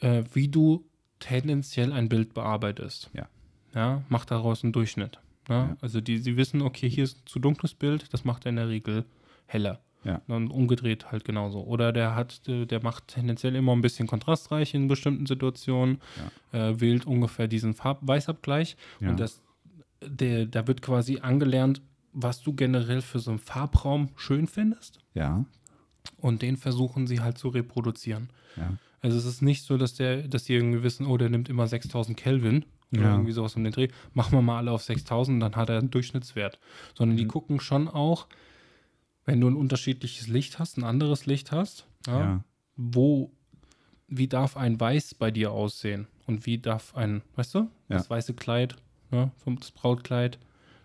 äh, 0.00 0.22
wie 0.32 0.48
du 0.48 0.84
tendenziell 1.18 1.92
ein 1.92 2.08
Bild 2.08 2.34
bearbeitest. 2.34 3.10
Ja. 3.12 3.26
Ja, 3.74 4.02
macht 4.08 4.30
daraus 4.30 4.62
einen 4.62 4.72
Durchschnitt. 4.72 5.18
Ja? 5.48 5.54
Ja. 5.68 5.76
Also 5.80 6.00
die, 6.00 6.18
sie 6.18 6.36
wissen, 6.36 6.62
okay, 6.62 6.88
hier 6.88 7.04
ist 7.04 7.18
ein 7.18 7.26
zu 7.26 7.38
dunkles 7.38 7.74
Bild, 7.74 8.12
das 8.12 8.24
macht 8.24 8.46
er 8.46 8.50
in 8.50 8.56
der 8.56 8.68
Regel 8.68 9.04
heller. 9.46 9.80
Ja. 10.04 10.22
Und 10.28 10.48
umgedreht 10.50 11.10
halt 11.10 11.24
genauso. 11.24 11.60
Oder 11.64 11.92
der 11.92 12.14
hat, 12.14 12.42
der 12.46 12.82
macht 12.82 13.08
tendenziell 13.08 13.56
immer 13.56 13.72
ein 13.72 13.80
bisschen 13.82 14.06
kontrastreich 14.06 14.72
in 14.72 14.86
bestimmten 14.86 15.26
Situationen, 15.26 16.00
äh, 16.52 16.74
wählt 16.78 17.04
ungefähr 17.06 17.48
diesen 17.48 17.74
Farb-Weiß-Abgleich 17.74 18.76
Ja. 19.00 19.10
und 19.10 19.18
das, 19.20 19.42
der, 20.00 20.46
da 20.46 20.66
wird 20.68 20.80
quasi 20.80 21.18
angelernt, 21.18 21.82
was 22.12 22.40
du 22.42 22.52
generell 22.54 23.02
für 23.02 23.18
so 23.18 23.30
einen 23.30 23.38
Farbraum 23.38 24.10
schön 24.16 24.46
findest. 24.46 24.98
Ja. 25.14 25.44
Und 26.16 26.42
den 26.42 26.56
versuchen 26.56 27.06
sie 27.06 27.20
halt 27.20 27.38
zu 27.38 27.48
reproduzieren. 27.48 28.30
Ja. 28.56 28.74
Also 29.00 29.16
es 29.18 29.24
ist 29.24 29.42
nicht 29.42 29.64
so, 29.64 29.76
dass 29.76 29.94
der, 29.94 30.26
dass 30.26 30.44
die 30.44 30.54
irgendwie 30.54 30.82
wissen, 30.82 31.06
oh, 31.06 31.16
der 31.16 31.28
nimmt 31.28 31.48
immer 31.48 31.66
6000 31.68 32.16
Kelvin 32.16 32.64
oder 32.92 33.02
Ja. 33.02 33.12
irgendwie 33.12 33.32
sowas 33.32 33.54
um 33.54 33.62
den 33.62 33.72
Dreh. 33.72 33.88
Machen 34.14 34.32
wir 34.32 34.42
mal 34.42 34.58
alle 34.58 34.72
auf 34.72 34.82
6000, 34.82 35.40
dann 35.42 35.54
hat 35.54 35.68
er 35.68 35.78
einen 35.78 35.90
Durchschnittswert. 35.90 36.58
Sondern 36.94 37.16
die 37.16 37.24
Mhm. 37.24 37.28
gucken 37.28 37.60
schon 37.60 37.86
auch, 37.88 38.26
wenn 39.24 39.40
du 39.40 39.48
ein 39.48 39.56
unterschiedliches 39.56 40.26
Licht 40.26 40.58
hast, 40.58 40.78
ein 40.78 40.84
anderes 40.84 41.26
Licht 41.26 41.52
hast, 41.52 41.86
ja, 42.06 42.20
Ja. 42.20 42.44
wo, 42.76 43.30
wie 44.08 44.26
darf 44.26 44.56
ein 44.56 44.80
Weiß 44.80 45.14
bei 45.14 45.30
dir 45.30 45.52
aussehen? 45.52 46.06
Und 46.26 46.46
wie 46.46 46.58
darf 46.58 46.94
ein, 46.96 47.22
weißt 47.36 47.54
du, 47.54 47.70
das 47.88 48.08
weiße 48.10 48.34
Kleid, 48.34 48.76
ne, 49.10 49.30
vom- 49.36 49.58
das 49.60 49.70
Brautkleid, 49.70 50.38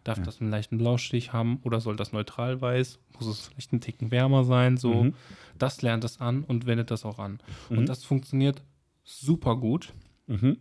darf 0.03 0.17
Ja. 0.19 0.23
das 0.25 0.41
einen 0.41 0.49
leichten 0.51 0.77
Blaustich 0.77 1.31
haben 1.33 1.59
oder 1.63 1.79
soll 1.81 1.95
das 1.95 2.11
neutral 2.11 2.59
weiß? 2.61 2.99
Muss 3.19 3.27
es 3.27 3.47
vielleicht 3.47 3.71
einen 3.71 3.81
Ticken 3.81 4.11
wärmer 4.11 4.43
sein? 4.43 4.77
So, 4.77 5.03
Mhm. 5.05 5.13
das 5.57 5.81
lernt 5.81 6.03
es 6.03 6.19
an 6.19 6.43
und 6.43 6.65
wendet 6.65 6.91
das 6.91 7.05
auch 7.05 7.19
an. 7.19 7.39
Mhm. 7.69 7.77
Und 7.79 7.89
das 7.89 8.03
funktioniert 8.03 8.61
super 9.03 9.55
gut. 9.57 9.93
Mhm. 10.27 10.57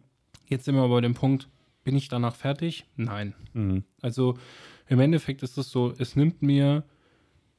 Jetzt 0.47 0.65
sind 0.65 0.75
wir 0.75 0.83
aber 0.83 0.95
bei 0.97 1.01
dem 1.01 1.15
Punkt, 1.15 1.49
bin 1.85 1.97
ich 1.97 2.09
danach 2.09 2.37
fertig? 2.37 2.87
Nein. 2.97 3.35
Mhm. 3.53 3.85
Also 4.01 4.37
im 4.89 5.01
Endeffekt 5.01 5.43
ist 5.43 5.59
es 5.59 5.71
so, 5.71 5.93
es 5.99 6.15
nimmt 6.17 6.43
mir 6.43 6.85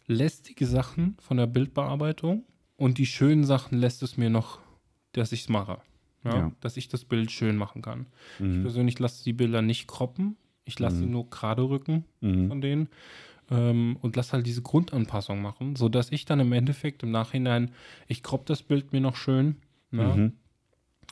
lästige 0.05 0.65
Sachen 0.65 1.15
von 1.19 1.37
der 1.37 1.47
Bildbearbeitung 1.47 2.43
und 2.77 2.97
die 2.97 3.05
schönen 3.05 3.43
Sachen 3.45 3.77
lässt 3.77 4.03
es 4.03 4.17
mir 4.17 4.29
noch, 4.29 4.59
dass 5.13 5.31
ich 5.31 5.41
es 5.41 5.49
mache. 5.49 5.79
Ja? 6.23 6.35
Ja. 6.35 6.51
Dass 6.61 6.77
ich 6.77 6.87
das 6.87 7.03
Bild 7.05 7.31
schön 7.31 7.57
machen 7.57 7.81
kann. 7.81 8.07
Ich 8.39 8.45
Mhm. 8.45 8.61
persönlich 8.63 8.99
lasse 8.99 9.23
die 9.23 9.33
Bilder 9.33 9.61
nicht 9.61 9.87
kroppen. 9.87 10.37
Ich 10.65 10.79
lasse 10.79 10.97
sie 10.97 11.05
Mhm. 11.05 11.11
nur 11.11 11.29
gerade 11.29 11.61
rücken 11.63 12.05
Mhm. 12.21 12.47
von 12.47 12.61
denen 12.61 12.89
ähm, 13.51 13.97
und 14.01 14.15
lasse 14.15 14.33
halt 14.33 14.47
diese 14.47 14.61
Grundanpassung 14.61 15.41
machen, 15.41 15.75
sodass 15.75 16.11
ich 16.11 16.25
dann 16.25 16.39
im 16.39 16.53
Endeffekt 16.53 17.03
im 17.03 17.11
Nachhinein, 17.11 17.71
ich 18.07 18.23
kropp 18.23 18.45
das 18.45 18.63
Bild 18.63 18.93
mir 18.93 19.01
noch 19.01 19.15
schön. 19.17 19.57
Ne? 19.91 20.03
Mhm. 20.15 20.33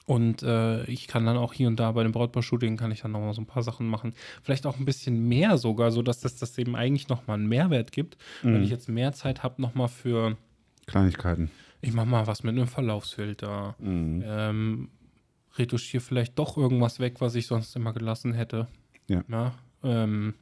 Und 0.07 0.41
äh, 0.43 0.83
ich 0.85 1.07
kann 1.07 1.25
dann 1.25 1.37
auch 1.37 1.53
hier 1.53 1.67
und 1.67 1.79
da 1.79 1.91
bei 1.91 2.03
dem 2.03 2.11
Brautpaar-Shooting 2.11 2.75
kann 2.75 2.91
ich 2.91 3.01
dann 3.01 3.11
nochmal 3.11 3.33
so 3.33 3.41
ein 3.41 3.45
paar 3.45 3.61
Sachen 3.63 3.87
machen. 3.87 4.13
Vielleicht 4.41 4.65
auch 4.65 4.77
ein 4.79 4.85
bisschen 4.85 5.27
mehr 5.27 5.57
sogar, 5.57 5.91
sodass 5.91 6.19
das, 6.21 6.37
das 6.37 6.57
eben 6.57 6.75
eigentlich 6.75 7.07
nochmal 7.07 7.37
einen 7.37 7.47
Mehrwert 7.47 7.91
gibt. 7.91 8.17
Wenn 8.41 8.57
Mhm. 8.57 8.63
ich 8.63 8.69
jetzt 8.71 8.89
mehr 8.89 9.13
Zeit 9.13 9.43
habe, 9.43 9.61
nochmal 9.61 9.89
für, 9.89 10.37
Kleinigkeiten. 10.87 11.51
ich 11.81 11.93
mache 11.93 12.07
mal 12.07 12.25
was 12.27 12.43
mit 12.43 12.55
einem 12.55 12.67
Verlaufsfilter. 12.67 13.75
Mhm. 13.79 14.23
Ähm, 14.25 14.89
retuschiere 15.57 16.01
vielleicht 16.01 16.39
doch 16.39 16.57
irgendwas 16.57 16.99
weg, 16.99 17.21
was 17.21 17.35
ich 17.35 17.45
sonst 17.47 17.75
immer 17.75 17.93
gelassen 17.93 18.33
hätte. 18.33 18.67
Ja. 19.07 19.53
ähm, 19.83 20.33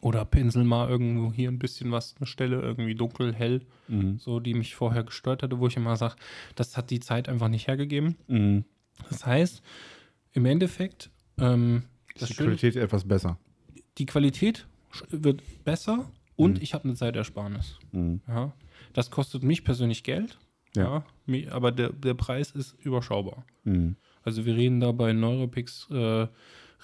oder 0.00 0.24
pinsel 0.24 0.64
mal 0.64 0.88
irgendwo 0.88 1.32
hier 1.32 1.48
ein 1.48 1.58
bisschen 1.60 1.92
was, 1.92 2.16
eine 2.16 2.26
Stelle 2.26 2.60
irgendwie 2.60 2.94
dunkel, 2.94 3.32
hell, 3.32 3.62
Mhm. 3.88 4.18
so, 4.18 4.40
die 4.40 4.54
mich 4.54 4.74
vorher 4.74 5.04
gestört 5.04 5.42
hatte, 5.42 5.58
wo 5.60 5.66
ich 5.68 5.76
immer 5.76 5.96
sage, 5.96 6.16
das 6.56 6.76
hat 6.76 6.90
die 6.90 6.98
Zeit 7.00 7.28
einfach 7.28 7.48
nicht 7.48 7.68
hergegeben. 7.68 8.16
Mhm. 8.26 8.64
Das 9.10 9.24
heißt, 9.26 9.62
im 10.32 10.44
Endeffekt, 10.46 11.10
ähm, 11.38 11.84
ist 12.14 12.28
die 12.30 12.34
Schöne- 12.34 12.48
Qualität 12.48 12.76
etwas 12.76 13.06
besser. 13.06 13.38
Die 13.98 14.06
Qualität 14.06 14.66
wird 15.10 15.42
besser 15.64 16.10
und 16.36 16.60
ich 16.62 16.74
habe 16.74 16.84
eine 16.84 16.94
Zeitersparnis. 16.94 17.78
Mhm. 17.92 18.22
Ja. 18.26 18.52
Das 18.94 19.10
kostet 19.10 19.42
mich 19.44 19.62
persönlich 19.64 20.02
Geld, 20.04 20.38
Ja. 20.74 21.04
ja. 21.26 21.52
aber 21.52 21.70
der, 21.70 21.92
der 21.92 22.14
Preis 22.14 22.50
ist 22.50 22.74
überschaubar. 22.84 23.44
Mhm. 23.64 23.96
Also 24.24 24.44
wir 24.46 24.56
reden 24.56 24.80
da 24.80 24.90
bei 24.92 25.12
Neuropix, 25.12 25.88
äh, 25.90 26.26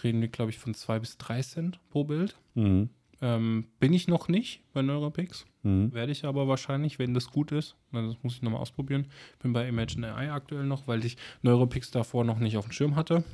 reden 0.02 0.20
wir, 0.20 0.28
glaube 0.28 0.50
ich, 0.50 0.58
von 0.58 0.74
2 0.74 0.98
bis 0.98 1.18
3 1.18 1.42
Cent 1.42 1.80
pro 1.90 2.04
Bild. 2.04 2.36
Mhm. 2.54 2.90
Ähm, 3.20 3.66
bin 3.80 3.92
ich 3.92 4.06
noch 4.06 4.28
nicht 4.28 4.62
bei 4.72 4.82
Neuropix. 4.82 5.44
Mhm. 5.62 5.92
Werde 5.92 6.12
ich 6.12 6.24
aber 6.24 6.46
wahrscheinlich, 6.46 6.98
wenn 6.98 7.14
das 7.14 7.30
gut 7.30 7.50
ist. 7.52 7.74
Das 7.92 8.16
muss 8.22 8.34
ich 8.34 8.42
nochmal 8.42 8.60
ausprobieren. 8.60 9.08
Bin 9.42 9.52
bei 9.52 9.66
Imagine 9.66 10.14
AI 10.14 10.32
aktuell 10.32 10.64
noch, 10.64 10.86
weil 10.86 11.04
ich 11.04 11.16
Neuropix 11.42 11.90
davor 11.90 12.24
noch 12.24 12.38
nicht 12.38 12.56
auf 12.56 12.66
dem 12.66 12.72
Schirm 12.72 12.96
hatte. 12.96 13.24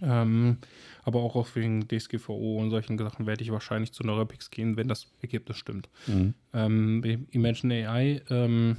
Ähm, 0.00 0.58
aber 1.02 1.20
auch 1.20 1.34
auf 1.34 1.56
wegen 1.56 1.86
DSGVO 1.88 2.58
und 2.58 2.70
solchen 2.70 2.96
Sachen 2.98 3.26
werde 3.26 3.42
ich 3.42 3.50
wahrscheinlich 3.50 3.92
zu 3.92 4.04
Neuropix 4.04 4.50
gehen, 4.50 4.76
wenn 4.76 4.88
das 4.88 5.10
Ergebnis 5.20 5.56
stimmt. 5.56 5.88
Mhm. 6.06 6.34
Ähm, 6.52 7.26
Imagine 7.30 7.88
AI 7.88 8.22
ähm, 8.30 8.76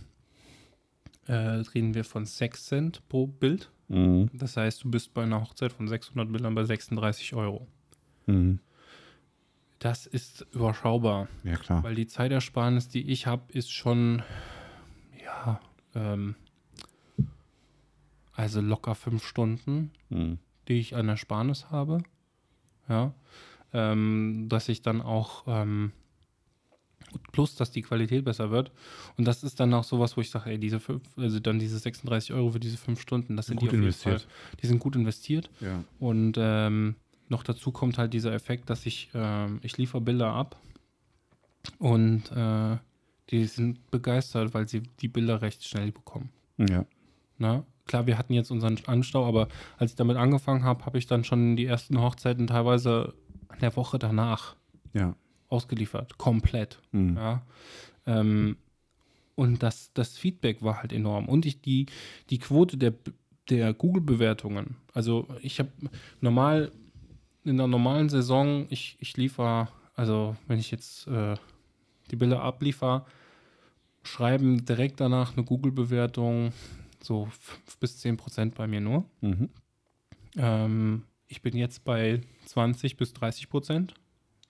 äh, 1.30 1.34
reden 1.74 1.94
wir 1.94 2.04
von 2.04 2.26
6 2.26 2.66
Cent 2.66 3.08
pro 3.08 3.28
Bild. 3.28 3.72
Mhm. 3.88 4.30
Das 4.34 4.58
heißt, 4.58 4.84
du 4.84 4.92
bist 4.92 5.14
bei 5.14 5.24
einer 5.24 5.42
Hochzeit 5.42 5.72
von 5.72 5.88
600 5.88 6.32
Bildern 6.32 6.56
bei 6.56 6.64
36 6.64 7.34
Euro. 7.36 7.68
Mhm. 8.26 8.60
Das 9.80 10.06
ist 10.06 10.46
überschaubar. 10.52 11.28
Ja, 11.44 11.56
klar. 11.56 11.84
Weil 11.84 11.96
die 11.96 12.08
Zeitersparnis, 12.08 12.90
die 12.90 13.10
ich 13.10 13.28
habe, 13.28 13.44
ist 13.54 13.72
schon, 13.72 14.22
ja, 15.24 15.62
ähm, 15.96 16.36
also 18.34 18.62
locker 18.62 18.96
fünf 18.96 19.26
Stunden, 19.26 19.92
Mhm. 20.10 20.40
die 20.68 20.80
ich 20.80 20.96
an 20.96 21.08
Ersparnis 21.10 21.70
habe. 21.72 22.04
Ja. 22.88 23.14
Ähm, 23.72 24.48
dass 24.50 24.68
ich 24.70 24.82
dann 24.82 25.02
auch, 25.02 25.44
ähm, 25.48 25.92
plus, 27.32 27.56
dass 27.56 27.72
die 27.72 27.82
Qualität 27.82 28.26
besser 28.26 28.52
wird. 28.52 28.72
Und 29.18 29.26
das 29.26 29.44
ist 29.44 29.60
dann 29.60 29.74
auch 29.74 29.84
sowas, 29.84 30.18
wo 30.18 30.22
ich 30.22 30.30
sage, 30.30 30.52
ey, 30.52 30.60
diese 30.60 30.80
fünf, 30.80 31.02
also 31.18 31.40
dann 31.40 31.60
diese 31.60 31.80
36 31.80 32.34
Euro 32.34 32.52
für 32.52 32.60
diese 32.60 32.78
fünf 32.78 33.02
Stunden, 33.02 33.38
das 33.38 33.48
sind 33.48 33.60
Gut 33.60 33.72
die 33.72 33.76
investiert. 33.76 34.22
Fall, 34.22 34.32
die 34.62 34.68
sind 34.68 34.80
gut 34.80 34.96
investiert. 34.96 35.50
Ja. 35.60 35.84
Und 36.00 36.38
ähm, 36.38 36.96
noch 37.28 37.44
dazu 37.44 37.72
kommt 37.72 37.98
halt 37.98 38.14
dieser 38.14 38.34
Effekt, 38.34 38.70
dass 38.70 38.86
ich, 38.86 39.10
ähm, 39.14 39.60
ich 39.62 39.78
liefere 39.78 40.02
Bilder 40.02 40.34
ab 40.34 40.60
und 41.78 42.32
äh, 42.32 42.78
die 43.30 43.46
sind 43.46 43.92
begeistert, 43.92 44.54
weil 44.54 44.68
sie 44.68 44.82
die 45.02 45.08
Bilder 45.08 45.42
recht 45.42 45.64
schnell 45.64 45.92
bekommen. 45.92 46.30
Ja. 46.58 46.86
Na? 47.38 47.64
Klar, 47.86 48.06
wir 48.08 48.18
hatten 48.18 48.34
jetzt 48.34 48.52
unseren 48.52 48.78
Anstau, 48.86 49.26
aber 49.26 49.48
als 49.78 49.92
ich 49.92 49.96
damit 49.96 50.18
angefangen 50.18 50.64
habe, 50.64 50.86
habe 50.86 50.98
ich 50.98 51.08
dann 51.08 51.24
schon 51.24 51.56
die 51.56 51.66
ersten 51.66 52.00
Hochzeiten 52.00 52.48
teilweise 52.48 53.14
an 53.48 53.60
der 53.60 53.76
Woche 53.76 53.98
danach 53.98 54.56
Ja. 54.94 55.16
Ausgeliefert. 55.50 56.18
Komplett. 56.18 56.80
Mhm. 56.92 57.16
Ja. 57.18 57.42
Ähm, 58.06 58.58
und 59.36 59.64
das, 59.64 59.92
das 59.94 60.18
Feedback 60.18 60.62
war 60.62 60.82
halt 60.82 60.92
enorm. 60.92 61.28
Und 61.30 61.46
ich, 61.46 61.62
die, 61.62 61.86
die 62.30 62.40
Quote 62.40 62.78
der, 62.78 62.94
der 63.50 63.74
Google-Bewertungen, 63.74 64.76
also 64.94 65.28
ich 65.42 65.60
habe 65.60 65.70
normal, 66.22 66.72
in 67.46 67.58
der 67.58 67.68
normalen 67.68 68.10
Saison, 68.10 68.68
ich, 68.70 68.98
ich 69.00 69.16
liefere, 69.16 69.70
also 69.96 70.36
wenn 70.48 70.60
ich 70.60 70.72
jetzt 70.72 71.08
äh, 71.08 71.36
die 72.12 72.16
Bilder 72.16 72.42
abliefer, 72.42 73.06
schreiben 74.04 74.66
direkt 74.66 75.00
danach 75.00 75.34
eine 75.36 75.46
Google-Bewertung 75.46 76.52
so 77.02 77.26
5 77.26 77.78
bis 77.78 77.98
10 78.00 78.18
Prozent 78.18 78.56
bei 78.56 78.68
mir 78.68 78.82
nur. 78.82 79.06
Mhm. 79.22 79.50
Ähm, 80.36 81.04
ich 81.28 81.42
bin 81.42 81.56
jetzt 81.56 81.86
bei 81.86 82.22
20 82.46 82.98
bis 82.98 83.14
30 83.14 83.50
Prozent 83.50 83.94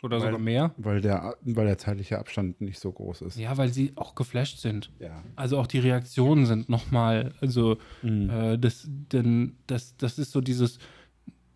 oder 0.04 0.18
Weil- 0.18 0.28
sogar 0.28 0.40
mehr. 0.40 0.72
Weil, 0.78 1.02
der, 1.02 1.36
weil 1.44 1.66
der 1.66 1.78
zeitliche 1.78 2.20
Abstand 2.20 2.62
nicht 2.62 2.80
so 2.80 2.92
groß 2.92 3.22
ist. 3.24 3.38
Ja, 3.38 3.58
weil 3.58 3.70
sie 3.70 3.92
auch 3.96 4.16
geflasht 4.16 4.60
sind. 4.60 4.92
Ja. 5.00 5.24
Also 5.36 5.58
auch 5.58 5.68
die 5.68 5.80
Reaktionen 5.80 6.46
sind 6.46 6.70
nochmal, 6.70 7.34
also 7.42 7.78
Mhm. 8.02 8.30
äh, 8.30 8.58
das, 8.58 8.86
denn, 8.88 9.58
das, 9.68 9.98
das 9.98 10.18
ist 10.20 10.32
so 10.32 10.42
dieses, 10.42 10.80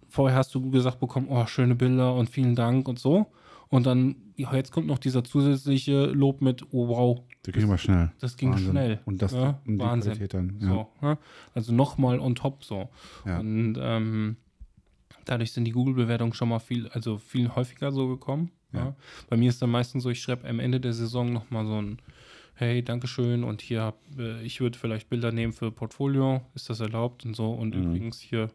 vorher 0.09 0.37
hast 0.37 0.53
du 0.55 0.69
gesagt 0.71 0.99
bekommen, 0.99 1.27
oh, 1.29 1.45
schöne 1.45 1.75
Bilder 1.75 2.13
und 2.15 2.29
vielen 2.29 2.55
Dank 2.55 2.87
und 2.87 2.99
so. 2.99 3.27
Und 3.69 3.87
dann, 3.87 4.15
ja, 4.35 4.53
jetzt 4.53 4.71
kommt 4.71 4.85
noch 4.85 4.99
dieser 4.99 5.23
zusätzliche 5.23 6.05
Lob 6.05 6.41
mit, 6.41 6.63
oh 6.71 6.87
wow, 6.89 7.21
Der 7.45 7.53
ging 7.53 7.63
aber 7.63 7.77
schnell. 7.79 8.11
das 8.19 8.37
ging 8.37 8.51
Wahnsinn. 8.51 8.69
schnell. 8.71 8.99
Und 9.05 9.21
das 9.21 9.31
ja, 9.33 9.61
und 9.65 9.77
die 9.77 9.79
Wahnsinn. 9.79 10.11
Qualität 10.13 10.33
dann. 10.35 10.57
Ja. 10.61 10.67
So, 10.67 10.87
ne? 11.01 11.17
Also 11.55 11.73
nochmal 11.73 12.19
on 12.19 12.35
top 12.35 12.63
so. 12.63 12.89
Und 13.25 13.77
ähm, 13.79 14.37
dadurch 15.25 15.51
sind 15.51 15.65
die 15.65 15.71
Google-Bewertungen 15.71 16.33
schon 16.33 16.49
mal 16.49 16.59
viel, 16.59 16.87
also 16.89 17.17
viel 17.17 17.49
häufiger 17.55 17.91
so 17.91 18.07
gekommen. 18.07 18.51
Ja. 18.71 18.79
Ja. 18.79 18.95
Bei 19.29 19.37
mir 19.37 19.49
ist 19.49 19.61
dann 19.61 19.69
meistens 19.69 20.03
so, 20.03 20.09
ich 20.09 20.21
schreibe 20.21 20.47
am 20.47 20.59
Ende 20.59 20.79
der 20.79 20.93
Saison 20.93 21.31
nochmal 21.31 21.65
so 21.65 21.81
ein 21.81 21.99
Hey, 22.55 22.83
Dankeschön 22.83 23.43
und 23.43 23.61
hier, 23.61 23.81
hab, 23.81 23.97
äh, 24.17 24.41
ich 24.43 24.61
würde 24.61 24.77
vielleicht 24.77 25.09
Bilder 25.09 25.31
nehmen 25.31 25.53
für 25.53 25.71
Portfolio, 25.71 26.41
ist 26.53 26.69
das 26.69 26.79
erlaubt 26.81 27.25
und 27.25 27.35
so. 27.35 27.51
Und 27.51 27.75
Mhm. 27.75 27.83
übrigens 27.83 28.19
hier, 28.19 28.49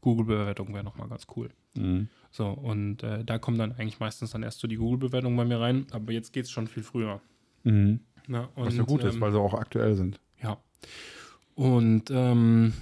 Google-Bewertung 0.00 0.72
wäre 0.72 0.82
nochmal 0.84 1.08
ganz 1.08 1.26
cool. 1.36 1.50
Mhm. 1.76 2.08
So, 2.30 2.48
und 2.48 3.02
äh, 3.02 3.22
da 3.24 3.38
kommen 3.38 3.58
dann 3.58 3.72
eigentlich 3.72 4.00
meistens 4.00 4.30
dann 4.30 4.42
erst 4.42 4.60
so 4.60 4.66
die 4.68 4.76
Google-Bewertungen 4.76 5.36
bei 5.36 5.44
mir 5.44 5.60
rein, 5.60 5.86
aber 5.92 6.12
jetzt 6.12 6.32
geht 6.32 6.46
es 6.46 6.50
schon 6.50 6.66
viel 6.68 6.82
früher. 6.82 7.20
Mhm. 7.64 8.00
Ne? 8.26 8.48
Und, 8.54 8.66
Was 8.66 8.76
ja 8.76 8.82
gut 8.82 9.04
ist, 9.04 9.14
ähm, 9.16 9.20
weil 9.20 9.32
sie 9.32 9.38
auch 9.38 9.54
aktuell 9.54 9.94
sind. 9.94 10.20
ja. 10.42 10.56
Und 11.54 12.10
ähm, 12.10 12.72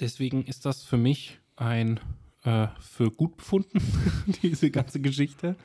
deswegen 0.00 0.44
ist 0.44 0.64
das 0.66 0.82
für 0.84 0.96
mich 0.96 1.38
ein 1.58 2.00
äh, 2.44 2.68
für 2.80 3.10
gut 3.10 3.36
befunden, 3.36 3.80
diese 4.42 4.70
ganze 4.70 5.00
Geschichte. 5.00 5.56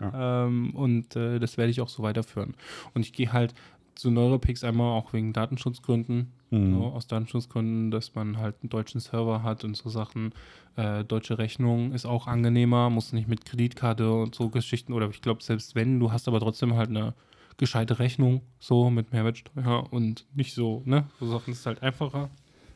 Ähm, 0.00 0.74
und 0.74 1.14
äh, 1.16 1.38
das 1.38 1.56
werde 1.58 1.70
ich 1.70 1.80
auch 1.80 1.88
so 1.88 2.02
weiterführen. 2.02 2.54
Und 2.94 3.02
ich 3.02 3.12
gehe 3.12 3.32
halt 3.32 3.54
zu 3.94 4.10
Neuropix 4.10 4.64
einmal 4.64 4.98
auch 4.98 5.12
wegen 5.12 5.32
Datenschutzgründen. 5.32 6.32
Mhm. 6.50 6.74
So, 6.74 6.84
aus 6.86 7.06
Datenschutzgründen, 7.06 7.90
dass 7.90 8.14
man 8.14 8.38
halt 8.38 8.56
einen 8.62 8.70
deutschen 8.70 9.00
Server 9.00 9.42
hat 9.42 9.64
und 9.64 9.76
so 9.76 9.90
Sachen. 9.90 10.32
Äh, 10.76 11.04
deutsche 11.04 11.38
Rechnung 11.38 11.92
ist 11.92 12.06
auch 12.06 12.26
angenehmer, 12.26 12.88
muss 12.90 13.12
nicht 13.12 13.28
mit 13.28 13.44
Kreditkarte 13.44 14.10
und 14.10 14.34
so 14.34 14.48
Geschichten. 14.48 14.92
Oder 14.92 15.08
ich 15.10 15.20
glaube, 15.20 15.42
selbst 15.42 15.74
wenn, 15.74 16.00
du 16.00 16.12
hast 16.12 16.28
aber 16.28 16.40
trotzdem 16.40 16.74
halt 16.74 16.88
eine 16.88 17.14
gescheite 17.58 17.98
Rechnung, 17.98 18.40
so 18.58 18.90
mit 18.90 19.12
Mehrwertsteuer 19.12 19.86
und 19.92 20.26
nicht 20.34 20.54
so, 20.54 20.82
ne? 20.86 21.04
So 21.20 21.26
Sachen 21.26 21.52
ist 21.52 21.66
halt 21.66 21.82
einfacher. 21.82 22.30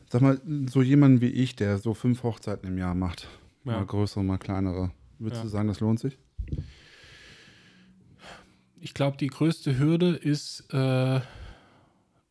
Sag 0.09 0.21
mal, 0.21 0.39
so 0.69 0.81
jemand 0.81 1.19
wie 1.21 1.27
ich, 1.29 1.55
der 1.55 1.77
so 1.79 1.93
fünf 1.93 2.23
Hochzeiten 2.23 2.67
im 2.67 2.77
Jahr 2.77 2.95
macht, 2.95 3.27
Ja. 3.65 3.73
mal 3.73 3.85
größere, 3.85 4.23
mal 4.23 4.37
kleinere, 4.37 4.91
würdest 5.19 5.39
Ja. 5.41 5.43
du 5.43 5.49
sagen, 5.49 5.67
das 5.67 5.79
lohnt 5.81 5.99
sich? 5.99 6.17
Ich 8.79 8.93
glaube, 8.93 9.17
die 9.17 9.27
größte 9.27 9.77
Hürde 9.77 10.11
ist, 10.15 10.71
äh, 10.73 11.19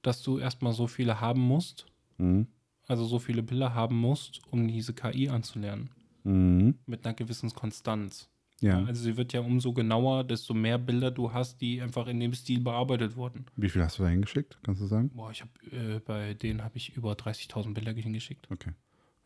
dass 0.02 0.22
du 0.22 0.38
erstmal 0.38 0.72
so 0.72 0.86
viele 0.86 1.20
haben 1.20 1.40
musst, 1.40 1.86
Mhm. 2.18 2.46
also 2.86 3.04
so 3.04 3.18
viele 3.18 3.42
Bilder 3.42 3.74
haben 3.74 3.96
musst, 3.96 4.40
um 4.50 4.66
diese 4.66 4.94
KI 4.94 5.28
anzulernen. 5.28 5.90
Mhm. 6.24 6.78
Mit 6.86 7.04
einer 7.04 7.14
gewissen 7.14 7.50
Konstanz. 7.52 8.28
Ja. 8.60 8.82
Also 8.84 9.02
sie 9.02 9.16
wird 9.16 9.32
ja 9.34 9.40
umso 9.40 9.72
genauer, 9.72 10.24
desto 10.24 10.54
mehr 10.54 10.78
Bilder 10.78 11.10
du 11.10 11.32
hast, 11.32 11.60
die 11.60 11.82
einfach 11.82 12.06
in 12.06 12.18
dem 12.20 12.32
Stil 12.32 12.60
bearbeitet 12.60 13.16
wurden. 13.16 13.44
Wie 13.56 13.68
viel 13.68 13.82
hast 13.82 13.98
du 13.98 14.02
da 14.02 14.08
hingeschickt? 14.08 14.58
Kannst 14.62 14.80
du 14.80 14.86
sagen? 14.86 15.10
Boah, 15.14 15.30
ich 15.30 15.42
habe 15.42 15.50
äh, 15.76 16.00
bei 16.00 16.34
denen 16.34 16.64
habe 16.64 16.76
ich 16.78 16.96
über 16.96 17.12
30.000 17.12 17.74
Bilder 17.74 17.92
hingeschickt. 17.92 18.48
Okay. 18.50 18.70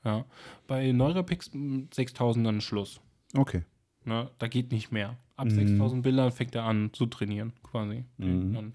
Ja. 0.05 0.25
Bei 0.67 0.91
Neurapix 0.93 1.53
mh, 1.55 1.89
6.000 1.95 2.43
dann 2.45 2.61
Schluss. 2.61 3.01
Okay. 3.37 3.63
Ne? 4.05 4.31
Da 4.39 4.49
geht 4.49 4.73
nicht 4.73 4.91
mehr. 4.91 5.17
Ab 5.37 5.47
Mhm. 5.49 5.81
6.000 5.81 6.03
Bildern 6.03 6.33
fängt 6.33 6.55
er 6.55 6.65
an 6.65 6.91
zu 6.93 7.07
trainieren, 7.07 7.53
quasi. 7.63 8.05
Mhm. 8.19 8.53
Dann, 8.55 8.75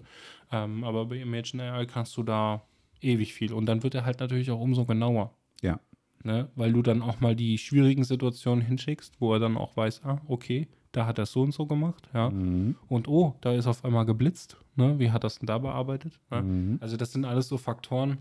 ähm, 0.52 0.84
aber 0.84 1.04
bei 1.06 1.16
Imagine 1.20 1.72
AI 1.72 1.84
kannst 1.86 2.16
du 2.16 2.22
da 2.22 2.62
ewig 3.02 3.34
viel. 3.34 3.52
Und 3.52 3.66
dann 3.66 3.82
wird 3.82 3.94
er 3.94 4.04
halt 4.06 4.20
natürlich 4.20 4.50
auch 4.50 4.60
umso 4.60 4.84
genauer. 4.86 5.34
Ja. 5.60 5.80
Ne? 6.26 6.48
Weil 6.56 6.72
du 6.72 6.82
dann 6.82 7.02
auch 7.02 7.20
mal 7.20 7.36
die 7.36 7.56
schwierigen 7.56 8.02
Situationen 8.02 8.60
hinschickst, 8.64 9.20
wo 9.20 9.32
er 9.32 9.38
dann 9.38 9.56
auch 9.56 9.76
weiß, 9.76 10.02
ah, 10.04 10.20
okay, 10.26 10.66
da 10.90 11.06
hat 11.06 11.18
er 11.20 11.26
so 11.26 11.42
und 11.42 11.52
so 11.54 11.66
gemacht, 11.66 12.08
ja. 12.12 12.30
Mhm. 12.30 12.74
Und 12.88 13.06
oh, 13.06 13.36
da 13.42 13.52
ist 13.52 13.68
auf 13.68 13.84
einmal 13.84 14.04
geblitzt. 14.06 14.56
Ne? 14.74 14.98
Wie 14.98 15.12
hat 15.12 15.22
das 15.22 15.38
denn 15.38 15.46
da 15.46 15.58
bearbeitet? 15.58 16.18
Ne? 16.32 16.42
Mhm. 16.42 16.78
Also 16.80 16.96
das 16.96 17.12
sind 17.12 17.24
alles 17.24 17.46
so 17.46 17.58
Faktoren, 17.58 18.18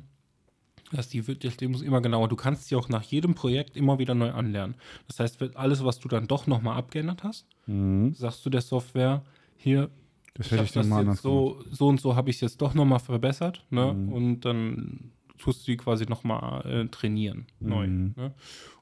dass 0.91 1.09
die 1.09 1.25
wird, 1.25 1.59
die 1.59 1.67
muss 1.67 1.81
immer 1.81 1.99
genauer. 1.99 2.27
Du 2.27 2.35
kannst 2.35 2.67
sie 2.67 2.75
auch 2.75 2.89
nach 2.89 3.01
jedem 3.01 3.33
Projekt 3.33 3.75
immer 3.75 3.97
wieder 3.97 4.13
neu 4.13 4.31
anlernen. 4.31 4.75
Das 5.07 5.19
heißt, 5.19 5.55
alles, 5.57 5.83
was 5.83 5.99
du 5.99 6.07
dann 6.07 6.27
doch 6.27 6.45
nochmal 6.45 6.77
abgeändert 6.77 7.23
hast, 7.23 7.47
Mhm. 7.65 8.13
sagst 8.13 8.45
du 8.45 8.51
der 8.51 8.61
Software, 8.61 9.23
hier, 9.57 9.89
Das 10.35 10.45
ich 10.45 10.51
hätte 10.51 10.63
ich 10.63 10.73
das 10.73 10.87
dann 10.87 10.89
mal 10.89 11.11
jetzt 11.11 11.23
so, 11.23 11.59
so 11.71 11.87
und 11.87 11.99
so 11.99 12.15
habe 12.15 12.29
ich 12.29 12.35
es 12.35 12.41
jetzt 12.41 12.61
doch 12.61 12.75
nochmal 12.75 12.99
verbessert. 12.99 13.65
Ne? 13.71 13.93
Mhm. 13.93 14.13
Und 14.13 14.41
dann 14.41 15.11
tust 15.37 15.67
du 15.67 15.71
die 15.71 15.77
quasi 15.77 16.05
nochmal 16.05 16.65
äh, 16.65 16.87
trainieren, 16.87 17.45
neu. 17.59 17.87
Mhm. 17.87 18.13
Ne? 18.15 18.33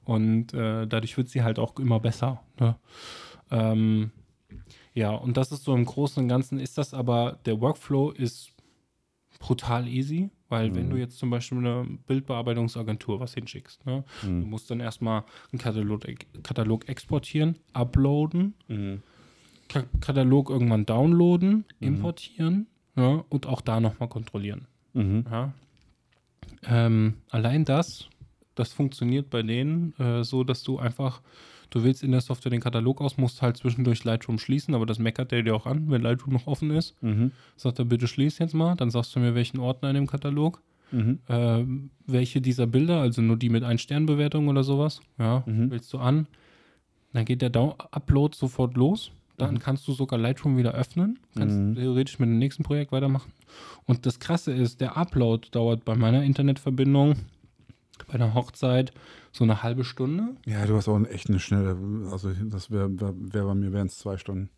Und 0.03 0.53
äh, 0.53 0.85
dadurch 0.87 1.15
wird 1.17 1.29
sie 1.29 1.43
halt 1.43 1.59
auch 1.59 1.77
immer 1.79 1.99
besser. 1.99 2.41
Ne? 2.59 2.75
Ähm, 3.51 4.11
ja, 4.93 5.11
und 5.11 5.37
das 5.37 5.51
ist 5.51 5.63
so 5.63 5.73
im 5.75 5.85
Großen 5.85 6.21
und 6.21 6.29
Ganzen 6.29 6.59
ist 6.59 6.77
das 6.77 6.93
aber, 6.93 7.39
der 7.45 7.59
Workflow 7.61 8.11
ist 8.11 8.51
brutal 9.39 9.87
easy, 9.87 10.29
weil 10.49 10.73
wenn 10.75 10.85
Mhm. 10.87 10.89
du 10.91 10.95
jetzt 10.97 11.17
zum 11.17 11.29
Beispiel 11.29 11.57
eine 11.57 11.85
Bildbearbeitungsagentur 12.07 13.19
was 13.19 13.33
hinschickst, 13.33 13.85
ne, 13.85 14.03
du 14.21 14.27
Mhm. 14.29 14.49
musst 14.49 14.69
dann 14.69 14.79
erstmal 14.79 15.23
einen 15.51 15.59
Katalog, 15.59 16.01
Katalog 16.43 16.87
exportieren, 16.87 17.57
uploaden, 17.73 18.53
Mhm. 18.67 19.01
Ka 19.69 19.83
Katalog 20.01 20.49
irgendwann 20.49 20.85
downloaden, 20.85 21.51
Mhm. 21.79 21.87
importieren 21.87 22.67
ja, 22.95 23.23
und 23.29 23.47
auch 23.47 23.61
da 23.61 23.79
nochmal 23.79 24.09
kontrollieren. 24.09 24.67
Mhm. 24.93 25.25
Ja. 25.29 25.53
Ähm, 26.65 27.15
allein 27.29 27.65
das, 27.65 28.07
das 28.55 28.71
funktioniert 28.73 29.29
bei 29.29 29.41
denen 29.43 29.93
äh, 29.99 30.23
so, 30.23 30.43
dass 30.43 30.63
du 30.63 30.77
einfach, 30.79 31.21
du 31.69 31.83
willst 31.83 32.03
in 32.03 32.11
der 32.11 32.21
Software 32.21 32.49
den 32.51 32.61
Katalog 32.61 33.01
aus, 33.01 33.17
musst 33.17 33.41
halt 33.41 33.57
zwischendurch 33.57 34.03
Lightroom 34.03 34.39
schließen, 34.39 34.75
aber 34.75 34.85
das 34.85 34.99
meckert 34.99 35.31
der 35.31 35.43
dir 35.43 35.55
auch 35.55 35.65
an, 35.65 35.89
wenn 35.89 36.01
Lightroom 36.01 36.33
noch 36.33 36.47
offen 36.47 36.71
ist. 36.71 36.95
Mhm. 37.01 37.31
Sagt 37.55 37.79
er, 37.79 37.85
bitte 37.85 38.07
schließ 38.07 38.37
jetzt 38.39 38.53
mal, 38.53 38.75
dann 38.75 38.91
sagst 38.91 39.15
du 39.15 39.19
mir, 39.19 39.35
welchen 39.35 39.59
Ordner 39.59 39.89
in 39.89 39.95
dem 39.95 40.07
Katalog, 40.07 40.61
Mhm. 40.91 41.19
ähm, 41.27 41.89
welche 42.05 42.39
dieser 42.39 42.67
Bilder, 42.67 43.01
also 43.01 43.21
nur 43.23 43.37
die 43.37 43.49
mit 43.49 43.63
Ein-Stern-Bewertung 43.63 44.47
oder 44.47 44.63
sowas, 44.63 45.01
ja, 45.17 45.43
Mhm. 45.47 45.71
willst 45.71 45.91
du 45.91 45.97
an. 45.97 46.27
Dann 47.13 47.25
geht 47.25 47.41
der 47.41 47.49
Down 47.49 47.73
Upload 47.91 48.35
sofort 48.37 48.75
los. 48.77 49.11
Dann 49.37 49.57
kannst 49.59 49.87
du 49.87 49.93
sogar 49.93 50.19
Lightroom 50.19 50.57
wieder 50.57 50.73
öffnen, 50.73 51.17
kannst 51.35 51.57
Mhm. 51.57 51.75
theoretisch 51.75 52.19
mit 52.19 52.29
dem 52.29 52.37
nächsten 52.37 52.63
Projekt 52.63 52.91
weitermachen. 52.91 53.31
Und 53.85 54.05
das 54.05 54.19
Krasse 54.19 54.51
ist, 54.53 54.79
der 54.79 54.95
Upload 54.95 55.47
dauert 55.51 55.83
bei 55.85 55.95
meiner 55.95 56.23
Internetverbindung 56.23 57.15
bei 58.07 58.13
einer 58.15 58.33
Hochzeit 58.33 58.93
so 59.31 59.43
eine 59.43 59.63
halbe 59.63 59.83
Stunde. 59.83 60.35
Ja, 60.45 60.65
du 60.65 60.75
hast 60.75 60.87
auch 60.87 61.03
echt 61.05 61.29
eine 61.29 61.39
schnelle, 61.39 61.77
also 62.11 62.31
das 62.45 62.69
wäre 62.69 62.89
wär, 62.99 63.43
bei 63.45 63.55
mir 63.55 63.71
wären 63.73 63.87
es 63.87 63.97
zwei 63.97 64.17
Stunden. 64.17 64.49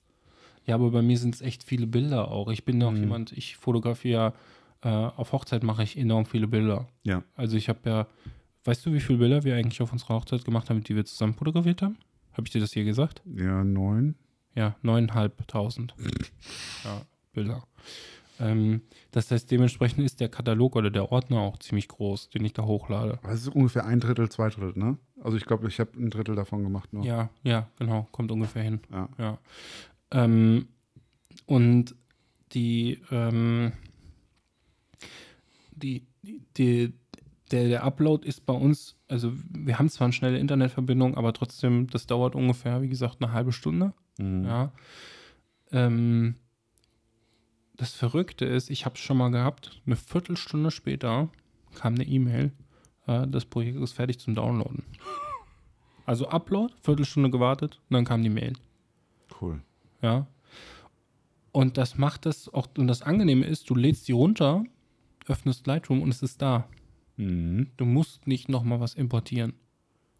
Ja, 0.65 0.75
aber 0.75 0.89
bei 0.91 1.01
mir 1.01 1.17
sind 1.17 1.35
es 1.35 1.41
echt 1.41 1.63
viele 1.63 1.85
Bilder 1.87 2.31
auch. 2.31 2.49
Ich 2.51 2.65
bin 2.65 2.81
auch 2.83 2.91
Mhm. 2.91 2.97
jemand, 2.97 3.31
ich 3.33 3.55
fotografiere, 3.57 4.33
äh, 4.81 4.89
auf 4.89 5.31
Hochzeit 5.31 5.63
mache 5.63 5.83
ich 5.83 5.97
enorm 5.97 6.25
viele 6.25 6.47
Bilder. 6.47 6.87
Ja. 7.03 7.23
Also 7.35 7.55
ich 7.55 7.69
habe 7.69 7.79
ja, 7.85 8.07
weißt 8.63 8.85
du, 8.85 8.93
wie 8.93 8.99
viele 8.99 9.19
Bilder 9.19 9.43
wir 9.43 9.55
eigentlich 9.55 9.81
auf 9.81 9.91
unserer 9.91 10.15
Hochzeit 10.15 10.43
gemacht 10.43 10.69
haben, 10.69 10.83
die 10.83 10.95
wir 10.95 11.05
zusammen 11.05 11.33
fotografiert 11.35 11.81
haben? 11.81 11.97
Habe 12.33 12.47
ich 12.47 12.51
dir 12.51 12.59
das 12.61 12.73
hier 12.73 12.83
gesagt? 12.83 13.21
Ja, 13.35 13.63
neun. 13.63 14.15
Ja, 14.55 14.75
neuneinhalbtausend 14.81 15.93
ja, 16.83 17.01
Bilder. 17.33 17.63
Ähm, 18.39 18.81
das 19.11 19.31
heißt, 19.31 19.49
dementsprechend 19.51 20.03
ist 20.05 20.19
der 20.19 20.29
Katalog 20.29 20.75
oder 20.75 20.89
der 20.89 21.11
Ordner 21.11 21.39
auch 21.39 21.57
ziemlich 21.59 21.87
groß, 21.87 22.29
den 22.29 22.43
ich 22.45 22.53
da 22.53 22.63
hochlade. 22.63 23.19
Das 23.23 23.41
ist 23.41 23.49
ungefähr 23.49 23.85
ein 23.85 23.99
Drittel, 23.99 24.29
zwei 24.29 24.49
Drittel, 24.49 24.73
ne? 24.77 24.97
Also 25.21 25.37
ich 25.37 25.45
glaube, 25.45 25.67
ich 25.67 25.79
habe 25.79 25.91
ein 25.97 26.09
Drittel 26.09 26.35
davon 26.35 26.63
gemacht 26.63 26.91
nur. 26.93 27.05
Ja, 27.05 27.29
ja, 27.43 27.69
genau, 27.77 28.07
kommt 28.11 28.31
ungefähr 28.31 28.63
hin. 28.63 28.79
Ja. 28.91 29.09
Ja. 29.17 29.37
Ähm, 30.11 30.67
und 31.45 31.95
die, 32.51 33.01
ähm, 33.11 33.73
die, 35.71 36.05
die, 36.23 36.41
die, 36.57 36.93
der, 37.51 37.67
der 37.67 37.83
Upload 37.83 38.27
ist 38.27 38.45
bei 38.45 38.53
uns, 38.53 38.95
also 39.07 39.31
wir 39.49 39.79
haben 39.79 39.89
zwar 39.89 40.05
eine 40.05 40.13
schnelle 40.13 40.39
Internetverbindung, 40.39 41.15
aber 41.15 41.33
trotzdem, 41.33 41.87
das 41.87 42.07
dauert 42.07 42.35
ungefähr, 42.35 42.81
wie 42.81 42.89
gesagt, 42.89 43.17
eine 43.21 43.31
halbe 43.31 43.51
Stunde. 43.51 43.93
Mhm. 44.17 44.45
Ja. 44.45 44.71
Ähm, 45.71 46.35
das 47.75 47.93
Verrückte 47.93 48.45
ist, 48.45 48.69
ich 48.69 48.85
habe 48.85 48.95
es 48.95 49.01
schon 49.01 49.17
mal 49.17 49.31
gehabt, 49.31 49.81
eine 49.85 49.95
Viertelstunde 49.95 50.71
später 50.71 51.29
kam 51.75 51.95
eine 51.95 52.05
E-Mail, 52.05 52.51
äh, 53.07 53.27
das 53.27 53.45
Projekt 53.45 53.77
ist 53.79 53.93
fertig 53.93 54.19
zum 54.19 54.35
Downloaden. 54.35 54.83
Also 56.07 56.27
Upload, 56.27 56.71
Viertelstunde 56.83 57.31
gewartet 57.31 57.81
und 57.89 57.95
dann 57.95 58.05
kam 58.05 58.21
die 58.21 58.29
Mail. 58.29 58.53
Cool. 59.41 59.63
Ja. 60.03 60.27
Und 61.51 61.77
das 61.77 61.97
macht 61.97 62.27
das 62.27 62.47
auch, 62.53 62.67
und 62.77 62.85
das 62.85 63.01
Angenehme 63.01 63.43
ist, 63.43 63.71
du 63.71 63.73
lädst 63.73 64.07
die 64.07 64.11
runter, 64.11 64.63
öffnest 65.25 65.65
Lightroom 65.65 66.03
und 66.03 66.09
es 66.09 66.21
ist 66.21 66.43
da. 66.43 66.69
Mhm. 67.17 67.71
Du 67.77 67.85
musst 67.85 68.27
nicht 68.27 68.49
nochmal 68.49 68.79
was 68.79 68.93
importieren. 68.93 69.53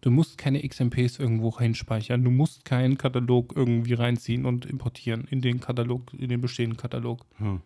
Du 0.06 0.12
musst 0.12 0.38
keine 0.38 0.62
XMPs 0.62 1.18
irgendwo 1.18 1.58
hinspeichern. 1.58 2.24
Du 2.24 2.30
musst 2.30 2.64
keinen 2.64 2.96
Katalog 2.96 3.54
irgendwie 3.56 3.96
reinziehen 3.96 4.46
und 4.46 4.68
importieren 4.68 5.26
in 5.32 5.42
den 5.42 5.60
Katalog, 5.60 6.14
in 6.14 6.30
den 6.30 6.42
bestehenden 6.42 6.78
Katalog. 6.78 7.26
Hm. 7.38 7.62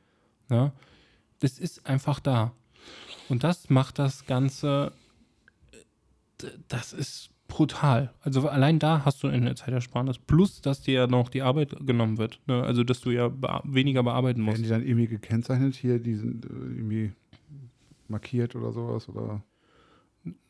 Ja? 0.50 0.72
Das 1.40 1.60
ist 1.60 1.86
einfach 1.86 2.22
da. 2.22 2.54
Und 3.28 3.44
das 3.44 3.70
macht 3.70 4.00
das 4.00 4.26
Ganze, 4.26 4.94
das 6.70 6.94
ist 6.94 7.30
brutal. 7.50 8.14
Also 8.22 8.48
allein 8.48 8.80
da 8.80 9.04
hast 9.04 9.22
du 9.22 9.28
eine 9.28 9.54
Zeitersparnis. 9.56 10.18
Plus, 10.18 10.62
dass 10.62 10.80
dir 10.80 10.94
ja 10.94 11.08
noch 11.08 11.28
die 11.28 11.42
Arbeit 11.42 11.76
genommen 11.86 12.18
wird. 12.18 12.40
Ne? 12.48 12.64
Also, 12.64 12.86
dass 12.86 13.02
du 13.02 13.12
ja 13.12 13.28
bea 13.28 13.62
weniger 13.66 14.02
bearbeiten 14.02 14.40
musst. 14.40 14.60
Werden 14.60 14.64
die 14.64 14.70
dann 14.70 14.84
irgendwie 14.88 15.08
gekennzeichnet 15.08 15.76
hier, 15.76 16.00
die 16.00 16.16
sind 16.16 16.46
äh, 16.46 16.48
irgendwie 16.48 17.12
markiert 18.08 18.56
oder 18.56 18.72
sowas? 18.72 19.10
Oder? 19.10 19.44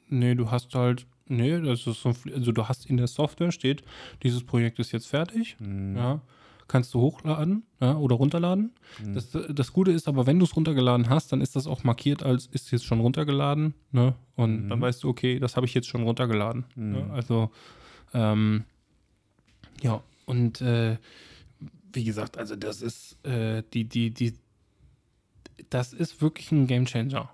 Nee, 0.08 0.36
du 0.36 0.52
hast 0.52 0.76
halt, 0.76 1.08
nee, 1.30 1.60
das 1.62 1.88
ist 1.88 2.02
so, 2.02 2.14
also 2.34 2.52
du 2.52 2.68
hast 2.68 2.86
in 2.88 2.98
der 2.98 3.08
Software 3.08 3.52
steht, 3.52 3.84
dieses 4.24 4.44
Projekt 4.44 4.80
ist 4.80 4.92
jetzt 4.92 5.08
fertig, 5.08 5.56
Mhm. 5.60 5.96
ja, 5.96 6.22
kannst 6.68 6.94
du 6.94 7.00
hochladen 7.02 7.64
ja, 7.80 7.96
oder 7.98 8.16
runterladen. 8.18 8.74
Mhm. 9.04 9.14
Das, 9.14 9.30
das 9.32 9.74
Gute 9.74 9.92
ist 9.92 10.08
aber, 10.08 10.28
wenn 10.28 10.38
du 10.38 10.46
es 10.46 10.56
runtergeladen 10.56 11.10
hast, 11.10 11.32
dann 11.32 11.42
ist 11.42 11.56
das 11.56 11.66
auch 11.66 11.84
markiert 11.84 12.22
als, 12.22 12.46
ist 12.48 12.72
jetzt 12.72 12.86
schon 12.86 13.00
runtergeladen, 13.00 13.74
ne? 13.92 14.14
Und 14.36 14.66
Mhm. 14.66 14.70
dann 14.70 14.82
weißt 14.82 15.04
du, 15.04 15.10
okay, 15.10 15.40
das 15.40 15.56
habe 15.56 15.66
ich 15.66 15.74
jetzt 15.74 15.88
schon 15.88 16.04
runtergeladen. 16.04 16.66
Ne? 16.76 17.10
Also, 17.12 17.52
ähm, 18.14 18.66
ja, 19.82 20.02
und 20.26 20.62
äh, 20.62 20.98
wie 21.92 22.04
gesagt, 22.04 22.38
also 22.38 22.56
das 22.56 22.82
ist 22.82 23.18
äh, 23.26 23.64
die, 23.74 23.86
die, 23.86 24.12
die, 24.12 24.34
das 25.70 25.92
ist 25.94 26.22
wirklich 26.22 26.52
ein 26.52 26.68
Gamechanger. 26.68 27.30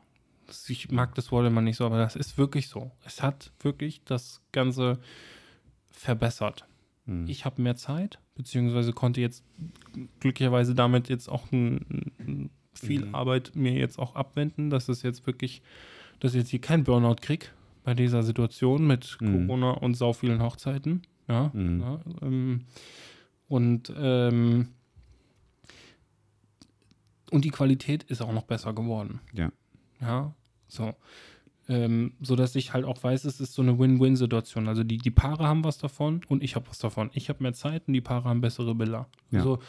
Ich 0.68 0.92
mag 0.92 1.16
das 1.16 1.32
Wort 1.32 1.46
immer 1.48 1.62
nicht 1.62 1.78
so, 1.78 1.86
aber 1.86 1.98
das 1.98 2.16
ist 2.16 2.38
wirklich 2.38 2.68
so. 2.68 2.92
Es 3.06 3.22
hat 3.24 3.52
wirklich 3.62 4.04
das 4.04 4.42
Ganze 4.52 5.00
verbessert. 5.92 6.66
Mhm. 7.06 7.28
Ich 7.28 7.46
habe 7.46 7.62
mehr 7.62 7.76
Zeit, 7.76 8.20
beziehungsweise 8.36 8.94
konnte 8.94 9.22
jetzt 9.22 9.44
glücklicherweise 10.20 10.76
damit 10.76 11.10
jetzt 11.10 11.30
auch 11.30 11.52
ein 11.52 12.50
viel 12.74 13.06
Mhm. 13.06 13.16
Arbeit 13.16 13.56
mir 13.56 13.72
jetzt 13.74 13.98
auch 14.00 14.16
abwenden, 14.16 14.70
dass 14.70 14.90
es 14.90 15.02
jetzt 15.02 15.26
wirklich, 15.26 15.62
dass 16.20 16.34
ich 16.34 16.40
jetzt 16.40 16.50
hier 16.50 16.60
kein 16.62 16.84
Burnout 16.84 17.16
krieg 17.22 17.54
bei 17.84 17.94
dieser 17.94 18.22
Situation 18.24 18.86
mit 18.86 19.18
Mhm. 19.22 19.48
Corona 19.48 19.72
und 19.72 19.96
sau 19.96 20.14
vielen 20.14 20.42
Hochzeiten. 20.42 21.04
Ja, 21.28 21.52
Mhm. 21.54 21.80
ja 21.82 22.00
ähm, 22.22 22.66
und 23.48 23.94
ähm, 23.96 24.70
und 27.32 27.44
die 27.46 27.50
Qualität 27.50 28.04
ist 28.04 28.22
auch 28.22 28.32
noch 28.34 28.44
besser 28.44 28.74
geworden. 28.74 29.20
Ja. 29.34 29.52
Ja, 30.02 30.34
so. 30.68 30.94
Ähm, 31.68 32.14
so 32.22 32.36
dass 32.36 32.56
ich 32.56 32.74
halt 32.74 32.86
auch 32.86 33.02
weiß, 33.04 33.26
es 33.26 33.40
ist 33.40 33.54
so 33.54 33.62
eine 33.64 33.80
Win-Win-Situation. 33.80 34.68
Also 34.68 34.84
die, 34.84 34.98
die 35.00 35.10
Paare 35.12 35.48
haben 35.48 35.64
was 35.64 35.80
davon 35.80 36.22
und 36.28 36.44
ich 36.44 36.56
habe 36.56 36.68
was 36.70 36.78
davon. 36.78 37.10
Ich 37.14 37.28
habe 37.30 37.42
mehr 37.42 37.54
Zeit 37.54 37.88
und 37.88 37.94
die 37.94 38.02
Paare 38.02 38.30
haben 38.30 38.40
bessere 38.42 38.76
Bilder. 38.76 39.08
Ja. 39.32 39.40
Also, 39.40 39.60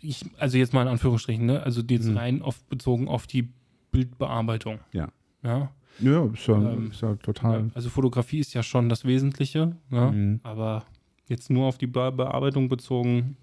ich, 0.00 0.24
also 0.38 0.58
jetzt 0.58 0.72
mal 0.72 0.82
in 0.82 0.88
Anführungsstrichen, 0.88 1.46
ne? 1.46 1.62
Also 1.62 1.82
jetzt 1.82 2.06
Mhm. 2.08 2.16
rein 2.16 2.42
auf, 2.42 2.62
bezogen 2.64 3.08
auf 3.08 3.26
die 3.26 3.48
Bildbearbeitung. 3.90 4.80
Ja. 4.92 5.08
Ja. 5.42 5.70
Ja, 6.00 6.24
ist 6.26 6.46
ja, 6.48 6.54
Ähm, 6.72 6.90
ist 6.90 7.02
ja 7.02 7.14
total. 7.16 7.70
Also 7.74 7.88
Fotografie 7.88 8.40
ist 8.40 8.52
ja 8.52 8.62
schon 8.62 8.88
das 8.88 9.04
Wesentliche, 9.04 9.76
ne? 9.90 10.10
Mhm. 10.12 10.40
aber 10.42 10.84
jetzt 11.28 11.50
nur 11.50 11.66
auf 11.66 11.78
die 11.78 11.86
Be 11.86 12.10
Bearbeitung 12.12 12.68
bezogen 12.68 13.36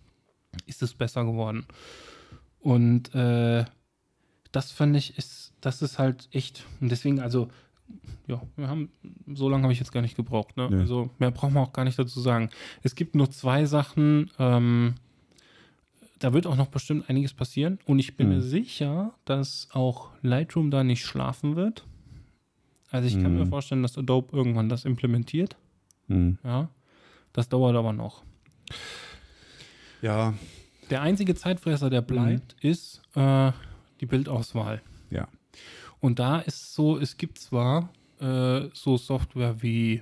ist 0.65 0.81
es 0.83 0.93
besser 0.93 1.23
geworden. 1.23 1.65
Und 2.59 3.13
äh, 3.15 3.63
das 4.51 4.71
finde 4.71 4.99
ich, 4.99 5.17
ist, 5.17 5.53
das 5.61 5.81
ist 5.81 5.99
halt 5.99 6.27
echt, 6.31 6.65
und 6.79 6.89
deswegen, 6.89 7.19
also, 7.19 7.49
ja, 8.27 8.41
wir 8.55 8.67
haben, 8.67 8.89
so 9.33 9.49
lange 9.49 9.63
habe 9.63 9.73
ich 9.73 9.79
jetzt 9.79 9.91
gar 9.91 10.01
nicht 10.01 10.15
gebraucht, 10.15 10.55
ne? 10.57 10.69
Nö. 10.69 10.79
Also 10.79 11.09
mehr 11.19 11.31
braucht 11.31 11.51
man 11.51 11.63
auch 11.63 11.73
gar 11.73 11.83
nicht 11.83 11.99
dazu 11.99 12.19
sagen. 12.21 12.49
Es 12.83 12.95
gibt 12.95 13.15
nur 13.15 13.29
zwei 13.31 13.65
Sachen, 13.65 14.31
ähm, 14.39 14.95
da 16.19 16.33
wird 16.33 16.45
auch 16.47 16.55
noch 16.55 16.67
bestimmt 16.67 17.09
einiges 17.09 17.33
passieren 17.33 17.79
und 17.85 17.99
ich 17.99 18.15
bin 18.15 18.27
Mhm. 18.29 18.35
mir 18.35 18.41
sicher, 18.41 19.13
dass 19.25 19.67
auch 19.73 20.11
Lightroom 20.21 20.69
da 20.71 20.83
nicht 20.83 21.03
schlafen 21.05 21.55
wird. 21.55 21.83
Also 22.91 23.07
ich 23.07 23.21
kann 23.21 23.33
Mhm. 23.33 23.39
mir 23.39 23.45
vorstellen, 23.47 23.81
dass 23.81 23.97
Adobe 23.97 24.35
irgendwann 24.35 24.69
das 24.69 24.85
implementiert. 24.85 25.55
Mhm. 26.07 26.37
Ja, 26.43 26.69
das 27.33 27.49
dauert 27.49 27.75
aber 27.75 27.91
noch. 27.93 28.23
Ja, 30.01 30.33
Der 30.89 31.01
einzige 31.01 31.35
Zeitfresser, 31.35 31.89
der 31.89 32.01
bleibt, 32.01 32.55
ist 32.61 33.01
äh, 33.15 33.51
die 34.01 34.05
Bildauswahl. 34.07 34.81
ja. 35.09 35.27
Und 35.99 36.17
da 36.17 36.39
ist 36.39 36.73
so, 36.73 36.97
es 36.97 37.15
gibt 37.17 37.37
zwar 37.37 37.89
äh, 38.19 38.69
so 38.73 38.97
Software 38.97 39.61
wie 39.61 40.01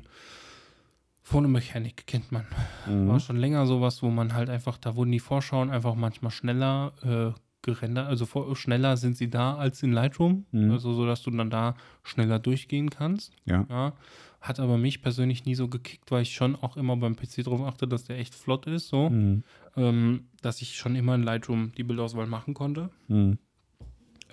Phonomechanic, 1.21 2.07
kennt 2.07 2.31
man. 2.31 2.45
Mhm. 2.87 3.07
War 3.07 3.19
schon 3.19 3.37
länger 3.37 3.65
sowas, 3.67 4.01
wo 4.01 4.09
man 4.09 4.33
halt 4.33 4.49
einfach, 4.49 4.77
da 4.77 4.95
wurden 4.95 5.11
die 5.11 5.19
Vorschauen 5.19 5.69
einfach 5.69 5.95
manchmal 5.95 6.31
schneller 6.31 6.93
äh, 7.35 7.39
gerendert, 7.61 8.07
also 8.07 8.25
vor, 8.25 8.55
schneller 8.55 8.95
sind 8.97 9.17
sie 9.17 9.29
da 9.29 9.55
als 9.57 9.83
in 9.83 9.91
Lightroom, 9.91 10.45
Mhm. 10.51 10.71
also 10.71 10.93
so, 10.93 11.05
dass 11.05 11.21
du 11.21 11.29
dann 11.31 11.49
da 11.49 11.75
schneller 12.03 12.39
durchgehen 12.39 12.89
kannst. 12.89 13.33
Ja. 13.45 13.65
Ja, 13.69 13.93
hat 14.41 14.59
aber 14.61 14.77
mich 14.77 15.01
persönlich 15.01 15.45
nie 15.45 15.55
so 15.55 15.67
gekickt, 15.67 16.09
weil 16.11 16.21
ich 16.21 16.33
schon 16.33 16.55
auch 16.55 16.77
immer 16.77 16.95
beim 16.95 17.15
PC 17.17 17.43
drauf 17.43 17.61
achte, 17.61 17.87
dass 17.87 18.05
der 18.05 18.17
echt 18.17 18.33
flott 18.33 18.65
ist, 18.65 18.87
so, 18.87 19.09
Mhm. 19.09 19.43
ähm, 19.75 20.29
dass 20.41 20.61
ich 20.61 20.77
schon 20.77 20.95
immer 20.95 21.13
in 21.15 21.23
Lightroom 21.23 21.73
die 21.77 21.83
Bildauswahl 21.83 22.27
machen 22.27 22.53
konnte. 22.53 22.89
Mhm. 23.09 23.37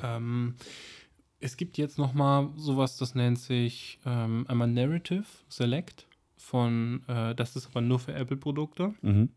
Ähm, 0.02 0.56
es 1.40 1.56
gibt 1.56 1.78
jetzt 1.78 1.98
noch 1.98 2.14
mal 2.14 2.50
sowas, 2.56 2.96
das 2.96 3.14
nennt 3.14 3.38
sich 3.38 3.98
ähm, 4.06 4.44
einmal 4.48 4.68
Narrative 4.68 5.24
Select 5.48 6.06
von, 6.36 7.02
äh, 7.08 7.34
das 7.34 7.56
ist 7.56 7.66
aber 7.66 7.80
nur 7.80 7.98
für 7.98 8.14
Apple-Produkte. 8.14 8.94
Mhm. 9.02 9.30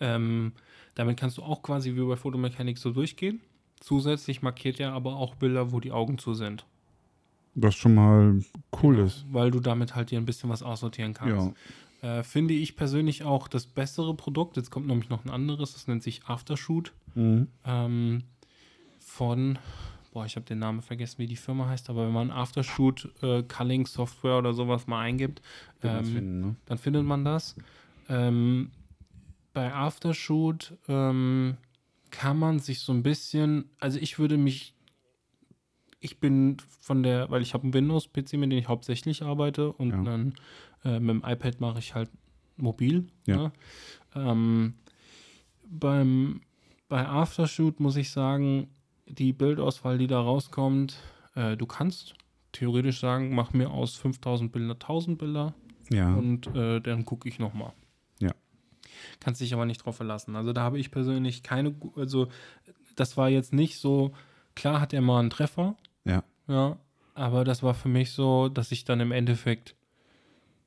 Ähm, 0.00 0.52
damit 0.94 1.18
kannst 1.18 1.38
du 1.38 1.42
auch 1.42 1.62
quasi 1.62 1.94
wie 1.94 2.04
bei 2.04 2.16
Photomechanik 2.16 2.78
so 2.78 2.90
durchgehen. 2.90 3.40
Zusätzlich 3.80 4.42
markiert 4.42 4.78
er 4.78 4.92
aber 4.92 5.16
auch 5.16 5.34
Bilder, 5.34 5.72
wo 5.72 5.80
die 5.80 5.92
Augen 5.92 6.18
zu 6.18 6.34
sind. 6.34 6.64
Was 7.54 7.74
schon 7.74 7.94
mal 7.94 8.42
cool 8.82 8.98
ist. 8.98 9.26
Weil 9.30 9.50
du 9.50 9.60
damit 9.60 9.94
halt 9.94 10.10
dir 10.10 10.18
ein 10.18 10.24
bisschen 10.24 10.50
was 10.50 10.62
aussortieren 10.62 11.14
kannst. 11.14 11.52
Ja. 12.02 12.18
Äh, 12.18 12.24
finde 12.24 12.54
ich 12.54 12.76
persönlich 12.76 13.24
auch 13.24 13.48
das 13.48 13.66
bessere 13.66 14.14
Produkt. 14.14 14.56
Jetzt 14.56 14.70
kommt 14.70 14.86
nämlich 14.86 15.08
noch 15.08 15.24
ein 15.24 15.30
anderes, 15.30 15.72
das 15.72 15.86
nennt 15.86 16.02
sich 16.02 16.24
Aftershoot. 16.24 16.92
Mhm. 17.14 17.48
Ähm, 17.64 18.24
von, 19.12 19.58
boah, 20.12 20.24
ich 20.24 20.36
habe 20.36 20.46
den 20.46 20.58
Namen 20.58 20.80
vergessen, 20.80 21.18
wie 21.18 21.26
die 21.26 21.36
Firma 21.36 21.68
heißt, 21.68 21.90
aber 21.90 22.06
wenn 22.06 22.12
man 22.14 22.30
Aftershoot 22.30 23.10
äh, 23.22 23.42
Culling 23.42 23.86
Software 23.86 24.38
oder 24.38 24.54
sowas 24.54 24.86
mal 24.86 25.00
eingibt, 25.00 25.42
ähm, 25.82 26.04
finden, 26.04 26.40
ne? 26.40 26.56
dann 26.64 26.78
findet 26.78 27.04
man 27.04 27.24
das. 27.24 27.54
Ähm, 28.08 28.70
bei 29.52 29.72
Aftershoot 29.72 30.78
ähm, 30.88 31.58
kann 32.10 32.38
man 32.38 32.58
sich 32.58 32.80
so 32.80 32.92
ein 32.92 33.02
bisschen, 33.02 33.68
also 33.80 33.98
ich 33.98 34.18
würde 34.18 34.38
mich, 34.38 34.74
ich 36.00 36.18
bin 36.18 36.56
von 36.80 37.02
der, 37.02 37.30
weil 37.30 37.42
ich 37.42 37.52
habe 37.52 37.64
einen 37.64 37.74
Windows-PC, 37.74 38.34
mit 38.34 38.50
dem 38.50 38.58
ich 38.58 38.68
hauptsächlich 38.68 39.22
arbeite 39.22 39.72
und 39.72 39.90
Ja. 39.90 40.02
dann 40.04 40.34
äh, 40.84 40.98
mit 41.00 41.10
dem 41.10 41.22
iPad 41.24 41.60
mache 41.60 41.80
ich 41.80 41.94
halt 41.94 42.10
mobil. 42.56 43.08
Ja. 43.26 43.36
Ne? 43.36 43.52
Ähm, 44.14 44.74
beim, 45.66 46.40
bei 46.88 47.06
Aftershoot 47.06 47.78
muss 47.78 47.96
ich 47.96 48.10
sagen, 48.10 48.68
die 49.12 49.32
Bildauswahl, 49.32 49.98
die 49.98 50.06
da 50.06 50.20
rauskommt, 50.20 50.96
äh, 51.34 51.56
du 51.56 51.66
kannst 51.66 52.14
theoretisch 52.52 53.00
sagen, 53.00 53.34
mach 53.34 53.52
mir 53.52 53.70
aus 53.70 53.94
5000 53.96 54.50
Bilder 54.52 54.74
1000 54.74 55.18
Bilder 55.18 55.54
Ja. 55.90 56.14
und 56.14 56.46
äh, 56.54 56.80
dann 56.80 57.04
gucke 57.04 57.28
ich 57.28 57.38
nochmal. 57.38 57.72
Ja. 58.20 58.32
Kannst 59.20 59.40
dich 59.40 59.54
aber 59.54 59.64
nicht 59.66 59.84
drauf 59.84 59.96
verlassen. 59.96 60.36
Also 60.36 60.52
da 60.52 60.62
habe 60.62 60.78
ich 60.78 60.90
persönlich 60.90 61.42
keine, 61.42 61.74
also 61.96 62.28
das 62.96 63.16
war 63.16 63.28
jetzt 63.28 63.52
nicht 63.52 63.78
so, 63.78 64.12
klar 64.54 64.80
hat 64.80 64.92
er 64.92 65.00
mal 65.00 65.20
einen 65.20 65.30
Treffer, 65.30 65.76
ja. 66.04 66.22
ja, 66.48 66.76
aber 67.14 67.44
das 67.44 67.62
war 67.62 67.74
für 67.74 67.88
mich 67.88 68.12
so, 68.12 68.48
dass 68.48 68.72
ich 68.72 68.84
dann 68.84 69.00
im 69.00 69.12
Endeffekt 69.12 69.74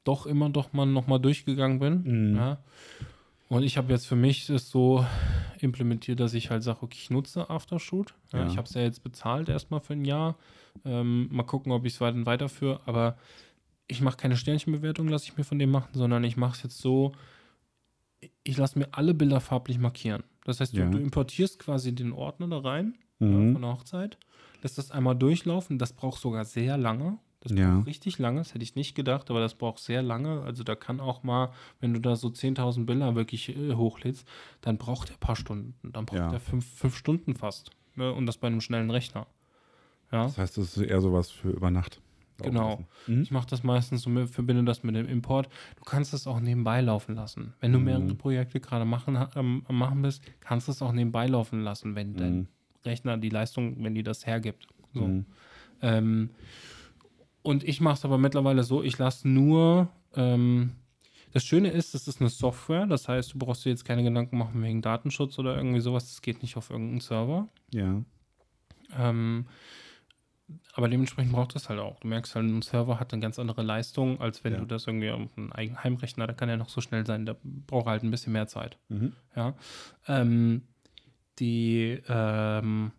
doch 0.03 0.25
immer 0.27 0.49
doch 0.49 0.71
mal 0.73 0.85
nochmal 0.85 1.19
durchgegangen 1.19 1.79
bin. 1.79 2.31
Mhm. 2.31 2.35
Ja. 2.37 2.57
Und 3.47 3.63
ich 3.63 3.77
habe 3.77 3.91
jetzt 3.93 4.07
für 4.07 4.15
mich 4.15 4.49
es 4.49 4.69
so 4.69 5.05
implementiert, 5.59 6.19
dass 6.19 6.33
ich 6.33 6.49
halt 6.49 6.63
sage, 6.63 6.79
okay, 6.81 6.97
ich 6.99 7.09
nutze 7.11 7.49
Aftershoot. 7.49 8.13
Ja, 8.33 8.39
Ja. 8.39 8.47
Ich 8.47 8.57
habe 8.57 8.67
es 8.67 8.73
ja 8.73 8.81
jetzt 8.81 9.03
bezahlt 9.03 9.49
erstmal 9.49 9.79
für 9.81 9.93
ein 9.93 10.03
Jahr. 10.05 10.35
Ähm, 10.83 11.27
mal 11.31 11.43
gucken, 11.43 11.71
ob 11.71 11.85
ich 11.85 11.93
es 11.93 12.01
weiter 12.01 12.25
weiterführe. 12.25 12.81
Aber 12.85 13.17
ich 13.87 14.01
mache 14.01 14.17
keine 14.17 14.35
Sternchenbewertung, 14.35 15.07
lasse 15.07 15.25
ich 15.25 15.37
mir 15.37 15.43
von 15.43 15.59
dem 15.59 15.69
machen, 15.71 15.89
sondern 15.93 16.23
ich 16.23 16.37
mache 16.37 16.55
es 16.57 16.63
jetzt 16.63 16.79
so, 16.79 17.11
ich 18.43 18.57
lasse 18.57 18.79
mir 18.79 18.87
alle 18.91 19.13
Bilder 19.13 19.39
farblich 19.41 19.77
markieren. 19.77 20.23
Das 20.43 20.59
heißt, 20.59 20.73
du, 20.75 20.81
Ja. 20.81 20.89
du 20.89 20.97
importierst 20.97 21.59
quasi 21.59 21.93
den 21.93 22.11
Ordner 22.13 22.47
da 22.47 22.59
rein 22.59 22.95
Mhm. 23.19 23.53
von 23.53 23.61
der 23.61 23.71
Hochzeit, 23.73 24.17
lässt 24.63 24.77
das 24.77 24.91
einmal 24.91 25.15
durchlaufen. 25.15 25.77
Das 25.77 25.93
braucht 25.93 26.19
sogar 26.19 26.45
sehr 26.45 26.77
lange. 26.77 27.19
Das 27.47 27.57
Ja. 27.57 27.75
braucht 27.75 27.87
richtig 27.87 28.17
lange, 28.17 28.39
das 28.39 28.53
hätte 28.55 28.63
ich 28.63 28.73
nicht 28.75 28.95
gedacht, 28.95 29.29
aber 29.29 29.39
das 29.39 29.53
braucht 29.53 29.79
sehr 29.79 30.01
lange. 30.01 30.41
Also 30.41 30.63
da 30.63 30.73
kann 30.75 30.99
auch 30.99 31.21
mal, 31.23 31.51
wenn 31.79 31.93
du 31.93 31.99
da 31.99 32.15
so 32.15 32.29
10.000 32.29 32.85
Bilder 32.87 33.13
wirklich 33.15 33.55
äh, 33.55 33.73
hochlädst, 33.75 34.27
dann 34.61 34.77
braucht 34.77 35.09
er 35.09 35.15
ein 35.15 35.19
paar 35.19 35.35
Stunden. 35.35 35.75
Dann 35.93 36.05
braucht 36.05 36.17
Ja. 36.19 36.31
er 36.33 36.39
fünf, 36.39 36.65
fünf 36.65 36.97
Stunden 36.97 37.35
fast. 37.35 37.69
Ne? 37.95 38.11
Und 38.11 38.25
das 38.25 38.37
bei 38.37 38.47
einem 38.47 38.61
schnellen 38.61 38.89
Rechner. 38.89 39.27
Ja. 40.11 40.23
Das 40.23 40.37
heißt, 40.39 40.57
das 40.57 40.75
ist 40.77 40.83
eher 40.83 41.01
sowas 41.01 41.29
für 41.31 41.49
über 41.51 41.69
Nacht. 41.69 42.01
Genau. 42.41 42.83
Mhm. 43.07 43.21
Ich 43.21 43.31
mache 43.31 43.47
das 43.47 43.63
meistens 43.63 44.01
so, 44.01 44.09
mit- 44.09 44.29
verbinde 44.29 44.63
das 44.65 44.83
mit 44.83 44.95
dem 44.95 45.07
Import. 45.07 45.47
Du 45.77 45.83
kannst 45.85 46.11
das 46.13 46.27
auch 46.27 46.39
nebenbei 46.41 46.81
laufen 46.81 47.15
lassen. 47.15 47.53
Wenn 47.61 47.71
du 47.71 47.79
mehrere 47.79 48.01
Mhm. 48.03 48.17
Projekte 48.17 48.59
gerade 48.59 48.83
machen, 48.85 49.17
ähm, 49.35 49.63
machen 49.69 50.01
bist, 50.01 50.21
kannst 50.41 50.67
du 50.67 50.71
es 50.73 50.81
auch 50.81 50.91
nebenbei 50.91 51.27
laufen 51.27 51.61
lassen, 51.61 51.95
wenn 51.95 52.15
dein 52.15 52.35
Mhm. 52.39 52.47
Rechner 52.83 53.17
die 53.17 53.29
Leistung, 53.29 53.81
wenn 53.83 53.95
die 53.95 54.03
das 54.03 54.25
hergibt. 54.25 54.67
So. 54.93 55.07
Mhm. 55.07 55.25
Ähm, 55.81 56.29
und 57.45 57.63
ich 57.63 57.79
mache 57.81 57.95
es 57.95 58.05
aber 58.05 58.17
mittlerweile 58.17 58.63
so, 58.63 58.83
ich 58.83 58.97
lasse 58.97 59.27
nur. 59.27 59.87
Ähm, 60.15 60.71
das 61.31 61.43
Schöne 61.43 61.69
ist, 61.69 61.93
es 61.95 62.07
ist 62.07 62.21
eine 62.21 62.29
Software, 62.29 62.85
das 62.87 63.07
heißt, 63.09 63.33
du 63.33 63.37
brauchst 63.37 63.65
dir 63.65 63.69
jetzt 63.69 63.83
keine 63.85 64.03
Gedanken 64.03 64.37
machen 64.37 64.61
wegen 64.63 64.81
Datenschutz 64.81 65.37
oder 65.37 65.57
irgendwie 65.57 65.81
sowas. 65.81 66.05
Das 66.07 66.21
geht 66.21 66.41
nicht 66.41 66.55
auf 66.57 66.69
irgendeinen 66.69 67.01
Server. 67.01 67.49
Ja. 67.73 68.01
Ähm, 68.97 69.45
aber 70.73 70.87
dementsprechend 70.87 71.33
braucht 71.33 71.55
es 71.55 71.67
halt 71.69 71.79
auch. 71.79 71.99
Du 71.99 72.07
merkst 72.07 72.35
halt, 72.35 72.45
ein 72.45 72.61
Server 72.61 72.99
hat 72.99 73.11
eine 73.11 73.21
ganz 73.21 73.37
andere 73.39 73.63
Leistung, 73.63 74.21
als 74.21 74.43
wenn 74.43 74.53
Ja. 74.53 74.59
du 74.59 74.65
das 74.65 74.87
irgendwie 74.87 75.09
auf 75.09 75.19
einen 75.37 75.51
eigenen 75.51 75.83
Heimrechner, 75.83 76.27
da 76.27 76.33
kann 76.33 76.49
er 76.49 76.57
noch 76.57 76.69
so 76.69 76.81
schnell 76.81 77.05
sein, 77.05 77.25
da 77.25 77.35
braucht 77.43 77.87
er 77.87 77.91
halt 77.91 78.03
ein 78.03 78.11
bisschen 78.11 78.31
mehr 78.33 78.47
Zeit. 78.47 78.77
Mhm. 78.89 79.13
Ja. 79.35 79.55
Ähm, 80.07 80.61
die, 81.39 82.01
ähm, 82.07 82.91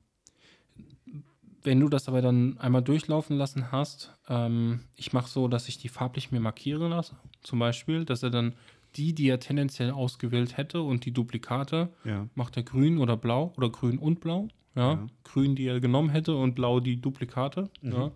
wenn 1.66 1.80
du 1.80 1.88
das 1.88 2.08
aber 2.08 2.22
dann 2.22 2.56
einmal 2.58 2.82
durchlaufen 2.82 3.36
lassen 3.36 3.72
hast, 3.72 4.16
ähm, 4.28 4.80
ich 4.94 5.12
mache 5.12 5.28
so, 5.28 5.48
dass 5.48 5.68
ich 5.68 5.78
die 5.78 5.88
farblich 5.88 6.30
mir 6.30 6.40
markieren 6.40 6.90
lasse. 6.90 7.16
Zum 7.42 7.58
Beispiel, 7.58 8.04
dass 8.04 8.22
er 8.22 8.30
dann 8.30 8.54
die, 8.94 9.12
die 9.14 9.28
er 9.28 9.40
tendenziell 9.40 9.90
ausgewählt 9.90 10.56
hätte 10.56 10.80
und 10.80 11.04
die 11.04 11.12
Duplikate, 11.12 11.88
Ja. 12.04 12.28
macht 12.34 12.56
er 12.56 12.62
grün 12.62 12.98
oder 12.98 13.16
blau 13.16 13.52
oder 13.56 13.68
grün 13.68 13.98
und 13.98 14.20
blau. 14.20 14.48
Ja. 14.74 14.92
Ja. 14.92 15.06
Grün, 15.24 15.56
die 15.56 15.66
er 15.66 15.80
genommen 15.80 16.08
hätte 16.10 16.36
und 16.36 16.54
blau 16.54 16.80
die 16.80 17.00
Duplikate. 17.00 17.68
Mhm. 17.82 17.92
Ja. 17.92 18.10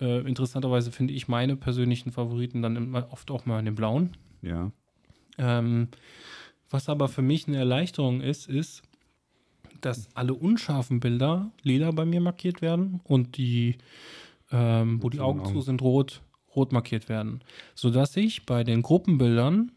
Äh, 0.00 0.20
interessanterweise 0.26 0.90
finde 0.90 1.12
ich 1.14 1.28
meine 1.28 1.56
persönlichen 1.56 2.10
Favoriten 2.12 2.62
dann 2.62 2.94
oft 2.94 3.30
auch 3.30 3.44
mal 3.46 3.58
in 3.58 3.66
den 3.66 3.74
blauen. 3.74 4.16
Ja. 4.42 4.72
Ähm, 5.38 5.88
was 6.70 6.88
aber 6.88 7.08
für 7.08 7.22
mich 7.22 7.46
eine 7.48 7.58
Erleichterung 7.58 8.20
ist, 8.20 8.48
ist, 8.48 8.82
dass 9.80 10.08
alle 10.14 10.34
unscharfen 10.34 11.00
Bilder 11.00 11.50
lila 11.62 11.90
bei 11.90 12.04
mir 12.04 12.20
markiert 12.20 12.62
werden 12.62 13.00
und 13.04 13.36
die, 13.36 13.76
ähm, 14.50 15.02
wo 15.02 15.10
die 15.10 15.20
Augen 15.20 15.44
zu 15.44 15.60
sind, 15.60 15.82
rot, 15.82 16.22
rot 16.56 16.72
markiert 16.72 17.08
werden. 17.08 17.42
Sodass 17.74 18.16
ich 18.16 18.46
bei 18.46 18.64
den 18.64 18.82
Gruppenbildern 18.82 19.72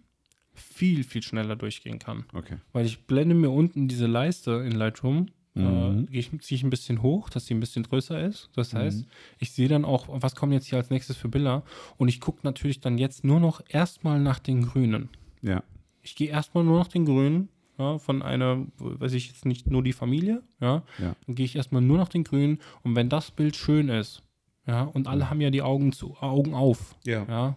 viel, 0.56 1.04
viel 1.04 1.24
schneller 1.24 1.56
durchgehen 1.56 2.00
kann. 2.00 2.26
Okay. 2.34 2.58
Weil 2.74 2.86
ich 2.86 3.06
blende 3.08 3.36
mir 3.36 3.50
unten 3.50 3.88
diese 3.88 4.06
Leiste 4.08 4.52
in 4.66 4.74
Lightroom, 4.74 5.28
Mhm. 5.56 6.06
äh, 6.08 6.12
gehe 6.12 6.20
ich- 6.20 6.42
ziehe 6.42 6.58
ich 6.58 6.64
ein 6.64 6.70
bisschen 6.72 7.02
hoch, 7.04 7.30
dass 7.30 7.46
sie 7.46 7.54
ein 7.54 7.60
bisschen 7.60 7.84
größer 7.84 8.20
ist. 8.26 8.50
Das 8.56 8.74
Mhm. 8.74 8.78
heißt, 8.80 9.06
ich 9.40 9.52
sehe 9.52 9.68
dann 9.68 9.86
auch, 9.86 10.08
was 10.10 10.36
kommen 10.36 10.52
jetzt 10.52 10.66
hier 10.68 10.80
als 10.80 10.90
nächstes 10.90 11.16
für 11.18 11.30
Bilder. 11.30 11.64
Und 11.98 12.08
ich 12.08 12.20
gucke 12.20 12.40
natürlich 12.44 12.80
dann 12.80 12.98
jetzt 12.98 13.24
nur 13.24 13.40
noch 13.40 13.62
erstmal 13.70 14.20
nach 14.20 14.40
den 14.40 14.64
Grünen. 14.64 15.10
Ja. 15.44 15.64
Ich 16.02 16.16
gehe 16.16 16.30
erstmal 16.30 16.64
nur 16.64 16.80
nach 16.80 16.88
den 16.88 17.06
Grünen, 17.06 17.50
ja, 17.78 17.98
von 17.98 18.22
einer, 18.22 18.66
weiß 18.78 19.14
ich 19.14 19.28
jetzt 19.28 19.46
nicht, 19.46 19.68
nur 19.68 19.84
die 19.84 19.94
Familie, 19.94 20.44
ja. 20.62 20.84
Ja. 21.00 21.16
Dann 21.26 21.36
gehe 21.36 21.46
ich 21.46 21.56
erstmal 21.56 21.82
nur 21.82 21.98
nach 21.98 22.10
den 22.10 22.24
Grünen. 22.24 22.60
Und 22.84 22.96
wenn 22.96 23.10
das 23.10 23.32
Bild 23.32 23.56
schön 23.56 23.90
ist, 23.90 24.22
ja, 24.66 24.84
und 24.84 25.08
alle 25.08 25.30
haben 25.30 25.42
ja 25.42 25.50
die 25.50 25.62
Augen 25.62 25.92
zu, 25.92 26.16
Augen 26.22 26.54
auf, 26.54 26.96
Ja. 27.06 27.26
ja, 27.28 27.56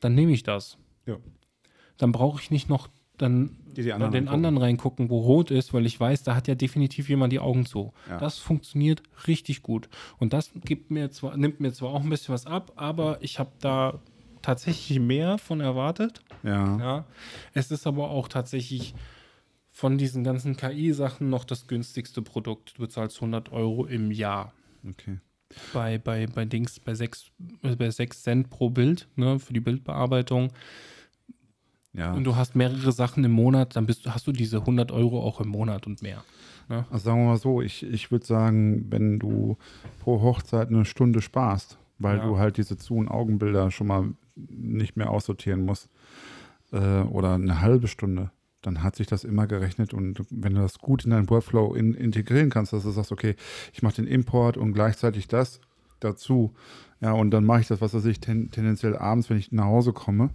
dann 0.00 0.14
nehme 0.14 0.32
ich 0.32 0.42
das. 0.42 0.78
Ja. 1.06 1.16
Dann 1.98 2.12
brauche 2.12 2.40
ich 2.40 2.50
nicht 2.50 2.68
noch 2.70 2.88
dann 3.18 3.58
Die, 3.76 3.82
die 3.82 3.92
anderen 3.92 4.12
den 4.12 4.22
angucken. 4.28 4.34
anderen 4.34 4.56
reingucken, 4.58 5.10
wo 5.10 5.18
rot 5.20 5.50
ist, 5.50 5.74
weil 5.74 5.84
ich 5.84 6.00
weiß, 6.00 6.22
da 6.22 6.34
hat 6.34 6.48
ja 6.48 6.54
definitiv 6.54 7.10
jemand 7.10 7.32
die 7.34 7.38
Augen 7.40 7.66
zu. 7.66 7.92
Ja. 8.08 8.18
Das 8.18 8.38
funktioniert 8.38 9.02
richtig 9.26 9.62
gut. 9.62 9.90
Und 10.18 10.32
das 10.32 10.50
gibt 10.64 10.90
mir 10.90 11.10
zwar, 11.10 11.36
nimmt 11.36 11.60
mir 11.60 11.70
zwar 11.74 11.90
auch 11.90 12.02
ein 12.02 12.08
bisschen 12.08 12.32
was 12.32 12.46
ab, 12.46 12.72
aber 12.76 13.18
ich 13.20 13.38
habe 13.38 13.50
da 13.60 14.00
tatsächlich 14.42 14.98
mehr 15.00 15.38
von 15.38 15.60
erwartet. 15.60 16.20
Ja. 16.42 16.78
Ja. 16.78 17.04
Es 17.54 17.70
ist 17.70 17.86
aber 17.86 18.10
auch 18.10 18.28
tatsächlich 18.28 18.94
von 19.70 19.98
diesen 19.98 20.24
ganzen 20.24 20.56
KI-Sachen 20.56 21.30
noch 21.30 21.44
das 21.44 21.66
günstigste 21.66 22.22
Produkt. 22.22 22.76
Du 22.76 22.82
bezahlst 22.82 23.16
100 23.18 23.52
Euro 23.52 23.86
im 23.86 24.10
Jahr. 24.10 24.52
Okay. 24.88 25.18
Bei, 25.72 25.98
bei, 25.98 26.26
bei 26.26 26.44
Dings, 26.44 26.78
bei 26.80 26.94
6, 26.94 27.30
bei 27.62 27.90
6 27.90 28.22
Cent 28.22 28.50
pro 28.50 28.70
Bild, 28.70 29.08
ne, 29.16 29.38
für 29.38 29.52
die 29.52 29.60
Bildbearbeitung. 29.60 30.52
Ja. 31.92 32.12
Und 32.12 32.24
du 32.24 32.36
hast 32.36 32.54
mehrere 32.54 32.92
Sachen 32.92 33.24
im 33.24 33.32
Monat, 33.32 33.74
dann 33.74 33.86
bist, 33.86 34.06
du- 34.06 34.14
hast 34.14 34.26
du 34.26 34.32
diese 34.32 34.58
100 34.60 34.92
Euro 34.92 35.20
auch 35.22 35.40
im 35.40 35.48
Monat 35.48 35.86
und 35.86 36.02
mehr. 36.02 36.22
Also 36.68 36.98
sagen 36.98 37.22
wir 37.22 37.30
mal 37.30 37.36
so, 37.36 37.60
ich, 37.62 37.82
ich 37.82 38.12
würde 38.12 38.24
sagen, 38.24 38.86
wenn 38.92 39.18
du 39.18 39.58
pro 39.98 40.20
Hochzeit 40.22 40.68
eine 40.68 40.84
Stunde 40.84 41.20
sparst, 41.20 41.78
weil 41.98 42.18
Ja. 42.18 42.24
du 42.24 42.38
halt 42.38 42.58
diese 42.58 42.76
Zu- 42.76 42.94
und 42.94 43.08
Augenbilder 43.08 43.72
schon 43.72 43.88
mal 43.88 44.12
nicht 44.36 44.96
mehr 44.96 45.10
aussortieren 45.10 45.64
musst, 45.64 45.88
äh, 46.72 47.00
oder 47.02 47.34
eine 47.34 47.60
halbe 47.60 47.88
Stunde, 47.88 48.30
dann 48.62 48.82
hat 48.82 48.96
sich 48.96 49.06
das 49.06 49.24
immer 49.24 49.46
gerechnet 49.46 49.94
und 49.94 50.20
wenn 50.30 50.54
du 50.54 50.60
das 50.60 50.78
gut 50.78 51.04
in 51.04 51.10
deinen 51.10 51.30
Workflow 51.30 51.74
in, 51.74 51.94
integrieren 51.94 52.50
kannst, 52.50 52.72
dass 52.72 52.82
du 52.82 52.90
sagst, 52.90 53.10
okay, 53.12 53.34
ich 53.72 53.82
mache 53.82 53.96
den 53.96 54.06
Import 54.06 54.56
und 54.56 54.72
gleichzeitig 54.74 55.28
das 55.28 55.60
dazu, 55.98 56.54
ja, 57.00 57.12
und 57.12 57.30
dann 57.30 57.44
mache 57.44 57.60
ich 57.62 57.68
das, 57.68 57.80
was 57.80 57.94
weiß 57.94 58.04
ich, 58.06 58.20
ten, 58.20 58.50
tendenziell 58.50 58.96
abends, 58.96 59.30
wenn 59.30 59.38
ich 59.38 59.50
nach 59.52 59.64
Hause 59.64 59.92
komme 59.92 60.30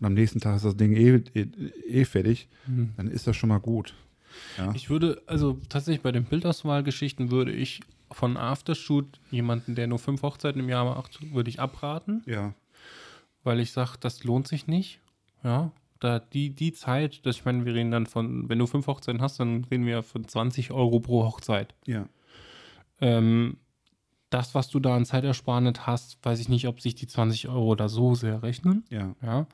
und 0.00 0.06
am 0.06 0.14
nächsten 0.14 0.40
Tag 0.40 0.56
ist 0.56 0.64
das 0.64 0.76
Ding 0.76 0.92
eh, 0.92 1.22
eh, 1.34 1.46
eh 1.86 2.04
fertig, 2.04 2.48
Mhm. 2.66 2.90
dann 2.96 3.08
ist 3.08 3.26
das 3.26 3.36
schon 3.36 3.48
mal 3.48 3.58
gut. 3.58 3.94
Ja. 4.58 4.72
Ich 4.74 4.90
würde, 4.90 5.22
also 5.26 5.58
tatsächlich 5.68 6.02
bei 6.02 6.12
den 6.12 6.24
Bildauswahlgeschichten 6.24 7.30
würde 7.30 7.52
ich 7.52 7.80
von 8.10 8.36
Aftershoot 8.36 9.20
jemanden, 9.30 9.74
der 9.74 9.86
nur 9.86 9.98
fünf 9.98 10.22
Hochzeiten 10.22 10.60
im 10.60 10.68
Jahr 10.68 10.84
macht, 10.84 11.20
würde 11.32 11.50
ich 11.50 11.60
abraten, 11.60 12.22
ja. 12.26 12.54
Weil 13.44 13.60
ich 13.60 13.72
sage, 13.72 13.92
das 14.00 14.24
lohnt 14.24 14.48
sich 14.48 14.66
nicht. 14.66 15.00
Ja, 15.42 15.70
da 16.00 16.18
die, 16.18 16.50
die 16.50 16.72
Zeit, 16.72 17.24
das, 17.26 17.36
ich 17.36 17.44
meine, 17.44 17.64
wir 17.64 17.74
reden 17.74 17.90
dann 17.90 18.06
von, 18.06 18.48
wenn 18.48 18.58
du 18.58 18.66
fünf 18.66 18.86
Hochzeiten 18.86 19.20
hast, 19.20 19.40
dann 19.40 19.64
reden 19.64 19.86
wir 19.86 20.02
von 20.02 20.26
20 20.26 20.70
Euro 20.70 21.00
pro 21.00 21.24
Hochzeit. 21.24 21.74
Ja. 21.86 22.08
Ähm, 23.00 23.58
das, 24.30 24.54
was 24.54 24.68
du 24.68 24.80
da 24.80 24.94
an 24.94 25.04
Zeitersparnis 25.04 25.86
hast, 25.86 26.18
weiß 26.24 26.40
ich 26.40 26.48
nicht, 26.48 26.68
ob 26.68 26.80
sich 26.80 26.94
die 26.94 27.06
20 27.06 27.48
Euro 27.48 27.74
da 27.74 27.88
so 27.88 28.14
sehr 28.14 28.42
rechnen. 28.42 28.84
Ja. 28.90 29.14
Ja. 29.22 29.46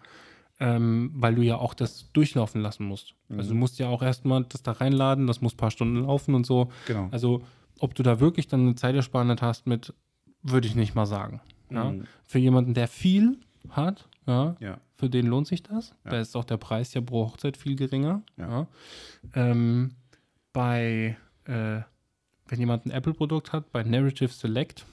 Ähm, 0.60 1.10
weil 1.14 1.34
du 1.34 1.42
ja 1.42 1.56
auch 1.56 1.74
das 1.74 2.12
durchlaufen 2.12 2.60
lassen 2.60 2.84
musst. 2.84 3.14
Also 3.28 3.50
du 3.50 3.56
musst 3.56 3.78
ja 3.80 3.88
auch 3.88 4.02
erstmal 4.02 4.44
das 4.44 4.62
da 4.62 4.72
reinladen, 4.72 5.26
das 5.26 5.40
muss 5.40 5.54
ein 5.54 5.56
paar 5.56 5.72
Stunden 5.72 6.04
laufen 6.04 6.34
und 6.34 6.46
so. 6.46 6.70
Genau. 6.86 7.08
Also, 7.10 7.42
ob 7.80 7.94
du 7.96 8.04
da 8.04 8.20
wirklich 8.20 8.46
dann 8.46 8.60
eine 8.60 8.74
Zeitersparnis 8.76 9.42
hast 9.42 9.66
mit, 9.66 9.92
würde 10.42 10.68
ich 10.68 10.76
nicht 10.76 10.94
mal 10.94 11.06
sagen. 11.06 11.40
Ja? 11.70 11.90
Mhm. 11.90 12.06
Für 12.24 12.38
jemanden, 12.38 12.74
der 12.74 12.86
viel 12.86 13.38
hat, 13.70 14.08
ja, 14.26 14.56
Ja. 14.60 14.78
für 14.96 15.08
den 15.10 15.26
lohnt 15.26 15.46
sich 15.46 15.62
das. 15.62 15.90
Ja. 16.04 16.12
Da 16.12 16.20
ist 16.20 16.36
auch 16.36 16.44
der 16.44 16.56
Preis 16.56 16.94
ja 16.94 17.00
pro 17.00 17.26
Hochzeit 17.26 17.56
viel 17.56 17.76
geringer. 17.76 18.22
Ja. 18.36 18.66
Ähm, 19.34 19.92
bei, 20.52 21.16
äh, 21.44 21.80
wenn 22.48 22.58
jemand 22.58 22.86
ein 22.86 22.90
Apple-Produkt 22.90 23.52
hat, 23.52 23.72
bei 23.72 23.82
Narrative 23.82 24.28
Select, 24.32 24.84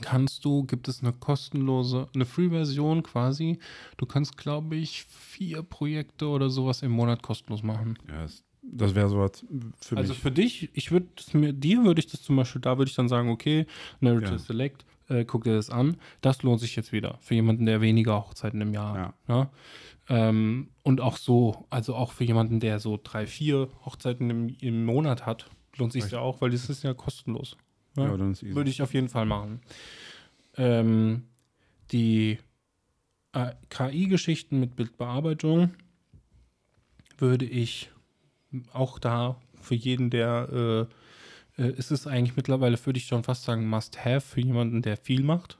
kannst 0.00 0.44
du, 0.44 0.64
gibt 0.64 0.88
es 0.88 1.02
eine 1.02 1.12
kostenlose, 1.12 2.08
eine 2.14 2.24
Free-Version 2.24 3.02
quasi. 3.02 3.58
Du 3.98 4.06
kannst, 4.06 4.36
glaube 4.36 4.76
ich, 4.76 5.04
vier 5.04 5.62
Projekte 5.62 6.26
oder 6.28 6.48
sowas 6.50 6.82
im 6.82 6.90
Monat 6.92 7.22
kostenlos 7.22 7.62
machen. 7.62 7.98
ja 8.08 8.22
das 8.22 8.44
das 8.62 8.94
wäre 8.94 9.08
sowas 9.08 9.44
für 9.80 9.96
Also 9.96 10.12
mich. 10.12 10.20
für 10.22 10.30
dich, 10.30 10.68
ich 10.74 10.92
würde 10.92 11.06
mir, 11.32 11.52
dir 11.54 11.82
würde 11.82 11.98
ich 11.98 12.06
das 12.06 12.22
zum 12.22 12.36
Beispiel, 12.36 12.60
da 12.60 12.76
würde 12.78 12.90
ich 12.90 12.94
dann 12.94 13.08
sagen, 13.08 13.30
okay, 13.30 13.66
Narrative 14.00 14.32
Ja. 14.32 14.38
Select, 14.38 14.84
äh, 15.10 15.24
guck 15.24 15.44
dir 15.44 15.54
das 15.54 15.70
an. 15.70 15.96
Das 16.20 16.42
lohnt 16.42 16.60
sich 16.60 16.76
jetzt 16.76 16.92
wieder 16.92 17.18
für 17.20 17.34
jemanden, 17.34 17.66
der 17.66 17.80
weniger 17.80 18.16
Hochzeiten 18.16 18.60
im 18.60 18.72
Jahr 18.72 18.98
hat. 18.98 19.14
Ja. 19.28 19.50
Ähm, 20.08 20.70
und 20.82 21.00
auch 21.00 21.16
so, 21.16 21.66
also 21.70 21.94
auch 21.94 22.12
für 22.12 22.24
jemanden, 22.24 22.60
der 22.60 22.80
so 22.80 22.98
drei, 23.02 23.26
vier 23.26 23.68
Hochzeiten 23.84 24.30
im, 24.30 24.56
im 24.60 24.84
Monat 24.84 25.26
hat, 25.26 25.50
lohnt 25.76 25.92
sich 25.92 26.10
ja 26.10 26.20
auch, 26.20 26.40
weil 26.40 26.50
das 26.50 26.68
ist 26.70 26.82
ja 26.82 26.94
kostenlos. 26.94 27.56
Ja. 27.96 28.04
Ja, 28.04 28.16
dann 28.16 28.32
ist 28.32 28.42
easy. 28.42 28.54
Würde 28.54 28.70
ich 28.70 28.82
auf 28.82 28.94
jeden 28.94 29.08
Fall 29.08 29.26
machen. 29.26 29.60
Ähm, 30.56 31.24
die 31.92 32.38
äh, 33.32 33.52
KI-Geschichten 33.68 34.58
mit 34.58 34.76
Bildbearbeitung 34.76 35.74
würde 37.18 37.44
ich 37.44 37.90
auch 38.72 38.98
da 38.98 39.36
für 39.60 39.74
jeden, 39.74 40.10
der 40.10 40.88
äh, 40.88 40.94
ist 41.68 41.90
es 41.90 42.06
eigentlich 42.06 42.36
mittlerweile, 42.36 42.78
würde 42.84 42.98
ich 42.98 43.06
schon 43.06 43.24
fast 43.24 43.44
sagen, 43.44 43.68
must-have 43.68 44.20
für 44.20 44.40
jemanden, 44.40 44.82
der 44.82 44.96
viel 44.96 45.22
macht. 45.22 45.58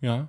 Ja. 0.00 0.28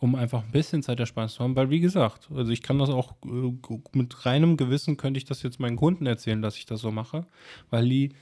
Um 0.00 0.14
einfach 0.14 0.44
ein 0.44 0.52
bisschen 0.52 0.82
Zeitersparnis 0.82 1.34
zu 1.34 1.42
haben, 1.42 1.56
weil 1.56 1.70
wie 1.70 1.80
gesagt, 1.80 2.28
also 2.32 2.52
ich 2.52 2.62
kann 2.62 2.78
das 2.78 2.88
auch 2.88 3.14
äh, 3.24 3.52
mit 3.92 4.26
reinem 4.26 4.56
Gewissen 4.56 4.96
könnte 4.96 5.18
ich 5.18 5.24
das 5.24 5.42
jetzt 5.42 5.58
meinen 5.58 5.76
Kunden 5.76 6.06
erzählen, 6.06 6.40
dass 6.40 6.56
ich 6.56 6.66
das 6.66 6.80
so 6.80 6.92
mache, 6.92 7.26
weil 7.70 7.88
die 7.88 8.12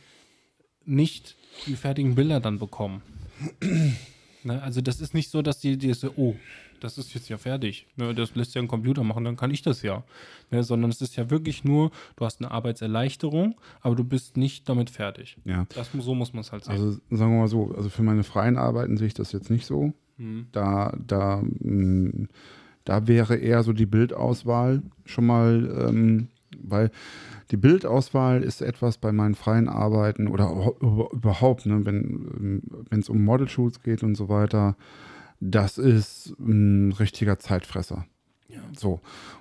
nicht 0.87 1.37
die 1.67 1.77
fertigen 1.77 2.15
Bilder 2.15 2.41
dann 2.41 2.59
bekommen. 2.59 3.03
ne? 4.43 4.63
Also 4.63 4.81
das 4.81 5.01
ist 5.01 5.13
nicht 5.13 5.31
so, 5.31 5.43
dass 5.43 5.59
die, 5.59 5.77
die 5.77 5.93
so, 5.93 6.13
oh, 6.17 6.35
das 6.87 6.99
ist 6.99 7.13
jetzt 7.15 7.29
ja 7.29 7.37
fertig. 7.37 7.87
Ne? 7.97 8.15
Das 8.15 8.35
lässt 8.37 8.55
ja 8.55 8.63
ein 8.63 8.69
Computer 8.69 9.03
machen, 9.03 9.25
dann 9.25 9.37
kann 9.37 9.51
ich 9.51 9.63
das 9.63 9.83
ja. 9.83 10.05
Ne? 10.51 10.63
Sondern 10.63 10.91
es 10.91 11.01
ist 11.03 11.17
ja 11.17 11.29
wirklich 11.31 11.65
nur, 11.65 11.91
du 12.17 12.25
hast 12.25 12.41
eine 12.41 12.51
Arbeitserleichterung, 12.51 13.57
aber 13.81 13.97
du 13.97 14.05
bist 14.05 14.37
nicht 14.37 14.69
damit 14.69 14.89
fertig. 14.91 15.37
Ja. 15.45 15.67
Das, 15.75 15.91
so 15.93 16.15
muss 16.15 16.33
man 16.33 16.43
es 16.43 16.53
halt 16.53 16.65
sehen. 16.65 16.73
Also 16.73 16.93
sagen 17.11 17.33
wir 17.33 17.41
mal 17.41 17.49
so, 17.49 17.75
also 17.77 17.89
für 17.89 18.03
meine 18.03 18.23
freien 18.23 18.57
Arbeiten 18.57 18.97
sehe 18.97 19.09
ich 19.09 19.15
das 19.15 19.33
jetzt 19.33 19.51
nicht 19.51 19.67
so. 19.67 19.93
Hm. 20.19 20.47
Da, 20.53 20.97
da, 21.07 21.43
mh, 21.61 22.29
da 22.85 23.07
wäre 23.09 23.37
eher 23.37 23.63
so 23.65 23.73
die 23.73 23.87
Bildauswahl 23.87 24.83
schon 25.05 25.27
mal, 25.27 25.89
ähm, 25.91 26.29
weil 26.63 26.91
die 27.51 27.57
Bildauswahl 27.57 28.43
ist 28.43 28.63
etwas 28.63 28.99
bei 28.99 29.13
meinen 29.13 29.35
freien 29.35 29.69
Arbeiten 29.69 30.27
oder 30.29 30.51
über- 30.81 31.11
überhaupt, 31.13 31.67
ne, 31.67 31.85
wenn 31.85 32.63
wenn 32.89 33.01
es 33.01 33.09
um 33.09 33.25
Model-Shoots 33.25 33.83
geht 33.83 34.03
und 34.03 34.15
so 34.15 34.29
weiter, 34.29 34.77
das 35.41 35.79
ist 35.79 36.35
ein 36.39 36.93
richtiger 36.93 37.39
Zeitfresser. 37.39 38.07
Ja. 38.49 38.61
So. 38.77 39.01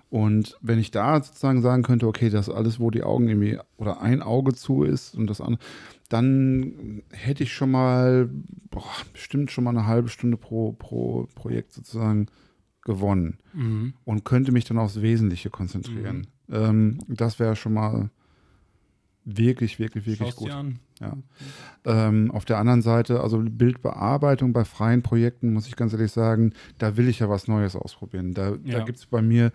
Und 0.09 0.57
wenn 0.61 0.79
ich 0.79 0.91
da 0.91 1.21
sozusagen 1.21 1.61
sagen 1.61 1.83
könnte, 1.83 2.07
okay, 2.07 2.29
das 2.29 2.49
alles, 2.49 2.79
wo 2.79 2.89
die 2.91 3.03
Augen 3.03 3.27
irgendwie 3.27 3.57
oder 3.77 4.01
ein 4.01 4.21
Auge 4.21 4.53
zu 4.53 4.83
ist 4.83 5.15
und 5.15 5.27
das 5.29 5.41
andere, 5.41 5.61
dann 6.09 7.01
hätte 7.11 7.43
ich 7.43 7.53
schon 7.53 7.71
mal, 7.71 8.29
boah, 8.69 8.83
bestimmt 9.13 9.51
schon 9.51 9.63
mal 9.63 9.71
eine 9.71 9.87
halbe 9.87 10.09
Stunde 10.09 10.37
pro, 10.37 10.73
pro 10.73 11.27
Projekt 11.35 11.73
sozusagen 11.73 12.27
gewonnen 12.83 13.39
Mhm. 13.53 13.93
und 14.05 14.25
könnte 14.25 14.51
mich 14.51 14.65
dann 14.65 14.77
aufs 14.77 15.01
Wesentliche 15.01 15.49
konzentrieren. 15.49 16.27
Ähm, 16.51 16.99
das 17.07 17.39
wäre 17.39 17.55
schon 17.55 17.73
mal 17.73 18.09
wirklich, 19.25 19.79
wirklich, 19.79 20.05
wirklich 20.05 20.29
Schaust 20.35 20.37
gut. 20.37 20.49
Ja. 21.01 21.17
Ähm, 21.83 22.31
auf 22.31 22.45
der 22.45 22.57
anderen 22.57 22.81
Seite, 22.81 23.21
also 23.21 23.39
Bildbearbeitung 23.39 24.53
bei 24.53 24.63
freien 24.63 25.01
Projekten, 25.01 25.51
muss 25.51 25.67
ich 25.67 25.75
ganz 25.75 25.93
ehrlich 25.93 26.11
sagen, 26.11 26.53
da 26.77 26.95
will 26.95 27.09
ich 27.09 27.19
ja 27.19 27.29
was 27.29 27.47
Neues 27.47 27.75
ausprobieren. 27.75 28.33
Da, 28.33 28.51
da 28.51 28.57
Ja. 28.63 28.83
gibt 28.85 28.99
es 28.99 29.05
bei 29.07 29.21
mir 29.21 29.51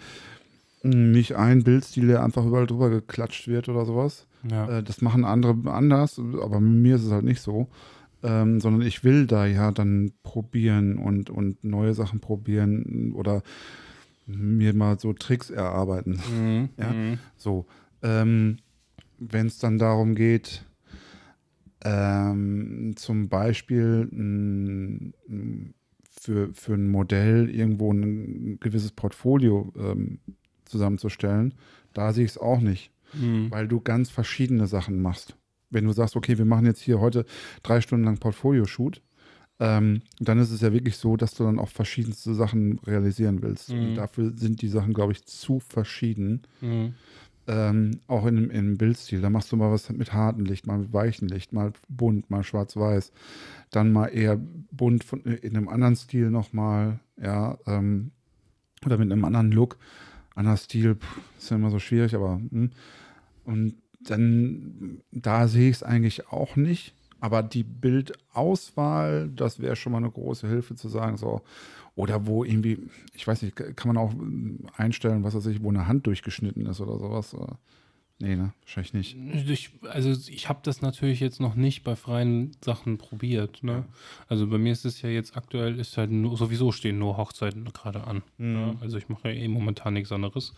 mh, 0.82 0.94
nicht 0.94 1.36
einen 1.36 1.62
Bildstil, 1.64 2.09
der 2.09 2.22
einfach 2.22 2.44
überall 2.44 2.66
drüber 2.66 2.90
geklatscht 2.90 3.48
wird 3.48 3.68
oder 3.68 3.84
sowas. 3.86 4.26
Ja. 4.51 4.78
Äh, 4.78 4.82
das 4.82 5.01
machen 5.02 5.24
andere 5.24 5.56
anders, 5.72 6.18
aber 6.18 6.60
mit 6.60 6.82
mir 6.82 6.97
ist 6.97 7.05
es 7.05 7.12
halt 7.12 7.24
nicht 7.24 7.40
so. 7.40 7.68
Ähm, 8.22 8.60
sondern 8.60 8.82
ich 8.82 9.02
will 9.02 9.26
da 9.26 9.47
ja 9.47 9.70
dann 9.70 10.12
probieren 10.22 10.98
und, 10.98 11.30
und 11.30 11.64
neue 11.64 11.94
Sachen 11.94 12.20
probieren 12.20 13.12
oder 13.14 13.42
mir 14.26 14.74
mal 14.74 14.98
so 14.98 15.14
Tricks 15.14 15.48
erarbeiten. 15.48 16.20
Mhm. 16.30 16.68
Ja. 16.76 16.92
Mhm. 16.92 17.18
So, 17.38 17.64
ähm, 18.02 18.59
wenn 19.20 19.47
es 19.47 19.59
dann 19.59 19.78
darum 19.78 20.14
geht, 20.16 20.64
ähm, 21.82 22.94
zum 22.97 23.28
Beispiel 23.28 24.09
für, 26.20 26.52
für 26.52 26.74
ein 26.74 26.88
Modell 26.90 27.48
irgendwo 27.48 27.92
ein 27.92 28.59
gewisses 28.60 28.92
Portfolio 28.92 29.72
ähm, 29.78 30.18
zusammenzustellen, 30.64 31.55
da 31.94 32.12
sehe 32.12 32.24
ich 32.24 32.32
es 32.32 32.38
auch 32.38 32.60
nicht, 32.60 32.90
Mhm. 33.12 33.51
weil 33.51 33.66
du 33.66 33.80
ganz 33.80 34.09
verschiedene 34.09 34.66
Sachen 34.68 35.02
machst. 35.02 35.36
Wenn 35.70 35.84
du 35.84 35.92
sagst, 35.92 36.14
okay, 36.16 36.38
wir 36.38 36.44
machen 36.44 36.66
jetzt 36.66 36.80
hier 36.80 37.01
heute 37.01 37.24
drei 37.62 37.80
Stunden 37.80 38.05
lang 38.05 38.18
Portfolio-Shoot, 38.18 39.02
ähm, 39.59 40.02
dann 40.20 40.38
ist 40.38 40.51
es 40.52 40.60
ja 40.60 40.72
wirklich 40.72 40.97
so, 40.97 41.16
dass 41.16 41.34
du 41.34 41.42
dann 41.44 41.59
auch 41.59 41.68
verschiedenste 41.68 42.34
Sachen 42.34 42.78
realisieren 42.86 43.42
willst. 43.42 43.70
Mhm. 43.72 43.80
Und 43.80 43.94
dafür 43.97 44.32
sind 44.36 44.62
die 44.62 44.68
Sachen, 44.68 44.94
glaube 44.94 45.12
ich, 45.12 45.24
zu 45.26 45.59
verschieden. 45.60 46.42
Mhm. 46.60 46.94
Ähm, 47.46 48.00
auch 48.06 48.26
in, 48.26 48.50
einem 48.50 48.76
Bildstil. 48.76 49.20
Da 49.20 49.30
machst 49.30 49.50
du 49.50 49.56
mal 49.56 49.72
was 49.72 49.90
mit 49.90 50.12
hartem 50.12 50.44
Licht, 50.44 50.66
mal 50.66 50.78
mit 50.78 50.92
weichem 50.92 51.26
Licht, 51.26 51.52
mal 51.52 51.72
bunt, 51.88 52.30
mal 52.30 52.44
schwarz-weiß. 52.44 53.12
Dann 53.70 53.92
mal 53.92 54.06
eher 54.06 54.38
bunt 54.70 55.04
von, 55.04 55.22
in 55.22 55.56
einem 55.56 55.68
anderen 55.68 55.96
Stil 55.96 56.30
nochmal, 56.30 57.00
ja, 57.20 57.58
ähm, 57.66 58.12
oder 58.84 58.98
mit 58.98 59.10
einem 59.10 59.24
anderen 59.24 59.52
Look. 59.52 59.78
Anderer 60.34 60.56
Stil, 60.56 60.94
pff, 60.94 61.20
ist 61.38 61.50
ja 61.50 61.56
immer 61.56 61.70
so 61.70 61.78
schwierig, 61.78 62.14
aber 62.14 62.40
hm. 62.50 62.70
und 63.44 63.74
dann, 64.02 65.02
da 65.10 65.48
sehe 65.48 65.68
ich 65.68 65.76
es 65.76 65.82
eigentlich 65.82 66.28
auch 66.28 66.56
nicht. 66.56 66.94
Aber 67.20 67.42
die 67.42 67.62
Bildauswahl, 67.62 69.28
das 69.30 69.60
wäre 69.60 69.76
schon 69.76 69.92
mal 69.92 69.98
eine 69.98 70.10
große 70.10 70.48
Hilfe 70.48 70.74
zu 70.74 70.88
sagen, 70.88 71.16
so, 71.16 71.42
oder 71.94 72.26
wo 72.26 72.44
irgendwie, 72.44 72.78
ich 73.14 73.26
weiß 73.26 73.42
nicht, 73.42 73.56
kann 73.56 73.94
man 73.94 73.97
auch 73.97 74.12
einstellen, 74.76 75.22
was 75.24 75.34
weiß 75.34 75.47
ich, 75.47 75.62
wo 75.62 75.68
eine 75.68 75.86
Hand 75.86 76.06
durchgeschnitten 76.06 76.66
ist 76.66 76.80
oder 76.80 76.98
sowas. 76.98 77.36
Nee, 78.22 78.36
ne? 78.36 78.52
Wahrscheinlich 78.60 78.92
nicht. 78.92 79.16
Ich, 79.48 79.70
also 79.88 80.10
ich 80.10 80.48
habe 80.51 80.60
das 80.62 80.82
natürlich 80.82 81.20
jetzt 81.20 81.40
noch 81.40 81.55
nicht 81.55 81.84
bei 81.84 81.97
freien 81.97 82.52
Sachen 82.62 82.98
probiert. 82.98 83.62
Ne? 83.62 83.86
Also 84.28 84.47
bei 84.47 84.59
mir 84.59 84.72
ist 84.72 84.84
es 84.84 85.01
ja 85.01 85.09
jetzt 85.09 85.38
aktuell, 85.38 85.80
ist 85.80 85.97
halt 85.97 86.10
nur, 86.10 86.36
sowieso 86.36 86.70
stehen 86.70 86.98
nur 86.98 87.16
Hochzeiten 87.16 87.64
gerade 87.72 88.06
an. 88.06 88.22
Ne? 88.36 88.76
Also 88.82 88.98
ich 88.98 89.09
mache 89.09 89.30
ja 89.30 89.34
eh 89.34 89.48
momentan 89.48 89.94
nichts 89.94 90.12
anderes. 90.12 90.52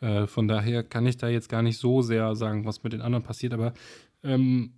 Äh, 0.00 0.28
von 0.28 0.46
daher 0.46 0.84
kann 0.84 1.04
ich 1.04 1.16
da 1.16 1.28
jetzt 1.28 1.48
gar 1.48 1.62
nicht 1.62 1.78
so 1.78 2.00
sehr 2.00 2.36
sagen, 2.36 2.64
was 2.64 2.84
mit 2.84 2.92
den 2.92 3.02
anderen 3.02 3.24
passiert, 3.24 3.54
aber 3.54 3.74
ähm, 4.22 4.74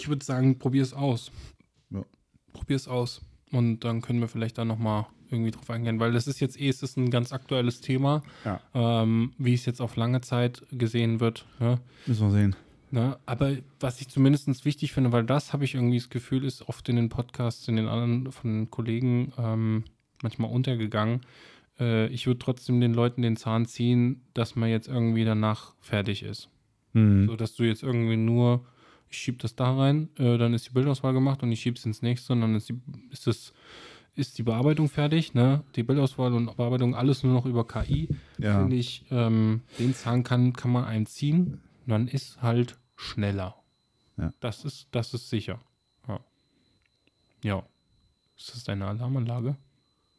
ich 0.00 0.08
würde 0.08 0.24
sagen, 0.24 0.58
probier 0.58 0.82
es 0.82 0.92
aus. 0.92 1.30
Ja. 1.90 2.04
Probier 2.52 2.76
es 2.76 2.88
aus. 2.88 3.22
Und 3.52 3.80
dann 3.80 4.02
können 4.02 4.20
wir 4.20 4.28
vielleicht 4.28 4.58
da 4.58 4.64
nochmal 4.64 5.06
irgendwie 5.30 5.50
drauf 5.50 5.68
eingehen, 5.70 5.98
weil 5.98 6.12
das 6.12 6.26
ist 6.26 6.40
jetzt 6.40 6.60
eh, 6.60 6.68
es 6.68 6.82
ist 6.82 6.96
ein 6.96 7.10
ganz 7.10 7.32
aktuelles 7.32 7.80
Thema, 7.80 8.22
Ja. 8.44 8.60
ähm, 8.74 9.32
wie 9.38 9.54
es 9.54 9.66
jetzt 9.66 9.80
auf 9.80 9.96
lange 9.96 10.20
Zeit 10.20 10.62
gesehen 10.70 11.20
wird. 11.20 11.46
Ne? 11.58 11.80
Müssen 12.06 12.26
wir 12.26 12.30
sehen. 12.32 12.56
Ne? 12.92 13.18
Aber 13.26 13.56
was 13.80 14.00
ich 14.00 14.08
zumindest 14.08 14.64
wichtig 14.64 14.92
finde, 14.92 15.10
weil 15.12 15.24
das 15.24 15.52
habe 15.52 15.64
ich 15.64 15.74
irgendwie 15.74 15.98
das 15.98 16.08
Gefühl, 16.10 16.44
ist 16.44 16.68
oft 16.68 16.88
in 16.88 16.96
den 16.96 17.08
Podcasts, 17.08 17.66
in 17.66 17.76
den 17.76 17.88
anderen 17.88 18.30
von 18.30 18.52
den 18.52 18.70
Kollegen 18.70 19.32
ähm, 19.38 19.84
manchmal 20.22 20.50
untergegangen. 20.50 21.22
Äh, 21.80 22.06
ich 22.08 22.26
würde 22.26 22.38
trotzdem 22.38 22.80
den 22.80 22.94
Leuten 22.94 23.22
den 23.22 23.36
Zahn 23.36 23.66
ziehen, 23.66 24.22
dass 24.34 24.54
man 24.54 24.68
jetzt 24.70 24.86
irgendwie 24.88 25.24
danach 25.24 25.74
fertig 25.80 26.22
ist. 26.22 26.48
Hm. 26.92 27.26
So 27.26 27.36
dass 27.36 27.54
du 27.54 27.64
jetzt 27.64 27.82
irgendwie 27.82 28.16
nur, 28.16 28.64
ich 29.16 29.22
schiebe 29.22 29.38
das 29.38 29.56
da 29.56 29.74
rein, 29.74 30.10
äh, 30.18 30.36
dann 30.36 30.52
ist 30.52 30.66
die 30.66 30.72
Bildauswahl 30.72 31.14
gemacht 31.14 31.42
und 31.42 31.50
ich 31.50 31.60
schiebe 31.60 31.78
es 31.78 31.86
ins 31.86 32.02
nächste 32.02 32.34
und 32.34 32.42
dann 32.42 32.54
ist 32.54 32.68
die, 32.68 32.78
ist 33.10 33.26
das, 33.26 33.54
ist 34.14 34.36
die 34.36 34.42
Bearbeitung 34.42 34.88
fertig, 34.88 35.32
ne? 35.34 35.64
Die 35.74 35.82
Bildauswahl 35.82 36.34
und 36.34 36.54
Bearbeitung, 36.56 36.94
alles 36.94 37.22
nur 37.22 37.32
noch 37.32 37.46
über 37.46 37.66
KI. 37.66 38.08
Ja. 38.38 38.60
Finde 38.60 38.76
ich, 38.76 39.06
ähm, 39.10 39.62
den 39.78 39.94
Zahn 39.94 40.22
kann, 40.22 40.52
kann 40.52 40.70
man 40.70 40.84
einziehen 40.84 41.60
und 41.86 41.90
dann 41.90 42.08
ist 42.08 42.42
halt 42.42 42.78
schneller. 42.94 43.56
Ja. 44.18 44.32
Das 44.40 44.64
ist, 44.64 44.88
das 44.90 45.14
ist 45.14 45.30
sicher. 45.30 45.60
Ja. 46.08 46.20
ja. 47.42 47.62
Ist 48.36 48.54
das 48.54 48.64
deine 48.64 48.86
Alarmanlage? 48.86 49.56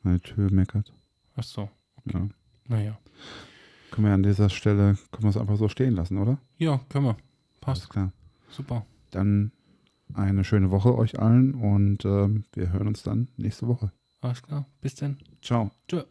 Meine 0.02 0.22
Tür 0.22 0.52
meckert. 0.52 0.92
Ach 1.36 1.44
so. 1.44 1.70
Ja. 2.12 2.28
Naja. 2.68 2.98
Können 3.92 4.08
wir 4.08 4.14
an 4.14 4.24
dieser 4.24 4.50
Stelle, 4.50 4.98
können 5.12 5.24
wir 5.24 5.30
es 5.30 5.38
einfach 5.38 5.58
so 5.58 5.70
stehen 5.70 5.96
lassen, 5.96 6.18
oder? 6.18 6.40
Ja, 6.58 6.80
können 6.90 7.06
wir. 7.06 7.18
Alles 7.68 7.82
Passt. 7.82 7.90
klar. 7.90 8.12
Super. 8.50 8.86
Dann 9.12 9.52
eine 10.14 10.44
schöne 10.44 10.72
Woche 10.72 10.98
euch 10.98 11.20
allen 11.20 11.54
und 11.54 12.06
ähm, 12.06 12.46
wir 12.54 12.72
hören 12.72 12.88
uns 12.88 13.04
dann 13.04 13.30
nächste 13.38 13.68
Woche. 13.68 13.92
Alles 14.22 14.42
klar. 14.42 14.66
Bis 14.82 14.96
dann. 14.96 15.18
Ciao. 15.42 15.72
Tschö. 15.88 16.04